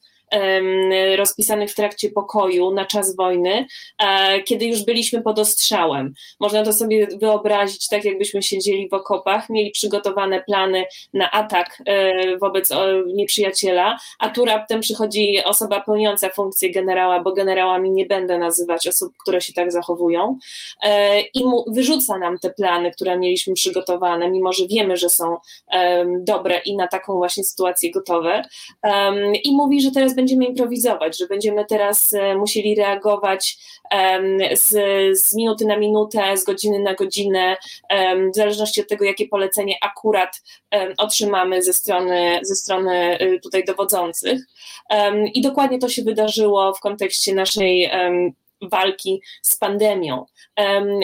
rozpisanych 1.17 1.71
w 1.71 1.75
trakcie 1.75 2.11
pokoju 2.11 2.71
na 2.71 2.85
czas 2.85 3.17
wojny, 3.17 3.67
e, 3.99 4.43
kiedy 4.43 4.67
już 4.67 4.83
byliśmy 4.83 5.23
pod 5.23 5.39
ostrzałem. 5.39 6.15
Można 6.41 6.65
to 6.65 6.73
sobie 6.73 7.07
wyobrazić 7.21 7.89
tak, 7.89 8.05
jakbyśmy 8.05 8.43
siedzieli 8.43 8.89
w 8.89 8.95
okopach, 8.95 9.51
mieli 9.51 9.71
przygotowane 9.71 10.43
plany 10.43 10.85
na 11.15 11.31
atak 11.31 11.83
e, 11.87 12.37
wobec 12.37 12.71
nieprzyjaciela, 13.07 13.99
a 14.19 14.29
tu 14.29 14.45
raptem 14.45 14.81
przychodzi 14.81 15.45
osoba 15.45 15.81
pełniąca 15.81 16.29
funkcję 16.29 16.71
generała, 16.71 17.21
bo 17.21 17.33
generałami 17.33 17.91
nie 17.91 18.07
będę 18.07 18.39
nazywać 18.39 18.89
osób, 18.89 19.13
które 19.23 19.41
się 19.41 19.53
tak 19.53 19.73
zachowują, 19.73 20.39
e, 20.83 21.21
i 21.21 21.45
wyrzuca 21.67 22.19
nam 22.19 22.39
te 22.39 22.51
plany, 22.51 22.91
które 22.91 23.19
mieliśmy 23.19 23.55
przygotowane, 23.55 24.31
mimo 24.31 24.53
że 24.53 24.67
wiemy, 24.67 24.97
że 24.97 25.11
są 25.11 25.37
dobre 26.21 26.59
i 26.65 26.77
na 26.77 26.89
taką 26.89 27.17
właśnie 27.17 27.45
sytuację 27.45 27.91
gotowe, 27.91 28.43
i 29.45 29.53
mówi, 29.53 29.81
że 29.81 29.91
teraz 29.91 30.15
będziemy 30.19 30.45
improwizować, 30.45 31.19
że 31.19 31.27
będziemy 31.27 31.65
teraz 31.65 32.15
e, 32.15 32.37
musieli 32.37 32.75
reagować 32.75 33.59
z, 34.53 34.69
z 35.21 35.35
minuty 35.35 35.67
na 35.67 35.77
minutę, 35.77 36.37
z 36.37 36.45
godziny 36.45 36.79
na 36.79 36.95
godzinę, 36.95 37.57
w 38.33 38.37
zależności 38.37 38.81
od 38.81 38.89
tego, 38.89 39.05
jakie 39.05 39.29
polecenie 39.29 39.75
akurat 39.83 40.43
otrzymamy 40.99 41.63
ze 41.63 41.73
strony, 41.73 42.41
ze 42.43 42.55
strony 42.55 43.19
e, 43.19 43.39
tutaj 43.39 43.65
dowodzących. 43.65 44.41
I 45.35 45.43
dokładnie 45.43 45.79
to 45.79 45.89
się 45.89 46.03
wydarzyło 46.03 46.75
w 46.75 46.81
kontekście 46.81 47.35
naszej 47.35 47.91
walki 48.63 49.23
z 49.43 49.57
pandemią. 49.57 50.27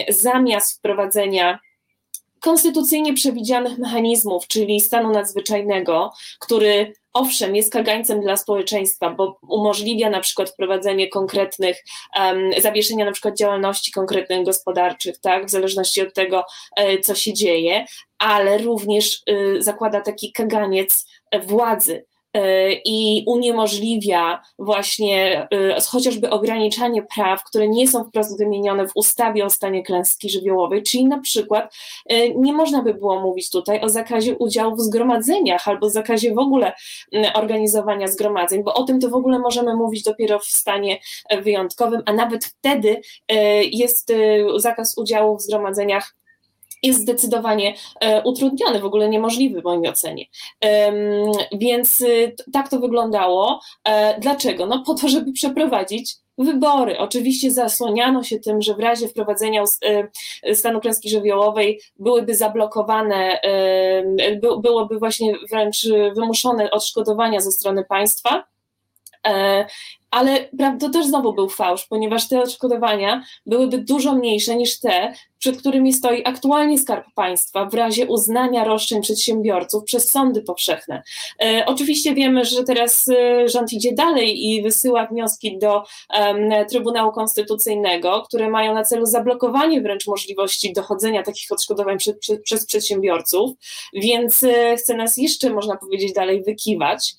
Zamiast 0.09 0.77
wprowadzenia 0.77 1.59
konstytucyjnie 2.45 3.13
przewidzianych 3.13 3.77
mechanizmów, 3.77 4.47
czyli 4.47 4.81
stanu 4.81 5.11
nadzwyczajnego, 5.11 6.13
który 6.39 6.93
owszem, 7.13 7.55
jest 7.55 7.73
kagańcem 7.73 8.21
dla 8.21 8.37
społeczeństwa, 8.37 9.09
bo 9.09 9.37
umożliwia 9.49 10.09
na 10.09 10.19
przykład 10.19 10.49
wprowadzenie 10.49 11.09
konkretnych, 11.09 11.83
um, 12.19 12.51
zawieszenia 12.61 13.05
na 13.05 13.11
przykład 13.11 13.37
działalności 13.37 13.91
konkretnych 13.91 14.45
gospodarczych, 14.45 15.17
tak, 15.17 15.45
w 15.45 15.49
zależności 15.49 16.01
od 16.01 16.13
tego, 16.13 16.45
e, 16.77 16.99
co 16.99 17.15
się 17.15 17.33
dzieje, 17.33 17.85
ale 18.17 18.57
również 18.57 19.21
y, 19.29 19.63
zakłada 19.63 20.01
taki 20.01 20.31
kaganiec 20.31 21.05
władzy, 21.43 22.05
E, 22.05 22.14
i 22.85 23.23
uniemożliwia 23.27 24.41
właśnie 24.59 25.47
e, 25.51 25.81
chociażby 25.89 26.29
ograniczanie 26.29 27.03
praw, 27.15 27.43
które 27.43 27.67
nie 27.67 27.87
są 27.87 28.03
wprost 28.03 28.37
wymienione 28.37 28.87
w 28.87 28.91
ustawie 28.95 29.45
o 29.45 29.49
stanie 29.49 29.83
klęski 29.83 30.29
żywiołowej, 30.29 30.83
czyli 30.83 31.05
na 31.05 31.19
przykład 31.19 31.75
e, 32.09 32.29
nie 32.29 32.53
można 32.53 32.83
by 32.83 32.93
było 32.93 33.19
mówić 33.19 33.49
tutaj 33.49 33.81
o 33.81 33.89
zakazie 33.89 34.37
udziału 34.37 34.75
w 34.75 34.81
zgromadzeniach 34.81 35.67
albo 35.67 35.89
zakazie 35.89 36.33
w 36.33 36.39
ogóle 36.39 36.73
organizowania 37.33 38.07
zgromadzeń, 38.07 38.63
bo 38.63 38.73
o 38.73 38.83
tym 38.83 38.99
to 38.99 39.09
w 39.09 39.15
ogóle 39.15 39.39
możemy 39.39 39.75
mówić 39.75 40.03
dopiero 40.03 40.39
w 40.39 40.45
stanie 40.45 40.99
wyjątkowym, 41.41 42.01
a 42.05 42.13
nawet 42.13 42.45
wtedy 42.45 43.01
jest 43.71 44.13
zakaz 44.57 44.97
udziału 44.97 45.37
w 45.37 45.41
zgromadzeniach 45.41 46.15
jest 46.85 47.01
zdecydowanie 47.01 47.75
e, 48.01 48.23
utrudniony, 48.23 48.79
w 48.79 48.85
ogóle 48.85 49.09
niemożliwy 49.09 49.61
w 49.61 49.63
mojej 49.63 49.89
ocenie. 49.89 50.25
Więc 51.51 52.01
y, 52.01 52.35
tak 52.53 52.69
to 52.69 52.79
wyglądało. 52.79 53.59
E, 53.83 54.19
dlaczego? 54.19 54.65
No 54.65 54.83
po 54.85 54.95
to, 54.95 55.09
żeby 55.09 55.31
przeprowadzić 55.31 56.15
wybory. 56.37 56.97
Oczywiście 56.97 57.51
zasłaniano 57.51 58.23
się 58.23 58.39
tym, 58.39 58.61
że 58.61 58.73
w 58.73 58.79
razie 58.79 59.07
wprowadzenia 59.07 59.63
e, 60.43 60.55
stanu 60.55 60.79
klęski 60.79 61.09
żywiołowej 61.09 61.81
byłyby 61.99 62.35
zablokowane, 62.35 63.39
byłoby 64.61 64.99
właśnie 64.99 65.33
wręcz 65.51 65.87
wymuszone 66.15 66.71
odszkodowania 66.71 67.39
ze 67.39 67.51
strony 67.51 67.85
państwa 67.85 68.43
ale 70.15 70.49
to 70.79 70.89
też 70.89 71.05
znowu 71.05 71.33
był 71.33 71.49
fałsz, 71.49 71.85
ponieważ 71.85 72.27
te 72.27 72.41
odszkodowania 72.41 73.23
byłyby 73.45 73.77
dużo 73.77 74.13
mniejsze 74.13 74.55
niż 74.55 74.79
te, 74.79 75.13
przed 75.45 75.57
którymi 75.57 75.93
stoi 75.93 76.21
aktualnie 76.23 76.77
Skarb 76.77 77.05
Państwa 77.15 77.65
w 77.65 77.73
razie 77.73 78.05
uznania 78.05 78.63
roszczeń 78.63 79.01
przedsiębiorców 79.01 79.83
przez 79.83 80.11
sądy 80.11 80.41
powszechne. 80.41 81.03
E, 81.43 81.63
oczywiście 81.65 82.13
wiemy, 82.13 82.45
że 82.45 82.63
teraz 82.63 83.07
e, 83.07 83.49
rząd 83.49 83.73
idzie 83.73 83.93
dalej 83.93 84.45
i 84.45 84.61
wysyła 84.61 85.05
wnioski 85.05 85.59
do 85.59 85.83
Trybunału 86.69 87.11
Konstytucyjnego, 87.11 88.23
które 88.27 88.49
mają 88.49 88.73
na 88.73 88.83
celu 88.83 89.05
zablokowanie 89.05 89.81
wręcz 89.81 90.07
możliwości 90.07 90.73
dochodzenia 90.73 91.23
takich 91.23 91.51
odszkodowań 91.51 91.97
przez 92.43 92.65
przedsiębiorców, 92.65 93.51
więc 93.93 94.43
e, 94.43 94.75
chce 94.77 94.97
nas 94.97 95.17
jeszcze, 95.17 95.49
można 95.49 95.77
powiedzieć, 95.77 96.13
dalej 96.13 96.43
wykiwać, 96.43 97.15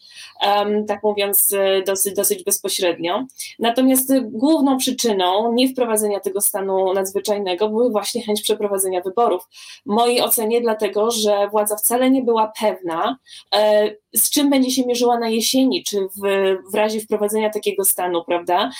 tak 0.88 1.02
mówiąc 1.02 1.48
dosyć, 1.86 2.14
dosyć 2.14 2.44
bezpośrednio. 2.44 3.26
Natomiast 3.58 4.12
główną 4.22 4.78
przyczyną 4.78 5.52
niewprowadzenia 5.52 6.20
tego 6.20 6.40
stanu 6.40 6.94
nadzwyczajnego 6.94 7.68
były 7.68 7.90
właśnie 7.90 8.15
właśnie 8.16 8.26
chęć 8.26 8.42
przeprowadzenia 8.42 9.00
wyborów. 9.00 9.42
W 9.86 9.90
mojej 9.90 10.20
ocenie 10.20 10.60
dlatego, 10.60 11.10
że 11.10 11.48
władza 11.48 11.76
wcale 11.76 12.10
nie 12.10 12.22
była 12.22 12.52
pewna, 12.60 13.18
e, 13.54 13.90
z 14.14 14.30
czym 14.30 14.50
będzie 14.50 14.70
się 14.70 14.86
mierzyła 14.86 15.18
na 15.18 15.28
jesieni, 15.28 15.84
czy 15.84 16.00
w, 16.00 16.20
w 16.72 16.74
razie 16.74 17.00
wprowadzenia 17.00 17.50
takiego 17.50 17.84
stanu, 17.84 18.24
prawda? 18.24 18.70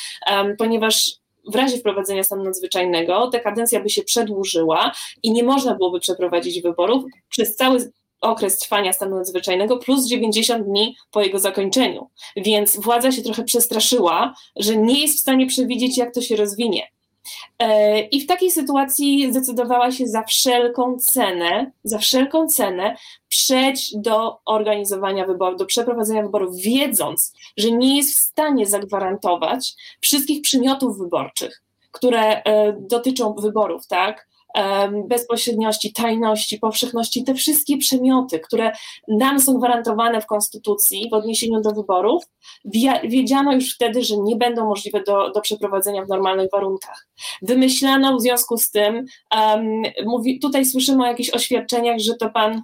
Ponieważ 0.58 1.10
w 1.48 1.54
razie 1.54 1.78
wprowadzenia 1.78 2.24
stanu 2.24 2.44
nadzwyczajnego 2.44 3.30
ta 3.30 3.40
kadencja 3.40 3.80
by 3.80 3.90
się 3.90 4.02
przedłużyła 4.02 4.92
i 5.22 5.32
nie 5.32 5.44
można 5.44 5.74
byłoby 5.74 6.00
przeprowadzić 6.00 6.62
wyborów 6.62 7.04
przez 7.28 7.56
cały 7.56 7.92
okres 8.20 8.58
trwania 8.58 8.92
stanu 8.92 9.16
nadzwyczajnego 9.16 9.76
plus 9.76 10.06
90 10.06 10.66
dni 10.66 10.96
po 11.10 11.22
jego 11.22 11.38
zakończeniu. 11.38 12.10
Więc 12.36 12.76
władza 12.76 13.12
się 13.12 13.22
trochę 13.22 13.44
przestraszyła, 13.44 14.34
że 14.56 14.76
nie 14.76 15.00
jest 15.00 15.16
w 15.16 15.20
stanie 15.20 15.46
przewidzieć, 15.46 15.98
jak 15.98 16.14
to 16.14 16.20
się 16.20 16.36
rozwinie. 16.36 16.95
E, 17.58 18.00
I 18.00 18.20
w 18.20 18.26
takiej 18.26 18.50
sytuacji 18.50 19.32
zdecydowała 19.32 19.92
się 19.92 20.06
za 20.06 20.22
wszelką 20.22 20.96
cenę, 20.98 21.72
za 21.84 21.98
wszelką 21.98 22.48
cenę 22.48 22.96
przejść 23.28 23.96
do 23.96 24.38
organizowania 24.44 25.26
wyborów, 25.26 25.58
do 25.58 25.66
przeprowadzenia 25.66 26.22
wyborów, 26.22 26.56
wiedząc, 26.56 27.32
że 27.56 27.70
nie 27.70 27.96
jest 27.96 28.14
w 28.14 28.22
stanie 28.22 28.66
zagwarantować 28.66 29.74
wszystkich 30.00 30.42
przymiotów 30.42 30.98
wyborczych, 30.98 31.62
które 31.90 32.42
e, 32.42 32.76
dotyczą 32.80 33.34
wyborów, 33.34 33.86
tak? 33.86 34.28
Bezpośredniości, 35.08 35.92
tajności, 35.92 36.58
powszechności, 36.58 37.24
te 37.24 37.34
wszystkie 37.34 37.78
przemioty, 37.78 38.40
które 38.40 38.72
nam 39.08 39.40
są 39.40 39.54
gwarantowane 39.54 40.20
w 40.20 40.26
Konstytucji 40.26 41.08
w 41.10 41.14
odniesieniu 41.14 41.60
do 41.60 41.72
wyborów, 41.72 42.24
wiedziano 43.04 43.52
już 43.52 43.74
wtedy, 43.74 44.04
że 44.04 44.16
nie 44.16 44.36
będą 44.36 44.64
możliwe 44.64 45.02
do, 45.02 45.30
do 45.30 45.40
przeprowadzenia 45.40 46.04
w 46.04 46.08
normalnych 46.08 46.50
warunkach. 46.52 47.06
Wymyślano 47.42 48.16
w 48.16 48.20
związku 48.20 48.56
z 48.56 48.70
tym, 48.70 49.04
um, 49.36 49.82
mówi, 50.04 50.38
tutaj 50.38 50.64
słyszymy 50.64 51.04
o 51.04 51.06
jakichś 51.06 51.30
oświadczeniach, 51.30 51.98
że 51.98 52.14
to 52.14 52.30
pan 52.30 52.62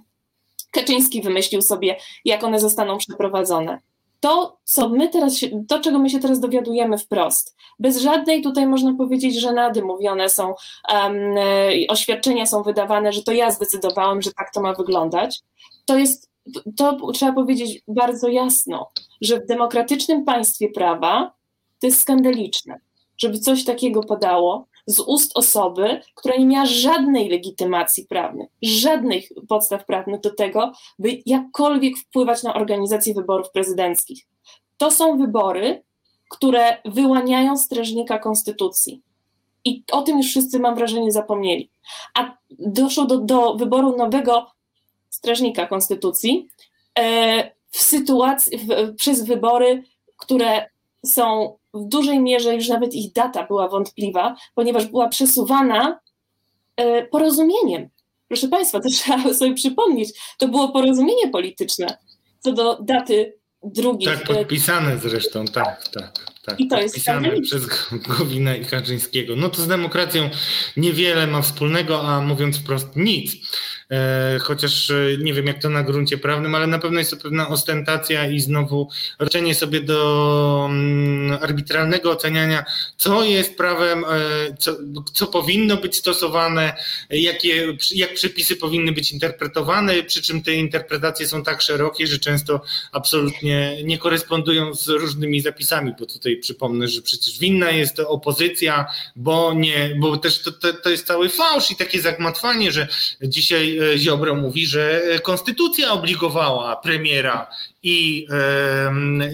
Kaczyński 0.71 1.21
wymyślił 1.21 1.61
sobie, 1.61 1.95
jak 2.25 2.43
one 2.43 2.59
zostaną 2.59 2.97
przeprowadzone. 2.97 3.79
To, 4.23 4.57
co 4.63 4.89
my 4.89 5.09
teraz, 5.09 5.39
to, 5.67 5.79
czego 5.79 5.99
my 5.99 6.09
się 6.09 6.19
teraz 6.19 6.39
dowiadujemy 6.39 6.97
wprost, 6.97 7.55
bez 7.79 7.97
żadnej 7.97 8.41
tutaj 8.41 8.67
można 8.67 8.93
powiedzieć, 8.93 9.39
że 9.39 9.53
nady 9.53 9.81
mówione 9.81 10.29
są, 10.29 10.53
um, 10.93 11.15
oświadczenia 11.89 12.45
są 12.45 12.63
wydawane, 12.63 13.13
że 13.13 13.23
to 13.23 13.31
ja 13.31 13.51
zdecydowałem, 13.51 14.21
że 14.21 14.31
tak 14.33 14.53
to 14.53 14.61
ma 14.61 14.73
wyglądać, 14.73 15.41
to 15.85 15.97
jest, 15.97 16.29
to 16.77 17.11
trzeba 17.11 17.33
powiedzieć 17.33 17.81
bardzo 17.87 18.27
jasno, 18.27 18.89
że 19.21 19.39
w 19.39 19.45
demokratycznym 19.45 20.25
państwie 20.25 20.69
prawa 20.69 21.33
to 21.79 21.87
jest 21.87 22.01
skandaliczne, 22.01 22.79
żeby 23.17 23.39
coś 23.39 23.63
takiego 23.63 24.03
padało 24.03 24.67
z 24.85 24.99
ust 24.99 25.31
osoby, 25.35 26.01
która 26.15 26.35
nie 26.35 26.45
miała 26.45 26.65
żadnej 26.65 27.29
legitymacji 27.29 28.05
prawnej, 28.05 28.47
żadnych 28.61 29.29
podstaw 29.49 29.85
prawnych 29.85 30.21
do 30.21 30.35
tego, 30.35 30.71
by 30.99 31.21
jakkolwiek 31.25 31.97
wpływać 31.97 32.43
na 32.43 32.53
organizację 32.53 33.13
wyborów 33.13 33.51
prezydenckich. 33.51 34.27
To 34.77 34.91
są 34.91 35.17
wybory, 35.17 35.83
które 36.29 36.77
wyłaniają 36.85 37.57
strażnika 37.57 38.19
konstytucji. 38.19 39.01
I 39.65 39.83
o 39.91 40.01
tym 40.01 40.17
już 40.17 40.27
wszyscy, 40.27 40.59
mam 40.59 40.75
wrażenie, 40.75 41.11
zapomnieli. 41.11 41.69
A 42.13 42.37
doszło 42.59 43.05
do, 43.05 43.17
do 43.17 43.55
wyboru 43.55 43.97
nowego 43.97 44.51
strażnika 45.09 45.67
konstytucji 45.67 46.47
e, 46.99 47.51
w 47.69 47.77
sytuacji, 47.77 48.57
w, 48.57 48.95
przez 48.95 49.25
wybory, 49.25 49.83
które 50.17 50.65
są 51.05 51.57
w 51.73 51.85
dużej 51.87 52.19
mierze 52.19 52.55
już 52.55 52.67
nawet 52.67 52.93
ich 52.93 53.13
data 53.13 53.47
była 53.47 53.67
wątpliwa, 53.67 54.35
ponieważ 54.55 54.85
była 54.85 55.09
przesuwana 55.09 55.99
e, 56.75 57.05
porozumieniem. 57.05 57.89
Proszę 58.27 58.47
Państwa, 58.47 58.79
to 58.79 58.89
trzeba 58.89 59.33
sobie 59.33 59.53
przypomnieć, 59.53 60.09
to 60.37 60.47
było 60.47 60.69
porozumienie 60.69 61.29
polityczne 61.29 61.97
co 62.43 62.53
do 62.53 62.77
daty 62.81 63.33
drugiej. 63.63 64.13
Tak, 64.13 64.23
podpisane 64.23 64.97
zresztą, 64.97 65.45
tak, 65.45 65.87
tak. 65.87 66.25
tak 66.45 66.59
I 66.59 66.67
to 66.67 66.81
jest 66.81 66.95
podpisane 66.95 67.41
przez 67.41 67.67
Gowina 67.91 68.55
i 68.55 68.65
Kaczyńskiego. 68.65 69.35
No 69.35 69.49
to 69.49 69.61
z 69.61 69.67
demokracją 69.67 70.29
niewiele 70.77 71.27
ma 71.27 71.41
wspólnego, 71.41 72.01
a 72.01 72.21
mówiąc 72.21 72.57
wprost 72.57 72.95
nic. 72.95 73.35
E, 73.93 74.39
chociaż 74.39 74.89
e, 74.89 74.95
nie 75.19 75.33
wiem 75.33 75.47
jak 75.47 75.61
to 75.61 75.69
na 75.69 75.83
gruncie 75.83 76.17
prawnym, 76.17 76.55
ale 76.55 76.67
na 76.67 76.79
pewno 76.79 76.99
jest 76.99 77.11
to 77.11 77.17
pewna 77.17 77.49
ostentacja 77.49 78.27
i 78.27 78.39
znowu 78.39 78.89
roczenie 79.19 79.55
sobie 79.55 79.81
do 79.81 80.67
mm, 80.69 81.37
arbitralnego 81.41 82.11
oceniania, 82.11 82.65
co 82.97 83.23
jest 83.23 83.57
prawem, 83.57 84.05
e, 84.05 84.07
co, 84.59 84.75
co 85.13 85.27
powinno 85.27 85.77
być 85.77 85.97
stosowane, 85.97 86.73
jakie, 87.09 87.77
jak 87.95 88.13
przepisy 88.13 88.55
powinny 88.55 88.91
być 88.91 89.11
interpretowane, 89.11 90.03
przy 90.03 90.21
czym 90.21 90.41
te 90.41 90.53
interpretacje 90.53 91.27
są 91.27 91.43
tak 91.43 91.61
szerokie, 91.61 92.07
że 92.07 92.19
często 92.19 92.61
absolutnie 92.91 93.83
nie 93.83 93.97
korespondują 93.97 94.73
z 94.73 94.87
różnymi 94.87 95.41
zapisami, 95.41 95.91
bo 95.99 96.05
tutaj 96.05 96.37
przypomnę, 96.37 96.87
że 96.87 97.01
przecież 97.01 97.39
winna 97.39 97.71
jest 97.71 97.99
opozycja, 97.99 98.85
bo 99.15 99.53
nie, 99.53 99.95
bo 99.99 100.17
też 100.17 100.41
to, 100.41 100.51
to, 100.51 100.73
to 100.73 100.89
jest 100.89 101.07
cały 101.07 101.29
fałsz 101.29 101.71
i 101.71 101.75
takie 101.75 102.01
zagmatwanie, 102.01 102.71
że 102.71 102.87
dzisiaj 103.21 103.82
Ziobro 103.97 104.35
mówi, 104.35 104.65
że 104.65 105.01
konstytucja 105.23 105.91
obligowała 105.91 106.75
premiera 106.75 107.47
i, 107.83 108.27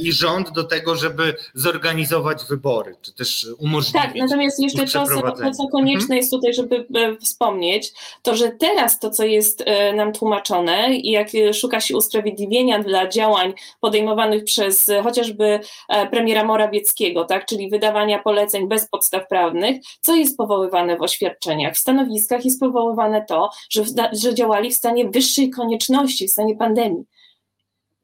i 0.03 0.11
rząd 0.11 0.51
do 0.51 0.63
tego, 0.63 0.95
żeby 0.95 1.35
zorganizować 1.53 2.45
wybory, 2.49 2.95
czy 3.01 3.13
też 3.13 3.47
umożliwić. 3.57 4.01
Tak, 4.01 4.15
natomiast 4.15 4.59
jeszcze 4.59 4.85
to, 4.85 5.51
co 5.51 5.67
konieczne 5.71 6.01
mhm. 6.01 6.17
jest 6.17 6.31
tutaj, 6.31 6.53
żeby 6.53 6.85
e, 6.95 7.15
wspomnieć, 7.17 7.91
to 8.21 8.35
że 8.35 8.51
teraz 8.51 8.99
to, 8.99 9.09
co 9.09 9.23
jest 9.23 9.63
e, 9.65 9.93
nam 9.93 10.13
tłumaczone 10.13 10.95
i 10.95 11.11
jak 11.11 11.27
szuka 11.53 11.81
się 11.81 11.97
usprawiedliwienia 11.97 12.83
dla 12.83 13.07
działań 13.07 13.53
podejmowanych 13.79 14.43
przez 14.43 14.89
e, 14.89 15.03
chociażby 15.03 15.59
premiera 16.11 16.43
Morawieckiego, 16.43 17.25
tak, 17.25 17.45
czyli 17.45 17.69
wydawania 17.69 18.19
poleceń 18.19 18.67
bez 18.67 18.89
podstaw 18.89 19.27
prawnych, 19.27 19.81
co 20.01 20.15
jest 20.15 20.37
powoływane 20.37 20.97
w 20.97 21.01
oświadczeniach. 21.01 21.73
W 21.73 21.79
stanowiskach 21.79 22.45
jest 22.45 22.59
powoływane 22.59 23.25
to, 23.25 23.49
że, 23.69 23.83
że 24.13 24.28
działali 24.33 24.71
w 24.71 24.75
stanie 24.75 25.09
wyższej 25.09 25.49
konieczności, 25.49 26.27
w 26.27 26.31
stanie 26.31 26.55
pandemii 26.55 27.03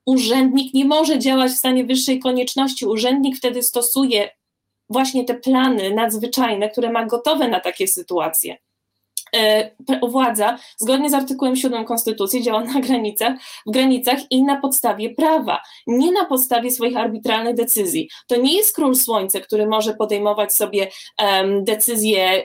urzędnik 0.06 0.74
nie 0.74 0.86
może 0.86 1.20
działać 1.20 1.52
w 1.52 1.58
stanie 1.58 1.86
wyższej 1.86 2.20
konieczności. 2.20 2.86
Urzędnik 2.86 3.38
wtedy 3.38 3.64
stosuje 3.64 4.30
właśnie 4.90 5.26
te 5.26 5.36
plany 5.36 5.94
nadzwyczajne, 5.94 6.70
które 6.70 6.92
ma 6.92 7.06
gotowe 7.06 7.48
na 7.48 7.60
takie 7.60 7.88
sytuacje. 7.88 8.58
E, 9.36 9.72
władza, 10.10 10.58
zgodnie 10.78 11.10
z 11.10 11.14
artykułem 11.14 11.56
7 11.56 11.86
Konstytucji, 11.86 12.44
działa 12.44 12.64
na 12.64 12.80
granicach, 12.80 13.34
w 13.68 13.72
granicach 13.72 14.20
i 14.30 14.44
na 14.44 14.62
podstawie 14.62 15.16
prawa, 15.16 15.62
nie 15.88 16.12
na 16.12 16.26
podstawie 16.26 16.72
swoich 16.72 16.98
arbitralnych 16.98 17.56
decyzji. 17.56 18.10
To 18.28 18.36
nie 18.36 18.58
jest 18.58 18.76
król 18.76 18.96
słońce, 18.96 19.42
który 19.42 19.68
może 19.68 19.94
podejmować 19.94 20.54
sobie 20.54 20.88
um, 21.20 21.64
decyzje, 21.64 22.44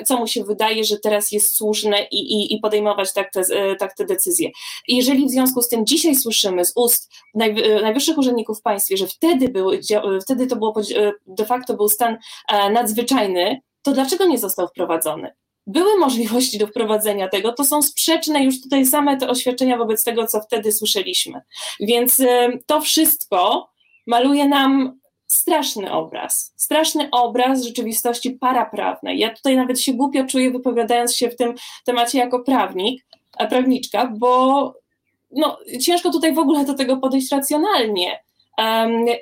y, 0.00 0.04
co 0.04 0.18
mu 0.18 0.26
się 0.26 0.44
wydaje, 0.44 0.84
że 0.84 0.98
teraz 0.98 1.32
jest 1.32 1.56
słuszne 1.56 2.06
i, 2.10 2.16
i, 2.16 2.54
i 2.54 2.60
podejmować 2.60 3.12
tak 3.12 3.32
te, 3.32 3.40
y, 3.40 3.76
tak 3.76 3.94
te 3.94 4.04
decyzje. 4.04 4.50
Jeżeli 4.88 5.26
w 5.26 5.30
związku 5.30 5.62
z 5.62 5.68
tym 5.68 5.86
dzisiaj 5.86 6.14
słyszymy 6.14 6.64
z 6.64 6.72
ust 6.76 7.12
najwy, 7.34 7.82
najwyższych 7.82 8.18
urzędników 8.18 8.58
w 8.58 8.62
państwie, 8.62 8.96
że 8.96 9.06
wtedy, 9.06 9.48
były, 9.48 9.80
wtedy 10.22 10.46
to 10.46 10.56
było 10.56 10.74
de 11.26 11.44
facto 11.44 11.74
był 11.74 11.88
stan 11.88 12.18
nadzwyczajny, 12.72 13.60
to 13.82 13.92
dlaczego 13.92 14.24
nie 14.24 14.38
został 14.38 14.68
wprowadzony? 14.68 15.34
Były 15.72 15.98
możliwości 15.98 16.58
do 16.58 16.66
wprowadzenia 16.66 17.28
tego, 17.28 17.52
to 17.52 17.64
są 17.64 17.82
sprzeczne 17.82 18.44
już 18.44 18.62
tutaj 18.62 18.86
same 18.86 19.16
te 19.16 19.28
oświadczenia 19.28 19.76
wobec 19.76 20.04
tego, 20.04 20.26
co 20.26 20.40
wtedy 20.40 20.72
słyszeliśmy. 20.72 21.40
Więc 21.80 22.22
to 22.66 22.80
wszystko 22.80 23.70
maluje 24.06 24.48
nam 24.48 25.00
straszny 25.26 25.92
obraz, 25.92 26.54
straszny 26.56 27.08
obraz 27.10 27.64
rzeczywistości 27.64 28.30
paraprawnej. 28.30 29.18
Ja 29.18 29.34
tutaj 29.34 29.56
nawet 29.56 29.80
się 29.80 29.92
głupio 29.92 30.24
czuję 30.24 30.50
wypowiadając 30.50 31.16
się 31.16 31.28
w 31.30 31.36
tym 31.36 31.54
temacie 31.84 32.18
jako 32.18 32.40
prawnik, 32.40 33.06
prawniczka, 33.50 34.12
bo 34.18 34.74
no, 35.30 35.58
ciężko 35.80 36.10
tutaj 36.10 36.34
w 36.34 36.38
ogóle 36.38 36.64
do 36.64 36.74
tego 36.74 36.96
podejść 36.96 37.32
racjonalnie. 37.32 38.18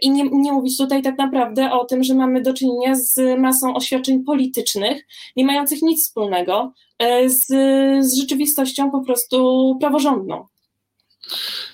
I 0.02 0.10
nie, 0.10 0.30
nie, 0.30 0.52
mówić 0.52 0.78
tutaj 0.78 1.02
tak 1.02 1.18
naprawdę 1.18 1.72
o 1.72 1.84
tym, 1.84 2.04
że 2.04 2.14
mamy 2.14 2.42
do 2.42 2.54
czynienia 2.54 2.94
z 2.94 3.38
masą 3.38 3.74
oświadczeń 3.74 4.24
politycznych, 4.24 5.06
nie 5.36 5.44
mających 5.44 5.82
nic 5.82 6.02
wspólnego 6.02 6.72
e, 6.98 7.30
z, 7.30 7.46
z 8.06 8.20
rzeczywistością 8.20 8.90
po 8.90 9.00
prostu 9.00 9.76
praworządną. 9.80 10.46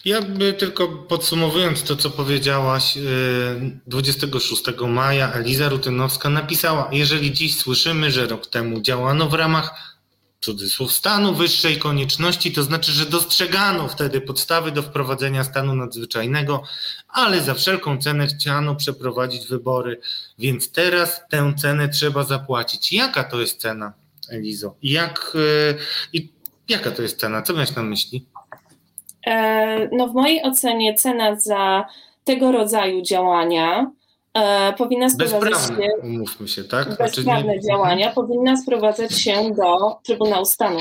Ja 0.05 0.23
by 0.23 0.53
tylko 0.53 0.89
podsumowując 0.89 1.83
to, 1.83 1.97
co 1.97 2.11
powiedziałaś, 2.11 2.99
26 3.87 4.63
e, 4.69 4.87
maja 4.87 5.33
Eliza 5.33 5.69
Rutynowska 5.69 6.29
napisała: 6.29 6.89
Jeżeli 6.93 7.33
dziś 7.33 7.57
słyszymy, 7.57 8.11
że 8.11 8.27
rok 8.27 8.47
temu 8.47 8.81
działano 8.81 9.29
w 9.29 9.35
ramach 9.35 9.94
cudzysłów 10.45 10.93
stanu 10.93 11.35
wyższej 11.35 11.79
konieczności, 11.79 12.53
to 12.53 12.63
znaczy, 12.63 12.93
że 12.93 13.07
dostrzegano 13.07 13.89
wtedy 13.89 14.21
podstawy 14.21 14.71
do 14.71 14.83
wprowadzenia 14.83 15.45
stanu 15.45 15.75
nadzwyczajnego, 15.75 16.63
ale 17.09 17.41
za 17.41 17.55
wszelką 17.55 17.99
cenę 17.99 18.27
chciano 18.27 18.75
przeprowadzić 18.75 19.47
wybory, 19.47 20.01
więc 20.39 20.73
teraz 20.73 21.21
tę 21.31 21.55
cenę 21.59 21.89
trzeba 21.89 22.25
zapłacić. 22.25 22.93
Jaka 22.93 23.25
to 23.25 23.41
jest 23.41 23.61
cena, 23.61 23.93
Elizo? 24.31 24.75
Jak, 24.83 25.33
yy, 25.35 25.79
i 26.13 26.29
jaka 26.69 26.91
to 26.91 27.03
jest 27.03 27.21
cena? 27.21 27.43
Co 27.43 27.53
miałeś 27.53 27.75
na 27.75 27.83
myśli? 27.83 28.27
E, 29.27 29.89
no 29.93 30.09
w 30.09 30.15
mojej 30.15 30.43
ocenie 30.43 30.95
cena 30.95 31.41
za 31.41 31.85
tego 32.25 32.53
rodzaju 32.53 33.03
działania 33.03 33.91
e, 34.35 34.73
powinna 34.73 35.11
sprowadzać 35.11 35.69
się, 35.69 35.89
umówmy 36.03 36.49
się, 36.49 36.65
tak? 36.65 36.89
Bezprawne 36.89 37.43
znaczy, 37.43 37.47
nie... 37.47 37.61
działania 37.61 38.11
powinna 38.11 38.57
sprowadzać 38.57 39.21
się 39.21 39.51
do 39.57 39.97
Trybunału 40.05 40.45
Stanu. 40.45 40.81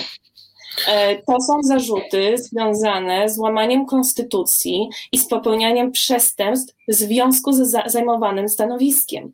E, 0.87 1.15
to 1.15 1.41
są 1.41 1.63
zarzuty 1.63 2.37
związane 2.37 3.29
z 3.29 3.39
łamaniem 3.39 3.85
konstytucji 3.85 4.89
i 5.11 5.17
z 5.17 5.27
popełnianiem 5.27 5.91
przestępstw 5.91 6.75
w 6.87 6.93
związku 6.93 7.53
ze 7.53 7.65
zajmowanym 7.85 8.49
stanowiskiem. 8.49 9.33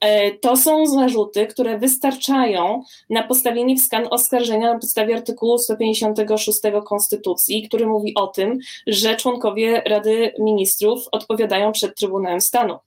E, 0.00 0.30
to 0.30 0.56
są 0.56 0.86
zarzuty, 0.86 1.46
które 1.46 1.78
wystarczają 1.78 2.82
na 3.10 3.22
postawienie 3.22 3.76
w 3.76 3.80
skan 3.80 4.08
oskarżenia 4.10 4.72
na 4.72 4.78
podstawie 4.78 5.16
artykułu 5.16 5.58
156 5.58 6.58
Konstytucji, 6.86 7.68
który 7.68 7.86
mówi 7.86 8.14
o 8.14 8.26
tym, 8.26 8.58
że 8.86 9.16
członkowie 9.16 9.82
Rady 9.86 10.32
Ministrów 10.38 11.08
odpowiadają 11.12 11.72
przed 11.72 11.94
Trybunałem 11.94 12.40
Stanu. 12.40 12.78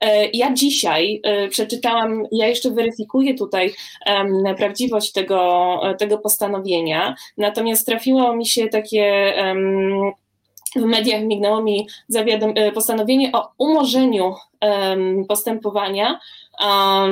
E, 0.00 0.28
ja 0.32 0.52
dzisiaj 0.52 1.20
e, 1.22 1.48
przeczytałam, 1.48 2.26
ja 2.32 2.46
jeszcze 2.46 2.70
weryfikuję 2.70 3.34
tutaj 3.34 3.72
prawdziwość 4.56 5.12
tego, 5.12 5.80
tego 5.98 6.18
postanowienia, 6.18 7.14
natomiast 7.36 7.86
trafiło 7.86 8.36
mi 8.36 8.46
się 8.46 8.68
takie. 8.68 9.34
W 10.76 10.84
mediach 10.84 11.22
mignęło 11.22 11.62
mi 11.62 11.88
e, 12.14 12.72
postanowienie 12.72 13.32
o 13.32 13.50
umorzeniu 13.58 14.34
um, 14.60 15.24
postępowania 15.28 16.20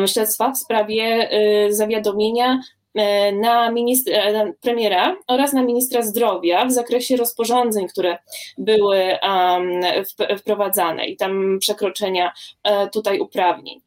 śledztwa 0.06 0.52
w 0.52 0.58
sprawie 0.58 1.28
zawiadomienia 1.70 2.60
na, 3.32 3.70
ministra, 3.70 4.32
na 4.32 4.52
premiera 4.60 5.16
oraz 5.26 5.52
na 5.52 5.62
ministra 5.62 6.02
zdrowia 6.02 6.66
w 6.66 6.72
zakresie 6.72 7.16
rozporządzeń, 7.16 7.88
które 7.88 8.18
były 8.58 9.18
wprowadzane 10.38 11.06
i 11.06 11.16
tam 11.16 11.58
przekroczenia 11.60 12.32
tutaj 12.92 13.20
uprawnień. 13.20 13.80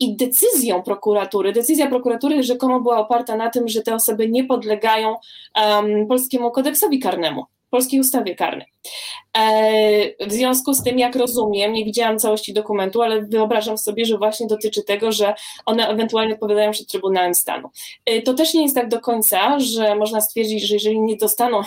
I 0.00 0.16
decyzją 0.16 0.82
prokuratury, 0.82 1.52
decyzja 1.52 1.88
prokuratury 1.88 2.42
rzekomo 2.42 2.80
była 2.80 2.98
oparta 2.98 3.36
na 3.36 3.50
tym, 3.50 3.68
że 3.68 3.82
te 3.82 3.94
osoby 3.94 4.28
nie 4.28 4.44
podlegają 4.44 5.16
um, 5.56 6.06
polskiemu 6.06 6.50
kodeksowi 6.50 6.98
karnemu 6.98 7.44
polskiej 7.72 8.00
ustawie 8.00 8.34
karnej. 8.34 8.66
E, 9.38 10.26
w 10.26 10.32
związku 10.32 10.74
z 10.74 10.82
tym, 10.82 10.98
jak 10.98 11.16
rozumiem, 11.16 11.72
nie 11.72 11.84
widziałam 11.84 12.18
całości 12.18 12.52
dokumentu, 12.52 13.02
ale 13.02 13.22
wyobrażam 13.22 13.78
sobie, 13.78 14.04
że 14.04 14.18
właśnie 14.18 14.46
dotyczy 14.46 14.82
tego, 14.82 15.12
że 15.12 15.34
one 15.66 15.88
ewentualnie 15.88 16.34
odpowiadają 16.34 16.72
przed 16.72 16.86
Trybunałem 16.86 17.34
Stanu. 17.34 17.68
E, 18.06 18.22
to 18.22 18.34
też 18.34 18.54
nie 18.54 18.62
jest 18.62 18.74
tak 18.74 18.88
do 18.88 19.00
końca, 19.00 19.60
że 19.60 19.94
można 19.94 20.20
stwierdzić, 20.20 20.62
że 20.62 20.74
jeżeli 20.74 21.00
nie, 21.00 21.16
dostaną, 21.16 21.60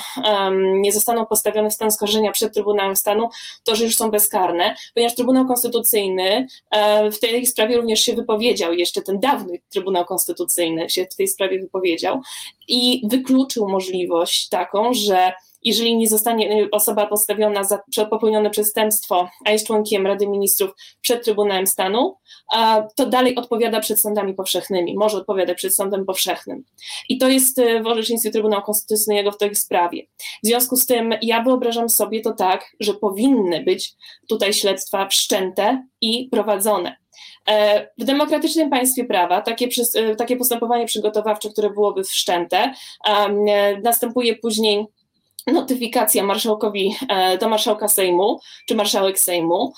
nie 0.81 0.91
zostaną 0.91 1.25
postawione 1.25 1.69
w 1.69 1.73
stan 1.73 1.87
oskarżenia 1.87 2.31
przed 2.31 2.53
Trybunałem 2.53 2.95
Stanu, 2.95 3.29
to 3.63 3.75
że 3.75 3.83
już 3.83 3.95
są 3.95 4.11
bezkarne, 4.11 4.75
ponieważ 4.93 5.15
Trybunał 5.15 5.47
Konstytucyjny 5.47 6.47
e, 6.71 7.11
w 7.11 7.19
tej 7.19 7.45
sprawie 7.45 7.77
również 7.77 7.99
się 7.99 8.13
wypowiedział, 8.13 8.73
jeszcze 8.73 9.01
ten 9.01 9.19
dawny 9.19 9.59
Trybunał 9.69 10.05
Konstytucyjny 10.05 10.89
się 10.89 11.05
w 11.11 11.15
tej 11.15 11.27
sprawie 11.27 11.59
wypowiedział 11.59 12.21
i 12.67 13.01
wykluczył 13.07 13.69
możliwość 13.69 14.49
taką, 14.49 14.93
że 14.93 15.33
jeżeli 15.65 15.97
nie 15.97 16.07
zostanie 16.07 16.63
y, 16.63 16.71
osoba 16.71 17.07
postawiona 17.07 17.63
za 17.63 17.79
popełnione 18.09 18.49
przestępstwo, 18.49 19.29
a 19.45 19.51
jest 19.51 19.67
członkiem 19.67 20.07
Rady 20.07 20.27
Ministrów 20.27 20.71
przed 21.01 21.23
Trybunałem 21.23 21.67
Stanu, 21.67 22.17
to 22.95 23.05
dalej 23.05 23.35
odpowiada 23.35 23.79
przed 23.79 23.99
sądami 23.99 24.33
powszechnymi, 24.33 24.95
może 24.97 25.17
odpowiadać 25.17 25.57
przed 25.57 25.75
sądem 25.75 26.05
powszechnym. 26.05 26.63
I 27.09 27.17
to 27.17 27.29
jest 27.29 27.59
y, 27.59 27.83
w 27.83 27.87
orzecznictwie 27.87 28.31
Trybunału 28.31 28.63
Konstytucyjnego 28.63 29.31
w 29.31 29.37
tej 29.37 29.55
sprawie. 29.55 30.03
W 30.43 30.47
związku 30.47 30.75
z 30.75 30.85
tym 30.85 31.13
ja 31.21 31.43
wyobrażam 31.43 31.89
sobie 31.89 32.21
to 32.21 32.33
tak, 32.33 32.75
że 32.79 32.93
powinny 32.93 33.63
być 33.63 33.93
tutaj 34.29 34.53
śledztwa 34.53 35.07
wszczęte 35.07 35.87
i 36.01 36.29
prowadzone. 36.31 36.95
E, 37.49 37.87
w 37.97 38.03
demokratycznym 38.03 38.69
państwie 38.69 39.05
prawa 39.05 39.41
takie, 39.41 39.67
y, 39.95 40.15
takie 40.15 40.37
postępowanie 40.37 40.85
przygotowawcze, 40.85 41.49
które 41.49 41.69
byłoby 41.69 42.03
wszczęte, 42.03 42.73
następuje 43.83 44.35
później 44.35 44.85
notyfikacja 45.53 46.23
marszałkowi, 46.23 46.95
e, 47.09 47.37
do 47.37 47.49
marszałka 47.49 47.87
Sejmu, 47.87 48.39
czy 48.65 48.75
marszałek 48.75 49.19
Sejmu 49.19 49.73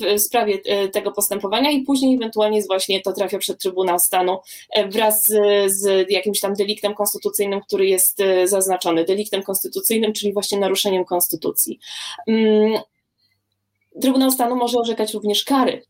w 0.00 0.20
sprawie 0.20 0.58
e, 0.64 0.88
tego 0.88 1.12
postępowania 1.12 1.70
i 1.70 1.82
później 1.82 2.16
ewentualnie 2.16 2.62
właśnie 2.62 3.00
to 3.00 3.12
trafia 3.12 3.38
przed 3.38 3.58
Trybunał 3.58 3.98
Stanu 3.98 4.38
e, 4.70 4.88
wraz 4.88 5.26
z, 5.66 6.10
jakimś 6.10 6.40
tam 6.40 6.54
deliktem 6.54 6.94
konstytucyjnym, 6.94 7.60
który 7.60 7.86
jest 7.86 8.22
zaznaczony, 8.44 9.04
deliktem 9.04 9.42
konstytucyjnym, 9.42 10.12
czyli 10.12 10.32
właśnie 10.32 10.58
naruszeniem 10.58 11.04
konstytucji. 11.04 11.78
Mm, 12.26 12.80
Trybunał 14.00 14.30
Stanu 14.30 14.56
może 14.56 14.78
orzekać 14.78 15.14
również 15.14 15.44
kary 15.44 15.82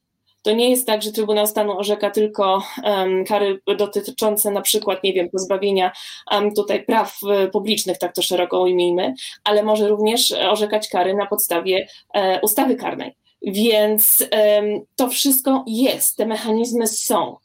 to 0.42 0.52
nie 0.52 0.70
jest 0.70 0.86
tak, 0.86 1.02
że 1.02 1.12
Trybunał 1.12 1.46
Stanu 1.46 1.78
orzeka 1.78 2.10
tylko 2.10 2.62
um, 2.84 3.24
kary 3.24 3.60
dotyczące 3.78 4.50
na 4.50 4.60
przykład, 4.60 5.04
nie 5.04 5.12
wiem, 5.12 5.30
pozbawienia 5.30 5.92
um, 6.32 6.54
tutaj 6.54 6.84
praw 6.84 7.18
e, 7.30 7.48
publicznych, 7.48 7.98
tak 7.98 8.14
to 8.14 8.22
szeroko 8.22 8.60
ujmijmy, 8.60 9.14
ale 9.44 9.62
może 9.62 9.88
również 9.88 10.32
orzekać 10.32 10.88
kary 10.88 11.14
na 11.14 11.26
podstawie 11.26 11.86
e, 12.14 12.40
ustawy 12.40 12.76
karnej. 12.76 13.14
Więc 13.42 14.24
um, 14.32 14.80
to 14.96 15.08
wszystko 15.08 15.64
jest, 15.66 16.16
te 16.16 16.26
mechanizmy 16.26 16.86
są. 16.86 17.36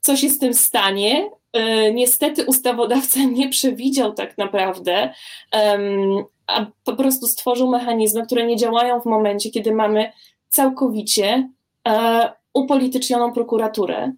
Co 0.00 0.16
się 0.16 0.28
z 0.28 0.38
tym 0.38 0.54
stanie? 0.54 1.30
E, 1.52 1.92
niestety 1.92 2.46
ustawodawca 2.46 3.20
nie 3.20 3.48
przewidział 3.48 4.12
tak 4.12 4.38
naprawdę, 4.38 5.12
a 6.46 6.66
po 6.84 6.96
prostu 6.96 7.26
stworzył 7.26 7.70
mechanizmy, 7.70 8.26
które 8.26 8.46
nie 8.46 8.56
działają 8.56 9.00
w 9.00 9.06
momencie, 9.06 9.50
kiedy 9.50 9.74
mamy 9.74 10.12
całkowicie 10.48 11.48
E, 11.88 12.32
upolitycznioną 12.54 13.32
prokuraturę. 13.32 14.12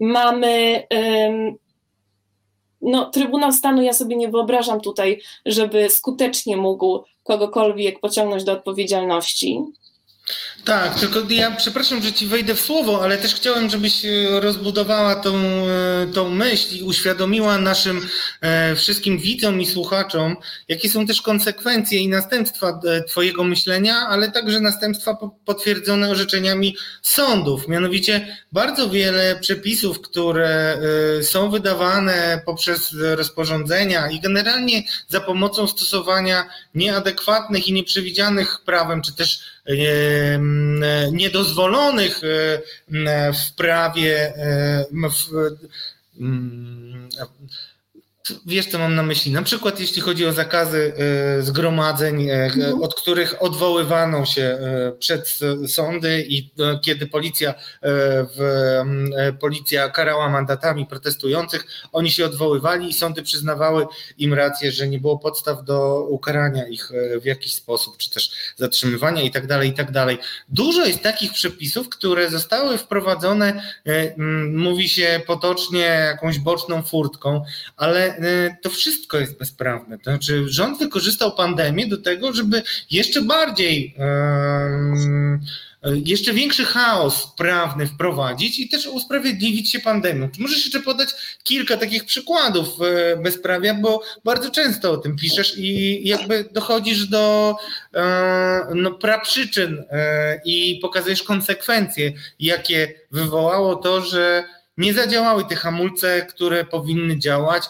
Mamy 0.00 0.86
no, 2.84 3.10
Trybunał 3.10 3.52
Stanu, 3.52 3.82
ja 3.82 3.92
sobie 3.92 4.16
nie 4.16 4.28
wyobrażam 4.28 4.80
tutaj, 4.80 5.20
żeby 5.46 5.90
skutecznie 5.90 6.56
mógł 6.56 7.04
kogokolwiek 7.22 8.00
pociągnąć 8.00 8.44
do 8.44 8.52
odpowiedzialności. 8.52 9.60
Tak, 10.64 11.00
tylko 11.00 11.20
ja 11.28 11.50
przepraszam, 11.50 12.02
że 12.02 12.12
ci 12.12 12.26
wejdę 12.26 12.54
w 12.54 12.60
słowo, 12.60 13.02
ale 13.02 13.18
też 13.18 13.34
chciałem, 13.34 13.70
żebyś 13.70 14.04
e, 14.04 14.40
rozbudowała 14.40 15.14
tą, 15.14 15.36
e, 15.36 16.06
tą 16.14 16.30
myśl 16.30 16.76
i 16.76 16.82
uświadomiła 16.82 17.58
naszym 17.58 18.08
e, 18.40 18.76
wszystkim 18.76 19.18
widzom 19.18 19.60
i 19.60 19.66
słuchaczom, 19.66 20.36
jakie 20.68 20.90
są 20.90 21.06
też 21.06 21.22
konsekwencje 21.22 21.98
i 21.98 22.08
następstwa 22.08 22.80
Twojego 23.08 23.44
myślenia, 23.44 23.96
ale 23.96 24.30
także 24.30 24.60
następstwa 24.60 25.16
potwierdzone 25.44 26.10
orzeczeniami 26.10 26.76
sądów. 27.02 27.68
Mianowicie 27.68 28.36
bardzo 28.52 28.90
wiele 28.90 29.36
przepisów, 29.40 30.00
które 30.00 30.78
są 31.22 31.50
wydawane 31.50 32.42
poprzez 32.46 32.94
rozporządzenia 33.00 34.10
i 34.10 34.20
generalnie 34.20 34.82
za 35.08 35.20
pomocą 35.20 35.66
stosowania 35.66 36.48
nieadekwatnych 36.74 37.68
i 37.68 37.72
nieprzewidzianych 37.72 38.60
prawem, 38.64 39.02
czy 39.02 39.14
też 39.14 39.53
niedozwolonych 41.12 42.20
w 43.34 43.52
prawie, 43.56 44.32
w, 44.92 45.28
Wiesz, 48.46 48.66
co 48.66 48.78
mam 48.78 48.94
na 48.94 49.02
myśli? 49.02 49.32
Na 49.32 49.42
przykład, 49.42 49.80
jeśli 49.80 50.02
chodzi 50.02 50.26
o 50.26 50.32
zakazy 50.32 50.92
e, 51.38 51.42
zgromadzeń, 51.42 52.28
e, 52.28 52.44
mhm. 52.44 52.82
od 52.82 52.94
których 52.94 53.42
odwoływano 53.42 54.26
się 54.26 54.42
e, 54.42 54.92
przed 54.98 55.38
sądy 55.66 56.24
i 56.28 56.50
kiedy 56.82 57.06
policja, 57.06 57.54
w, 58.36 59.40
policja 59.40 59.88
karała 59.88 60.28
mandatami 60.28 60.86
protestujących, 60.86 61.66
oni 61.92 62.10
się 62.10 62.26
odwoływali 62.26 62.88
i 62.88 62.92
sądy 62.92 63.22
przyznawały 63.22 63.86
im 64.18 64.34
rację, 64.34 64.72
że 64.72 64.88
nie 64.88 64.98
było 64.98 65.18
podstaw 65.18 65.64
do 65.64 66.06
ukarania 66.08 66.68
ich 66.68 66.90
w 67.22 67.24
jakiś 67.24 67.54
sposób, 67.54 67.96
czy 67.96 68.10
też 68.10 68.30
zatrzymywania 68.56 69.22
i 69.22 69.30
tak 69.30 69.46
dalej, 69.46 69.70
i 69.70 69.74
tak 69.74 69.90
dalej. 69.90 70.18
Dużo 70.48 70.86
jest 70.86 71.02
takich 71.02 71.32
przepisów, 71.32 71.88
które 71.88 72.30
zostały 72.30 72.78
wprowadzone, 72.78 73.62
mówi 74.52 74.88
się 74.88 75.20
potocznie 75.26 75.80
jakąś 75.80 76.38
boczną 76.38 76.82
furtką, 76.82 77.44
ale 77.76 78.13
E, 78.18 78.56
to 78.62 78.70
wszystko 78.70 79.18
jest 79.18 79.38
bezprawne. 79.38 79.98
To 79.98 80.10
znaczy, 80.10 80.44
rząd 80.46 80.78
wykorzystał 80.78 81.32
pandemię 81.32 81.86
do 81.86 81.98
tego, 81.98 82.32
żeby 82.32 82.62
jeszcze 82.90 83.22
bardziej, 83.22 83.94
jeszcze 86.04 86.32
większy 86.32 86.64
chaos 86.64 87.28
prawny 87.36 87.86
wprowadzić 87.86 88.58
i 88.58 88.68
też 88.68 88.86
usprawiedliwić 88.86 89.72
się 89.72 89.80
pandemią. 89.80 90.30
Czy 90.30 90.42
możesz 90.42 90.64
jeszcze 90.64 90.80
podać 90.80 91.08
kilka 91.42 91.76
takich 91.76 92.04
przykładów 92.04 92.68
e, 92.82 93.16
bezprawia, 93.16 93.74
bo 93.74 94.02
bardzo 94.24 94.50
często 94.50 94.92
o 94.92 94.96
tym 94.96 95.16
piszesz 95.16 95.58
i 95.58 96.00
jakby 96.08 96.48
dochodzisz 96.52 97.06
do 97.06 97.56
e, 97.94 98.66
no, 98.74 98.90
praprzyczyn 98.90 99.84
i 100.44 100.78
pokazujesz 100.82 101.22
konsekwencje, 101.22 102.12
jakie 102.38 102.94
wywołało 103.10 103.76
to, 103.76 104.00
że 104.00 104.44
nie 104.78 104.94
zadziałały 104.94 105.44
te 105.44 105.56
hamulce, 105.56 106.26
które 106.28 106.64
powinny 106.64 107.18
działać. 107.18 107.64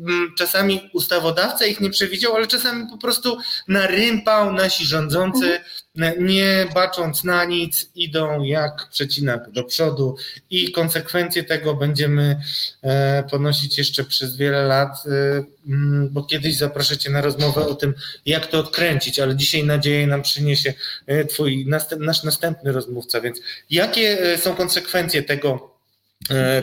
Mm, 0.00 0.34
czasami 0.38 0.90
ustawodawca 0.92 1.66
ich 1.66 1.80
nie 1.80 1.90
przewidział, 1.90 2.36
ale 2.36 2.46
czasami 2.46 2.86
po 2.90 2.98
prostu 2.98 3.38
narympał 3.68 4.52
nasi 4.52 4.84
rządzący, 4.84 5.60
mhm. 5.96 6.26
nie 6.26 6.66
bacząc 6.74 7.24
na 7.24 7.44
nic, 7.44 7.90
idą 7.94 8.42
jak 8.42 8.88
przecinak 8.90 9.50
do 9.50 9.64
przodu 9.64 10.16
i 10.50 10.72
konsekwencje 10.72 11.44
tego 11.44 11.74
będziemy 11.74 12.40
e, 12.82 13.22
ponosić 13.30 13.78
jeszcze 13.78 14.04
przez 14.04 14.36
wiele 14.36 14.62
lat, 14.62 15.04
e, 15.06 15.44
mm, 15.68 16.08
bo 16.10 16.22
kiedyś 16.22 16.56
zapraszacie 16.56 17.10
na 17.10 17.20
rozmowę 17.20 17.66
o 17.66 17.74
tym, 17.74 17.94
jak 18.26 18.46
to 18.46 18.58
odkręcić, 18.58 19.18
ale 19.18 19.36
dzisiaj 19.36 19.64
nadzieję 19.64 20.06
nam 20.06 20.22
przyniesie 20.22 20.74
e, 21.06 21.24
twój, 21.24 21.66
nasz 21.98 22.22
następny 22.22 22.72
rozmówca, 22.72 23.20
więc 23.20 23.40
jakie 23.70 24.38
są 24.38 24.54
konsekwencje 24.54 25.22
tego, 25.22 25.77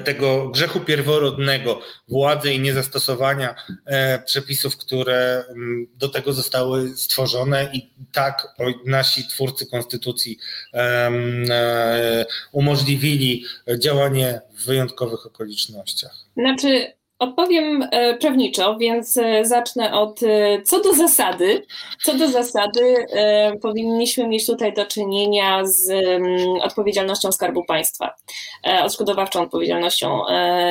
tego 0.04 0.50
grzechu 0.50 0.80
pierworodnego, 0.80 1.82
władzy 2.08 2.54
i 2.54 2.60
niezastosowania 2.60 3.56
e, 3.86 4.20
przepisów, 4.20 4.78
które 4.78 5.44
mm, 5.50 5.88
do 5.96 6.10
tego 6.10 6.34
zostały 6.34 6.98
stworzone 6.98 7.70
i 7.74 7.90
tak 8.12 8.48
nasi 8.86 9.28
twórcy 9.28 9.68
konstytucji 9.68 10.38
e, 10.74 12.26
umożliwili 12.52 13.46
działanie 13.80 14.42
w 14.58 14.66
wyjątkowych 14.66 15.26
okolicznościach. 15.26 16.16
Znaczy, 16.38 16.94
Odpowiem 17.20 17.88
e, 17.92 18.18
prawniczo, 18.18 18.78
więc 18.78 19.18
e, 19.18 19.46
zacznę 19.46 19.94
od 19.94 20.24
e, 20.24 20.62
co 20.62 20.82
do 20.82 20.94
zasady. 20.94 21.66
Co 22.04 22.14
do 22.18 22.28
zasady, 22.28 23.06
powinniśmy 23.62 24.28
mieć 24.28 24.46
tutaj 24.46 24.74
do 24.74 24.86
czynienia 24.86 25.66
z 25.66 25.92
odpowiedzialnością 26.62 27.32
Skarbu 27.32 27.66
Państwa, 27.66 28.16
odszkodowawczą 28.84 29.42
odpowiedzialnością 29.42 30.22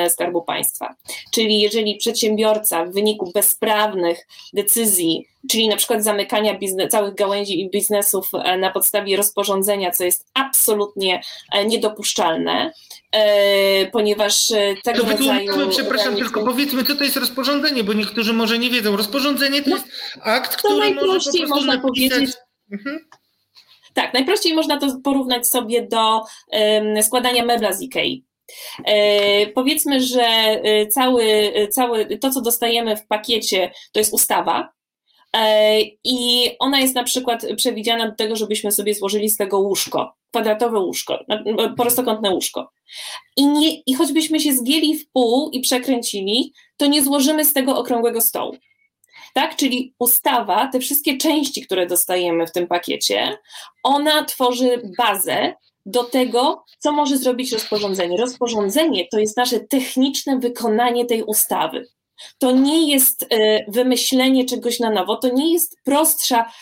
Skarbu 0.08 0.42
Państwa. 0.42 0.94
Czyli 1.32 1.60
jeżeli 1.60 1.96
przedsiębiorca 1.96 2.84
w 2.84 2.92
wyniku 2.92 3.30
bezprawnych 3.34 4.26
decyzji, 4.52 5.28
czyli 5.50 5.68
na 5.68 5.76
przykład 5.76 6.04
zamykania 6.04 6.58
biznes, 6.58 6.90
całych 6.90 7.14
gałęzi 7.14 7.60
i 7.60 7.70
biznesów 7.70 8.30
na 8.58 8.70
podstawie 8.70 9.16
rozporządzenia, 9.16 9.90
co 9.90 10.04
jest 10.04 10.26
absolutnie 10.34 11.22
niedopuszczalne, 11.66 12.72
E, 13.14 13.86
ponieważ 13.86 14.50
e, 14.50 14.74
tego 14.84 15.04
to 15.04 15.10
rodzaju... 15.10 15.70
Przepraszam, 15.70 16.16
tylko 16.16 16.44
powiedzmy, 16.44 16.84
co 16.84 16.96
to 16.96 17.04
jest 17.04 17.16
rozporządzenie, 17.16 17.84
bo 17.84 17.92
niektórzy 17.92 18.32
może 18.32 18.58
nie 18.58 18.70
wiedzą. 18.70 18.96
Rozporządzenie 18.96 19.62
to 19.62 19.70
no, 19.70 19.76
jest 19.76 19.88
akt, 20.22 20.56
który 20.56 20.76
najprościej 20.76 21.42
może 21.42 21.54
można 21.54 21.74
napisać... 21.74 21.88
powiedzieć... 21.88 22.36
Mhm. 22.72 22.98
Tak, 23.94 24.14
najprościej 24.14 24.54
można 24.54 24.78
to 24.78 24.86
porównać 25.04 25.46
sobie 25.46 25.82
do 25.82 26.20
um, 26.52 27.02
składania 27.02 27.44
mebla 27.44 27.72
z 27.72 27.82
Ikei. 27.82 28.24
E, 28.84 29.46
powiedzmy, 29.46 30.00
że 30.00 30.22
e, 30.22 30.86
cały, 30.86 31.52
cały 31.70 32.18
to, 32.18 32.30
co 32.30 32.40
dostajemy 32.40 32.96
w 32.96 33.06
pakiecie, 33.06 33.70
to 33.92 33.98
jest 33.98 34.14
ustawa, 34.14 34.73
E, 34.73 34.73
I 36.04 36.50
ona 36.58 36.80
jest 36.80 36.94
na 36.94 37.04
przykład 37.04 37.46
przewidziana 37.56 38.08
do 38.08 38.16
tego, 38.16 38.36
żebyśmy 38.36 38.72
sobie 38.72 38.94
złożyli 38.94 39.28
z 39.28 39.36
tego 39.36 39.58
łóżko, 39.58 40.14
kwadratowe 40.30 40.78
łóżko, 40.78 41.18
prostokątne 41.76 42.30
łóżko. 42.30 42.70
I, 43.36 43.46
nie, 43.46 43.80
I 43.80 43.94
choćbyśmy 43.94 44.40
się 44.40 44.52
zgięli 44.52 44.98
w 44.98 45.10
pół 45.10 45.50
i 45.50 45.60
przekręcili, 45.60 46.52
to 46.76 46.86
nie 46.86 47.02
złożymy 47.02 47.44
z 47.44 47.52
tego 47.52 47.78
okrągłego 47.78 48.20
stołu. 48.20 48.56
Tak, 49.34 49.56
czyli 49.56 49.94
ustawa, 49.98 50.66
te 50.66 50.80
wszystkie 50.80 51.16
części, 51.16 51.66
które 51.66 51.86
dostajemy 51.86 52.46
w 52.46 52.52
tym 52.52 52.66
pakiecie, 52.66 53.38
ona 53.82 54.24
tworzy 54.24 54.82
bazę 54.98 55.54
do 55.86 56.04
tego, 56.04 56.64
co 56.78 56.92
może 56.92 57.18
zrobić 57.18 57.52
rozporządzenie. 57.52 58.16
Rozporządzenie 58.16 59.08
to 59.10 59.18
jest 59.18 59.36
nasze 59.36 59.60
techniczne 59.60 60.38
wykonanie 60.38 61.04
tej 61.04 61.22
ustawy. 61.22 61.86
To 62.38 62.50
nie 62.50 62.92
jest 62.92 63.26
e, 63.30 63.64
wymyślenie 63.70 64.44
czegoś 64.44 64.80
na 64.80 64.90
nowo, 64.90 65.16
to 65.16 65.28
nie 65.28 65.52
jest 65.52 65.76
prostsza 65.84 66.52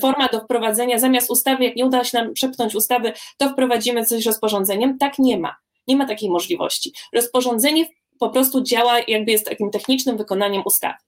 forma 0.00 0.28
do 0.28 0.40
wprowadzenia. 0.40 0.98
Zamiast 0.98 1.30
ustawy, 1.30 1.64
jak 1.64 1.76
nie 1.76 1.86
uda 1.86 2.04
się 2.04 2.18
nam 2.18 2.32
przepchnąć 2.32 2.74
ustawy, 2.74 3.12
to 3.38 3.48
wprowadzimy 3.48 4.04
coś 4.06 4.26
rozporządzeniem. 4.26 4.98
Tak 4.98 5.18
nie 5.18 5.38
ma. 5.38 5.56
Nie 5.86 5.96
ma 5.96 6.06
takiej 6.06 6.30
możliwości. 6.30 6.92
Rozporządzenie 7.12 7.86
po 8.18 8.30
prostu 8.30 8.62
działa, 8.62 8.98
jakby 9.08 9.32
jest 9.32 9.46
takim 9.46 9.70
technicznym 9.70 10.16
wykonaniem 10.16 10.62
ustawy. 10.66 10.98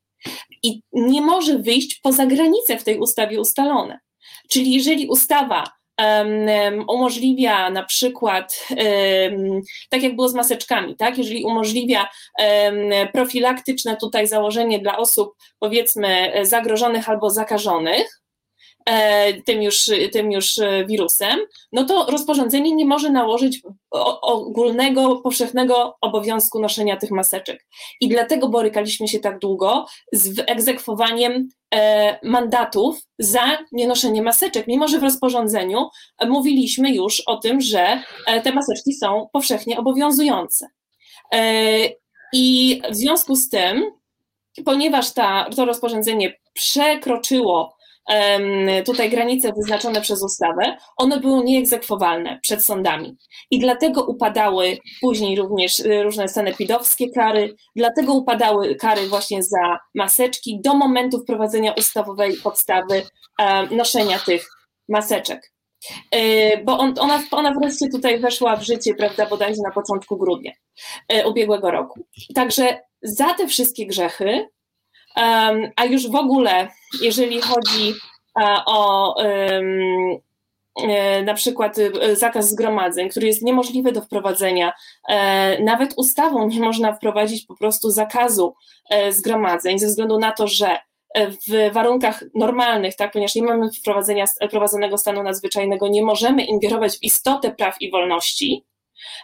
I 0.63 0.83
nie 0.93 1.23
może 1.23 1.59
wyjść 1.59 2.01
poza 2.03 2.27
granice 2.27 2.79
w 2.79 2.85
tej 2.85 2.99
ustawie 2.99 3.41
ustalone. 3.41 4.01
Czyli 4.49 4.73
jeżeli 4.73 5.09
ustawa 5.09 5.65
umożliwia 6.89 7.71
na 7.71 7.85
przykład, 7.85 8.67
tak 9.91 10.03
jak 10.03 10.17
było 10.17 10.29
z 10.29 10.35
maseczkami, 10.35 10.97
tak, 10.97 11.19
jeżeli 11.19 11.45
umożliwia 11.45 12.09
profilaktyczne 13.13 13.97
tutaj 13.97 14.27
założenie 14.27 14.79
dla 14.79 14.97
osób 14.97 15.35
powiedzmy 15.59 16.33
zagrożonych 16.43 17.09
albo 17.09 17.31
zakażonych, 17.31 18.22
tym 19.45 19.63
już, 19.63 19.91
tym 20.13 20.33
już 20.33 20.59
e, 20.59 20.85
wirusem, 20.87 21.39
no 21.73 21.85
to 21.85 22.07
rozporządzenie 22.07 22.73
nie 22.73 22.87
może 22.87 23.11
nałożyć 23.11 23.63
ogólnego, 24.23 25.17
powszechnego 25.17 25.97
obowiązku 26.01 26.61
noszenia 26.61 26.97
tych 26.97 27.11
maseczek. 27.11 27.67
I 28.01 28.09
dlatego 28.09 28.49
borykaliśmy 28.49 29.09
się 29.09 29.19
tak 29.19 29.39
długo 29.39 29.87
z 30.13 30.45
egzekwowaniem 30.47 31.49
e, 31.75 32.19
mandatów 32.23 33.01
za 33.19 33.59
nienoszenie 33.73 34.23
maseczek, 34.23 34.67
mimo 34.67 34.89
że 34.89 34.99
w 34.99 35.03
rozporządzeniu 35.03 35.89
mówiliśmy 36.27 36.95
już 36.95 37.21
o 37.21 37.37
tym, 37.37 37.61
że 37.61 38.03
te 38.45 38.53
maseczki 38.53 38.95
są 38.95 39.29
powszechnie 39.33 39.79
obowiązujące. 39.79 40.67
I 42.33 42.81
w 42.91 42.97
związku 42.97 43.37
z 43.37 43.49
tym, 43.49 43.93
ponieważ 44.65 45.13
ta, 45.13 45.51
to 45.57 45.65
rozporządzenie 45.65 46.35
przekroczyło 46.53 47.77
tutaj 48.85 49.11
granice 49.11 49.53
wyznaczone 49.57 50.01
przez 50.01 50.23
ustawę, 50.23 50.77
one 50.97 51.21
były 51.21 51.45
nieegzekwowalne 51.45 52.39
przed 52.43 52.65
sądami. 52.65 53.17
I 53.51 53.59
dlatego 53.59 54.05
upadały 54.05 54.79
później 55.01 55.37
również 55.37 55.81
y, 55.81 56.03
różne 56.03 56.29
sanepidowskie 56.29 57.11
kary, 57.11 57.55
dlatego 57.77 58.15
upadały 58.15 58.75
kary 58.75 59.09
właśnie 59.09 59.43
za 59.43 59.79
maseczki 59.95 60.61
do 60.65 60.75
momentu 60.75 61.21
wprowadzenia 61.21 61.73
ustawowej 61.73 62.37
podstawy 62.37 63.03
noszenia 63.71 64.19
tych 64.19 64.49
maseczek. 64.89 65.53
Y, 66.15 66.63
bo 66.65 66.79
on, 66.79 66.95
ona, 67.01 67.23
ona 67.31 67.55
wreszcie 67.61 67.89
tutaj 67.89 68.21
weszła 68.21 68.57
w 68.57 68.63
życie, 68.63 68.95
prawda, 68.95 69.27
bodajże 69.27 69.61
na 69.65 69.71
początku 69.71 70.17
grudnia 70.17 70.53
y, 71.13 71.29
ubiegłego 71.29 71.71
roku. 71.71 72.01
Także 72.35 72.81
za 73.03 73.35
te 73.35 73.47
wszystkie 73.47 73.87
grzechy 73.87 74.49
a 75.77 75.85
już 75.85 76.11
w 76.11 76.15
ogóle, 76.15 76.69
jeżeli 77.03 77.41
chodzi 77.41 77.95
e, 78.41 78.63
o 78.67 79.15
e, 79.25 79.63
na 81.23 81.35
przykład 81.35 81.79
e, 81.79 82.17
zakaz 82.17 82.51
zgromadzeń, 82.51 83.09
który 83.09 83.27
jest 83.27 83.43
niemożliwy 83.43 83.93
do 83.93 84.03
wprowadzenia. 84.03 84.73
Nawet 85.61 85.95
ustawą 85.97 86.49
nie 86.49 86.61
można 86.61 86.93
wprowadzić 86.93 87.47
po 87.47 87.57
prostu 87.57 87.91
zakazu 87.91 88.55
zgromadzeń, 89.11 89.79
ze 89.79 89.87
względu 89.87 90.19
na 90.19 90.33
to, 90.33 90.47
że 90.47 90.79
w 91.19 91.73
warunkach 91.73 92.25
normalnych, 92.35 92.97
tak, 92.97 93.13
ponieważ 93.13 93.35
nie 93.35 93.43
mamy 93.43 93.71
wprowadzenia 93.73 94.25
wprowadzonego 94.49 94.99
stanu 94.99 95.23
nadzwyczajnego, 95.23 95.89
nie 95.89 96.03
możemy 96.03 96.45
ingerować 96.45 96.99
w 96.99 97.03
istotę 97.03 97.51
praw 97.51 97.81
i 97.81 97.91
wolności, 97.91 98.65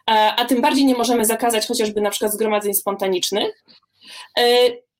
a 0.06 0.44
tym 0.44 0.60
bardziej 0.60 0.85
nie 0.85 0.94
możemy 0.94 1.24
zakazać 1.24 1.66
chociażby 1.66 2.01
na 2.01 2.10
przykład 2.10 2.32
zgromadzeń 2.32 2.74
spontanicznych 2.74 3.65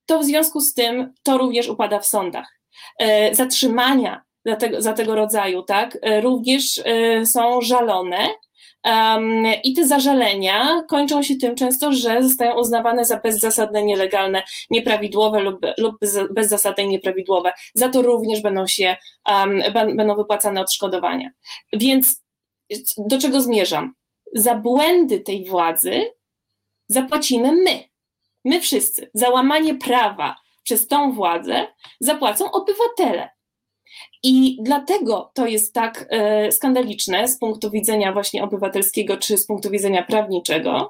to 0.09 0.19
w 0.19 0.25
związku 0.25 0.61
z 0.61 0.75
tym 0.75 1.13
to 1.23 1.39
również 1.39 1.69
upada 1.69 1.99
w 1.99 2.07
sądach. 2.07 2.61
E, 2.99 3.35
zatrzymania 3.35 4.23
za 4.45 4.57
tego, 4.57 4.83
za 4.83 4.93
tego 4.93 5.15
rodzaju, 5.15 5.63
tak, 5.63 5.99
e, 6.03 6.21
również 6.21 6.81
e, 6.85 7.27
są 7.27 7.61
żalone. 7.61 8.29
Um, 8.85 9.45
I 9.65 9.75
te 9.75 9.87
zażalenia 9.87 10.83
kończą 10.89 11.23
się 11.23 11.37
tym 11.37 11.55
często, 11.55 11.93
że 11.93 12.23
zostają 12.23 12.59
uznawane 12.59 13.05
za 13.05 13.17
bezzasadne, 13.17 13.83
nielegalne, 13.83 14.43
nieprawidłowe 14.71 15.41
lub, 15.41 15.67
lub 15.79 15.97
bezzasadne 16.31 16.85
i 16.85 16.89
nieprawidłowe. 16.89 17.53
Za 17.75 17.89
to 17.89 18.03
również 18.03 18.43
będą 18.43 18.67
się 18.67 18.97
um, 19.29 19.63
będą 19.75 20.17
wypłacane 20.17 20.61
odszkodowania. 20.61 21.31
Więc 21.73 22.25
do 22.99 23.19
czego 23.19 23.41
zmierzam? 23.41 23.95
Za 24.35 24.55
błędy 24.55 25.21
tej 25.21 25.45
władzy 25.45 26.13
zapłacimy 26.89 27.53
my. 27.53 27.89
My 28.45 28.61
wszyscy 28.61 29.11
za 29.15 29.31
łamanie 29.31 29.75
prawa 29.75 30.37
przez 30.63 30.87
tą 30.87 31.13
władzę 31.13 31.67
zapłacą 32.01 32.51
obywatele. 32.51 33.29
I 34.23 34.59
dlatego 34.63 35.31
to 35.35 35.47
jest 35.47 35.75
tak 35.75 36.07
e, 36.11 36.53
skandaliczne 36.53 37.29
z 37.29 37.39
punktu 37.39 37.71
widzenia 37.71 38.13
właśnie 38.13 38.45
obywatelskiego 38.45 39.17
czy 39.17 39.39
z 39.39 39.47
punktu 39.47 39.71
widzenia 39.71 40.03
prawniczego. 40.03 40.89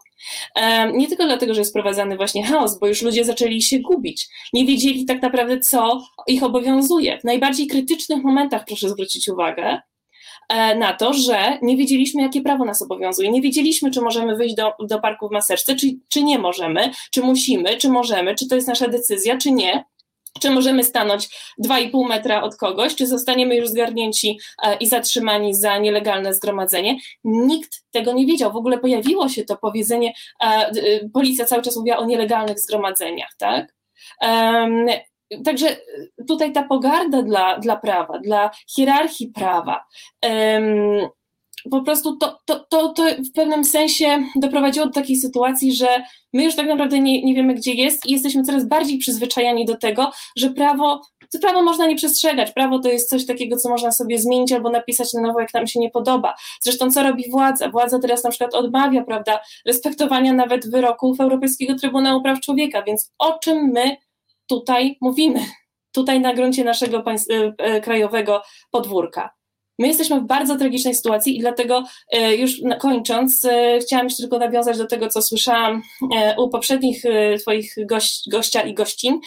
E, 0.55 0.93
nie 0.93 1.09
tylko 1.09 1.25
dlatego, 1.25 1.55
że 1.55 1.61
jest 1.61 1.71
wprowadzany 1.71 2.17
właśnie 2.17 2.45
chaos, 2.45 2.79
bo 2.79 2.87
już 2.87 3.03
ludzie 3.03 3.25
zaczęli 3.25 3.63
się 3.63 3.79
gubić. 3.79 4.29
Nie 4.53 4.65
wiedzieli 4.65 5.05
tak 5.05 5.23
naprawdę, 5.23 5.61
co 5.61 6.03
ich 6.27 6.43
obowiązuje. 6.43 7.19
W 7.21 7.25
najbardziej 7.25 7.67
krytycznych 7.67 8.23
momentach, 8.23 8.65
proszę 8.65 8.89
zwrócić 8.89 9.29
uwagę, 9.29 9.81
na 10.77 10.93
to, 10.93 11.13
że 11.13 11.59
nie 11.63 11.77
wiedzieliśmy, 11.77 12.23
jakie 12.23 12.43
prawo 12.43 12.65
nas 12.65 12.83
obowiązuje. 12.83 13.31
Nie 13.31 13.43
wiedzieliśmy, 13.43 13.91
czy 13.91 14.01
możemy 14.01 14.37
wyjść 14.37 14.55
do, 14.55 14.73
do 14.81 15.01
parku 15.01 15.29
w 15.29 15.33
maseczce, 15.33 15.77
czy, 15.77 15.87
czy 16.09 16.23
nie 16.23 16.39
możemy, 16.39 16.91
czy 17.11 17.23
musimy, 17.23 17.77
czy 17.77 17.89
możemy, 17.89 18.35
czy 18.35 18.49
to 18.49 18.55
jest 18.55 18.69
nasza 18.69 18.89
decyzja, 18.89 19.37
czy 19.37 19.51
nie. 19.53 19.85
Czy 20.41 20.51
możemy 20.51 20.85
stanąć 20.85 21.29
2,5 21.65 22.09
metra 22.09 22.43
od 22.43 22.57
kogoś, 22.57 22.95
czy 22.95 23.07
zostaniemy 23.07 23.57
już 23.57 23.69
zgarnięci 23.69 24.39
e, 24.63 24.77
i 24.77 24.87
zatrzymani 24.87 25.55
za 25.55 25.79
nielegalne 25.79 26.35
zgromadzenie? 26.35 26.99
Nikt 27.25 27.83
tego 27.91 28.13
nie 28.13 28.27
wiedział. 28.27 28.53
W 28.53 28.57
ogóle 28.57 28.79
pojawiło 28.79 29.29
się 29.29 29.45
to 29.45 29.57
powiedzenie, 29.57 30.13
e, 30.41 30.71
policja 31.09 31.45
cały 31.45 31.63
czas 31.63 31.77
mówiła 31.77 31.97
o 31.97 32.07
nielegalnych 32.07 32.61
zgromadzeniach, 32.61 33.35
tak? 33.39 33.75
Także 35.45 35.77
tutaj 36.29 36.53
ta 36.53 36.63
pogarda 36.63 37.23
dla, 37.23 37.59
dla 37.59 37.77
prawa, 37.77 38.19
dla 38.19 38.51
hierarchii 38.77 39.29
prawa, 39.29 39.85
um, 40.23 41.09
po 41.71 41.83
prostu 41.83 42.17
to, 42.17 42.39
to, 42.45 42.67
to, 42.71 42.89
to 42.89 43.03
w 43.03 43.33
pewnym 43.33 43.65
sensie 43.65 44.25
doprowadziło 44.37 44.87
do 44.87 44.93
takiej 44.93 45.17
sytuacji, 45.17 45.73
że 45.73 45.89
my 46.33 46.45
już 46.45 46.57
tak 46.57 46.67
naprawdę 46.67 47.01
nie, 47.01 47.25
nie 47.25 47.35
wiemy, 47.35 47.55
gdzie 47.55 47.73
jest 47.73 48.07
i 48.07 48.13
jesteśmy 48.13 48.43
coraz 48.43 48.69
bardziej 48.69 48.99
przyzwyczajani 48.99 49.65
do 49.65 49.77
tego, 49.77 50.11
że 50.37 50.51
prawo 50.51 51.01
Co 51.29 51.39
prawo 51.39 51.63
można 51.63 51.87
nie 51.87 51.97
przestrzegać. 51.97 52.53
Prawo 52.53 52.79
to 52.79 52.89
jest 52.89 53.09
coś 53.09 53.27
takiego, 53.27 53.57
co 53.57 53.69
można 53.69 53.93
sobie 53.93 54.19
zmienić 54.19 54.53
albo 54.53 54.71
napisać 54.71 55.13
na 55.13 55.21
nowo, 55.21 55.41
jak 55.41 55.55
nam 55.55 55.67
się 55.67 55.81
nie 55.81 55.91
podoba. 55.91 56.35
Zresztą 56.61 56.91
co 56.91 57.03
robi 57.03 57.31
władza? 57.31 57.69
Władza 57.69 57.99
teraz 57.99 58.25
na 58.25 58.31
przykład 58.31 58.55
odmawia, 58.55 59.05
prawda, 59.05 59.41
respektowania 59.67 60.33
nawet 60.33 60.71
wyroków 60.71 61.21
Europejskiego 61.21 61.75
Trybunału 61.75 62.23
Praw 62.23 62.41
Człowieka, 62.41 62.83
więc 62.83 63.13
o 63.19 63.39
czym 63.39 63.71
my 63.75 63.97
tutaj 64.49 64.97
mówimy? 65.01 65.41
Tutaj 65.93 66.21
na 66.21 66.35
gruncie 66.35 66.65
naszego 66.65 67.05
e, 67.59 67.81
krajowego 67.81 68.43
podwórka. 68.71 69.39
My 69.79 69.89
jesteśmy 69.89 70.21
w 70.21 70.27
bardzo 70.27 70.57
tragicznej 70.57 70.95
sytuacji 70.95 71.37
i 71.37 71.41
dlatego 71.41 71.85
e, 72.13 72.37
już 72.37 72.61
kończąc, 72.81 73.47
chciałam 73.83 74.07
jeszcze 74.07 74.23
tylko 74.23 74.39
nawiązać 74.39 74.79
do 74.79 74.87
tego, 74.87 75.09
co 75.09 75.23
słyszałam 75.23 75.83
u 76.39 76.49
poprzednich 76.49 77.03
Twoich 77.41 77.75
gość, 77.87 78.29
gościa 78.31 78.63
i 78.63 78.75
gościń 78.75 79.21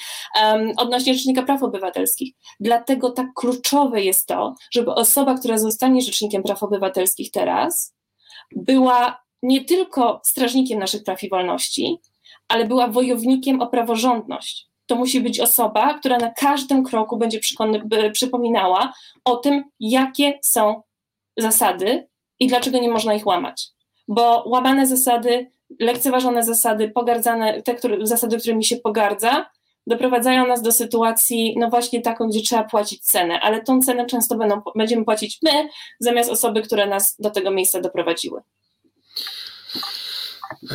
odnośnie 0.78 1.14
Rzecznika 1.14 1.44
Praw 1.44 1.64
Obywatelskich. 1.64 2.34
Dlatego 2.60 3.12
tak 3.12 3.28
kluczowe 3.36 4.02
jest 4.02 4.28
to, 4.28 4.56
żeby 4.72 4.94
osoba, 4.94 5.38
która 5.38 5.58
zostanie 5.58 6.02
Rzecznikiem 6.02 6.44
Praw 6.44 6.64
Obywatelskich 6.64 7.32
teraz, 7.32 7.96
była 8.56 9.22
nie 9.44 9.66
tylko 9.66 10.22
strażnikiem 10.26 10.80
naszych 10.80 11.04
praw 11.04 11.24
i 11.24 11.30
wolności, 11.30 11.98
ale 12.48 12.66
była 12.66 12.88
wojownikiem 12.88 13.62
o 13.62 13.68
praworządność 13.68 14.71
to 14.92 14.96
musi 14.96 15.22
być 15.22 15.40
osoba, 15.40 15.94
która 15.94 16.18
na 16.18 16.32
każdym 16.32 16.84
kroku 16.84 17.18
będzie 17.18 17.40
przypominała 18.14 18.94
o 19.26 19.36
tym, 19.36 19.64
jakie 19.80 20.40
są 20.42 20.82
zasady 21.38 22.08
i 22.40 22.48
dlaczego 22.48 22.80
nie 22.80 22.90
można 22.90 23.14
ich 23.14 23.26
łamać. 23.26 23.68
Bo 24.08 24.44
łamane 24.46 24.88
zasady, 24.88 25.52
lekceważone 25.80 26.44
zasady, 26.44 26.90
pogardzane, 26.90 27.62
te 27.62 27.76
które, 27.76 27.98
zasady, 28.08 28.38
którymi 28.38 28.66
się 28.66 28.78
pogardza, 28.78 29.50
doprowadzają 29.88 30.48
nas 30.48 30.62
do 30.62 30.72
sytuacji, 30.72 31.56
no 31.58 31.70
właśnie 31.70 32.02
taką, 32.02 32.30
gdzie 32.30 32.42
trzeba 32.42 32.64
płacić 32.64 33.04
cenę, 33.04 33.40
ale 33.40 33.64
tą 33.64 33.82
cenę 33.82 34.06
często 34.06 34.38
będą, 34.38 34.62
będziemy 34.76 35.06
płacić 35.06 35.40
my, 35.44 35.70
zamiast 36.00 36.30
osoby, 36.30 36.62
które 36.62 36.88
nas 36.88 37.16
do 37.20 37.30
tego 37.30 37.52
miejsca 37.52 37.82
doprowadziły. 37.82 38.42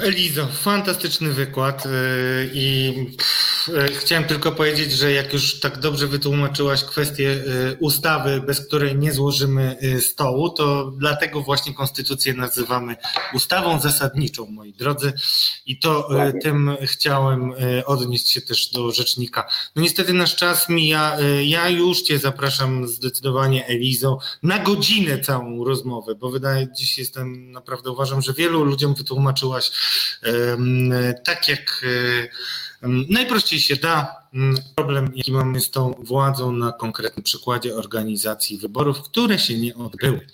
Elizo, 0.02 0.46
fantastyczny 0.46 1.28
wykład 1.32 1.86
y, 1.86 1.88
i 2.54 2.94
y, 2.98 3.55
chciałem 3.98 4.24
tylko 4.24 4.52
powiedzieć, 4.52 4.92
że 4.92 5.12
jak 5.12 5.32
już 5.32 5.60
tak 5.60 5.78
dobrze 5.78 6.06
wytłumaczyłaś 6.06 6.84
kwestię 6.84 7.30
y, 7.30 7.76
ustawy, 7.80 8.40
bez 8.40 8.66
której 8.66 8.96
nie 8.96 9.12
złożymy 9.12 9.76
stołu, 10.00 10.50
to 10.50 10.90
dlatego 10.90 11.40
właśnie 11.40 11.74
konstytucję 11.74 12.34
nazywamy 12.34 12.96
ustawą 13.34 13.80
zasadniczą, 13.80 14.46
moi 14.46 14.72
drodzy. 14.72 15.12
I 15.66 15.78
to 15.78 16.08
tym 16.42 16.76
chciałem 16.82 17.52
odnieść 17.86 18.30
się 18.30 18.40
też 18.40 18.70
do 18.70 18.90
rzecznika. 18.92 19.48
No 19.76 19.82
niestety 19.82 20.12
nasz 20.12 20.36
czas 20.36 20.68
mija. 20.68 21.16
Ja 21.44 21.68
już 21.68 22.02
Cię 22.02 22.18
zapraszam 22.18 22.88
zdecydowanie, 22.88 23.66
Elizo, 23.66 24.18
na 24.42 24.58
godzinę 24.58 25.18
całą 25.18 25.64
rozmowę, 25.64 26.14
bo 26.14 26.30
wydaje 26.30 26.68
dziś 26.72 26.98
jestem, 26.98 27.52
naprawdę 27.52 27.90
uważam, 27.90 28.22
że 28.22 28.32
wielu 28.32 28.64
ludziom 28.64 28.94
wytłumaczyłaś 28.94 29.70
tak 31.24 31.48
jak 31.48 31.84
najprościej 33.10 33.60
się 33.60 33.76
da. 33.76 34.26
Problem, 34.74 35.12
jaki 35.14 35.32
mamy 35.32 35.60
z 35.60 35.70
tą 35.70 35.94
władzą 35.98 36.52
na 36.52 36.72
konkretnym 36.72 37.22
przykładzie 37.24 37.74
organizacji 37.74 38.58
wyborów, 38.58 39.02
które 39.02 39.38
się 39.38 39.58
nie 39.58 39.74
odbyły. 39.74 40.26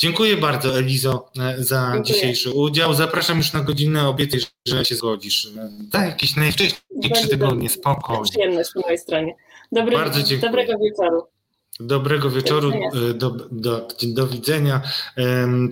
Dziękuję 0.00 0.36
bardzo, 0.36 0.78
Elizo, 0.78 1.30
e, 1.38 1.64
za 1.64 1.90
Dziękuję. 1.94 2.04
dzisiejszy 2.04 2.50
udział. 2.50 2.94
Zapraszam 2.94 3.36
już 3.36 3.52
na 3.52 3.60
godzinę. 3.60 4.08
Obiecaj, 4.08 4.40
że 4.68 4.84
się 4.84 4.94
zgodzisz. 4.94 5.48
Tak, 5.92 6.06
jakieś 6.06 6.36
najwcześniejsze 6.36 7.28
tygodnie, 7.30 7.68
spokojnie. 7.68 8.24
Przyjemność 8.30 8.70
po 8.74 8.80
mojej 8.80 8.98
stronie. 8.98 9.34
Dobry, 9.72 9.96
bardzo 9.96 10.22
dziękuję. 10.22 10.50
Dobrego 10.50 10.72
wieczoru. 10.78 11.26
Dobrego 11.80 12.30
wieczoru, 12.30 12.70
e, 12.70 13.14
do, 13.14 13.30
do, 13.50 13.88
do 14.02 14.26
widzenia. 14.26 14.80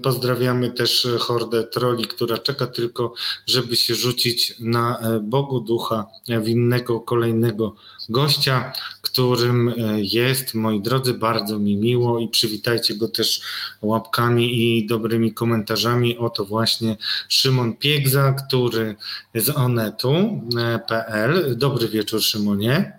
Pozdrawiamy 0.03 0.71
też 0.71 1.09
hordę 1.19 1.65
troli, 1.65 2.05
która 2.05 2.39
czeka 2.39 2.67
tylko, 2.67 3.15
żeby 3.47 3.77
się 3.77 3.95
rzucić 3.95 4.55
na 4.61 4.99
e, 4.99 5.21
Bogu 5.21 5.61
Ducha 5.61 6.07
winnego 6.43 7.01
kolejnego 7.01 7.75
gościa, 8.09 8.73
którym 9.03 9.69
e, 9.69 9.73
jest, 10.01 10.55
moi 10.55 10.81
drodzy, 10.81 11.15
bardzo 11.15 11.59
mi 11.59 11.77
miło 11.77 12.19
i 12.19 12.29
przywitajcie 12.29 12.95
go 12.95 13.09
też 13.09 13.41
łapkami 13.83 14.79
i 14.79 14.87
dobrymi 14.87 15.35
komentarzami. 15.35 16.19
Oto 16.19 16.45
właśnie 16.45 16.97
Szymon 17.29 17.77
Piegza, 17.77 18.33
który 18.33 18.97
z 19.35 19.51
onetu.pl. 19.51 21.59
Dobry 21.59 21.89
wieczór, 21.89 22.23
Szymonie. 22.23 22.99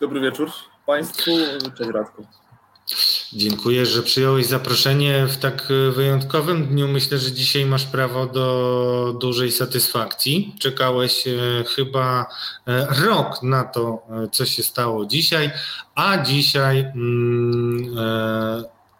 Dobry 0.00 0.20
wieczór. 0.20 0.50
Państwu. 0.88 1.30
Cześć 1.78 1.90
Radku. 1.90 2.26
Dziękuję, 3.32 3.86
że 3.86 4.02
przyjąłeś 4.02 4.46
zaproszenie 4.46 5.26
w 5.26 5.36
tak 5.36 5.68
wyjątkowym 5.92 6.66
dniu. 6.66 6.88
Myślę, 6.88 7.18
że 7.18 7.32
dzisiaj 7.32 7.66
masz 7.66 7.84
prawo 7.84 8.26
do 8.26 9.16
dużej 9.20 9.52
satysfakcji. 9.52 10.54
Czekałeś 10.60 11.26
e, 11.26 11.30
chyba 11.76 12.26
e, 12.66 12.86
rok 13.06 13.42
na 13.42 13.64
to, 13.64 14.02
e, 14.10 14.28
co 14.32 14.46
się 14.46 14.62
stało 14.62 15.06
dzisiaj, 15.06 15.50
a 15.94 16.22
dzisiaj 16.22 16.78
mm, 16.78 17.96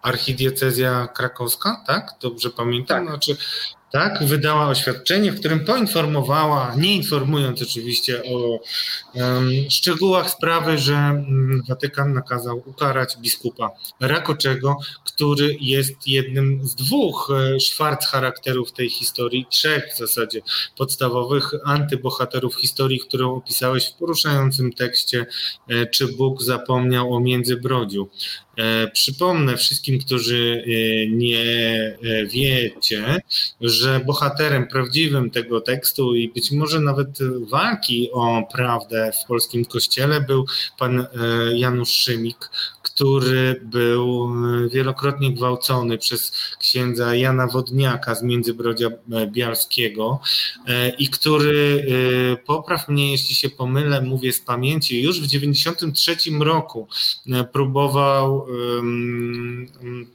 archidiecezja 0.03 1.07
krakowska, 1.07 1.85
tak? 1.87 2.15
Dobrze 2.21 2.51
pamiętam? 2.51 3.07
Tak. 3.07 3.09
Znaczy, 3.09 3.37
tak, 3.93 4.25
wydała 4.25 4.69
oświadczenie, 4.69 5.33
w 5.33 5.39
którym 5.39 5.65
poinformowała, 5.65 6.75
nie 6.77 6.95
informując 6.95 7.63
oczywiście 7.63 8.23
o 8.25 8.61
um, 9.15 9.51
szczegółach 9.71 10.31
sprawy, 10.31 10.79
że 10.79 10.95
um, 10.95 11.63
Watykan 11.69 12.13
nakazał 12.13 12.63
ukarać 12.67 13.17
biskupa 13.17 13.71
Rakoczego, 14.01 14.77
który 15.05 15.57
jest 15.61 16.09
jednym 16.09 16.67
z 16.67 16.75
dwóch 16.75 17.31
e, 17.31 17.61
szwarc 17.61 18.07
charakterów 18.07 18.73
tej 18.73 18.91
historii, 18.91 19.47
trzech 19.51 19.93
w 19.95 19.99
zasadzie 19.99 20.41
podstawowych 20.77 21.51
antybohaterów 21.65 22.57
historii, 22.57 23.01
którą 23.01 23.35
opisałeś 23.35 23.87
w 23.87 23.95
poruszającym 23.95 24.73
tekście 24.73 25.27
e, 25.69 25.87
Czy 25.87 26.09
Bóg 26.09 26.43
zapomniał 26.43 27.15
o 27.15 27.21
Międzybrodziu. 27.21 28.09
E, 28.59 28.89
przypomnę 28.89 29.57
wszystkim, 29.57 29.99
którzy 29.99 30.65
e, 30.67 31.07
nie 31.11 31.99
wiecie, 32.33 33.21
że 33.61 33.78
bohaterem 34.07 34.67
prawdziwym 34.67 35.31
tego 35.31 35.61
tekstu 35.61 36.15
i 36.15 36.29
być 36.29 36.51
może 36.51 36.81
nawet 36.81 37.19
walki 37.51 38.11
o 38.13 38.49
prawdę 38.53 39.13
w 39.23 39.27
polskim 39.27 39.65
kościele 39.65 40.21
był 40.21 40.47
pan 40.79 41.07
Janusz 41.55 41.91
Szymik, 41.91 42.51
który 42.83 43.61
był 43.65 44.33
wielokrotnie 44.73 45.33
gwałcony 45.33 45.99
przez 45.99 46.33
księdza 46.69 47.15
Jana 47.15 47.47
Wodniaka 47.47 48.15
z 48.15 48.23
Międzybrodzia 48.23 48.89
Bialskiego 49.27 50.21
i 50.99 51.09
który, 51.09 51.87
popraw 52.47 52.89
mnie 52.89 53.13
jeśli 53.13 53.35
się 53.35 53.51
pomylę, 53.51 54.03
mówię 54.03 54.33
z 54.33 54.41
pamięci, 54.41 55.03
już 55.03 55.21
w 55.21 55.23
1993 55.23 56.31
roku 56.45 56.89
próbował 57.53 58.47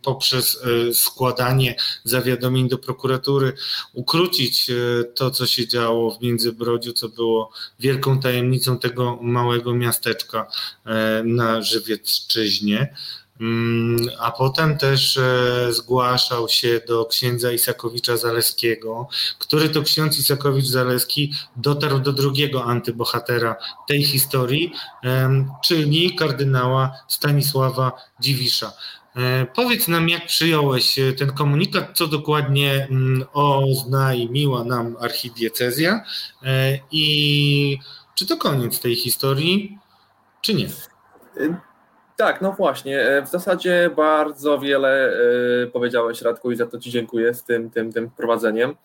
poprzez 0.02 0.60
e, 0.90 0.94
składanie 0.94 1.76
zawiadomień 2.04 2.70
do 2.70 2.78
prokuratury 2.78 3.54
ukrócić 3.94 4.70
e, 4.70 4.74
to, 5.04 5.32
co 5.32 5.46
się 5.48 5.68
działo 5.68 6.12
w 6.12 6.22
Międzybrodziu, 6.22 6.94
co 6.94 7.10
było 7.10 7.52
wielką 7.80 8.20
tajemnicą 8.20 8.80
tego 8.80 9.20
małego 9.22 9.76
miasteczka 9.76 10.48
e, 10.86 11.24
na 11.26 11.62
Żywiecczyźnie. 11.62 12.96
Mm, 13.40 13.98
a 14.20 14.32
potem 14.32 14.78
też 14.78 15.20
zgłaszał 15.70 16.50
się 16.50 16.82
do 16.88 17.06
księdza 17.06 17.52
Isakowicza 17.52 18.18
Zaleskiego, 18.18 19.08
który 19.40 19.70
to 19.70 19.82
ksiądz 19.82 20.20
Isakowicz 20.20 20.66
Zaleski 20.66 21.34
dotarł 21.56 22.00
do 22.00 22.14
drugiego 22.14 22.64
antybohatera 22.64 23.56
tej 23.88 24.04
historii, 24.04 24.74
czyli 25.66 26.16
kardynała 26.16 26.92
Stanisława 27.08 27.92
Dziwisza. 28.20 28.74
E, 29.16 29.46
powiedz 29.46 29.88
nam, 29.88 30.10
jak 30.10 30.26
przyjąłeś 30.26 31.00
e, 31.00 31.14
ten 31.14 31.32
komunikat, 31.32 31.98
co 31.98 32.08
dokładnie 32.08 32.88
mm, 32.90 33.24
oznajmiła 33.34 34.64
nam 34.64 34.96
archidiecezja 35.00 36.04
e, 36.44 36.80
i 36.92 37.78
czy 38.16 38.26
to 38.28 38.38
koniec 38.38 38.80
tej 38.80 38.96
historii, 38.96 39.78
czy 40.42 40.54
nie? 40.54 40.68
Tak, 42.18 42.41
no 42.41 42.52
właśnie. 42.52 43.23
W 43.26 43.30
zasadzie 43.30 43.90
bardzo 43.95 44.60
wiele 44.60 45.14
powiedziałeś, 45.73 46.22
Radku, 46.22 46.52
i 46.52 46.56
za 46.56 46.65
to 46.65 46.80
Ci 46.80 46.91
dziękuję 46.91 47.34
z 47.34 47.44
tym, 47.44 47.69
tym, 47.69 47.94
tym 47.94 48.10
wprowadzeniem. 48.10 48.76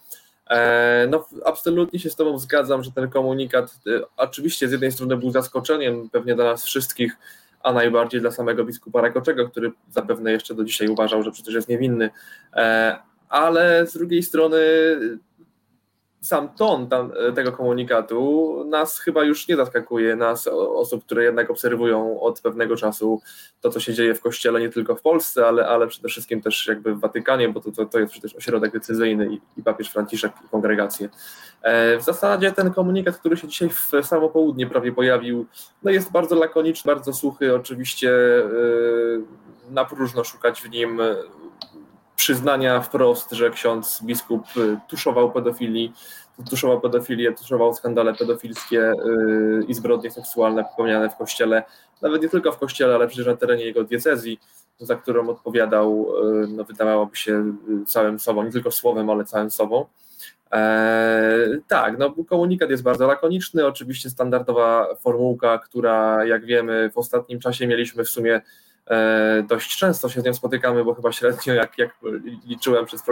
No, 1.09 1.28
absolutnie 1.44 1.98
się 1.98 2.10
z 2.10 2.16
Tobą 2.16 2.38
zgadzam, 2.38 2.82
że 2.82 2.92
ten 2.92 3.10
komunikat 3.10 3.74
oczywiście 4.16 4.68
z 4.68 4.72
jednej 4.72 4.92
strony 4.92 5.16
był 5.16 5.30
zaskoczeniem 5.30 6.10
pewnie 6.10 6.34
dla 6.34 6.44
nas 6.44 6.64
wszystkich, 6.64 7.16
a 7.62 7.72
najbardziej 7.72 8.20
dla 8.20 8.30
samego 8.30 8.64
biskupa 8.64 9.00
Rakoczego, 9.00 9.48
który 9.48 9.72
zapewne 9.90 10.32
jeszcze 10.32 10.55
do 10.55 10.64
dzisiaj 10.64 10.88
uważał, 10.88 11.22
że 11.22 11.30
przecież 11.30 11.55
jest 11.55 11.68
niewinny. 11.68 12.10
E, 12.52 12.96
ale 13.28 13.86
z 13.86 13.92
drugiej 13.92 14.22
strony 14.22 14.59
sam 16.20 16.49
ton 16.49 16.89
tam, 16.89 17.12
tego 17.35 17.53
komunikatu 17.53 18.65
nas 18.69 18.99
chyba 18.99 19.24
już 19.24 19.49
nie 19.49 19.57
zaskakuje, 19.57 20.16
nas 20.16 20.47
osób, 20.53 21.05
które 21.05 21.24
jednak 21.24 21.51
obserwują 21.51 22.20
od 22.20 22.40
pewnego 22.40 22.77
czasu 22.77 23.20
to, 23.61 23.70
co 23.70 23.81
się 23.81 23.95
dzieje 23.95 24.15
w 24.15 24.20
Kościele, 24.20 24.61
nie 24.61 24.69
tylko 24.69 24.97
w 24.97 25.03
Polsce, 25.03 25.47
ale, 25.47 25.66
ale 25.66 25.86
przede 25.86 26.09
wszystkim 26.09 26.40
też 26.40 26.66
jakby 26.66 26.95
w 26.95 27.01
Watykanie, 27.01 27.49
bo 27.49 27.61
to, 27.61 27.73
to, 27.73 27.86
to 27.86 27.99
jest 27.99 28.12
przecież 28.12 28.35
ośrodek 28.35 28.73
decyzyjny 28.73 29.27
i, 29.27 29.61
i 29.61 29.62
papież 29.62 29.90
Franciszek 29.90 30.32
i 30.45 30.49
kongregacje. 30.49 31.09
E, 31.62 31.99
w 31.99 32.03
zasadzie 32.03 32.53
ten 32.53 32.73
komunikat, 32.73 33.16
który 33.16 33.36
się 33.36 33.49
dzisiaj 33.49 33.69
w 33.69 33.90
samo 34.03 34.28
południe 34.28 34.66
prawie 34.66 34.93
pojawił, 34.93 35.47
no 35.82 35.90
jest 35.90 36.12
bardzo 36.12 36.35
lakoniczny, 36.35 36.95
bardzo 36.95 37.12
suchy, 37.12 37.55
oczywiście 37.55 38.11
e, 38.39 38.51
na 39.70 39.85
próżno 39.85 40.24
szukać 40.24 40.62
w 40.62 40.70
nim 40.70 41.01
przyznania 42.19 42.81
wprost, 42.81 43.32
że 43.32 43.51
ksiądz 43.51 44.01
biskup 44.03 44.57
y, 44.57 44.78
tuszował 44.89 45.32
pedofilii, 45.32 45.93
tuszował 46.51 46.81
pedofilię, 46.81 47.32
tuszował 47.32 47.74
skandale 47.74 48.15
pedofilskie 48.15 48.93
y, 48.93 49.65
i 49.69 49.74
zbrodnie 49.74 50.11
seksualne 50.11 50.65
popełniane 50.65 51.11
w 51.11 51.16
kościele, 51.16 51.62
nawet 52.03 52.23
nie 52.23 52.28
tylko 52.28 52.53
w 52.53 52.59
kościele, 52.59 52.95
ale 52.95 53.07
przecież 53.09 53.27
na 53.27 53.36
terenie 53.36 53.65
jego 53.65 53.85
diecezji, 53.85 54.40
za 54.81 54.97
którą 54.97 55.28
odpowiadał, 55.28 56.07
y, 56.45 56.49
no 56.49 56.65
wydawałoby 56.65 57.16
się 57.16 57.53
całym 57.86 58.19
sobą, 58.19 58.43
nie 58.43 58.53
tylko 58.53 58.70
słowem, 58.70 59.11
ale 59.11 59.24
całym 59.24 59.51
sobą. 59.51 59.86
Eee, 60.51 61.61
tak, 61.69 61.99
no 61.99 62.15
komunikat 62.28 62.70
jest 62.70 62.82
bardzo 62.82 63.07
lakoniczny, 63.07 63.66
oczywiście 63.66 64.11
standardowa 64.11 64.89
formułka, 65.01 65.59
która 65.59 66.24
jak 66.24 66.45
wiemy 66.45 66.90
w 66.90 66.99
ostatnim 66.99 67.40
czasie 67.40 67.66
mieliśmy 67.66 68.05
w 68.05 68.09
sumie 68.09 68.40
dość 69.48 69.78
często 69.78 70.09
się 70.09 70.20
z 70.20 70.24
nią 70.24 70.35
spotykamy, 70.35 70.85
bo 70.85 70.94
chyba 70.94 71.12
średnio, 71.12 71.55
jak, 71.55 71.78
jak 71.78 71.90
liczyłem 72.47 72.86
przed 72.86 73.02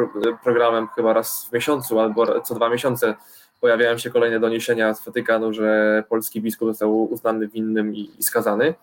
programem, 0.45 0.89
chyba 0.89 1.13
raz 1.13 1.47
w 1.51 1.53
miesiącu 1.53 2.01
albo 2.01 2.41
co 2.41 2.55
dwa 2.55 2.69
miesiące 2.69 3.15
pojawiają 3.61 3.99
się 3.99 4.11
kolejne 4.11 4.41
doniesienia 4.41 4.95
z 4.95 5.05
Watykanu, 5.05 5.53
że 5.53 6.05
polski 6.09 6.41
biskup 6.41 6.69
został 6.69 7.13
uznany 7.13 7.49
winnym 7.49 7.95
i, 7.95 8.11
i 8.19 8.23
skazany. 8.23 8.75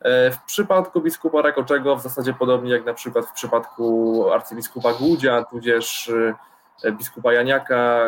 E, 0.00 0.30
w 0.30 0.42
przypadku 0.46 1.00
biskupa 1.00 1.42
Rakoczego 1.42 1.96
w 1.96 2.02
zasadzie 2.02 2.34
podobnie 2.34 2.72
jak 2.72 2.86
na 2.86 2.94
przykład 2.94 3.26
w 3.26 3.32
przypadku 3.32 4.24
arcybiskupa 4.32 4.92
Głudzia, 4.92 5.44
tudzież 5.44 6.12
e, 6.84 6.92
biskupa 6.92 7.32
Janiaka, 7.32 8.06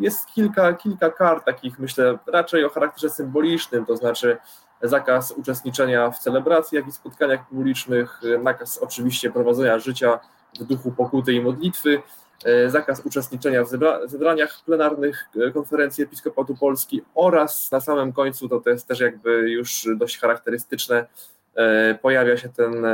jest 0.00 0.26
kilka, 0.26 0.72
kilka 0.72 1.10
kart 1.10 1.44
takich, 1.44 1.78
myślę, 1.78 2.18
raczej 2.26 2.64
o 2.64 2.68
charakterze 2.68 3.10
symbolicznym, 3.10 3.86
to 3.86 3.96
znaczy 3.96 4.36
zakaz 4.84 5.32
uczestniczenia 5.32 6.10
w 6.10 6.18
celebracjach 6.18 6.88
i 6.88 6.92
spotkaniach 6.92 7.48
publicznych, 7.48 8.20
nakaz 8.42 8.78
oczywiście 8.78 9.30
prowadzenia 9.30 9.78
życia 9.78 10.20
w 10.60 10.64
duchu 10.64 10.92
pokuty 10.92 11.32
i 11.32 11.40
modlitwy, 11.40 12.02
e, 12.44 12.70
zakaz 12.70 13.00
uczestniczenia 13.00 13.64
w 13.64 13.68
zebraniach 14.06 14.62
plenarnych 14.64 15.28
e, 15.36 15.50
konferencji 15.50 16.04
Episkopatu 16.04 16.56
Polski 16.56 17.02
oraz 17.14 17.72
na 17.72 17.80
samym 17.80 18.12
końcu, 18.12 18.48
to, 18.48 18.60
to 18.60 18.70
jest 18.70 18.88
też 18.88 19.00
jakby 19.00 19.50
już 19.50 19.88
dość 19.96 20.18
charakterystyczne, 20.18 21.06
e, 21.54 21.94
pojawia 22.02 22.36
się 22.36 22.48
ten 22.48 22.86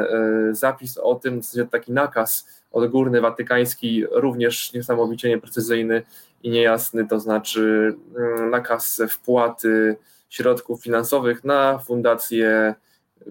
zapis 0.50 0.98
o 0.98 1.14
tym, 1.14 1.40
w 1.42 1.70
taki 1.70 1.92
nakaz 1.92 2.48
odgórny, 2.72 3.20
watykański, 3.20 4.04
również 4.10 4.72
niesamowicie 4.72 5.28
nieprecyzyjny 5.28 6.02
i 6.42 6.50
niejasny, 6.50 7.06
to 7.06 7.20
znaczy 7.20 7.94
mm, 8.16 8.50
nakaz 8.50 9.02
wpłaty 9.10 9.96
środków 10.30 10.82
finansowych 10.82 11.44
na 11.44 11.78
fundację, 11.78 12.74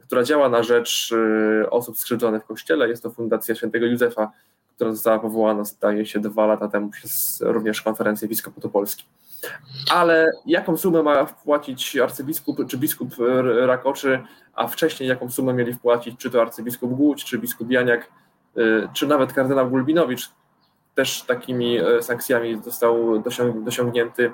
która 0.01 0.23
działa 0.23 0.49
na 0.49 0.63
rzecz 0.63 1.11
y, 1.11 1.69
osób 1.69 1.97
skrzywdzonych 1.97 2.43
w 2.43 2.47
Kościele. 2.47 2.89
Jest 2.89 3.03
to 3.03 3.09
Fundacja 3.09 3.55
Świętego 3.55 3.85
Józefa, 3.85 4.31
która 4.75 4.91
została 4.91 5.19
powołana, 5.19 5.65
staje 5.65 6.05
się 6.05 6.19
dwa 6.19 6.45
lata 6.45 6.67
temu 6.67 6.89
przez 6.89 7.43
również 7.45 7.81
konferencję 7.81 8.25
Episkopatu 8.25 8.69
Polski. 8.69 9.05
Ale 9.91 10.31
jaką 10.45 10.77
sumę 10.77 11.03
ma 11.03 11.25
wpłacić 11.25 11.97
arcybiskup 11.97 12.67
czy 12.67 12.77
biskup 12.77 13.15
Rakoczy, 13.65 14.23
a 14.53 14.67
wcześniej 14.67 15.09
jaką 15.09 15.29
sumę 15.29 15.53
mieli 15.53 15.73
wpłacić 15.73 16.19
czy 16.19 16.29
to 16.29 16.41
arcybiskup 16.41 16.91
Głódź, 16.91 17.25
czy 17.25 17.37
biskup 17.37 17.71
Janiak, 17.71 18.11
y, 18.57 18.87
czy 18.93 19.07
nawet 19.07 19.33
kardynał 19.33 19.69
Gulbinowicz, 19.69 20.29
też 20.95 21.21
takimi 21.21 21.79
y, 21.79 22.01
sankcjami 22.01 22.61
został 22.63 23.23
dosiągnięty 23.63 24.31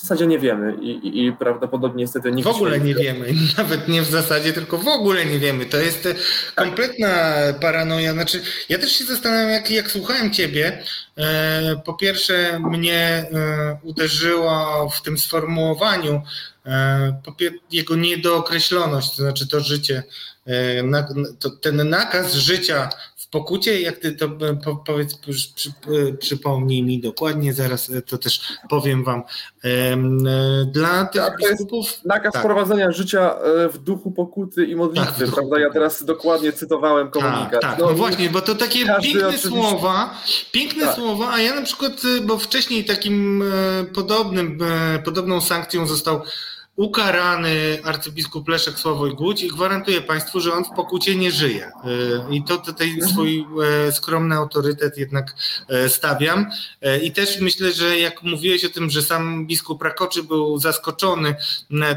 w 0.00 0.02
zasadzie 0.02 0.26
nie 0.26 0.38
wiemy 0.38 0.74
i, 0.80 0.90
i, 0.90 1.26
i 1.26 1.32
prawdopodobnie 1.32 2.04
niestety 2.04 2.32
nikt 2.32 2.48
W 2.48 2.52
ogóle 2.52 2.80
nie 2.80 2.94
wiemy, 2.94 3.34
nawet 3.58 3.88
nie 3.88 4.02
w 4.02 4.10
zasadzie, 4.10 4.52
tylko 4.52 4.78
w 4.78 4.88
ogóle 4.88 5.26
nie 5.26 5.38
wiemy. 5.38 5.66
To 5.66 5.76
jest 5.76 6.06
e, 6.06 6.14
kompletna 6.54 7.34
paranoja. 7.60 8.12
Znaczy, 8.12 8.42
ja 8.68 8.78
też 8.78 8.92
się 8.92 9.04
zastanawiam, 9.04 9.50
jak, 9.50 9.70
jak 9.70 9.90
słuchałem 9.90 10.30
ciebie. 10.30 10.82
E, 11.16 11.80
po 11.84 11.94
pierwsze, 11.94 12.60
mnie 12.60 12.98
e, 12.98 13.78
uderzyło 13.82 14.88
w 14.88 15.02
tym 15.02 15.18
sformułowaniu 15.18 16.22
jego 17.70 17.96
niedookreśloność, 17.96 19.16
to 19.16 19.22
znaczy 19.22 19.48
to 19.48 19.60
życie, 19.60 20.02
ten 21.60 21.88
nakaz 21.88 22.34
życia 22.34 22.88
pokucie, 23.30 23.80
jak 23.80 23.98
ty 23.98 24.12
to 24.12 24.26
e, 24.26 24.56
po, 24.64 24.76
powiedz, 24.76 25.14
przy, 25.14 25.70
e, 25.70 26.12
przypomnij 26.12 26.82
mi 26.82 27.00
dokładnie, 27.00 27.54
zaraz 27.54 27.90
e, 27.90 28.02
to 28.02 28.18
też 28.18 28.58
powiem 28.70 29.04
wam. 29.04 29.22
Dla 30.66 31.04
tych 31.04 31.22
tak, 31.22 31.38
biskupów... 31.38 32.04
Nakaz 32.04 32.32
tak. 32.32 32.42
prowadzenia 32.42 32.92
życia 32.92 33.34
w 33.72 33.78
duchu 33.78 34.10
pokuty 34.12 34.66
i 34.66 34.76
modlitwy, 34.76 35.24
tak, 35.24 35.34
prawda? 35.34 35.60
Ja 35.60 35.70
teraz 35.70 36.04
dokładnie 36.04 36.52
cytowałem 36.52 37.10
tak, 37.10 37.22
komunikat. 37.22 37.60
Tak, 37.60 37.78
no, 37.78 37.86
no, 37.86 37.94
właśnie, 37.94 38.30
bo 38.30 38.40
to 38.40 38.54
takie 38.54 38.78
piękne 38.78 38.98
oczywiście... 38.98 39.48
słowa, 39.48 40.14
piękne 40.52 40.86
tak. 40.86 40.94
słowa, 40.94 41.30
a 41.32 41.40
ja 41.40 41.54
na 41.54 41.62
przykład, 41.62 42.02
bo 42.22 42.38
wcześniej 42.38 42.84
takim 42.84 43.44
podobnym, 43.94 44.58
podobną 45.04 45.40
sankcją 45.40 45.86
został 45.86 46.20
ukarany 46.80 47.78
arcybiskup 47.84 48.48
Leszek 48.48 48.78
Sławoj 48.78 49.14
Głódź 49.14 49.42
i 49.42 49.48
gwarantuję 49.48 50.00
Państwu, 50.00 50.40
że 50.40 50.52
on 50.52 50.64
w 50.64 50.70
pokucie 50.76 51.16
nie 51.16 51.30
żyje. 51.30 51.66
E, 51.66 52.34
I 52.34 52.44
to 52.44 52.58
tutaj 52.58 52.90
mhm. 52.90 53.12
swój 53.12 53.46
e, 53.86 53.92
skromny 53.92 54.34
autorytet 54.34 54.98
jednak 54.98 55.34
e, 55.68 55.88
stawiam. 55.88 56.46
I 57.02 57.12
też 57.12 57.40
myślę, 57.40 57.72
że 57.72 57.98
jak 57.98 58.22
mówiłeś 58.22 58.64
o 58.64 58.68
tym, 58.68 58.90
że 58.90 59.02
sam 59.02 59.46
biskup 59.46 59.82
Rakoczy 59.82 60.22
był 60.22 60.58
zaskoczony 60.58 61.34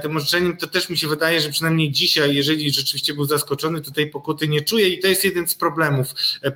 tym 0.02 0.18
orzeczeniem, 0.18 0.58
to 0.58 0.68
też 0.68 0.90
mi 0.90 0.98
się 0.98 1.08
wydaje, 1.08 1.42
że 1.42 1.50
przynajmniej 1.50 1.92
dzisiaj, 1.92 2.36
jeżeli 2.36 2.72
rzeczywiście 2.72 3.14
był 3.14 3.26
zaskoczony, 3.26 3.82
to 3.82 3.92
tej 3.92 4.10
pokuty 4.10 4.48
nie 4.48 4.62
czuje 4.62 4.90
i 4.90 5.00
to 5.00 5.08
jest 5.08 5.24
jeden 5.24 5.48
z 5.48 5.56
problemów 5.56 6.08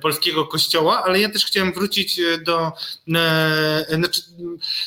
polskiego 0.02 0.46
kościoła, 0.46 1.04
ale 1.04 1.20
ja 1.20 1.28
też 1.28 1.46
chciałem 1.46 1.72
wrócić 1.72 2.20
do, 2.44 2.72
znaczy, 3.88 4.22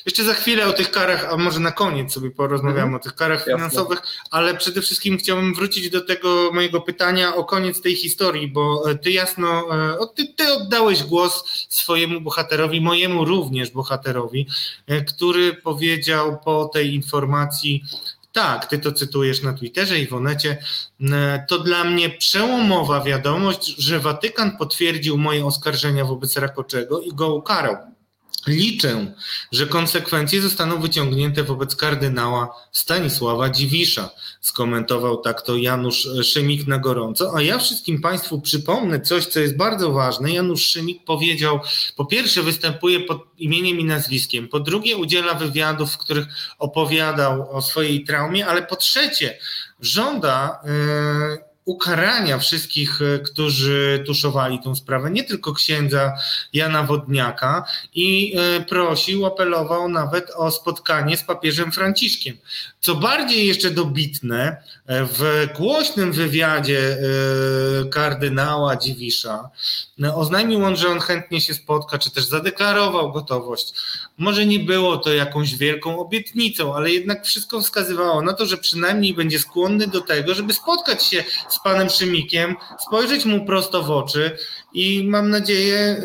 jeszcze 0.06 0.24
za 0.24 0.34
chwilę 0.34 0.68
o 0.68 0.74
tych 0.74 0.92
karach, 0.92 1.34
a 1.34 1.38
może 1.38 1.60
na 1.60 1.72
koniec 1.72 2.14
sobie 2.14 2.32
porozmawiamy 2.32 2.82
mhm. 2.82 2.96
o 2.96 3.00
tych 3.00 3.16
karach, 3.16 3.31
sferach 3.40 3.46
finansowych, 3.46 4.02
ale 4.32 4.58
przede 4.58 4.82
wszystkim 4.82 5.18
chciałbym 5.18 5.54
wrócić 5.54 5.90
do 5.90 6.02
tego 6.02 6.52
mojego 6.54 6.82
pytania 6.82 7.36
o 7.36 7.44
koniec 7.44 7.82
tej 7.82 7.96
historii, 7.96 8.48
bo 8.48 8.90
e, 8.90 8.96
ty 8.96 9.12
jasno, 9.12 9.76
e, 10.02 10.08
ty, 10.16 10.34
ty 10.34 10.54
oddałeś 10.54 11.04
głos 11.04 11.44
swojemu 11.70 12.22
bohaterowi, 12.22 12.82
mojemu 12.82 13.26
również 13.26 13.72
bohaterowi, 13.72 14.48
e, 14.88 15.02
który 15.02 15.54
powiedział 15.54 16.40
po 16.46 16.66
tej 16.66 16.94
informacji, 16.94 17.84
tak, 18.32 18.66
ty 18.66 18.80
to 18.80 18.92
cytujesz 18.92 19.42
na 19.42 19.54
Twitterze 19.54 20.00
i 20.00 20.08
w 20.08 20.14
Onecie. 20.14 20.58
To 21.48 21.60
dla 21.60 21.84
mnie 21.84 22.10
przełomowa 22.10 23.02
wiadomość, 23.02 23.76
że 23.78 24.00
Watykan 24.00 24.58
potwierdził 24.58 25.18
moje 25.18 25.46
oskarżenia 25.46 26.06
wobec 26.06 26.38
Rakoczego 26.38 27.02
i 27.02 27.14
go 27.14 27.36
ukarał. 27.36 27.91
Liczę, 28.48 29.14
że 29.52 29.68
konsekwencje 29.68 30.42
zostaną 30.42 30.82
wyciągnięte 30.82 31.44
wobec 31.44 31.76
kardynała 31.76 32.56
Stanisława 32.72 33.50
Dziwisza. 33.50 34.10
Skomentował 34.42 35.18
tak 35.18 35.42
to 35.42 35.58
Janusz 35.58 36.08
Szymik 36.24 36.68
na 36.68 36.78
gorąco. 36.78 37.32
A 37.36 37.42
ja 37.42 37.58
wszystkim 37.58 38.02
Państwu 38.02 38.42
przypomnę 38.42 39.02
coś, 39.02 39.26
co 39.26 39.40
jest 39.40 39.58
bardzo 39.58 39.92
ważne. 39.92 40.32
Janusz 40.32 40.66
Szymik 40.66 41.06
powiedział, 41.06 41.60
po 41.96 42.06
pierwsze 42.06 42.44
występuje 42.44 43.00
pod 43.00 43.24
imieniem 43.38 43.80
i 43.80 43.86
nazwiskiem, 43.86 44.48
po 44.48 44.60
drugie 44.60 44.98
udziela 44.98 45.34
wywiadów, 45.34 45.92
w 45.92 45.98
których 45.98 46.26
opowiadał 46.60 47.56
o 47.56 47.62
swojej 47.62 48.04
traumie, 48.04 48.48
ale 48.48 48.64
po 48.64 48.76
trzecie 48.76 49.38
żąda. 49.80 50.62
Yy, 50.66 51.51
ukarania 51.72 52.38
wszystkich, 52.38 53.02
e, 53.02 53.20
którzy 53.20 54.04
tuszowali 54.08 54.60
tą 54.64 54.76
sprawę, 54.76 55.12
nie 55.12 55.24
tylko 55.24 55.54
księdza 55.54 56.14
Jana 56.54 56.84
Wodniaka 56.84 57.66
i 57.94 58.36
e, 58.38 58.62
prosił, 58.62 59.26
apelował 59.26 59.90
nawet 59.90 60.32
o 60.36 60.52
spotkanie 60.52 61.18
z 61.18 61.24
papieżem 61.24 61.72
Franciszkiem. 61.72 62.38
Co 62.80 62.96
bardziej 62.96 63.48
jeszcze 63.48 63.72
dobitne, 63.72 64.58
e, 64.88 65.06
w 65.06 65.48
głośnym 65.58 66.12
wywiadzie 66.12 66.98
kardynała 67.92 68.76
Dziwisza 68.76 69.50
oznajmił 70.16 70.66
on, 70.66 70.76
że 70.76 70.90
on 70.90 71.00
chętnie 71.00 71.42
się 71.42 71.54
spotka, 71.54 71.98
czy 71.98 72.12
też 72.12 72.26
zadeklarował 72.26 73.12
gotowość. 73.12 73.74
Może 74.18 74.46
nie 74.46 74.60
było 74.60 74.98
to 74.98 75.14
jakąś 75.14 75.56
wielką 75.56 76.00
obietnicą, 76.00 76.76
ale 76.76 76.92
jednak 76.92 77.26
wszystko 77.26 77.62
wskazywało 77.62 78.22
na 78.22 78.34
to, 78.34 78.46
że 78.46 78.58
przynajmniej 78.58 79.14
będzie 79.14 79.40
skłonny 79.40 79.88
do 79.88 80.02
tego, 80.02 80.34
żeby 80.34 80.54
spotkać 80.54 81.04
się 81.04 81.24
z 81.50 81.60
z 81.62 81.64
panem 81.64 81.90
Szymikiem, 81.90 82.56
spojrzeć 82.80 83.26
mu 83.26 83.46
prosto 83.46 83.84
w 83.84 83.92
oczy 83.92 84.38
i 84.74 85.04
mam 85.08 85.30
nadzieję 85.30 86.02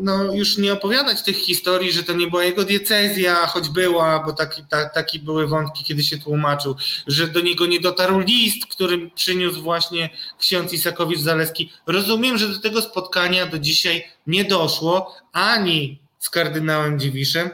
no, 0.00 0.34
już 0.34 0.58
nie 0.58 0.72
opowiadać 0.72 1.22
tych 1.22 1.36
historii, 1.36 1.92
że 1.92 2.02
to 2.02 2.12
nie 2.12 2.26
była 2.26 2.44
jego 2.44 2.64
diecezja, 2.64 3.46
choć 3.46 3.68
była, 3.68 4.22
bo 4.26 4.32
taki, 4.32 4.62
ta, 4.70 4.88
taki 4.88 5.18
były 5.18 5.46
wątki, 5.46 5.84
kiedy 5.84 6.04
się 6.04 6.18
tłumaczył, 6.18 6.76
że 7.06 7.28
do 7.28 7.40
niego 7.40 7.66
nie 7.66 7.80
dotarł 7.80 8.18
list, 8.18 8.66
który 8.66 9.10
przyniósł 9.10 9.62
właśnie 9.62 10.10
ksiądz 10.38 10.72
Isakowicz-Zaleski. 10.72 11.68
Rozumiem, 11.86 12.38
że 12.38 12.48
do 12.48 12.58
tego 12.58 12.82
spotkania 12.82 13.46
do 13.46 13.58
dzisiaj 13.58 14.04
nie 14.26 14.44
doszło 14.44 15.16
ani 15.32 15.98
z 16.18 16.30
kardynałem 16.30 16.98
Dziwiszem, 16.98 17.50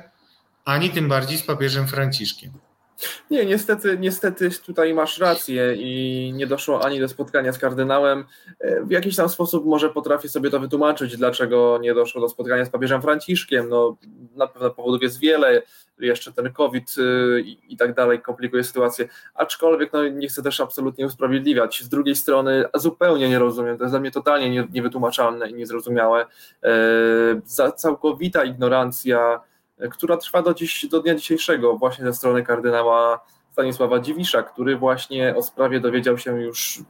ani 0.64 0.90
tym 0.90 1.08
bardziej 1.08 1.38
z 1.38 1.42
papieżem 1.42 1.88
Franciszkiem. 1.88 2.69
Nie, 3.30 3.46
niestety, 3.46 3.98
niestety 3.98 4.50
tutaj 4.66 4.94
masz 4.94 5.18
rację 5.18 5.74
i 5.74 6.32
nie 6.36 6.46
doszło 6.46 6.84
ani 6.84 7.00
do 7.00 7.08
spotkania 7.08 7.52
z 7.52 7.58
kardynałem. 7.58 8.24
E, 8.60 8.84
w 8.84 8.90
jakiś 8.90 9.16
tam 9.16 9.28
sposób 9.28 9.66
może 9.66 9.90
potrafię 9.90 10.28
sobie 10.28 10.50
to 10.50 10.60
wytłumaczyć, 10.60 11.16
dlaczego 11.16 11.78
nie 11.82 11.94
doszło 11.94 12.20
do 12.20 12.28
spotkania 12.28 12.64
z 12.64 12.70
papieżem 12.70 13.02
Franciszkiem. 13.02 13.68
No, 13.68 13.96
na 14.36 14.46
pewno 14.46 14.70
powodów 14.70 15.02
jest 15.02 15.20
wiele, 15.20 15.62
jeszcze 15.98 16.32
ten 16.32 16.52
COVID 16.52 16.94
y, 16.98 17.40
i, 17.40 17.74
i 17.74 17.76
tak 17.76 17.94
dalej 17.94 18.20
komplikuje 18.20 18.64
sytuację, 18.64 19.08
aczkolwiek 19.34 19.92
no, 19.92 20.08
nie 20.08 20.28
chcę 20.28 20.42
też 20.42 20.60
absolutnie 20.60 21.06
usprawiedliwiać. 21.06 21.82
Z 21.82 21.88
drugiej 21.88 22.16
strony 22.16 22.64
zupełnie 22.74 23.28
nie 23.28 23.38
rozumiem, 23.38 23.78
to 23.78 23.84
jest 23.84 23.92
dla 23.92 24.00
mnie 24.00 24.10
totalnie 24.10 24.50
nie, 24.50 24.68
niewytłumaczalne 24.72 25.50
i 25.50 25.54
niezrozumiałe. 25.54 26.26
E, 26.62 27.72
całkowita 27.76 28.44
ignorancja 28.44 29.40
która 29.90 30.16
trwa 30.16 30.42
do, 30.42 30.54
dziś, 30.54 30.86
do 30.86 31.00
dnia 31.02 31.14
dzisiejszego 31.14 31.76
właśnie 31.76 32.04
ze 32.04 32.12
strony 32.12 32.42
kardynała 32.42 33.20
Stanisława 33.52 33.98
Dziwisza, 33.98 34.42
który 34.42 34.76
właśnie 34.76 35.36
o 35.36 35.42
sprawie 35.42 35.80
dowiedział 35.80 36.18
się 36.18 36.40
już 36.40 36.82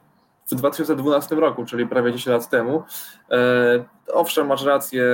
w 0.47 0.55
2012 0.55 1.37
roku, 1.37 1.65
czyli 1.65 1.87
prawie 1.87 2.13
10 2.13 2.27
lat 2.27 2.51
temu. 2.51 2.83
E, 3.31 3.85
owszem, 4.13 4.47
masz 4.47 4.65
rację, 4.65 5.05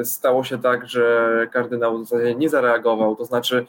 e, 0.00 0.04
stało 0.04 0.44
się 0.44 0.58
tak, 0.58 0.88
że 0.88 1.48
kardynał 1.52 1.98
w 1.98 2.08
zasadzie 2.08 2.34
nie 2.34 2.48
zareagował, 2.48 3.16
to 3.16 3.24
znaczy 3.24 3.66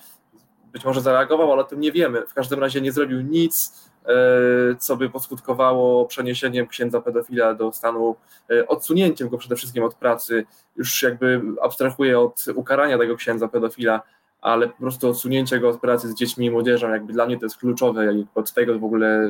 być 0.73 0.86
może 0.86 1.02
zareagował, 1.02 1.52
ale 1.52 1.61
o 1.61 1.65
tym 1.65 1.80
nie 1.80 1.91
wiemy. 1.91 2.27
W 2.27 2.34
każdym 2.34 2.60
razie 2.60 2.82
nie 2.82 2.91
zrobił 2.91 3.22
nic, 3.22 3.86
E, 3.95 3.95
co 4.80 4.98
by 4.98 5.10
poskutkowało 5.10 6.06
przeniesieniem 6.06 6.68
księdza 6.68 7.02
pedofila 7.02 7.53
do 7.53 7.72
stanu, 7.72 8.15
e, 8.52 8.68
odsunięciem 8.68 9.30
go 9.30 9.38
przede 9.38 9.56
wszystkim 9.56 9.84
od 9.84 9.95
pracy, 9.95 10.45
już 10.76 11.03
jakby 11.03 11.41
abstrahuję 11.61 12.19
od 12.19 12.45
ukarania 12.56 12.98
tego 12.98 13.15
księdza 13.15 13.48
pedofila, 13.48 14.02
ale 14.41 14.68
po 14.68 14.77
prostu 14.77 15.10
odsunięcie 15.10 15.60
go 15.60 15.69
od 15.69 15.80
pracy 15.80 16.10
z 16.10 16.15
dziećmi 16.15 16.45
i 16.45 16.52
młodzieżą, 16.52 16.90
jakby 16.90 17.14
dla 17.14 17.26
mnie 17.26 17.40
to 17.40 17.45
jest 17.45 17.57
kluczowe 17.57 18.14
i 18.14 18.26
od 18.36 18.53
tego 18.53 18.80
w 18.80 18.84
ogóle 18.84 19.07
e, 19.07 19.30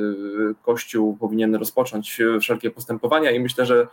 Kościół 0.62 1.16
powinien 1.16 1.54
rozpocząć 1.54 2.18
wszelkie 2.40 2.70
postępowania 2.70 3.30
i 3.30 3.40
myślę, 3.40 3.66
że 3.66 3.86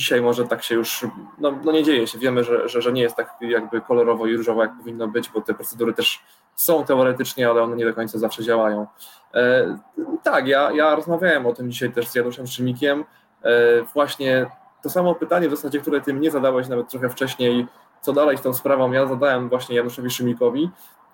dzisiaj 0.00 0.22
może 0.22 0.46
tak 0.46 0.62
się 0.62 0.74
już, 0.74 1.06
no, 1.38 1.52
no 1.64 1.72
nie 1.72 1.82
dzieje 1.82 2.06
się, 2.06 2.18
wiemy, 2.18 2.44
że, 2.44 2.68
że, 2.68 2.82
że 2.82 2.92
nie 2.92 3.02
jest 3.02 3.16
tak 3.16 3.36
jakby 3.40 3.80
kolorowo 3.80 4.26
i 4.26 4.36
różowo 4.36 4.62
jak 4.62 4.76
powinno 4.78 5.08
być, 5.08 5.30
bo 5.30 5.40
te 5.40 5.54
procedury 5.54 5.94
też 5.94 6.24
są 6.56 6.84
teoretycznie, 6.84 7.50
ale 7.50 7.62
one 7.62 7.76
nie 7.76 7.84
do 7.84 7.94
końca 7.94 8.18
zawsze 8.18 8.44
działają. 8.44 8.86
E, 9.34 9.78
tak, 10.22 10.46
ja, 10.46 10.72
ja 10.72 10.94
rozmawiałem 10.94 11.46
o 11.46 11.52
tym 11.52 11.70
dzisiaj 11.70 11.92
też 11.92 12.08
z 12.08 12.14
Januszem 12.14 12.46
Szymikiem. 12.46 13.04
E, 13.42 13.82
właśnie 13.94 14.46
to 14.82 14.90
samo 14.90 15.14
pytanie 15.14 15.48
w 15.48 15.50
zasadzie, 15.50 15.80
które 15.80 16.00
ty 16.00 16.14
mnie 16.14 16.30
zadałeś 16.30 16.68
nawet 16.68 16.88
trochę 16.88 17.08
wcześniej, 17.08 17.66
co 18.00 18.12
dalej 18.12 18.38
z 18.38 18.42
tą 18.42 18.54
sprawą, 18.54 18.92
ja 18.92 19.06
zadałem 19.06 19.48
właśnie 19.48 19.76
Januszowi 19.76 20.10
Szymikowi 20.10 20.70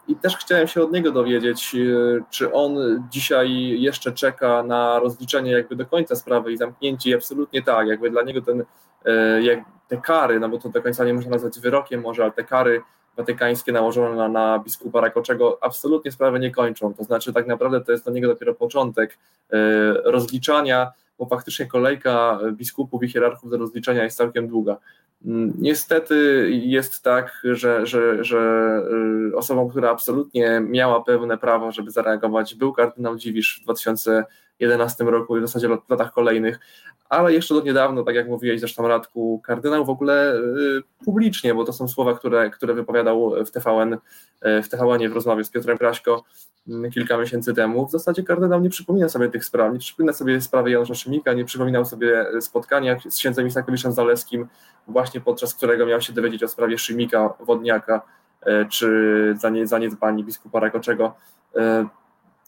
i 0.09 0.16
też 0.16 0.37
chciałem 0.37 0.69
się 0.69 0.83
od 0.83 0.93
niego 0.93 1.12
dowiedzieć, 1.12 1.74
e, 1.74 2.24
czy 2.31 2.53
on 2.53 2.77
dzisiaj 3.11 3.81
jeszcze 3.81 4.12
czeka 4.12 4.62
na 4.62 4.99
rozliczenie 4.99 5.53
jakby 5.53 5.77
do 5.77 5.87
końca 5.87 6.16
sprawy 6.16 6.53
i 6.53 6.57
zamknięcie 6.57 7.11
i 7.11 7.15
absolutnie 7.15 7.62
tak, 7.62 7.89
jakby 7.89 8.11
dla 8.11 8.23
niego 8.23 8.41
ten, 8.43 8.65
jak 9.43 9.59
te 9.89 9.97
kary, 9.97 10.41
no 10.41 10.49
bo 10.49 10.59
to 10.59 10.69
do 10.69 10.83
końca 10.83 11.05
nie 11.05 11.15
można 11.15 11.31
nazwać 11.31 11.61
wyrokiem 11.61 12.01
może, 12.01 12.23
ale 12.23 12.33
te 12.33 12.45
kary 12.45 12.83
watykańskie 13.16 13.73
nałożone 13.73 14.16
na, 14.16 14.28
na 14.28 14.59
biskupa 14.59 15.01
Rakoczego 15.01 15.59
absolutnie 15.61 16.12
sprawę 16.12 16.39
nie 16.41 16.51
kończą. 16.51 16.95
To 16.95 17.05
znaczy, 17.05 17.33
tak 17.33 17.47
naprawdę 17.47 17.81
to 17.81 17.93
jest 17.93 18.05
dla 18.05 18.12
niego 18.12 18.28
dopiero 18.28 18.55
początek 18.55 19.19
e, 19.53 19.57
rozliczania, 20.05 20.93
bo 21.18 21.26
faktycznie 21.26 21.66
kolejka 21.66 22.38
biskupów 22.52 23.02
i 23.02 23.09
hierarchów 23.09 23.51
do 23.51 23.56
rozliczenia 23.56 24.05
jest 24.05 24.16
całkiem 24.16 24.48
długa. 24.48 24.76
Mm, 25.24 25.52
niestety 25.59 26.48
jest 26.51 27.02
tak, 27.02 27.43
że, 27.44 27.86
że, 27.86 28.24
że 28.24 28.38
e, 29.32 29.36
osobą, 29.36 29.68
która 29.68 29.90
absolutnie 29.90 30.60
miała 30.60 31.05
pewne 31.05 31.38
prawo, 31.38 31.72
żeby 31.72 31.90
zareagować, 31.90 32.55
był 32.55 32.72
kardynał 32.72 33.16
Dziwisz 33.16 33.62
w 33.66 33.70
2011 34.59 35.05
roku 35.05 35.37
i 35.37 35.41
w 35.41 35.47
zasadzie 35.47 35.69
w 35.69 35.91
latach 35.91 36.12
kolejnych, 36.12 36.59
ale 37.09 37.33
jeszcze 37.33 37.55
do 37.55 37.61
niedawno, 37.61 38.03
tak 38.03 38.15
jak 38.15 38.28
mówiłeś 38.28 38.61
zresztą 38.61 38.89
Radku, 38.89 39.41
kardynał 39.45 39.85
w 39.85 39.91
ogóle 39.91 40.35
y, 40.35 40.83
publicznie, 41.05 41.55
bo 41.55 41.65
to 41.65 41.73
są 41.73 41.89
słowa, 41.89 42.15
które, 42.15 42.51
które 42.51 42.74
wypowiadał 42.74 43.33
w 43.47 43.51
TVN, 43.51 43.93
y, 43.93 44.62
w 44.62 44.69
TVN 44.69 45.09
w 45.09 45.12
rozmowie 45.12 45.45
z 45.45 45.51
Piotrem 45.51 45.78
Kraśko 45.78 46.24
y, 46.69 46.91
kilka 46.91 47.19
miesięcy 47.19 47.55
temu, 47.55 47.87
w 47.87 47.91
zasadzie 47.91 48.23
kardynał 48.23 48.61
nie 48.61 48.70
przypomina 48.70 49.09
sobie 49.09 49.28
tych 49.28 49.45
spraw, 49.45 49.73
nie 49.73 49.78
przypomina 49.78 50.12
sobie 50.12 50.41
sprawy 50.41 50.70
Janusza 50.70 50.95
Szymika, 50.95 51.33
nie 51.33 51.45
przypominał 51.45 51.85
sobie 51.85 52.27
spotkania 52.41 52.97
z 53.09 53.16
księdzem 53.16 53.47
Isakowiczem 53.47 53.93
Zaleskim, 53.93 54.49
właśnie 54.89 55.20
podczas 55.20 55.55
którego 55.55 55.87
miał 55.87 56.01
się 56.01 56.12
dowiedzieć 56.12 56.43
o 56.43 56.49
sprawie 56.49 56.78
Szymika, 56.78 57.35
Wodniaka, 57.41 58.03
czy 58.70 59.35
zaniedbani 59.65 60.24
biskupa 60.24 60.61
Rakoczego. 60.61 61.15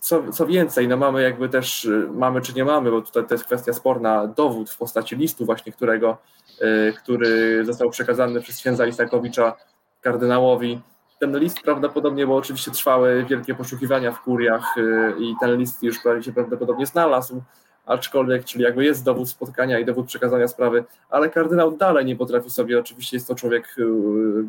Co, 0.01 0.33
co 0.33 0.47
więcej, 0.47 0.89
no 0.89 0.97
mamy 0.97 1.23
jakby 1.23 1.49
też, 1.49 1.85
y, 1.85 2.09
mamy 2.13 2.41
czy 2.41 2.55
nie 2.55 2.65
mamy, 2.65 2.91
bo 2.91 3.03
tutaj 3.03 3.27
to 3.27 3.35
jest 3.35 3.45
kwestia 3.45 3.73
sporna, 3.73 4.27
dowód 4.27 4.71
w 4.71 4.79
postaci 4.79 5.17
listu 5.17 5.45
właśnie, 5.45 5.73
którego, 5.73 6.19
y, 6.63 6.93
który 6.93 7.65
został 7.65 7.91
przekazany 7.91 8.41
przez 8.41 8.57
księdza 8.57 8.87
Isakowicza 8.87 9.57
kardynałowi. 10.01 10.81
Ten 11.21 11.39
list 11.39 11.63
prawdopodobnie, 11.63 12.27
bo 12.27 12.37
oczywiście 12.37 12.71
trwały 12.71 13.25
wielkie 13.29 13.55
poszukiwania 13.55 14.13
w 14.13 14.23
kuriach 14.23 14.79
y, 14.79 15.15
i 15.19 15.35
ten 15.41 15.57
list 15.57 15.83
już 15.83 15.97
się 16.21 16.33
prawdopodobnie 16.33 16.87
znalazł, 16.87 17.43
aczkolwiek, 17.89 18.45
czyli 18.45 18.65
jakby 18.65 18.85
jest 18.85 19.05
dowód 19.05 19.29
spotkania 19.29 19.79
i 19.79 19.85
dowód 19.85 20.07
przekazania 20.07 20.49
sprawy, 20.49 20.85
ale 21.11 21.31
kardynał 21.31 21.77
dalej 21.77 22.05
nie 22.05 22.17
potrafi 22.17 22.51
sobie, 22.51 22.79
oczywiście 22.79 23.17
jest 23.17 23.29
to 23.29 23.35
człowiek 23.35 23.75
y, 23.79 23.85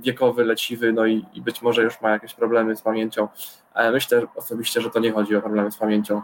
wiekowy, 0.02 0.46
leciwy, 0.46 0.94
no 0.94 1.06
i, 1.06 1.26
i 1.34 1.42
być 1.42 1.62
może 1.62 1.84
już 1.84 2.02
ma 2.02 2.10
jakieś 2.10 2.34
problemy 2.34 2.76
z 2.76 2.82
pamięcią, 2.82 3.28
ale 3.74 3.92
myślę 3.92 4.22
osobiście, 4.36 4.82
że 4.82 4.90
to 4.90 5.00
nie 5.00 5.12
chodzi 5.12 5.36
o 5.36 5.42
problemy 5.42 5.72
z 5.72 5.78
pamięcią. 5.78 6.22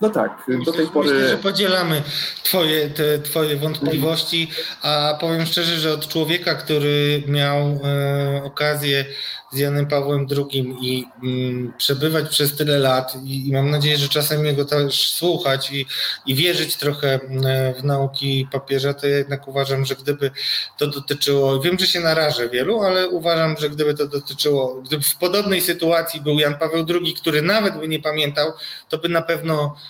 E, 0.00 0.06
no 0.06 0.10
tak, 0.10 0.46
do 0.64 0.72
tej 0.72 0.86
pory. 0.86 1.10
Myślę, 1.10 1.28
że 1.28 1.36
podzielamy 1.36 2.02
twoje, 2.42 2.90
te, 2.90 3.18
twoje 3.18 3.56
wątpliwości, 3.56 4.50
a 4.82 5.16
powiem 5.20 5.46
szczerze, 5.46 5.76
że 5.76 5.92
od 5.92 6.08
człowieka, 6.08 6.54
który 6.54 7.22
miał 7.26 7.58
e, 7.58 8.42
okazję 8.44 9.04
z 9.52 9.58
Janem 9.58 9.86
Pawłem 9.86 10.26
II 10.36 10.76
i 10.80 11.04
mm, 11.22 11.72
przebywać 11.78 12.28
przez 12.28 12.56
tyle 12.56 12.78
lat 12.78 13.16
i, 13.24 13.48
i, 13.48 13.52
mam 13.52 13.70
nadzieję, 13.70 13.96
że 13.96 14.08
czasem 14.08 14.46
jego 14.46 14.64
też 14.64 15.12
słuchać 15.12 15.72
i, 15.72 15.86
i 16.26 16.34
wierzyć 16.34 16.76
trochę 16.76 17.20
mm, 17.20 17.74
w 17.74 17.84
nauki 17.84 18.48
papieża, 18.52 18.94
to 18.94 19.06
ja 19.06 19.18
jednak 19.18 19.48
uważam, 19.48 19.84
że 19.84 19.94
gdyby 19.96 20.30
to 20.76 20.86
dotyczyło, 20.86 21.60
wiem, 21.60 21.78
że 21.78 21.86
się 21.86 22.00
narażę 22.00 22.48
wielu, 22.48 22.80
ale 22.80 23.08
uważam, 23.08 23.56
że 23.58 23.70
gdyby 23.70 23.94
to 23.94 24.06
dotyczyło, 24.06 24.82
gdyby 24.86 25.02
w 25.02 25.16
podobnej 25.16 25.60
sytuacji 25.60 26.20
był 26.20 26.38
Jan 26.38 26.58
Paweł 26.58 26.86
II, 26.88 27.14
który 27.14 27.42
nawet 27.42 27.78
by 27.78 27.88
nie 27.88 28.00
pamiętał, 28.00 28.52
to 28.88 28.98
by 28.98 29.08
na 29.08 29.22
pewno 29.22 29.76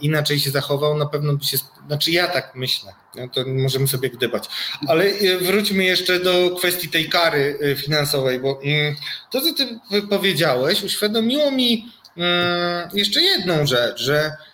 inaczej 0.00 0.40
się 0.40 0.50
zachował, 0.50 0.98
na 0.98 1.06
pewno 1.06 1.32
by 1.32 1.44
się. 1.44 1.58
Znaczy, 1.86 2.10
ja 2.10 2.28
tak 2.28 2.52
myślę, 2.54 2.92
to 3.32 3.44
możemy 3.46 3.88
sobie 3.88 4.10
gdybać. 4.10 4.48
Ale 4.88 5.04
e, 5.04 5.38
wróćmy 5.38 5.84
jeszcze 5.84 6.20
do 6.20 6.56
kwestii 6.58 6.88
tej 6.88 7.08
kary 7.08 7.58
e, 7.62 7.76
finansowej, 7.76 8.40
bo 8.40 8.60
mm, 8.62 8.96
to, 9.30 9.40
co 9.40 9.54
ty 9.54 9.78
powiedziałeś, 10.10 10.82
uświadomiło 10.82 11.50
mi 11.50 11.92
mm, 12.16 12.88
jeszcze 12.94 13.22
jedną 13.22 13.66
rzecz, 13.66 14.02
że 14.02 14.32
E, 14.32 14.49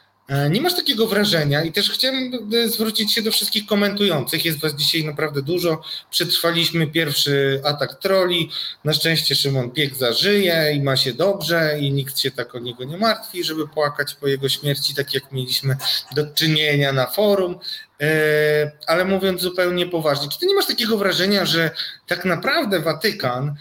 nie 0.51 0.61
masz 0.61 0.77
takiego 0.77 1.07
wrażenia 1.07 1.65
i 1.65 1.73
też 1.73 1.91
chciałem 1.91 2.33
e, 2.55 2.69
zwrócić 2.69 3.13
się 3.13 3.23
do 3.23 3.31
wszystkich 3.31 3.67
komentujących. 3.67 4.45
Jest 4.45 4.61
was 4.61 4.75
dzisiaj 4.75 5.05
naprawdę 5.05 5.43
dużo. 5.43 5.83
Przetrwaliśmy 6.11 6.87
pierwszy 6.87 7.61
atak 7.65 7.95
troli. 7.95 8.51
Na 8.85 8.93
szczęście 8.93 9.35
Szymon 9.35 9.71
Piek 9.71 9.95
zażyje 9.95 10.73
i 10.75 10.83
ma 10.83 10.97
się 10.97 11.13
dobrze 11.13 11.79
i 11.81 11.93
nikt 11.93 12.19
się 12.19 12.31
tak 12.31 12.55
o 12.55 12.59
niego 12.59 12.85
nie 12.85 12.99
martwi, 12.99 13.45
żeby 13.45 13.69
płakać 13.69 14.15
po 14.15 14.27
jego 14.27 14.49
śmierci, 14.49 14.95
tak 14.95 15.15
jak 15.15 15.33
mieliśmy 15.33 15.77
do 16.15 16.27
czynienia 16.27 16.93
na 16.93 17.07
forum. 17.07 17.59
E, 18.01 18.73
ale 18.87 19.05
mówiąc 19.05 19.41
zupełnie 19.41 19.87
poważnie, 19.87 20.29
czy 20.29 20.39
ty 20.39 20.47
nie 20.47 20.55
masz 20.55 20.67
takiego 20.67 20.99
wrażenia, 20.99 21.45
że 21.45 21.71
tak 22.07 22.25
naprawdę 22.25 22.81
Watykan, 22.81 23.55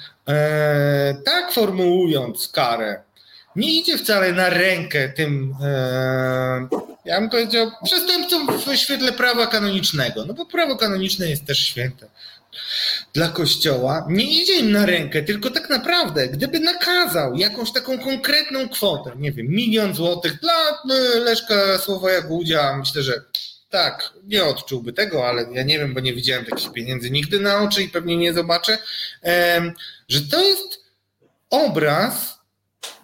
tak 1.26 1.52
formułując 1.52 2.48
karę, 2.48 3.04
nie 3.56 3.80
idzie 3.80 3.98
wcale 3.98 4.34
na 4.34 4.50
rękę 4.50 5.10
tym, 5.10 5.56
e, 5.62 6.68
ja 7.06 7.22
bym 7.22 7.30
powiedział, 7.30 7.72
przestępcom 7.84 8.48
w 8.60 8.76
świetle 8.76 9.12
prawa 9.12 9.48
kanonicznego, 9.48 10.26
no 10.26 10.34
bo 10.34 10.46
prawo 10.46 10.76
kanoniczne 10.76 11.30
jest 11.30 11.46
też 11.46 11.60
święte. 11.60 12.08
dla 13.14 13.28
kościoła 13.28 14.06
nie 14.10 14.42
idzie 14.42 14.56
im 14.60 14.72
na 14.72 14.86
rękę, 14.86 15.24
tylko 15.24 15.52
tak 15.52 15.70
naprawdę, 15.70 16.28
gdyby 16.28 16.60
nakazał 16.60 17.36
jakąś 17.36 17.72
taką 17.72 18.00
konkretną 18.00 18.70
kwotę, 18.70 19.12
nie 19.18 19.32
wiem, 19.32 19.48
milion 19.48 19.96
złotych 19.96 20.40
dla 20.40 20.54
e, 20.96 21.20
Leszka 21.20 21.78
Słowoja 21.78 22.22
Gudzia, 22.22 22.78
myślę, 22.78 23.04
że 23.04 23.22
tak, 23.70 24.14
nie 24.24 24.46
odczułby 24.46 24.94
tego, 24.94 25.28
ale 25.28 25.46
ja 25.52 25.64
nie 25.64 25.80
wiem, 25.80 25.94
bo 25.94 26.00
nie 26.00 26.14
widziałem 26.14 26.46
takich 26.46 26.72
pieniędzy 26.72 27.12
nigdy 27.12 27.40
na 27.40 27.62
oczy 27.62 27.84
i 27.84 27.90
pewnie 27.90 28.18
nie 28.18 28.34
zobaczę, 28.34 28.78
że 30.10 30.22
to 30.32 30.44
jest 30.44 30.84
obraz 31.50 32.35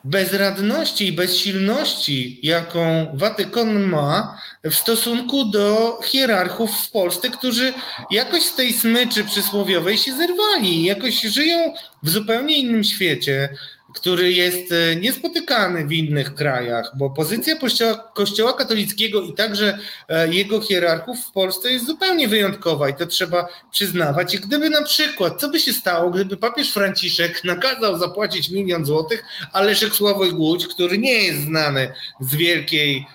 bezradności 0.04 1.08
i 1.08 1.12
bezsilności, 1.12 2.40
jaką 2.44 3.12
Watykan 3.14 3.84
ma 3.84 4.42
w 4.64 4.74
stosunku 4.74 5.46
do 5.46 6.00
hierarchów 6.06 6.72
w 6.72 6.92
Polsce, 6.92 7.30
którzy 7.30 7.74
jakoś 8.12 8.44
z 8.44 8.56
tej 8.56 8.74
smyczy 8.74 9.24
przysłowiowej 9.24 9.98
się 9.98 10.14
zerwali, 10.14 10.84
jakoś 10.84 11.22
żyją 11.22 11.74
w 12.04 12.10
zupełnie 12.10 12.58
innym 12.58 12.84
świecie, 12.84 13.50
który 13.94 14.32
jest 14.34 14.72
e, 14.72 14.96
niespotykany 14.96 15.88
w 15.88 15.92
innych 15.92 16.36
krajach, 16.36 16.92
bo 16.98 17.10
pozycja 17.10 17.56
kościoła, 17.56 18.12
kościoła, 18.14 18.54
katolickiego 18.54 19.22
i 19.22 19.34
także 19.34 19.78
e, 20.10 20.34
jego 20.34 20.62
hierarchów 20.62 21.20
w 21.20 21.32
Polsce 21.32 21.72
jest 21.72 21.86
zupełnie 21.86 22.28
wyjątkowa 22.28 22.90
i 22.90 22.94
to 22.94 23.06
trzeba 23.06 23.48
przyznawać. 23.72 24.36
I 24.36 24.40
gdyby 24.40 24.70
na 24.70 24.84
przykład, 24.84 25.42
co 25.42 25.50
by 25.50 25.60
się 25.60 25.74
stało, 25.74 26.10
gdyby 26.10 26.38
papież 26.38 26.74
Franciszek 26.74 27.44
nakazał 27.44 27.98
zapłacić 27.98 28.50
milion 28.50 28.86
złotych, 28.86 29.24
a 29.54 29.62
Leszek 29.62 29.94
Sławoj 29.94 30.34
Głódź, 30.34 30.68
który 30.68 30.98
nie 30.98 31.24
jest 31.24 31.42
znany 31.42 31.94
z 32.20 32.36
wielkiej 32.36 33.06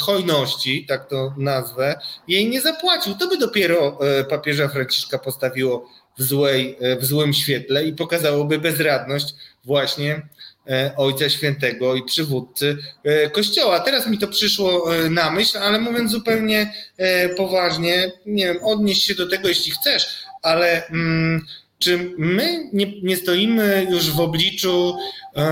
hojności, 0.00 0.86
tak 0.88 1.08
to 1.08 1.34
nazwę, 1.36 2.00
jej 2.28 2.48
nie 2.48 2.60
zapłacił, 2.60 3.14
to 3.14 3.28
by 3.28 3.38
dopiero 3.38 3.98
e, 4.00 4.24
papieża 4.24 4.68
Franciszka 4.68 5.18
postawiło 5.18 5.88
w, 6.18 6.22
złej, 6.22 6.76
w 7.00 7.04
złym 7.04 7.34
świetle 7.34 7.84
i 7.84 7.92
pokazałoby 7.92 8.58
bezradność 8.58 9.34
właśnie 9.64 10.22
e, 10.70 10.92
Ojca 10.96 11.30
Świętego 11.30 11.94
i 11.94 12.04
przywódcy 12.04 12.76
e, 13.04 13.30
Kościoła. 13.30 13.80
Teraz 13.80 14.06
mi 14.06 14.18
to 14.18 14.28
przyszło 14.28 14.96
e, 14.96 15.10
na 15.10 15.30
myśl, 15.30 15.58
ale 15.58 15.80
mówiąc 15.80 16.10
zupełnie 16.10 16.72
poważnie, 17.36 18.12
nie 18.26 18.46
wiem, 18.46 18.64
odnieść 18.64 19.04
się 19.06 19.14
do 19.14 19.28
tego, 19.28 19.48
jeśli 19.48 19.72
chcesz, 19.72 20.06
ale 20.42 20.86
mm, 20.86 21.46
czy 21.78 22.14
my 22.18 22.70
nie, 22.72 23.00
nie, 23.02 23.16
stoimy 23.16 23.86
już 23.90 24.10
w 24.10 24.20
obliczu 24.20 24.96
e, 25.36 25.42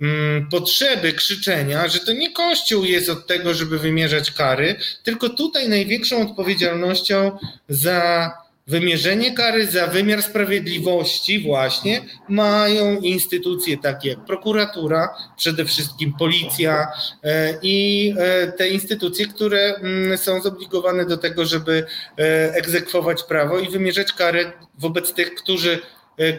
mm, 0.00 0.48
potrzeby 0.50 1.12
krzyczenia, 1.12 1.88
że 1.88 2.00
to 2.00 2.12
nie 2.12 2.32
Kościół 2.32 2.84
jest 2.84 3.08
od 3.08 3.26
tego, 3.26 3.54
żeby 3.54 3.78
wymierzać 3.78 4.30
kary, 4.30 4.76
tylko 5.02 5.28
tutaj 5.28 5.68
największą 5.68 6.30
odpowiedzialnością 6.30 7.38
za 7.68 8.30
wymierzenie 8.66 9.34
kary 9.34 9.66
za 9.66 9.86
wymiar 9.86 10.22
sprawiedliwości 10.22 11.40
właśnie 11.40 12.04
mają 12.28 13.00
instytucje 13.00 13.78
takie 13.78 14.08
jak 14.08 14.24
prokuratura, 14.24 15.14
przede 15.36 15.64
wszystkim 15.64 16.12
policja 16.18 16.86
e, 17.22 17.58
i 17.62 18.14
e, 18.18 18.52
te 18.52 18.68
instytucje, 18.68 19.26
które 19.26 19.74
mm, 19.74 20.18
są 20.18 20.40
zobligowane 20.40 21.06
do 21.06 21.16
tego, 21.16 21.44
żeby 21.44 21.86
e, 22.18 22.54
egzekwować 22.54 23.22
prawo 23.22 23.58
i 23.58 23.68
wymierzać 23.68 24.12
karę 24.12 24.52
wobec 24.78 25.12
tych, 25.12 25.34
którzy 25.34 25.78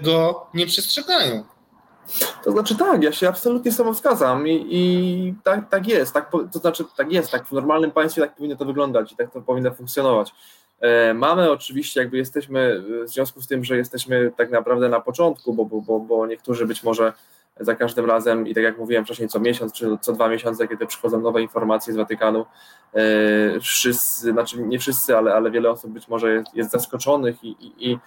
go 0.01 0.47
nie 0.53 0.65
przestrzegają. 0.65 1.43
To 2.43 2.51
znaczy 2.51 2.75
tak, 2.75 3.03
ja 3.03 3.11
się 3.11 3.29
absolutnie 3.29 3.71
z 3.71 3.77
tobą 3.77 3.93
zgadzam 3.93 4.47
i, 4.47 4.67
i 4.69 5.33
tak, 5.43 5.69
tak 5.69 5.87
jest, 5.87 6.13
tak, 6.13 6.31
to 6.53 6.59
znaczy 6.59 6.85
tak 6.97 7.11
jest, 7.11 7.31
tak 7.31 7.45
w 7.45 7.51
normalnym 7.51 7.91
państwie 7.91 8.21
tak 8.21 8.35
powinno 8.35 8.55
to 8.55 8.65
wyglądać 8.65 9.11
i 9.11 9.15
tak 9.15 9.31
to 9.31 9.41
powinno 9.41 9.71
funkcjonować. 9.71 10.33
E, 10.81 11.13
mamy 11.13 11.51
oczywiście, 11.51 11.99
jakby 11.99 12.17
jesteśmy, 12.17 12.83
w 13.05 13.09
związku 13.09 13.41
z 13.41 13.47
tym, 13.47 13.63
że 13.63 13.77
jesteśmy 13.77 14.31
tak 14.37 14.51
naprawdę 14.51 14.89
na 14.89 15.01
początku, 15.01 15.53
bo, 15.53 15.65
bo, 15.65 15.99
bo 15.99 16.27
niektórzy 16.27 16.65
być 16.65 16.83
może 16.83 17.13
za 17.59 17.75
każdym 17.75 18.05
razem 18.05 18.47
i 18.47 18.55
tak 18.55 18.63
jak 18.63 18.77
mówiłem 18.77 19.05
wcześniej, 19.05 19.29
co 19.29 19.39
miesiąc 19.39 19.73
czy 19.73 19.97
co 20.01 20.13
dwa 20.13 20.29
miesiące, 20.29 20.67
kiedy 20.67 20.87
przychodzą 20.87 21.21
nowe 21.21 21.41
informacje 21.41 21.93
z 21.93 21.97
Watykanu, 21.97 22.45
e, 22.93 23.59
wszyscy, 23.59 24.31
znaczy 24.31 24.59
nie 24.59 24.79
wszyscy, 24.79 25.17
ale, 25.17 25.33
ale 25.33 25.51
wiele 25.51 25.69
osób 25.69 25.91
być 25.91 26.07
może 26.07 26.33
jest, 26.33 26.55
jest 26.55 26.71
zaskoczonych 26.71 27.43
i, 27.43 27.49
i, 27.49 27.91
i 27.91 27.99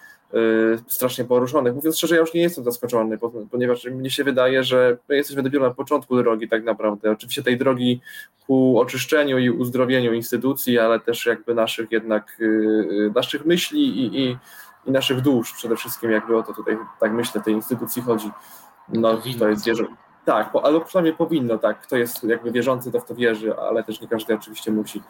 strasznie 0.86 1.24
poruszonych. 1.24 1.74
Mówiąc 1.74 1.96
szczerze, 1.96 2.14
ja 2.14 2.20
już 2.20 2.34
nie 2.34 2.40
jestem 2.40 2.64
zaskoczony, 2.64 3.18
ponieważ 3.50 3.84
mnie 3.84 4.10
się 4.10 4.24
wydaje, 4.24 4.64
że 4.64 4.96
my 5.08 5.16
jesteśmy 5.16 5.42
dopiero 5.42 5.68
na 5.68 5.74
początku 5.74 6.16
drogi 6.16 6.48
tak 6.48 6.64
naprawdę. 6.64 7.10
Oczywiście 7.10 7.42
tej 7.42 7.58
drogi 7.58 8.00
ku 8.46 8.78
oczyszczeniu 8.78 9.38
i 9.38 9.50
uzdrowieniu 9.50 10.12
instytucji, 10.12 10.78
ale 10.78 11.00
też 11.00 11.26
jakby 11.26 11.54
naszych 11.54 11.92
jednak, 11.92 12.36
y, 12.40 12.44
y, 12.44 13.12
naszych 13.14 13.46
myśli 13.46 13.80
i, 13.80 14.22
i, 14.22 14.38
i 14.86 14.90
naszych 14.90 15.20
dusz 15.20 15.52
przede 15.52 15.76
wszystkim, 15.76 16.10
jakby 16.10 16.36
o 16.36 16.42
to 16.42 16.54
tutaj, 16.54 16.78
tak 17.00 17.12
myślę, 17.12 17.40
tej 17.40 17.54
instytucji 17.54 18.02
chodzi. 18.02 18.30
No, 18.88 19.20
to 19.38 19.48
jest 19.48 19.66
wierzę. 19.66 19.84
Tak, 20.24 20.50
ale 20.62 20.80
przynajmniej 20.80 21.16
powinno, 21.16 21.58
tak. 21.58 21.80
Kto 21.80 21.96
jest 21.96 22.24
jakby 22.24 22.52
wierzący, 22.52 22.92
to 22.92 23.00
w 23.00 23.04
to 23.04 23.14
wierzy, 23.14 23.56
ale 23.56 23.84
też 23.84 24.00
nie 24.00 24.08
każdy 24.08 24.34
oczywiście 24.34 24.72
musi. 24.72 25.02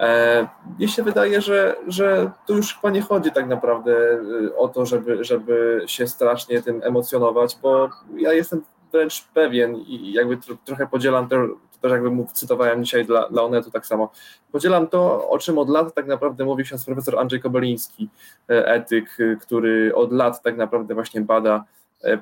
E, 0.00 0.48
mnie 0.78 0.88
się 0.88 1.02
wydaje, 1.02 1.40
że, 1.40 1.76
że 1.86 2.30
tu 2.46 2.56
już 2.56 2.74
chyba 2.74 2.90
nie 2.90 3.02
chodzi 3.02 3.32
tak 3.32 3.48
naprawdę 3.48 3.92
y, 4.12 4.56
o 4.56 4.68
to, 4.68 4.86
żeby, 4.86 5.24
żeby 5.24 5.82
się 5.86 6.06
strasznie 6.06 6.62
tym 6.62 6.80
emocjonować, 6.84 7.58
bo 7.62 7.88
ja 8.16 8.32
jestem 8.32 8.62
wręcz 8.92 9.28
pewien 9.34 9.76
i 9.76 10.12
jakby 10.12 10.38
trochę 10.64 10.86
podzielam 10.86 11.28
to, 11.28 11.36
też 11.80 11.92
jakby 11.92 12.10
mu 12.10 12.26
cytowałem 12.32 12.84
dzisiaj 12.84 13.04
dla, 13.04 13.28
dla 13.28 13.42
Onetu 13.42 13.70
tak 13.70 13.86
samo, 13.86 14.10
podzielam 14.52 14.86
to, 14.88 15.28
o 15.28 15.38
czym 15.38 15.58
od 15.58 15.68
lat 15.68 15.94
tak 15.94 16.06
naprawdę 16.06 16.44
mówi 16.44 16.64
ksiądz 16.64 16.84
profesor 16.84 17.18
Andrzej 17.18 17.40
Kobeliński, 17.40 18.08
e, 18.50 18.66
etyk, 18.66 19.16
który 19.40 19.94
od 19.94 20.12
lat 20.12 20.42
tak 20.42 20.56
naprawdę 20.56 20.94
właśnie 20.94 21.20
bada 21.20 21.54
e, 21.56 21.77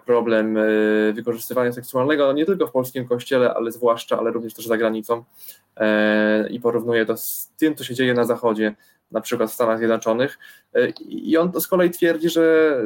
problem 0.07 0.59
wykorzystywania 1.13 1.73
seksualnego, 1.73 2.27
no 2.27 2.33
nie 2.33 2.47
tylko 2.47 2.67
w 2.67 2.73
polskim 2.73 3.09
kościele, 3.09 3.55
ale 3.55 3.73
zwłaszcza, 3.73 4.19
ale 4.19 4.31
również 4.31 4.55
też 4.55 4.67
za 4.67 4.77
granicą. 4.77 5.25
E, 5.77 6.49
i 6.49 6.61
porównuje 6.61 7.07
to 7.07 7.17
z 7.17 7.53
tym, 7.57 7.75
co 7.75 7.85
się 7.85 7.95
dzieje 7.95 8.15
na 8.15 8.25
Zachodzie, 8.25 8.75
na 9.11 9.21
przykład 9.21 9.51
w 9.51 9.55
Stanach 9.55 9.79
Zjednoczonych. 9.79 10.39
E, 10.75 10.89
I 11.01 11.37
on 11.37 11.61
z 11.61 11.67
kolei 11.67 11.91
twierdzi, 11.91 12.31
że 12.31 12.77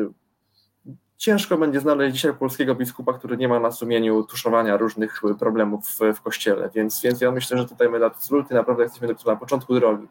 ciężko 1.16 1.58
będzie 1.58 1.80
znaleźć 1.80 2.14
dzisiaj 2.14 2.34
polskiego 2.34 2.74
biskupa, 2.74 3.12
który 3.12 3.36
nie 3.36 3.48
ma 3.48 3.60
na 3.60 3.72
sumieniu 3.72 4.22
tuszowania 4.22 4.76
różnych 4.76 5.22
problemów 5.38 5.86
w, 5.86 5.98
w 6.14 6.20
kościele, 6.22 6.70
więc, 6.74 7.02
więc 7.02 7.20
ja 7.20 7.30
myślę, 7.30 7.58
że 7.58 7.68
tutaj 7.68 7.88
my 7.88 8.04
absolutnie 8.04 8.56
naprawdę 8.56 8.82
jesteśmy 8.82 9.14
na 9.26 9.36
początku 9.36 9.74
drogi. 9.74 10.08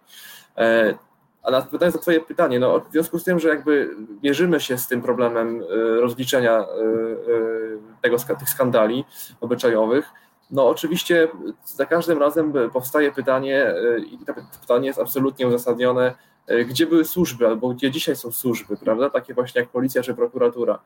E, 1.44 1.48
a 1.48 1.52
na 1.52 1.92
Twoje 2.02 2.20
pytanie, 2.22 2.60
no 2.60 2.80
w 2.80 2.92
związku 2.92 3.20
z 3.20 3.24
tym, 3.24 3.40
że 3.40 3.50
jakby 3.50 3.96
mierzymy 4.24 4.60
się 4.60 4.78
z 4.78 4.88
tym 4.88 5.02
problemem 5.02 5.64
rozliczenia 6.00 6.66
tego, 8.02 8.18
tych 8.40 8.50
skandali 8.50 9.06
obyczajowych, 9.42 10.12
no 10.52 10.70
oczywiście 10.70 11.28
za 11.66 11.86
każdym 11.86 12.20
razem 12.20 12.54
powstaje 12.74 13.12
pytanie 13.12 13.68
e, 13.68 14.00
i 14.00 14.18
to 14.18 14.34
pytanie 14.62 14.88
jest 14.88 15.00
absolutnie 15.00 15.48
uzasadnione, 15.48 16.06
e, 16.08 16.16
gdzie 16.70 16.88
były 16.88 17.06
służby 17.06 17.48
albo 17.48 17.70
gdzie 17.70 17.92
dzisiaj 17.92 18.16
są 18.16 18.32
służby, 18.32 18.78
prawda? 18.78 19.10
Takie 19.10 19.34
właśnie 19.34 19.62
jak 19.62 19.70
policja 19.70 20.04
czy 20.04 20.14
prokuratura. 20.14 20.80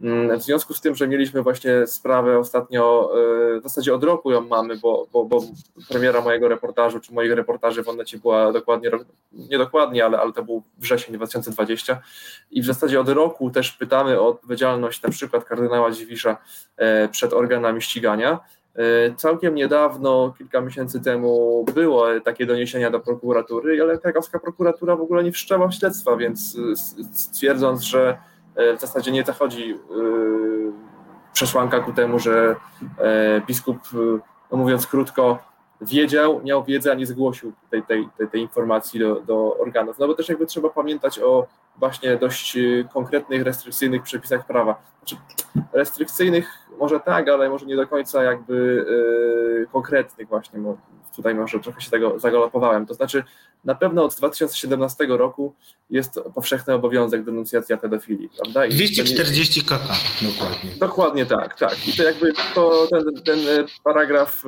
Mm, 0.00 0.38
w 0.38 0.42
związku 0.42 0.74
z 0.74 0.80
tym, 0.80 0.94
że 0.94 1.08
mieliśmy 1.08 1.42
właśnie 1.42 1.86
sprawę 1.86 2.38
ostatnio, 2.38 3.10
e, 3.56 3.60
w 3.60 3.62
zasadzie 3.62 3.94
od 3.94 4.04
roku 4.04 4.30
ją 4.30 4.40
mamy, 4.40 4.76
bo, 4.76 5.06
bo, 5.12 5.24
bo 5.24 5.42
premiera 5.88 6.20
mojego 6.20 6.48
reportażu, 6.48 7.00
czy 7.00 7.14
moich 7.14 7.32
reportaży 7.32 7.82
w 7.82 7.88
Onecie 7.88 8.18
była 8.18 8.52
dokładnie, 8.52 8.90
nie 9.32 9.58
dokładnie, 9.58 10.04
ale, 10.04 10.18
ale 10.18 10.32
to 10.32 10.42
był 10.42 10.62
wrzesień 10.78 11.14
2020 11.14 12.02
i 12.50 12.62
w 12.62 12.64
zasadzie 12.64 13.00
od 13.00 13.08
roku 13.08 13.50
też 13.50 13.72
pytamy 13.72 14.20
o 14.20 14.28
odpowiedzialność 14.28 15.02
na 15.02 15.10
przykład 15.10 15.44
kardynała 15.44 15.90
Dziwisza 15.90 16.36
przed 17.10 17.32
organami 17.32 17.82
ścigania, 17.82 18.40
E, 18.40 18.59
całkiem 19.16 19.54
niedawno, 19.54 20.34
kilka 20.38 20.60
miesięcy 20.60 21.00
temu, 21.00 21.64
było 21.74 22.06
takie 22.24 22.46
doniesienia 22.46 22.90
do 22.90 23.00
prokuratury, 23.00 23.82
ale 23.82 23.98
krakowska 23.98 24.38
prokuratura 24.38 24.96
w 24.96 25.00
ogóle 25.00 25.24
nie 25.24 25.32
wszczęła 25.32 25.72
śledztwa, 25.72 26.16
więc 26.16 26.56
stwierdząc, 27.12 27.82
że 27.82 28.18
e, 28.56 28.76
w 28.76 28.80
zasadzie 28.80 29.12
nie 29.12 29.24
zachodzi 29.24 29.70
e, 29.70 29.76
przesłanka 31.32 31.80
ku 31.80 31.92
temu, 31.92 32.18
że 32.18 32.56
biskup, 33.46 33.78
no 34.52 34.58
mówiąc 34.58 34.86
krótko, 34.86 35.38
wiedział, 35.80 36.40
miał 36.44 36.64
wiedzę, 36.64 36.92
a 36.92 36.94
nie 36.94 37.06
zgłosił 37.06 37.52
tej, 37.70 37.82
tej, 37.82 38.08
tej, 38.18 38.28
tej 38.28 38.40
informacji 38.40 39.00
do, 39.00 39.20
do 39.20 39.58
organów. 39.58 39.98
No 39.98 40.06
bo 40.06 40.14
też 40.14 40.28
jakby 40.28 40.46
trzeba 40.46 40.68
pamiętać 40.68 41.18
o 41.18 41.46
właśnie 41.76 42.16
dość 42.16 42.58
konkretnych, 42.92 43.42
restrykcyjnych 43.42 44.02
przepisach 44.02 44.46
prawa. 44.46 44.82
Znaczy, 44.98 45.16
restrykcyjnych 45.72 46.68
może 46.80 47.00
tak, 47.00 47.28
ale 47.28 47.48
może 47.50 47.66
nie 47.66 47.76
do 47.76 47.86
końca 47.86 48.22
jakby 48.22 48.86
konkretnych 49.72 50.28
właśnie, 50.28 50.60
tutaj 51.16 51.34
może 51.34 51.60
trochę 51.60 51.80
się 51.80 51.90
tego 51.90 52.18
zagalopowałem. 52.18 52.86
To 52.86 52.94
znaczy, 52.94 53.24
na 53.64 53.74
pewno 53.74 54.04
od 54.04 54.14
2017 54.14 55.06
roku 55.08 55.54
jest 55.90 56.20
powszechny 56.34 56.74
obowiązek 56.74 57.24
denuncjacja 57.24 57.76
pedofilii, 57.76 58.30
prawda? 58.42 58.66
I 58.66 58.70
240 58.70 59.64
kk, 59.64 59.88
dokładnie. 60.22 60.70
Dokładnie 60.78 61.26
tak, 61.26 61.58
tak. 61.58 61.88
I 61.88 61.92
to 61.96 62.02
jakby 62.02 62.32
to, 62.54 62.86
ten, 62.90 63.02
ten 63.24 63.38
paragraf 63.84 64.42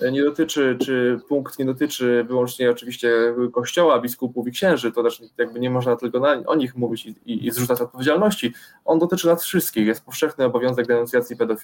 e, 0.00 0.12
nie 0.12 0.24
dotyczy, 0.24 0.76
czy 0.84 1.20
punkt 1.28 1.58
nie 1.58 1.64
dotyczy 1.64 2.24
wyłącznie 2.28 2.70
oczywiście 2.70 3.34
kościoła, 3.52 4.00
biskupów 4.00 4.48
i 4.48 4.50
księży, 4.50 4.92
to 4.92 5.02
też 5.02 5.22
jakby 5.38 5.60
nie 5.60 5.70
można 5.70 5.96
tylko 5.96 6.20
na, 6.20 6.32
o 6.46 6.54
nich 6.54 6.76
mówić 6.76 7.06
i, 7.06 7.14
i, 7.26 7.46
i 7.46 7.50
zrzucać 7.50 7.80
odpowiedzialności. 7.80 8.54
On 8.84 8.98
dotyczy 8.98 9.26
nas 9.26 9.44
wszystkich, 9.44 9.86
jest 9.86 10.04
powszechny 10.04 10.44
obowiązek 10.44 10.86
denuncjacji 10.86 11.36
pedofilii. 11.36 11.59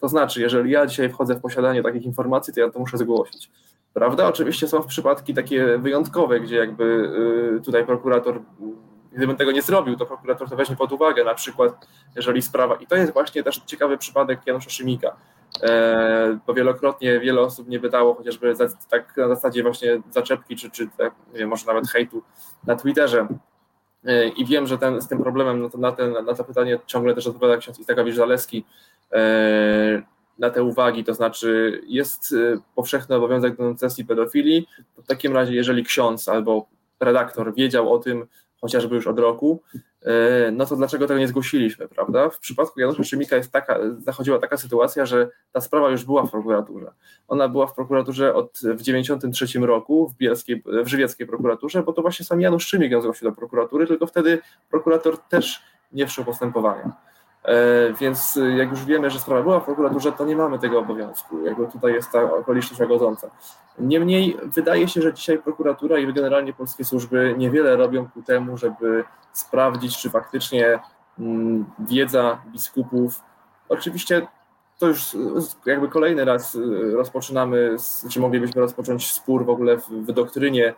To 0.00 0.08
znaczy, 0.08 0.40
jeżeli 0.40 0.70
ja 0.70 0.86
dzisiaj 0.86 1.08
wchodzę 1.08 1.34
w 1.34 1.40
posiadanie 1.40 1.82
takich 1.82 2.02
informacji, 2.02 2.54
to 2.54 2.60
ja 2.60 2.70
to 2.70 2.78
muszę 2.78 2.98
zgłosić. 2.98 3.50
Prawda? 3.94 4.28
Oczywiście 4.28 4.68
są 4.68 4.82
przypadki 4.82 5.34
takie 5.34 5.78
wyjątkowe, 5.78 6.40
gdzie 6.40 6.56
jakby 6.56 6.84
y, 7.58 7.60
tutaj 7.64 7.86
prokurator, 7.86 8.40
gdybym 9.14 9.36
tego 9.36 9.52
nie 9.52 9.62
zrobił, 9.62 9.96
to 9.96 10.06
prokurator 10.06 10.48
to 10.48 10.56
weźmie 10.56 10.76
pod 10.76 10.92
uwagę, 10.92 11.24
na 11.24 11.34
przykład 11.34 11.86
jeżeli 12.16 12.42
sprawa, 12.42 12.74
i 12.74 12.86
to 12.86 12.96
jest 12.96 13.12
właśnie 13.12 13.42
też 13.42 13.60
ciekawy 13.66 13.98
przypadek 13.98 14.40
Janusza 14.46 14.70
Szymika, 14.70 15.16
e, 15.62 16.38
bo 16.46 16.54
wielokrotnie 16.54 17.20
wiele 17.20 17.40
osób 17.40 17.68
nie 17.68 17.80
pytało, 17.80 18.14
chociażby 18.14 18.54
tak 18.90 19.16
na 19.16 19.28
zasadzie 19.28 19.62
właśnie 19.62 20.02
zaczepki, 20.10 20.56
czy, 20.56 20.70
czy 20.70 20.88
tak, 20.98 21.14
wiem, 21.34 21.48
może 21.48 21.66
nawet 21.66 21.88
hejtu 21.88 22.22
na 22.66 22.76
Twitterze, 22.76 23.26
e, 24.04 24.28
i 24.28 24.46
wiem, 24.46 24.66
że 24.66 24.78
ten, 24.78 25.00
z 25.00 25.08
tym 25.08 25.18
problemem 25.22 25.60
no 25.60 25.70
to 25.70 25.78
na, 25.78 25.92
ten, 25.92 26.12
na 26.12 26.34
to 26.34 26.44
pytanie 26.44 26.78
ciągle 26.86 27.14
też 27.14 27.26
odpowiada 27.26 27.56
ksiądz 27.56 27.78
Istagowicz 27.78 28.14
Zaleski, 28.14 28.64
e, 28.66 28.93
na 30.38 30.50
te 30.50 30.62
uwagi, 30.62 31.04
to 31.04 31.14
znaczy 31.14 31.80
jest 31.86 32.32
y, 32.32 32.58
powszechny 32.74 33.16
obowiązek 33.16 33.56
denuncjacji 33.56 34.04
pedofilii, 34.04 34.68
to 34.96 35.02
w 35.02 35.06
takim 35.06 35.32
razie 35.32 35.54
jeżeli 35.54 35.84
ksiądz 35.84 36.28
albo 36.28 36.66
redaktor 37.00 37.54
wiedział 37.54 37.92
o 37.92 37.98
tym 37.98 38.26
chociażby 38.60 38.94
już 38.94 39.06
od 39.06 39.18
roku, 39.18 39.62
y, 39.74 40.08
no 40.52 40.66
to 40.66 40.76
dlaczego 40.76 41.06
tego 41.06 41.20
nie 41.20 41.28
zgłosiliśmy, 41.28 41.88
prawda? 41.88 42.30
W 42.30 42.38
przypadku 42.38 42.80
Janusza 42.80 43.04
Szymika 43.04 43.36
jest 43.36 43.52
taka, 43.52 43.78
zachodziła 43.98 44.38
taka 44.38 44.56
sytuacja, 44.56 45.06
że 45.06 45.28
ta 45.52 45.60
sprawa 45.60 45.90
już 45.90 46.04
była 46.04 46.26
w 46.26 46.30
prokuraturze. 46.30 46.92
Ona 47.28 47.48
była 47.48 47.66
w 47.66 47.74
prokuraturze 47.74 48.34
od, 48.34 48.58
w 48.62 48.82
93 48.82 49.58
roku, 49.58 50.08
w, 50.08 50.16
Bielskiej, 50.16 50.62
w 50.66 50.88
Żywieckiej 50.88 51.26
prokuraturze, 51.26 51.82
bo 51.82 51.92
to 51.92 52.02
właśnie 52.02 52.26
sam 52.26 52.40
Janusz 52.40 52.66
Szymik 52.66 52.92
ją 52.92 53.00
zgłosił 53.00 53.30
do 53.30 53.36
prokuratury, 53.36 53.86
tylko 53.86 54.06
wtedy 54.06 54.38
prokurator 54.70 55.18
też 55.18 55.62
nie 55.92 56.06
wszczął 56.06 56.24
postępowania. 56.24 57.13
E, 57.44 57.92
więc 57.92 58.36
y, 58.36 58.52
jak 58.52 58.70
już 58.70 58.84
wiemy, 58.84 59.10
że 59.10 59.20
sprawa 59.20 59.42
była 59.42 59.60
w 59.60 59.64
prokuraturze, 59.64 60.12
to 60.12 60.24
nie 60.24 60.36
mamy 60.36 60.58
tego 60.58 60.78
obowiązku. 60.78 61.44
Jakby 61.44 61.66
tutaj 61.66 61.92
jest 61.92 62.10
ta 62.10 62.22
okoliczność 62.22 62.80
łagodząca. 62.80 63.30
Niemniej 63.78 64.36
wydaje 64.42 64.88
się, 64.88 65.02
że 65.02 65.14
dzisiaj 65.14 65.38
prokuratura 65.38 65.98
i 65.98 66.12
generalnie 66.12 66.52
polskie 66.52 66.84
służby 66.84 67.34
niewiele 67.38 67.76
robią 67.76 68.08
ku 68.08 68.22
temu, 68.22 68.56
żeby 68.56 69.04
sprawdzić, 69.32 69.98
czy 69.98 70.10
faktycznie 70.10 70.78
mm, 71.18 71.64
wiedza 71.78 72.38
biskupów, 72.52 73.20
oczywiście 73.68 74.26
to 74.78 74.86
już 74.86 75.16
jakby 75.66 75.88
kolejny 75.88 76.24
raz 76.24 76.54
y, 76.54 76.92
rozpoczynamy, 76.96 77.76
czy 78.10 78.20
moglibyśmy 78.20 78.60
rozpocząć 78.60 79.12
spór 79.12 79.44
w 79.44 79.50
ogóle 79.50 79.76
w, 79.76 79.88
w 79.88 80.12
doktrynie 80.12 80.74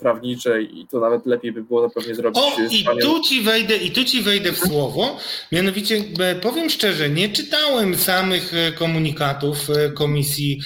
prawniczej 0.00 0.78
i 0.78 0.86
to 0.86 1.00
nawet 1.00 1.26
lepiej 1.26 1.52
by 1.52 1.62
było 1.62 1.88
to 1.88 1.94
pewnie 1.94 2.14
zrobić. 2.14 2.38
O, 2.38 2.60
i 2.70 2.84
tu 3.02 3.20
ci 3.22 3.42
wejdę, 3.42 3.76
i 3.76 3.90
tu 3.90 4.04
ci 4.04 4.22
wejdę 4.22 4.52
w 4.52 4.58
słowo. 4.58 5.16
Mianowicie 5.52 6.04
e, 6.20 6.34
powiem 6.34 6.70
szczerze, 6.70 7.10
nie 7.10 7.28
czytałem 7.28 7.96
samych 7.96 8.52
komunikatów 8.74 9.68
Komisji 9.94 10.60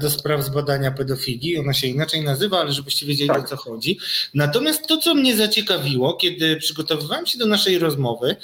do 0.00 0.10
Spraw 0.10 0.42
Zbadania 0.42 0.90
Pedofilii. 0.90 1.58
Ona 1.58 1.72
się 1.72 1.86
inaczej 1.86 2.24
nazywa, 2.24 2.60
ale 2.60 2.72
żebyście 2.72 3.06
wiedzieli 3.06 3.28
tak. 3.28 3.44
o 3.44 3.48
co 3.48 3.56
chodzi. 3.56 3.98
Natomiast 4.34 4.86
to, 4.86 4.96
co 4.96 5.14
mnie 5.14 5.36
zaciekawiło, 5.36 6.14
kiedy 6.14 6.56
przygotowywałem 6.56 7.26
się 7.26 7.38
do 7.38 7.46
naszej 7.46 7.78
rozmowy, 7.78 8.36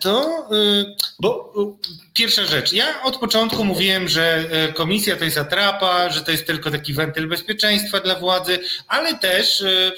to, 0.00 0.48
bo 1.20 1.52
pierwsza 2.12 2.44
rzecz, 2.44 2.72
ja 2.72 3.02
od 3.02 3.16
początku 3.16 3.64
mówiłem, 3.64 4.08
że 4.08 4.44
komisja 4.74 5.16
to 5.16 5.24
jest 5.24 5.38
atrapa, 5.38 6.10
że 6.10 6.20
to 6.20 6.30
jest 6.30 6.46
tylko 6.46 6.70
taki 6.70 6.92
wentyl 6.92 7.28
bezpieczeństwa 7.28 8.00
dla 8.00 8.14
władzy, 8.14 8.25
ale 8.88 9.18
też 9.18 9.60
y, 9.60 9.92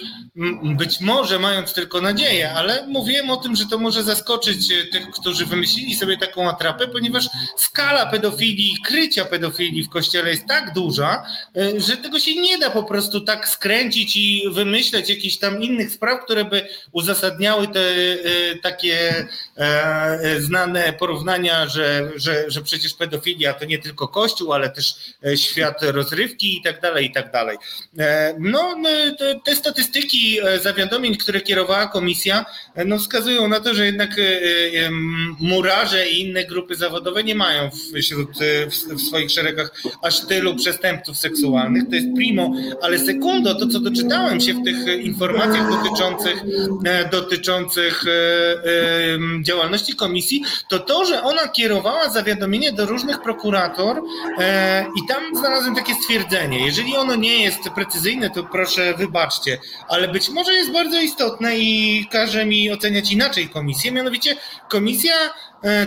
być 0.62 1.00
może 1.00 1.38
mając 1.38 1.74
tylko 1.74 2.00
nadzieję, 2.00 2.52
ale 2.52 2.86
mówiłem 2.86 3.30
o 3.30 3.36
tym, 3.36 3.56
że 3.56 3.66
to 3.66 3.78
może 3.78 4.02
zaskoczyć 4.02 4.70
y, 4.70 4.86
tych, 4.86 5.10
którzy 5.10 5.46
wymyślili 5.46 5.94
sobie 5.94 6.18
taką 6.18 6.50
atrapę, 6.50 6.88
ponieważ 6.88 7.28
skala 7.56 8.06
pedofilii, 8.06 8.76
krycia 8.84 9.24
pedofilii 9.24 9.84
w 9.84 9.88
kościele 9.88 10.30
jest 10.30 10.46
tak 10.46 10.72
duża, 10.72 11.26
y, 11.56 11.80
że 11.80 11.96
tego 11.96 12.18
się 12.18 12.40
nie 12.40 12.58
da 12.58 12.70
po 12.70 12.82
prostu 12.82 13.20
tak 13.20 13.48
skręcić 13.48 14.16
i 14.16 14.42
wymyśleć 14.50 15.10
jakichś 15.10 15.36
tam 15.36 15.62
innych 15.62 15.92
spraw, 15.92 16.24
które 16.24 16.44
by 16.44 16.68
uzasadniały 16.92 17.68
te 17.68 17.88
takie 18.62 19.26
e, 19.56 20.40
znane 20.40 20.92
porównania, 20.92 21.66
że, 21.66 22.10
że, 22.16 22.44
że 22.50 22.62
przecież 22.62 22.94
pedofilia 22.94 23.54
to 23.54 23.64
nie 23.64 23.78
tylko 23.78 24.08
kościół, 24.08 24.52
ale 24.52 24.70
też 24.70 24.94
e, 25.26 25.36
świat 25.36 25.82
rozrywki 25.82 26.56
i 26.56 26.62
tak 26.62 26.80
dalej, 26.80 27.06
i 27.06 27.12
tak 27.12 27.32
dalej. 27.32 27.58
E, 28.18 28.34
no, 28.38 28.76
no 28.76 28.88
te 29.44 29.56
statystyki 29.56 30.38
e, 30.40 30.58
zawiadomień, 30.58 31.16
które 31.16 31.40
kierowała 31.40 31.86
komisja, 31.86 32.44
e, 32.74 32.84
no 32.84 32.98
wskazują 32.98 33.48
na 33.48 33.60
to, 33.60 33.74
że 33.74 33.86
jednak 33.86 34.10
murarze 35.40 36.08
i 36.08 36.20
inne 36.20 36.44
grupy 36.44 36.74
zawodowe 36.74 37.24
nie 37.24 37.34
mają 37.34 37.70
wśród, 37.94 38.30
w 38.90 39.00
swoich 39.00 39.30
szeregach 39.30 39.82
aż 40.02 40.20
tylu 40.20 40.56
przestępców 40.56 41.18
seksualnych. 41.18 41.88
To 41.88 41.94
jest 41.94 42.06
primo, 42.16 42.52
ale 42.82 42.98
sekundo, 42.98 43.54
to 43.54 43.66
co 43.66 43.80
doczytałem 43.80 44.40
się 44.40 44.54
w 44.54 44.64
tych 44.64 45.04
informacjach 45.04 45.70
dotyczących, 45.70 46.44
dotyczących 47.10 48.04
działalności 49.42 49.96
komisji, 49.96 50.42
to 50.68 50.78
to, 50.78 51.04
że 51.04 51.22
ona 51.22 51.48
kierowała 51.48 52.10
zawiadomienie 52.10 52.72
do 52.72 52.86
różnych 52.86 53.22
prokurator 53.22 54.02
i 54.96 55.08
tam 55.08 55.36
znalazłem 55.36 55.74
takie 55.74 55.94
stwierdzenie, 55.94 56.66
jeżeli 56.66 56.96
ono 56.96 57.16
nie 57.16 57.42
jest 57.42 57.60
precyzyjne, 57.74 58.07
to 58.34 58.44
proszę 58.44 58.94
wybaczcie, 58.94 59.58
ale 59.88 60.08
być 60.08 60.28
może 60.28 60.52
jest 60.52 60.72
bardzo 60.72 61.00
istotne 61.00 61.58
i 61.58 62.06
każe 62.12 62.46
mi 62.46 62.70
oceniać 62.70 63.12
inaczej 63.12 63.48
komisję. 63.48 63.92
Mianowicie 63.92 64.36
komisja 64.68 65.14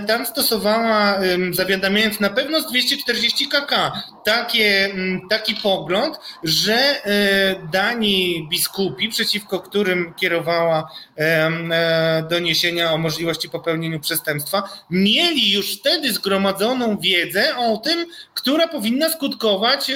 tam 0.07 0.25
stosowała, 0.25 1.19
zawiadamiając 1.51 2.19
na 2.19 2.29
pewno 2.29 2.61
z 2.61 2.67
240 2.67 3.47
kk, 3.47 3.91
takie, 4.25 4.95
taki 5.29 5.55
pogląd, 5.55 6.19
że 6.43 6.73
e, 6.73 7.67
dani 7.71 8.47
biskupi, 8.49 9.09
przeciwko 9.09 9.59
którym 9.59 10.13
kierowała 10.13 10.91
e, 11.17 12.23
doniesienia 12.29 12.93
o 12.93 12.97
możliwości 12.97 13.49
popełnienia 13.49 13.99
przestępstwa, 13.99 14.63
mieli 14.89 15.51
już 15.51 15.77
wtedy 15.77 16.13
zgromadzoną 16.13 16.97
wiedzę 16.97 17.57
o 17.57 17.77
tym, 17.77 18.05
która 18.33 18.67
powinna 18.67 19.09
skutkować 19.09 19.91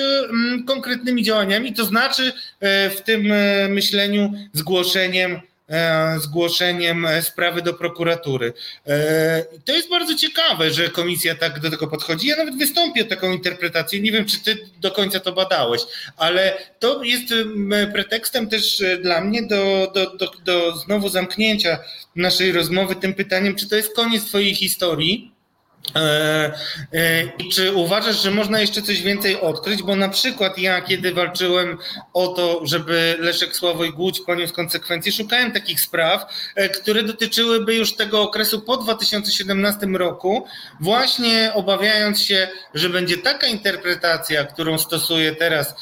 konkretnymi 0.68 1.24
działaniami, 1.24 1.74
to 1.74 1.86
znaczy 1.86 2.34
e, 2.60 2.90
w 2.90 3.02
tym 3.02 3.32
e, 3.32 3.68
myśleniu 3.70 4.34
zgłoszeniem 4.54 5.32
e, 5.32 5.55
zgłoszeniem 6.18 7.08
sprawy 7.22 7.62
do 7.62 7.74
prokuratury. 7.74 8.54
To 9.66 9.74
jest 9.74 9.90
bardzo 9.90 10.16
ciekawe, 10.16 10.72
że 10.72 10.90
komisja 10.90 11.36
tak 11.36 11.60
do 11.60 11.70
tego 11.72 11.88
podchodzi. 11.88 12.28
Ja 12.28 12.38
nawet 12.38 12.58
wystąpię 12.58 13.06
taką 13.06 13.32
interpretację. 13.32 14.02
Nie 14.02 14.12
wiem, 14.12 14.26
czy 14.26 14.44
ty 14.44 14.58
do 14.82 14.92
końca 14.92 15.20
to 15.20 15.32
badałeś, 15.32 15.82
ale 16.18 16.58
to 16.80 17.04
jest 17.04 17.34
pretekstem 17.94 18.50
też 18.50 18.84
dla 19.02 19.22
mnie 19.22 19.44
do, 19.44 19.92
do, 19.94 20.18
do, 20.18 20.32
do 20.46 20.78
znowu 20.78 21.10
zamknięcia 21.10 21.80
naszej 22.16 22.52
rozmowy 22.52 22.96
tym 22.96 23.14
pytaniem, 23.14 23.56
czy 23.56 23.70
to 23.70 23.76
jest 23.76 23.96
koniec 23.96 24.26
twojej 24.26 24.56
historii, 24.56 25.35
E, 25.96 26.54
e, 26.94 27.50
czy 27.52 27.74
uważasz, 27.74 28.24
że 28.24 28.32
można 28.32 28.60
jeszcze 28.60 28.82
coś 28.82 29.02
więcej 29.02 29.42
odkryć? 29.42 29.84
Bo 29.84 29.96
na 29.96 30.10
przykład 30.10 30.58
ja, 30.58 30.82
kiedy 30.82 31.14
walczyłem 31.14 31.78
o 32.14 32.28
to, 32.28 32.62
żeby 32.64 33.16
Leszek 33.20 33.56
Sławoj 33.56 33.94
Głódź 33.94 34.22
poniósł 34.22 34.54
konsekwencje, 34.54 35.12
szukałem 35.12 35.52
takich 35.52 35.82
spraw, 35.82 36.34
e, 36.56 36.70
które 36.70 37.04
dotyczyłyby 37.04 37.76
już 37.76 37.96
tego 37.96 38.22
okresu 38.22 38.62
po 38.62 38.78
2017 38.78 39.88
roku, 39.98 40.48
właśnie 40.80 41.52
obawiając 41.54 42.22
się, 42.22 42.48
że 42.74 42.90
będzie 42.90 43.18
taka 43.18 43.48
interpretacja, 43.48 44.44
którą 44.44 44.78
stosuje 44.78 45.36
teraz 45.36 45.76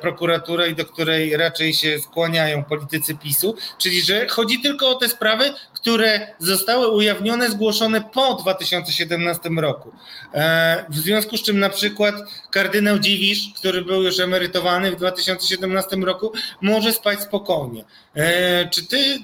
prokuratura 0.00 0.66
i 0.66 0.74
do 0.74 0.84
której 0.84 1.36
raczej 1.36 1.74
się 1.74 1.98
skłaniają 1.98 2.64
politycy 2.64 3.14
PiSu, 3.14 3.56
czyli 3.78 4.02
że 4.02 4.28
chodzi 4.28 4.62
tylko 4.62 4.88
o 4.88 4.94
te 4.94 5.08
sprawy, 5.08 5.52
które 5.84 6.26
zostały 6.38 6.88
ujawnione, 6.88 7.50
zgłoszone 7.50 8.00
po 8.00 8.34
2017 8.34 9.50
roku. 9.58 9.92
E, 10.34 10.84
w 10.88 10.96
związku 10.96 11.36
z 11.36 11.42
czym 11.42 11.58
na 11.58 11.68
przykład 11.68 12.14
kardynał 12.50 12.98
Dziwisz, 12.98 13.38
który 13.56 13.82
był 13.82 14.02
już 14.02 14.20
emerytowany 14.20 14.90
w 14.90 14.96
2017 14.96 15.96
roku, 15.96 16.32
może 16.60 16.92
spać 16.92 17.20
spokojnie. 17.20 17.84
E, 18.14 18.68
czy 18.68 18.86
ty 18.86 19.18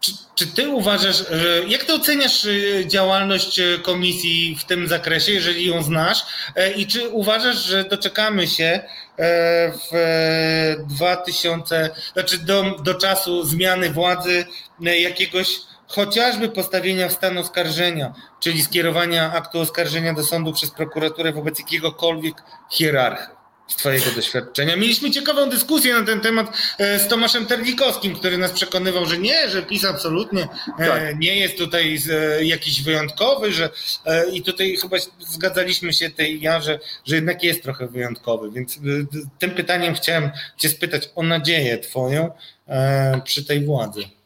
czy, 0.00 0.12
czy, 0.34 0.46
ty 0.46 0.68
uważasz, 0.68 1.24
jak 1.68 1.84
ty 1.84 1.94
oceniasz 1.94 2.46
działalność 2.86 3.60
komisji 3.82 4.56
w 4.60 4.64
tym 4.64 4.88
zakresie, 4.88 5.32
jeżeli 5.32 5.66
ją 5.66 5.82
znasz? 5.82 6.18
I 6.76 6.86
czy 6.86 7.08
uważasz, 7.08 7.64
że 7.64 7.84
doczekamy 7.84 8.46
się 8.46 8.80
w 9.18 10.76
2000, 10.86 11.90
znaczy 12.12 12.38
do, 12.38 12.62
do 12.82 12.94
czasu 12.94 13.44
zmiany 13.44 13.90
władzy 13.90 14.44
jakiegoś 14.80 15.60
chociażby 15.88 16.48
postawienia 16.48 17.08
w 17.08 17.12
stan 17.12 17.38
oskarżenia, 17.38 18.14
czyli 18.40 18.62
skierowania 18.62 19.32
aktu 19.32 19.60
oskarżenia 19.60 20.14
do 20.14 20.22
sądu 20.22 20.52
przez 20.52 20.70
prokuraturę 20.70 21.32
wobec 21.32 21.58
jakiegokolwiek 21.58 22.42
hierarchy 22.70 23.37
z 23.68 23.76
Twojego 23.76 24.10
doświadczenia. 24.16 24.76
Mieliśmy 24.76 25.10
ciekawą 25.10 25.50
dyskusję 25.50 25.94
na 25.94 26.06
ten 26.06 26.20
temat 26.20 26.56
e, 26.78 26.98
z 26.98 27.08
Tomaszem 27.08 27.46
Terlikowskim, 27.46 28.14
który 28.14 28.38
nas 28.38 28.52
przekonywał, 28.52 29.06
że 29.06 29.18
nie, 29.18 29.50
że 29.50 29.62
PiS 29.62 29.84
absolutnie 29.84 30.48
e, 30.78 30.86
tak. 30.86 31.18
nie 31.18 31.36
jest 31.36 31.58
tutaj 31.58 31.98
e, 32.10 32.44
jakiś 32.44 32.82
wyjątkowy, 32.82 33.52
że 33.52 33.70
i 34.32 34.42
tutaj 34.42 34.76
chyba 34.76 34.96
zgadzaliśmy 35.18 35.92
się 35.92 36.10
tej 36.10 36.40
ja, 36.40 36.60
że, 36.60 36.78
że 37.06 37.14
jednak 37.14 37.42
jest 37.42 37.62
trochę 37.62 37.86
wyjątkowy, 37.86 38.50
więc 38.50 38.78
tym 39.38 39.50
pytaniem 39.50 39.94
chciałem 39.94 40.30
Cię 40.56 40.68
spytać 40.68 41.10
o 41.14 41.22
nadzieję 41.22 41.78
Twoją 41.78 42.30
przy 43.24 43.44
tej 43.44 43.64
władzy. 43.64 44.17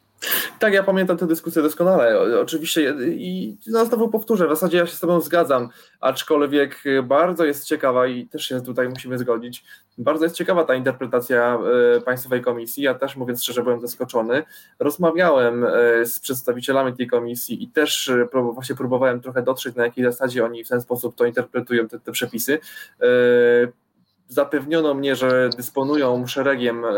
Tak, 0.58 0.74
ja 0.74 0.82
pamiętam 0.82 1.16
tę 1.16 1.26
dyskusję 1.26 1.62
doskonale. 1.62 2.20
Oczywiście 2.40 2.94
i 3.08 3.56
no, 3.66 3.84
znowu 3.84 4.08
powtórzę, 4.08 4.46
w 4.46 4.50
zasadzie 4.50 4.78
ja 4.78 4.86
się 4.86 4.96
z 4.96 5.00
Tobą 5.00 5.20
zgadzam, 5.20 5.68
aczkolwiek 6.00 6.82
bardzo 7.02 7.44
jest 7.44 7.64
ciekawa 7.64 8.06
i 8.06 8.26
też 8.26 8.44
się 8.44 8.60
tutaj 8.60 8.88
musimy 8.88 9.18
zgodzić, 9.18 9.64
bardzo 9.98 10.24
jest 10.24 10.36
ciekawa 10.36 10.64
ta 10.64 10.74
interpretacja 10.74 11.58
e, 11.96 12.00
Państwowej 12.00 12.42
Komisji. 12.42 12.82
Ja 12.82 12.94
też, 12.94 13.16
mówiąc 13.16 13.42
szczerze, 13.42 13.62
byłem 13.62 13.80
zaskoczony. 13.80 14.42
Rozmawiałem 14.78 15.64
e, 15.64 15.70
z 16.06 16.20
przedstawicielami 16.20 16.96
tej 16.96 17.06
komisji 17.06 17.64
i 17.64 17.68
też 17.68 18.08
e, 18.08 18.28
właśnie 18.52 18.74
próbowałem 18.74 19.20
trochę 19.20 19.42
dotrzeć, 19.42 19.74
na 19.74 19.84
jakiej 19.84 20.04
zasadzie 20.04 20.44
oni 20.44 20.64
w 20.64 20.68
ten 20.68 20.80
sposób 20.80 21.16
to 21.16 21.24
interpretują, 21.24 21.88
te, 21.88 22.00
te 22.00 22.12
przepisy 22.12 22.58
zapewniono 24.32 24.94
mnie, 24.94 25.16
że 25.16 25.50
dysponują 25.56 26.26
szeregiem 26.26 26.84
e, 26.84 26.90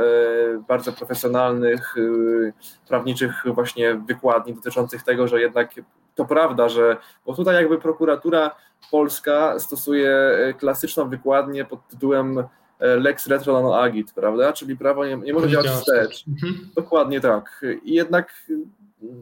bardzo 0.69 0.93
profesjonalnych, 0.93 1.95
e, 1.99 2.53
prawniczych 2.89 3.45
właśnie 3.47 3.95
wykładni 3.95 4.55
dotyczących 4.55 5.03
tego, 5.03 5.29
że 5.29 5.41
jednak 5.41 5.71
to 6.15 6.25
prawda, 6.25 6.69
że 6.69 6.97
bo 7.27 7.35
tutaj 7.35 7.55
jakby 7.55 7.79
prokuratura 7.79 8.51
polska 8.91 9.59
stosuje 9.59 10.11
e, 10.11 10.55
klasyczną 10.55 11.09
wykładnię 11.09 11.65
pod 11.65 11.89
tytułem 11.89 12.45
lex 12.81 13.27
retro 13.27 13.63
non 13.63 13.85
agit, 13.85 14.13
prawda? 14.13 14.53
Czyli 14.53 14.77
prawo 14.77 15.07
nie, 15.07 15.17
nie 15.17 15.33
może 15.33 15.49
działać 15.49 15.67
wstecz. 15.67 16.25
Mhm. 16.29 16.71
Dokładnie 16.77 17.21
tak. 17.21 17.65
I 17.85 17.95
jednak 17.95 18.35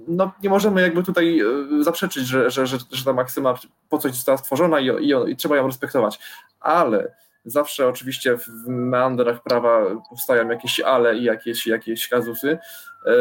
no, 0.08 0.32
nie 0.42 0.50
możemy 0.50 0.80
jakby 0.80 1.02
tutaj 1.02 1.40
zaprzeczyć, 1.80 2.26
że, 2.26 2.50
że, 2.50 2.66
że, 2.66 2.78
że 2.90 3.04
ta 3.04 3.12
maksyma 3.12 3.54
po 3.88 3.98
coś 3.98 4.14
została 4.14 4.38
stworzona 4.38 4.80
i, 4.80 4.86
i, 4.86 5.30
i 5.30 5.36
trzeba 5.36 5.56
ją 5.56 5.66
respektować. 5.66 6.18
Ale 6.60 7.14
Zawsze 7.44 7.88
oczywiście 7.88 8.36
w 8.36 8.48
meandrach 8.66 9.42
prawa 9.42 9.80
powstają 10.10 10.48
jakieś 10.48 10.80
ale 10.80 11.16
i 11.16 11.24
jakieś, 11.24 11.66
jakieś 11.66 12.08
kazusy. 12.08 12.58
E, 13.06 13.12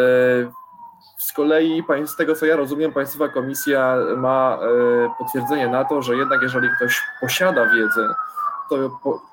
z 1.17 1.33
kolei, 1.33 1.83
z 2.05 2.15
tego 2.15 2.35
co 2.35 2.45
ja 2.45 2.55
rozumiem, 2.55 2.93
Państwowa 2.93 3.33
Komisja 3.33 3.97
ma 4.17 4.59
e, 4.61 5.09
potwierdzenie 5.19 5.67
na 5.67 5.85
to, 5.85 6.01
że 6.01 6.15
jednak 6.15 6.41
jeżeli 6.41 6.69
ktoś 6.75 7.01
posiada 7.21 7.65
wiedzę 7.69 8.15
to, 8.69 8.75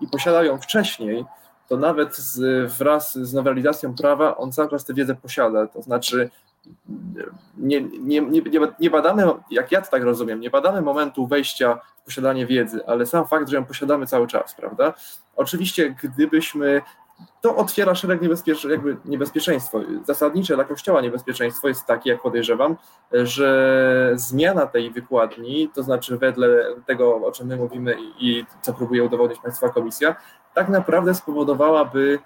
i 0.01 0.09
posiada 0.09 0.45
ją 0.45 0.59
wcześniej, 0.59 1.25
to 1.69 1.77
nawet 1.77 2.17
z, 2.17 2.73
wraz 2.79 3.19
z 3.19 3.35
nowelizacją 3.35 3.95
prawa 3.95 4.37
on 4.37 4.53
cały 4.53 4.71
czas 4.71 4.85
tę 4.85 4.95
wiedzę 4.95 5.15
posiada. 5.15 5.67
To 5.67 5.83
znaczy, 5.83 6.31
nie, 7.59 7.81
nie, 7.81 8.21
nie, 8.21 8.43
nie 8.81 8.91
badamy, 8.91 9.23
jak 9.51 9.73
ja 9.73 9.83
to 9.83 9.91
tak 9.91 10.03
rozumiem, 10.03 10.41
nie 10.41 10.51
badamy 10.51 10.83
momentu 10.83 11.27
wejścia 11.27 11.79
w 12.03 12.05
posiadanie 12.05 12.47
wiedzy, 12.47 12.87
ale 12.87 13.07
sam 13.07 13.27
fakt, 13.27 13.49
że 13.49 13.57
ją 13.57 13.65
posiadamy 13.65 14.07
cały 14.07 14.27
czas, 14.27 14.55
prawda? 14.55 14.95
Oczywiście, 15.37 15.97
gdybyśmy 16.03 16.83
to 17.41 17.57
otwiera 17.57 17.95
szereg 17.95 18.23
niebezpiecz, 18.23 18.65
jakby 18.65 18.97
niebezpieczeństwo. 19.05 19.81
Zasadnicze 20.05 20.55
dla 20.55 20.65
Kościoła 20.65 21.01
niebezpieczeństwo 21.01 21.69
jest 21.69 21.87
takie, 21.87 22.11
jak 22.11 22.23
podejrzewam, 22.23 22.77
że 23.13 24.13
zmiana 24.15 24.67
tej 24.67 24.91
wykładni, 24.91 25.71
to 25.75 25.83
znaczy 25.83 26.19
wedle 26.19 26.65
tego, 26.87 27.27
o 27.27 27.33
czym 27.33 27.47
my 27.47 27.57
mówimy 27.57 27.97
i 28.21 28.45
co 28.63 28.75
próbuje 28.75 29.05
udowodnić 29.05 29.41
Państwa 29.41 29.69
Komisja, 29.69 30.17
tak 30.55 30.69
naprawdę 30.69 31.15
spowodowałaby 31.15 32.19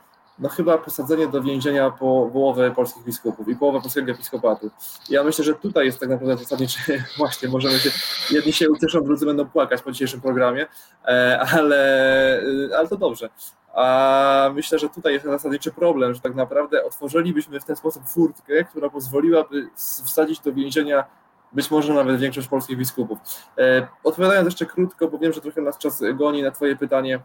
no 0.42 0.48
chyba 0.48 0.78
posadzenie 0.78 1.28
do 1.28 1.42
więzienia 1.42 1.90
po 1.90 2.30
połowę 2.32 2.70
polskich 2.70 3.04
biskupów 3.04 3.48
i 3.48 3.56
połowę 3.56 3.80
polskiego 3.80 4.12
episkopatu. 4.12 4.70
Ja 5.10 5.24
myślę, 5.24 5.44
że 5.44 5.54
tutaj 5.54 5.86
jest 5.86 6.00
tak 6.00 6.08
naprawdę 6.08 6.36
zasadniczy, 6.36 6.78
właśnie 7.18 7.48
możemy 7.48 7.78
się, 7.78 7.90
jedni 8.30 8.52
się 8.52 8.70
ucieszą, 8.70 9.04
drudzy 9.04 9.26
będą 9.26 9.46
płakać 9.46 9.82
po 9.82 9.92
dzisiejszym 9.92 10.20
programie, 10.20 10.66
e, 11.04 11.40
ale, 11.40 12.40
e, 12.42 12.78
ale 12.78 12.88
to 12.88 12.96
dobrze. 12.96 13.28
A 13.74 14.50
myślę, 14.54 14.78
że 14.78 14.88
tutaj 14.88 15.12
jest 15.12 15.24
zasadniczy 15.24 15.72
problem, 15.72 16.14
że 16.14 16.20
tak 16.20 16.34
naprawdę 16.34 16.84
otworzylibyśmy 16.84 17.60
w 17.60 17.64
ten 17.64 17.76
sposób 17.76 18.02
furtkę, 18.08 18.64
która 18.64 18.90
pozwoliłaby 18.90 19.68
wsadzić 20.04 20.40
do 20.40 20.52
więzienia 20.52 21.04
być 21.52 21.70
może 21.70 21.94
nawet 21.94 22.20
większość 22.20 22.48
polskich 22.48 22.78
biskupów. 22.78 23.18
E, 23.58 23.86
odpowiadając 24.04 24.46
jeszcze 24.46 24.66
krótko, 24.66 25.08
bo 25.08 25.18
wiem, 25.18 25.32
że 25.32 25.40
trochę 25.40 25.60
nas 25.60 25.78
czas 25.78 26.02
goni 26.14 26.42
na 26.42 26.50
Twoje 26.50 26.76
pytanie, 26.76 27.20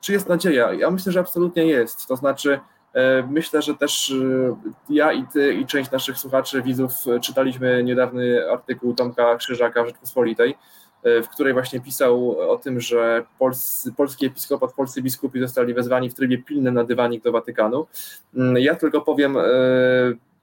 czy 0.00 0.12
jest 0.12 0.28
nadzieja? 0.28 0.72
Ja 0.72 0.90
myślę, 0.90 1.12
że 1.12 1.20
absolutnie 1.20 1.66
jest. 1.66 2.06
To 2.06 2.16
znaczy, 2.16 2.60
e, 2.94 3.22
myślę, 3.30 3.62
że 3.62 3.74
też 3.74 4.10
e, 4.10 4.56
ja 4.90 5.12
i 5.12 5.26
ty 5.26 5.54
i 5.54 5.66
część 5.66 5.90
naszych 5.90 6.18
słuchaczy, 6.18 6.62
widzów 6.62 6.92
czytaliśmy 7.22 7.84
niedawny 7.84 8.50
artykuł 8.50 8.94
Tomka 8.94 9.36
Krzyżaka 9.36 9.82
w 9.84 9.86
Rzeczpospolitej, 9.86 10.56
w 11.04 11.28
której 11.28 11.52
właśnie 11.52 11.80
pisał 11.80 12.38
o 12.50 12.56
tym, 12.56 12.80
że 12.80 13.24
polscy, 13.38 13.92
polski 13.92 14.26
episkopat, 14.26 14.72
polscy 14.72 15.02
biskupi 15.02 15.40
zostali 15.40 15.74
wezwani 15.74 16.10
w 16.10 16.14
trybie 16.14 16.38
pilnym 16.38 16.74
na 16.74 16.84
dywanik 16.84 17.24
do 17.24 17.32
Watykanu. 17.32 17.86
Mm, 18.34 18.56
ja 18.56 18.74
tylko 18.74 19.00
powiem 19.00 19.36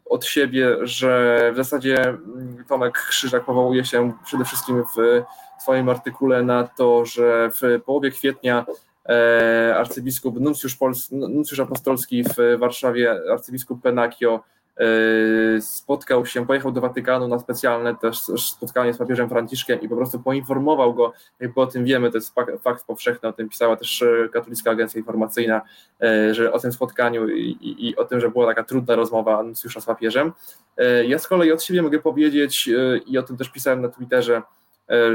od 0.05 0.25
siebie, 0.25 0.77
że 0.81 1.51
w 1.53 1.55
zasadzie 1.55 2.03
mm, 2.03 2.65
Tomek 2.67 2.93
Krzyżak 2.93 3.45
powołuje 3.45 3.85
się 3.85 4.13
przede 4.25 4.45
wszystkim 4.45 4.83
w 4.97 5.23
swoim 5.59 5.89
artykule 5.89 6.43
na 6.43 6.67
to, 6.67 7.05
że 7.05 7.49
w 7.61 7.81
połowie 7.85 8.11
kwietnia 8.11 8.65
e, 9.09 9.75
arcybiskup, 9.77 10.39
nuncjusz, 10.39 10.75
Pols, 10.75 11.11
nuncjusz 11.11 11.59
apostolski 11.59 12.23
w 12.23 12.59
Warszawie, 12.59 13.19
arcybiskup 13.31 13.81
Penakio 13.81 14.43
e, 14.77 15.61
spotkał 15.61 16.25
się, 16.25 16.45
pojechał 16.47 16.71
do 16.71 16.81
Watykanu 16.81 17.27
na 17.27 17.39
specjalne 17.39 17.95
też 17.95 18.17
spotkanie 18.37 18.93
z 18.93 18.97
papieżem 18.97 19.29
Franciszkiem 19.29 19.81
i 19.81 19.89
po 19.89 19.95
prostu 19.95 20.19
poinformował 20.19 20.93
go, 20.93 21.13
jakby 21.39 21.61
o 21.61 21.67
tym 21.67 21.85
wiemy, 21.85 22.11
to 22.11 22.17
jest 22.17 22.33
fakt 22.61 22.85
powszechny, 22.85 23.29
o 23.29 23.33
tym 23.33 23.49
pisała 23.49 23.75
też 23.75 24.01
e, 24.01 24.29
Katolicka 24.29 24.71
Agencja 24.71 24.99
Informacyjna, 24.99 25.61
że 26.31 26.53
o 26.53 26.59
tym 26.59 26.71
spotkaniu 26.71 27.29
i, 27.29 27.57
i, 27.61 27.89
i 27.89 27.95
o 27.95 28.05
tym, 28.05 28.19
że 28.19 28.29
była 28.29 28.45
taka 28.45 28.63
trudna 28.63 28.95
rozmowa 28.95 29.43
nuncjusza 29.43 29.81
z 29.81 29.85
papieżem. 29.85 30.31
Ja 31.07 31.19
z 31.19 31.27
kolei 31.27 31.51
od 31.51 31.63
siebie 31.63 31.81
mogę 31.81 31.99
powiedzieć 31.99 32.69
i 33.05 33.17
o 33.17 33.23
tym 33.23 33.37
też 33.37 33.49
pisałem 33.49 33.81
na 33.81 33.89
Twitterze, 33.89 34.41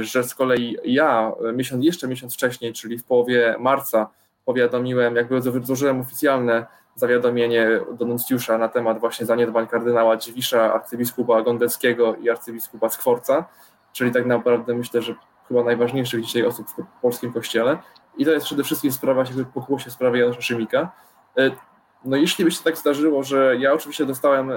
że 0.00 0.24
z 0.24 0.34
kolei 0.34 0.76
ja 0.84 1.32
miesiąc, 1.54 1.84
jeszcze 1.84 2.08
miesiąc 2.08 2.34
wcześniej, 2.34 2.72
czyli 2.72 2.98
w 2.98 3.04
połowie 3.04 3.56
marca, 3.58 4.10
powiadomiłem, 4.44 5.16
jakby 5.16 5.42
złożyłem 5.42 6.00
oficjalne 6.00 6.66
zawiadomienie 6.94 7.80
do 7.92 8.04
nuncjusza 8.04 8.58
na 8.58 8.68
temat 8.68 9.00
właśnie 9.00 9.26
zaniedbań 9.26 9.66
kardynała 9.66 10.16
Dziwisza, 10.16 10.74
arcybiskupa 10.74 11.42
Gondeckiego 11.42 12.16
i 12.16 12.30
arcybiskupa 12.30 12.88
Skworca, 12.88 13.44
czyli 13.92 14.12
tak 14.12 14.26
naprawdę 14.26 14.74
myślę, 14.74 15.02
że 15.02 15.14
chyba 15.48 15.64
najważniejszych 15.64 16.24
dzisiaj 16.24 16.42
osób 16.42 16.66
w 16.68 17.00
polskim 17.02 17.32
kościele. 17.32 17.78
I 18.18 18.24
to 18.24 18.30
jest 18.30 18.46
przede 18.46 18.64
wszystkim 18.64 18.92
sprawa, 18.92 19.24
jakby 19.24 19.44
pokłosie 19.44 19.90
sprawy 19.90 20.18
Janusza 20.18 20.40
Szymika. 20.40 20.92
E, 21.38 21.50
no 22.04 22.16
jeśli 22.16 22.44
by 22.44 22.50
się 22.50 22.62
tak 22.64 22.76
zdarzyło, 22.76 23.22
że 23.22 23.56
ja 23.58 23.72
oczywiście 23.72 24.06
dostałem, 24.06 24.50
e, 24.50 24.54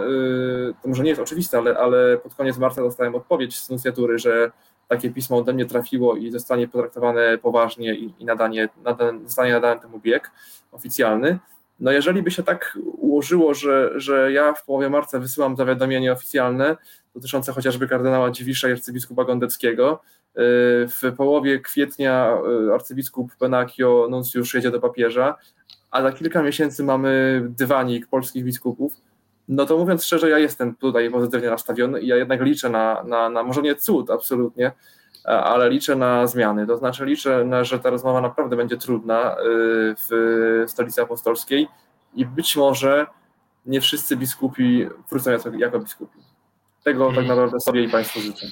to 0.82 0.88
może 0.88 1.04
nie 1.04 1.10
jest 1.10 1.22
oczywiste, 1.22 1.58
ale, 1.58 1.78
ale 1.78 2.18
pod 2.18 2.36
koniec 2.36 2.58
marca 2.58 2.82
dostałem 2.82 3.16
odpowiedź 3.16 3.60
z 3.60 3.70
nuncjatury, 3.70 4.20
że 4.20 4.52
takie 4.88 5.10
pismo 5.10 5.38
ode 5.38 5.54
mnie 5.54 5.66
trafiło 5.66 6.16
i 6.16 6.32
zostanie 6.32 6.68
potraktowane 6.68 7.38
poważnie 7.38 7.96
i, 7.96 8.14
i 8.20 8.26
nadanie, 8.26 8.70
nadane, 8.84 9.20
zostanie 9.24 9.52
nadany 9.52 9.82
temu 9.82 10.00
bieg 10.00 10.32
oficjalny. 10.72 11.40
No 11.80 11.92
jeżeli 11.92 12.24
by 12.24 12.32
się 12.32 12.44
tak 12.44 12.78
ułożyło, 12.98 13.54
że, 13.54 13.92
że 13.96 14.32
ja 14.32 14.54
w 14.54 14.66
połowie 14.66 14.90
marca 14.90 15.20
wysyłam 15.20 15.56
zawiadomienie 15.56 16.12
oficjalne 16.12 16.78
dotyczące 17.16 17.54
chociażby 17.54 17.88
kardynała 17.88 18.32
Dziwisza 18.32 18.70
i 18.70 18.72
arcybiskupa 18.72 19.24
Gondeckiego, 19.24 20.02
y, 20.04 20.40
w 20.88 21.02
połowie 21.18 21.60
kwietnia 21.60 22.38
y, 22.68 22.74
arcybiskup 22.74 23.36
Penakio 23.36 24.08
nuncjusz 24.10 24.54
jedzie 24.54 24.72
do 24.72 24.80
papieża, 24.80 25.36
a 25.92 26.02
za 26.02 26.12
kilka 26.12 26.44
miesięcy 26.44 26.84
mamy 26.84 27.42
dywanik 27.58 28.08
polskich 28.08 28.44
biskupów, 28.44 28.94
no 29.48 29.66
to 29.66 29.78
mówiąc 29.78 30.06
szczerze, 30.06 30.30
ja 30.30 30.40
jestem 30.40 30.76
tutaj 30.76 31.12
pozytywnie 31.12 31.50
nastawiony 31.50 32.02
i 32.02 32.08
ja 32.08 32.16
jednak 32.16 32.42
liczę 32.42 32.70
na, 32.70 33.04
na, 33.04 33.30
na 33.30 33.44
może 33.44 33.62
nie 33.62 33.76
cud 33.76 34.10
absolutnie, 34.10 34.72
ale 35.24 35.70
liczę 35.70 35.96
na 35.96 36.28
zmiany. 36.28 36.68
To 36.68 36.78
znaczy 36.78 37.06
liczę, 37.06 37.44
na, 37.46 37.64
że 37.64 37.80
ta 37.80 37.90
rozmowa 37.90 38.22
naprawdę 38.22 38.56
będzie 38.56 38.78
trudna 38.78 39.36
y, 39.36 39.36
w 40.10 40.64
stolicy 40.68 41.02
apostolskiej 41.02 41.68
i 42.14 42.26
być 42.26 42.56
może 42.56 43.06
nie 43.66 43.82
wszyscy 43.82 44.18
biskupi 44.18 44.88
wrócą 45.10 45.32
jako 45.58 45.80
biskupi. 45.80 46.20
Tego 46.84 47.12
tak 47.16 47.28
naprawdę 47.28 47.60
sobie 47.60 47.84
i 47.84 47.90
Państwu 47.90 48.20
życzę. 48.20 48.48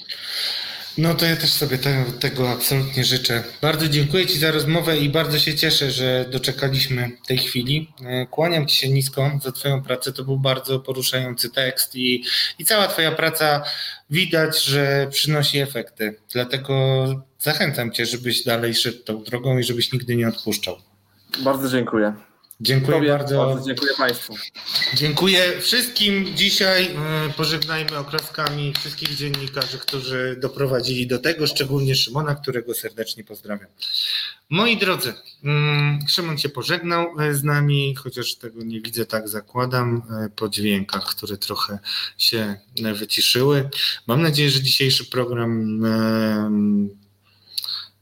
No 0.97 1.15
to 1.15 1.25
ja 1.25 1.35
też 1.35 1.51
sobie 1.51 1.77
tego, 1.77 2.11
tego 2.11 2.51
absolutnie 2.51 3.03
życzę. 3.03 3.43
Bardzo 3.61 3.87
dziękuję 3.87 4.25
Ci 4.25 4.39
za 4.39 4.51
rozmowę 4.51 4.97
i 4.97 5.09
bardzo 5.09 5.39
się 5.39 5.55
cieszę, 5.55 5.91
że 5.91 6.25
doczekaliśmy 6.31 7.11
tej 7.27 7.37
chwili. 7.37 7.93
E, 8.05 8.25
kłaniam 8.25 8.67
Ci 8.67 8.77
się 8.77 8.89
nisko 8.89 9.31
za 9.43 9.51
Twoją 9.51 9.83
pracę. 9.83 10.13
To 10.13 10.23
był 10.23 10.37
bardzo 10.37 10.79
poruszający 10.79 11.49
tekst 11.49 11.95
i, 11.95 12.23
i 12.59 12.65
cała 12.65 12.87
Twoja 12.87 13.11
praca 13.11 13.63
widać, 14.09 14.63
że 14.63 15.07
przynosi 15.11 15.59
efekty. 15.59 16.15
Dlatego 16.33 17.05
zachęcam 17.39 17.91
Cię, 17.91 18.05
żebyś 18.05 18.43
dalej 18.43 18.75
szedł 18.75 19.03
tą 19.03 19.23
drogą 19.23 19.57
i 19.57 19.63
żebyś 19.63 19.93
nigdy 19.93 20.15
nie 20.15 20.27
odpuszczał. 20.27 20.77
Bardzo 21.43 21.69
dziękuję. 21.69 22.13
Dziękuję 22.61 22.97
Tobie 22.97 23.09
bardzo. 23.09 23.45
bardzo. 23.45 23.65
Dziękuję 23.65 23.91
Państwu. 23.97 24.35
Dziękuję 24.93 25.59
wszystkim. 25.61 26.35
Dzisiaj 26.35 26.85
e, 26.85 27.33
pożegnajmy 27.37 27.97
oklaskami 27.97 28.73
wszystkich 28.79 29.15
dziennikarzy, 29.15 29.77
którzy 29.79 30.37
doprowadzili 30.41 31.07
do 31.07 31.19
tego, 31.19 31.47
szczególnie 31.47 31.95
Szymona, 31.95 32.35
którego 32.35 32.73
serdecznie 32.73 33.23
pozdrawiam. 33.23 33.67
Moi 34.49 34.77
drodzy, 34.77 35.13
mm, 35.43 35.99
Szymon 36.07 36.37
się 36.37 36.49
pożegnał 36.49 37.19
e, 37.19 37.33
z 37.33 37.43
nami, 37.43 37.95
chociaż 37.95 38.35
tego 38.35 38.63
nie 38.63 38.81
widzę, 38.81 39.05
tak 39.05 39.27
zakładam, 39.27 40.01
e, 40.25 40.29
po 40.29 40.49
dźwiękach, 40.49 41.05
które 41.05 41.37
trochę 41.37 41.79
się 42.17 42.55
wyciszyły. 42.95 43.69
Mam 44.07 44.21
nadzieję, 44.21 44.49
że 44.49 44.61
dzisiejszy 44.61 45.05
program 45.05 45.81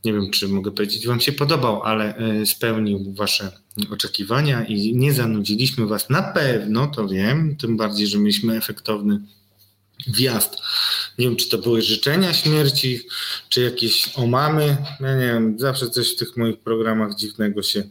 nie 0.06 0.14
wiem, 0.14 0.32
czy 0.32 0.48
mogę 0.48 0.72
powiedzieć, 0.72 1.08
Wam 1.08 1.22
się 1.22 1.32
podobał, 1.32 1.84
ale 1.84 2.16
spełnił 2.46 3.14
Wasze 3.14 3.52
oczekiwania 3.92 4.66
i 4.66 4.96
nie 4.96 5.14
zanudziliśmy 5.14 5.88
Was 5.88 6.10
na 6.10 6.24
pewno, 6.24 6.88
to 6.88 7.08
wiem, 7.08 7.56
tym 7.56 7.78
bardziej, 7.78 8.08
że 8.08 8.18
mieliśmy 8.18 8.58
efektowny 8.58 9.20
wjazd. 10.08 10.58
Nie 11.18 11.26
wiem, 11.26 11.36
czy 11.36 11.50
to 11.50 11.58
były 11.58 11.82
życzenia 11.82 12.34
śmierci, 12.34 13.02
czy 13.50 13.62
jakieś 13.62 14.10
omamy. 14.16 14.78
Ja 15.00 15.16
nie 15.16 15.26
wiem, 15.26 15.60
zawsze 15.60 15.90
coś 15.90 16.14
w 16.14 16.16
tych 16.16 16.38
moich 16.38 16.60
programach 16.60 17.16
dziwnego 17.16 17.64
się 17.64 17.84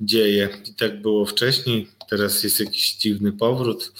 dzieje. 0.00 0.48
I 0.70 0.74
tak 0.74 1.02
było 1.02 1.26
wcześniej, 1.26 1.88
teraz 2.10 2.42
jest 2.42 2.60
jakiś 2.60 2.94
dziwny 2.94 3.32
powrót. 3.32 3.92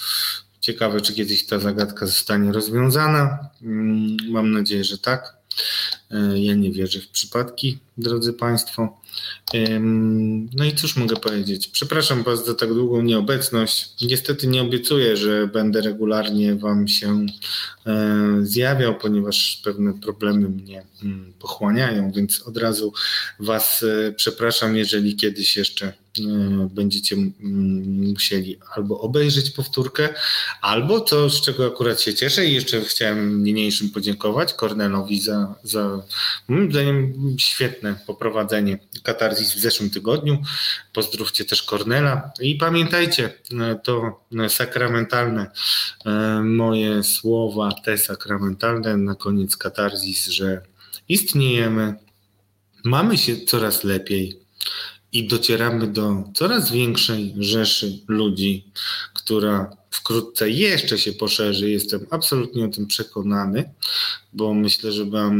Ciekawe, 0.61 1.01
czy 1.01 1.15
kiedyś 1.15 1.47
ta 1.47 1.59
zagadka 1.59 2.07
zostanie 2.07 2.53
rozwiązana. 2.53 3.39
Mm, 3.63 4.17
mam 4.29 4.51
nadzieję, 4.51 4.85
że 4.85 4.99
tak. 4.99 5.42
E, 6.11 6.39
ja 6.39 6.55
nie 6.55 6.73
wierzę 6.73 7.01
w 7.01 7.09
przypadki, 7.09 7.79
drodzy 7.99 8.33
Państwo. 8.33 9.02
No 10.53 10.65
i 10.65 10.75
cóż 10.75 10.97
mogę 10.97 11.17
powiedzieć? 11.17 11.69
Przepraszam 11.69 12.23
Was 12.23 12.47
za 12.47 12.55
tak 12.55 12.75
długą 12.75 13.03
nieobecność. 13.03 13.91
Niestety 14.03 14.47
nie 14.47 14.63
obiecuję, 14.63 15.17
że 15.17 15.47
będę 15.47 15.81
regularnie 15.81 16.55
Wam 16.55 16.89
się 16.89 17.27
e, 17.87 18.39
zjawiał, 18.43 18.99
ponieważ 18.99 19.61
pewne 19.65 19.95
problemy 20.01 20.49
mnie 20.49 20.85
mm, 21.03 21.33
pochłaniają, 21.39 22.13
więc 22.13 22.43
od 22.43 22.57
razu 22.57 22.93
Was 23.41 23.83
e, 23.83 24.13
przepraszam, 24.13 24.77
jeżeli 24.77 25.17
kiedyś 25.17 25.57
jeszcze 25.57 25.93
E, 26.21 26.69
będziecie 26.75 27.17
musieli 27.87 28.59
albo 28.77 29.01
obejrzeć 29.01 29.51
powtórkę, 29.51 30.09
albo 30.63 31.01
to, 31.01 31.31
z 31.31 31.41
czego 31.41 31.67
akurat 31.67 32.01
się 32.01 32.15
cieszę 32.15 32.47
i 32.47 32.55
jeszcze 32.55 32.81
chciałem 32.81 33.45
niniejszym 33.45 33.91
podziękować 33.91 34.55
Kornelowi 34.55 35.21
za, 35.21 35.55
za 35.65 36.03
moim 36.49 36.71
zdaniem 36.71 37.15
świetne 37.39 37.95
poprowadzenie 38.07 38.79
katarzis 39.03 39.55
w 39.55 39.59
zeszłym 39.59 39.91
tygodniu. 39.91 40.43
Pozdrówcie 40.93 41.45
też 41.45 41.63
Kornela 41.63 42.33
i 42.41 42.55
pamiętajcie 42.55 43.33
e, 43.61 43.75
to 43.85 44.21
sakramentalne 44.49 45.51
e, 46.05 46.11
moje 46.43 47.03
słowa, 47.03 47.73
te 47.85 47.99
sakramentalne 47.99 48.97
na 48.97 49.15
koniec 49.15 49.57
katarzis, 49.57 50.27
że 50.27 50.63
istniejemy, 51.09 51.95
mamy 52.85 53.19
się 53.19 53.37
coraz 53.37 53.85
lepiej, 53.85 54.43
i 55.13 55.27
docieramy 55.27 55.87
do 55.87 56.25
coraz 56.35 56.73
większej 56.73 57.35
rzeszy 57.39 57.99
ludzi, 58.09 58.73
która 59.15 59.77
wkrótce 59.93 60.51
jeszcze 60.51 60.99
się 60.99 61.13
poszerzy. 61.13 61.71
Jestem 61.71 62.07
absolutnie 62.11 62.65
o 62.65 62.69
tym 62.69 62.87
przekonany, 62.87 63.71
bo 64.33 64.55
myślę, 64.55 64.93
że 64.93 65.05
mam, 65.05 65.37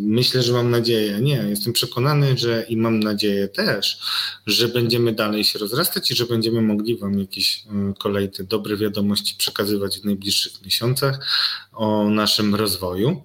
myślę, 0.00 0.42
że 0.42 0.52
mam 0.52 0.70
nadzieję, 0.70 1.20
nie, 1.20 1.44
jestem 1.48 1.72
przekonany, 1.72 2.38
że 2.38 2.66
i 2.68 2.76
mam 2.76 3.00
nadzieję 3.00 3.48
też, 3.48 3.98
że 4.46 4.68
będziemy 4.68 5.12
dalej 5.12 5.44
się 5.44 5.58
rozrastać 5.58 6.10
i 6.10 6.14
że 6.14 6.26
będziemy 6.26 6.62
mogli 6.62 6.96
Wam 6.96 7.18
jakieś 7.18 7.64
e, 7.66 7.94
kolejne 7.98 8.44
dobre 8.44 8.76
wiadomości 8.76 9.34
przekazywać 9.38 10.00
w 10.00 10.04
najbliższych 10.04 10.64
miesiącach 10.64 11.26
o 11.72 12.10
naszym 12.10 12.54
rozwoju. 12.54 13.22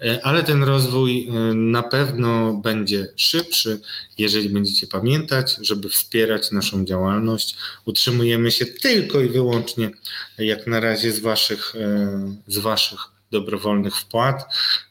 E, 0.00 0.26
ale 0.26 0.42
ten 0.42 0.62
rozwój 0.62 1.28
e, 1.28 1.32
na 1.54 1.82
pewno 1.82 2.54
będzie 2.54 3.08
szybszy, 3.16 3.80
jeżeli 4.18 4.48
będziecie 4.48 4.86
pamiętać, 4.86 5.56
żeby 5.60 5.88
wspierać 5.88 6.50
naszą 6.50 6.84
działalność. 6.84 7.56
Utrzymujemy 7.84 8.50
się 8.50 8.66
tylko 8.66 9.20
i 9.20 9.28
wyłącznie 9.28 9.90
jak 10.38 10.66
na 10.66 10.80
razie 10.80 11.12
z 11.12 11.20
Waszych, 11.20 11.74
e, 11.76 12.34
z 12.46 12.58
waszych 12.58 13.00
dobrowolnych 13.30 13.96
wpłat. 13.96 14.44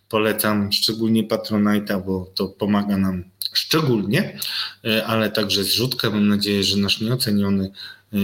Polecam 0.10 0.72
szczególnie 0.72 1.24
Patronite'a, 1.24 2.06
bo 2.06 2.32
to 2.36 2.48
pomaga 2.48 2.98
nam 2.98 3.24
szczególnie, 3.54 4.40
ale 5.06 5.30
także 5.30 5.64
zrzutkę. 5.64 6.10
Mam 6.10 6.28
nadzieję, 6.28 6.64
że 6.64 6.78
nasz 6.78 7.02
nieoceniony 7.02 7.72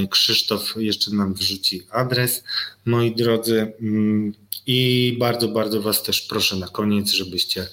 Krzysztof 0.09 0.73
jeszcze 0.77 1.11
nam 1.11 1.33
wrzuci 1.33 1.81
adres. 1.91 2.43
Moi 2.85 3.15
drodzy, 3.15 3.73
mm, 3.81 4.33
i 4.67 5.15
bardzo, 5.19 5.47
bardzo 5.47 5.81
Was 5.81 6.03
też 6.03 6.21
proszę 6.21 6.55
na 6.55 6.67
koniec, 6.67 7.11
żebyście 7.11 7.67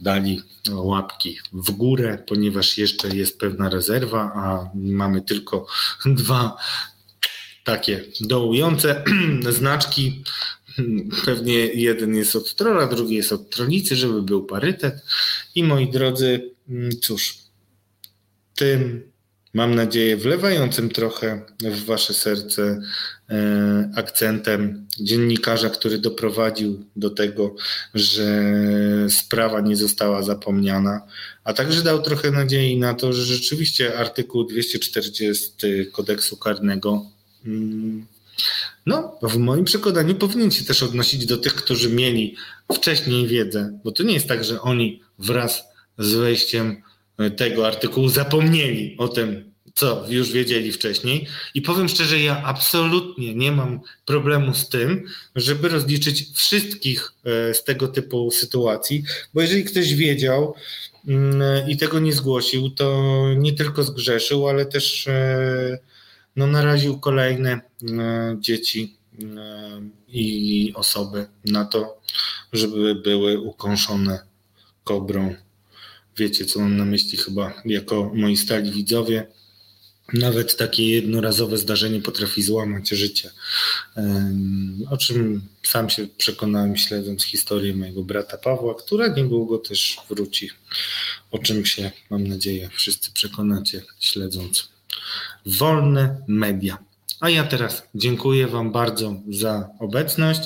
dali 0.00 0.42
łapki 0.72 1.38
w 1.52 1.70
górę, 1.70 2.24
ponieważ 2.26 2.78
jeszcze 2.78 3.16
jest 3.16 3.38
pewna 3.38 3.68
rezerwa, 3.68 4.32
a 4.34 4.70
mamy 4.74 5.22
tylko 5.22 5.66
dwa 6.06 6.56
takie 7.64 8.04
dołujące 8.20 9.04
znaczki. 9.58 10.24
Pewnie 11.24 11.54
jeden 11.54 12.14
jest 12.14 12.36
od 12.36 12.54
trola, 12.54 12.86
drugi 12.86 13.14
jest 13.14 13.32
od 13.32 13.50
tronicy, 13.50 13.96
żeby 13.96 14.22
był 14.22 14.44
parytet. 14.44 14.94
I 15.54 15.64
moi 15.64 15.90
drodzy, 15.90 16.54
cóż, 17.02 17.38
tym 18.54 19.09
mam 19.54 19.74
nadzieję, 19.74 20.16
wlewającym 20.16 20.88
trochę 20.88 21.42
w 21.60 21.84
wasze 21.84 22.14
serce 22.14 22.82
e, 23.30 23.90
akcentem 23.96 24.86
dziennikarza, 25.00 25.70
który 25.70 25.98
doprowadził 25.98 26.84
do 26.96 27.10
tego, 27.10 27.54
że 27.94 28.52
sprawa 29.08 29.60
nie 29.60 29.76
została 29.76 30.22
zapomniana, 30.22 31.02
a 31.44 31.52
także 31.52 31.82
dał 31.82 32.02
trochę 32.02 32.30
nadziei 32.30 32.78
na 32.78 32.94
to, 32.94 33.12
że 33.12 33.24
rzeczywiście 33.24 33.98
artykuł 33.98 34.44
240 34.44 35.52
kodeksu 35.92 36.36
karnego 36.36 37.06
mm, 37.46 38.06
no, 38.86 39.18
w 39.22 39.36
moim 39.36 39.64
przekonaniu 39.64 40.14
powinien 40.14 40.50
się 40.50 40.64
też 40.64 40.82
odnosić 40.82 41.26
do 41.26 41.38
tych, 41.38 41.54
którzy 41.54 41.90
mieli 41.90 42.36
wcześniej 42.72 43.26
wiedzę, 43.26 43.78
bo 43.84 43.92
to 43.92 44.02
nie 44.02 44.14
jest 44.14 44.28
tak, 44.28 44.44
że 44.44 44.60
oni 44.60 45.02
wraz 45.18 45.64
z 45.98 46.14
wejściem 46.14 46.82
tego 47.36 47.66
artykułu 47.66 48.08
zapomnieli 48.08 48.96
o 48.98 49.08
tym, 49.08 49.50
co 49.74 50.04
już 50.08 50.32
wiedzieli 50.32 50.72
wcześniej. 50.72 51.26
I 51.54 51.62
powiem 51.62 51.88
szczerze, 51.88 52.20
ja 52.20 52.42
absolutnie 52.44 53.34
nie 53.34 53.52
mam 53.52 53.80
problemu 54.06 54.54
z 54.54 54.68
tym, 54.68 55.06
żeby 55.36 55.68
rozliczyć 55.68 56.30
wszystkich 56.34 57.12
e, 57.24 57.54
z 57.54 57.64
tego 57.64 57.88
typu 57.88 58.30
sytuacji, 58.30 59.04
bo 59.34 59.40
jeżeli 59.40 59.64
ktoś 59.64 59.94
wiedział 59.94 60.54
mm, 61.08 61.68
i 61.68 61.76
tego 61.76 61.98
nie 61.98 62.12
zgłosił, 62.12 62.70
to 62.70 63.24
nie 63.36 63.52
tylko 63.52 63.82
zgrzeszył, 63.82 64.48
ale 64.48 64.66
też 64.66 65.08
e, 65.08 65.78
no, 66.36 66.46
naraził 66.46 67.00
kolejne 67.00 67.52
e, 67.52 67.60
dzieci 68.40 68.96
i 70.08 70.72
osoby 70.74 71.26
na 71.44 71.64
to, 71.64 72.00
żeby 72.52 72.94
były 72.94 73.40
ukąszone 73.40 74.18
kobrą. 74.84 75.34
Wiecie, 76.20 76.44
co 76.44 76.60
mam 76.60 76.76
na 76.76 76.84
myśli 76.84 77.18
chyba 77.18 77.62
jako 77.64 78.10
moi 78.14 78.36
stali 78.36 78.72
widzowie. 78.72 79.26
Nawet 80.12 80.56
takie 80.56 80.90
jednorazowe 80.90 81.58
zdarzenie 81.58 82.00
potrafi 82.00 82.42
złamać 82.42 82.88
życie. 82.88 83.30
O 84.90 84.96
czym 84.96 85.42
sam 85.62 85.90
się 85.90 86.06
przekonałem, 86.18 86.76
śledząc 86.76 87.24
historię 87.24 87.76
mojego 87.76 88.02
brata 88.02 88.38
Pawła, 88.38 88.74
która 88.74 89.08
niedługo 89.08 89.58
też 89.58 89.96
wróci. 90.08 90.50
O 91.30 91.38
czym 91.38 91.66
się, 91.66 91.90
mam 92.10 92.26
nadzieję, 92.26 92.70
wszyscy 92.72 93.12
przekonacie, 93.12 93.82
śledząc 94.00 94.68
wolne 95.46 96.16
media. 96.28 96.78
A 97.20 97.30
ja 97.30 97.44
teraz 97.44 97.82
dziękuję 97.94 98.46
Wam 98.46 98.72
bardzo 98.72 99.22
za 99.30 99.68
obecność. 99.78 100.40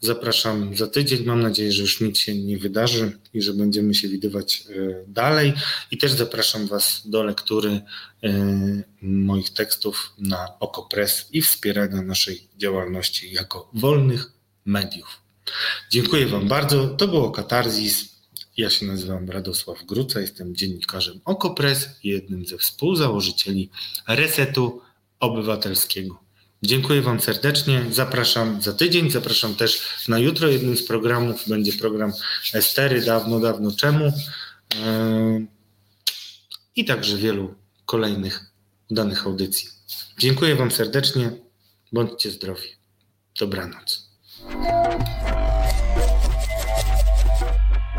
Zapraszam 0.00 0.76
za 0.76 0.86
tydzień. 0.86 1.24
Mam 1.24 1.42
nadzieję, 1.42 1.72
że 1.72 1.82
już 1.82 2.00
nic 2.00 2.18
się 2.18 2.34
nie 2.34 2.58
wydarzy 2.58 3.18
i 3.34 3.42
że 3.42 3.52
będziemy 3.52 3.94
się 3.94 4.08
widywać 4.08 4.64
e, 4.70 5.04
dalej. 5.06 5.52
I 5.90 5.98
też 5.98 6.12
zapraszam 6.12 6.66
Was 6.66 7.02
do 7.04 7.22
lektury 7.22 7.80
e, 8.22 8.32
moich 9.02 9.50
tekstów 9.50 10.12
na 10.18 10.58
OkoPress 10.60 11.28
i 11.32 11.42
wspierania 11.42 12.02
naszej 12.02 12.48
działalności 12.56 13.32
jako 13.32 13.70
wolnych 13.72 14.32
mediów. 14.64 15.20
Dziękuję 15.90 16.26
Wam 16.26 16.48
bardzo. 16.48 16.88
To 16.88 17.08
było 17.08 17.30
Katarzis. 17.30 18.18
Ja 18.56 18.70
się 18.70 18.86
nazywam 18.86 19.30
Radosław 19.30 19.84
Gruca, 19.86 20.20
jestem 20.20 20.56
dziennikarzem 20.56 21.20
OkoPress 21.24 21.88
i 22.02 22.08
jednym 22.08 22.46
ze 22.46 22.58
współzałożycieli 22.58 23.70
Resetu 24.08 24.80
Obywatelskiego. 25.20 26.27
Dziękuję 26.62 27.02
Wam 27.02 27.20
serdecznie. 27.20 27.84
Zapraszam 27.90 28.62
za 28.62 28.72
tydzień. 28.72 29.10
Zapraszam 29.10 29.54
też 29.54 30.04
na 30.08 30.18
jutro. 30.18 30.48
Jednym 30.48 30.76
z 30.76 30.86
programów 30.86 31.48
będzie 31.48 31.72
program 31.72 32.12
Estery 32.54 33.04
dawno, 33.04 33.40
dawno 33.40 33.72
czemu. 33.72 34.04
Yy, 34.04 35.46
I 36.76 36.84
także 36.84 37.16
wielu 37.16 37.54
kolejnych 37.86 38.40
danych 38.90 39.26
audycji. 39.26 39.68
Dziękuję 40.18 40.56
Wam 40.56 40.70
serdecznie. 40.70 41.30
Bądźcie 41.92 42.30
zdrowi. 42.30 42.68
Dobranoc. 43.40 44.08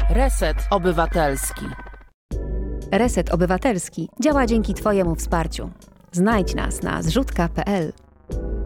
Reset 0.10 0.58
Obywatelski. 0.70 1.66
Reset 2.92 3.30
Obywatelski 3.30 4.10
działa 4.24 4.46
dzięki 4.46 4.74
Twojemu 4.74 5.16
wsparciu. 5.16 5.72
Znajdź 6.12 6.56
nas 6.56 6.84
na 6.84 7.04
zrzutka.pl. 7.04 7.94
you 8.32 8.59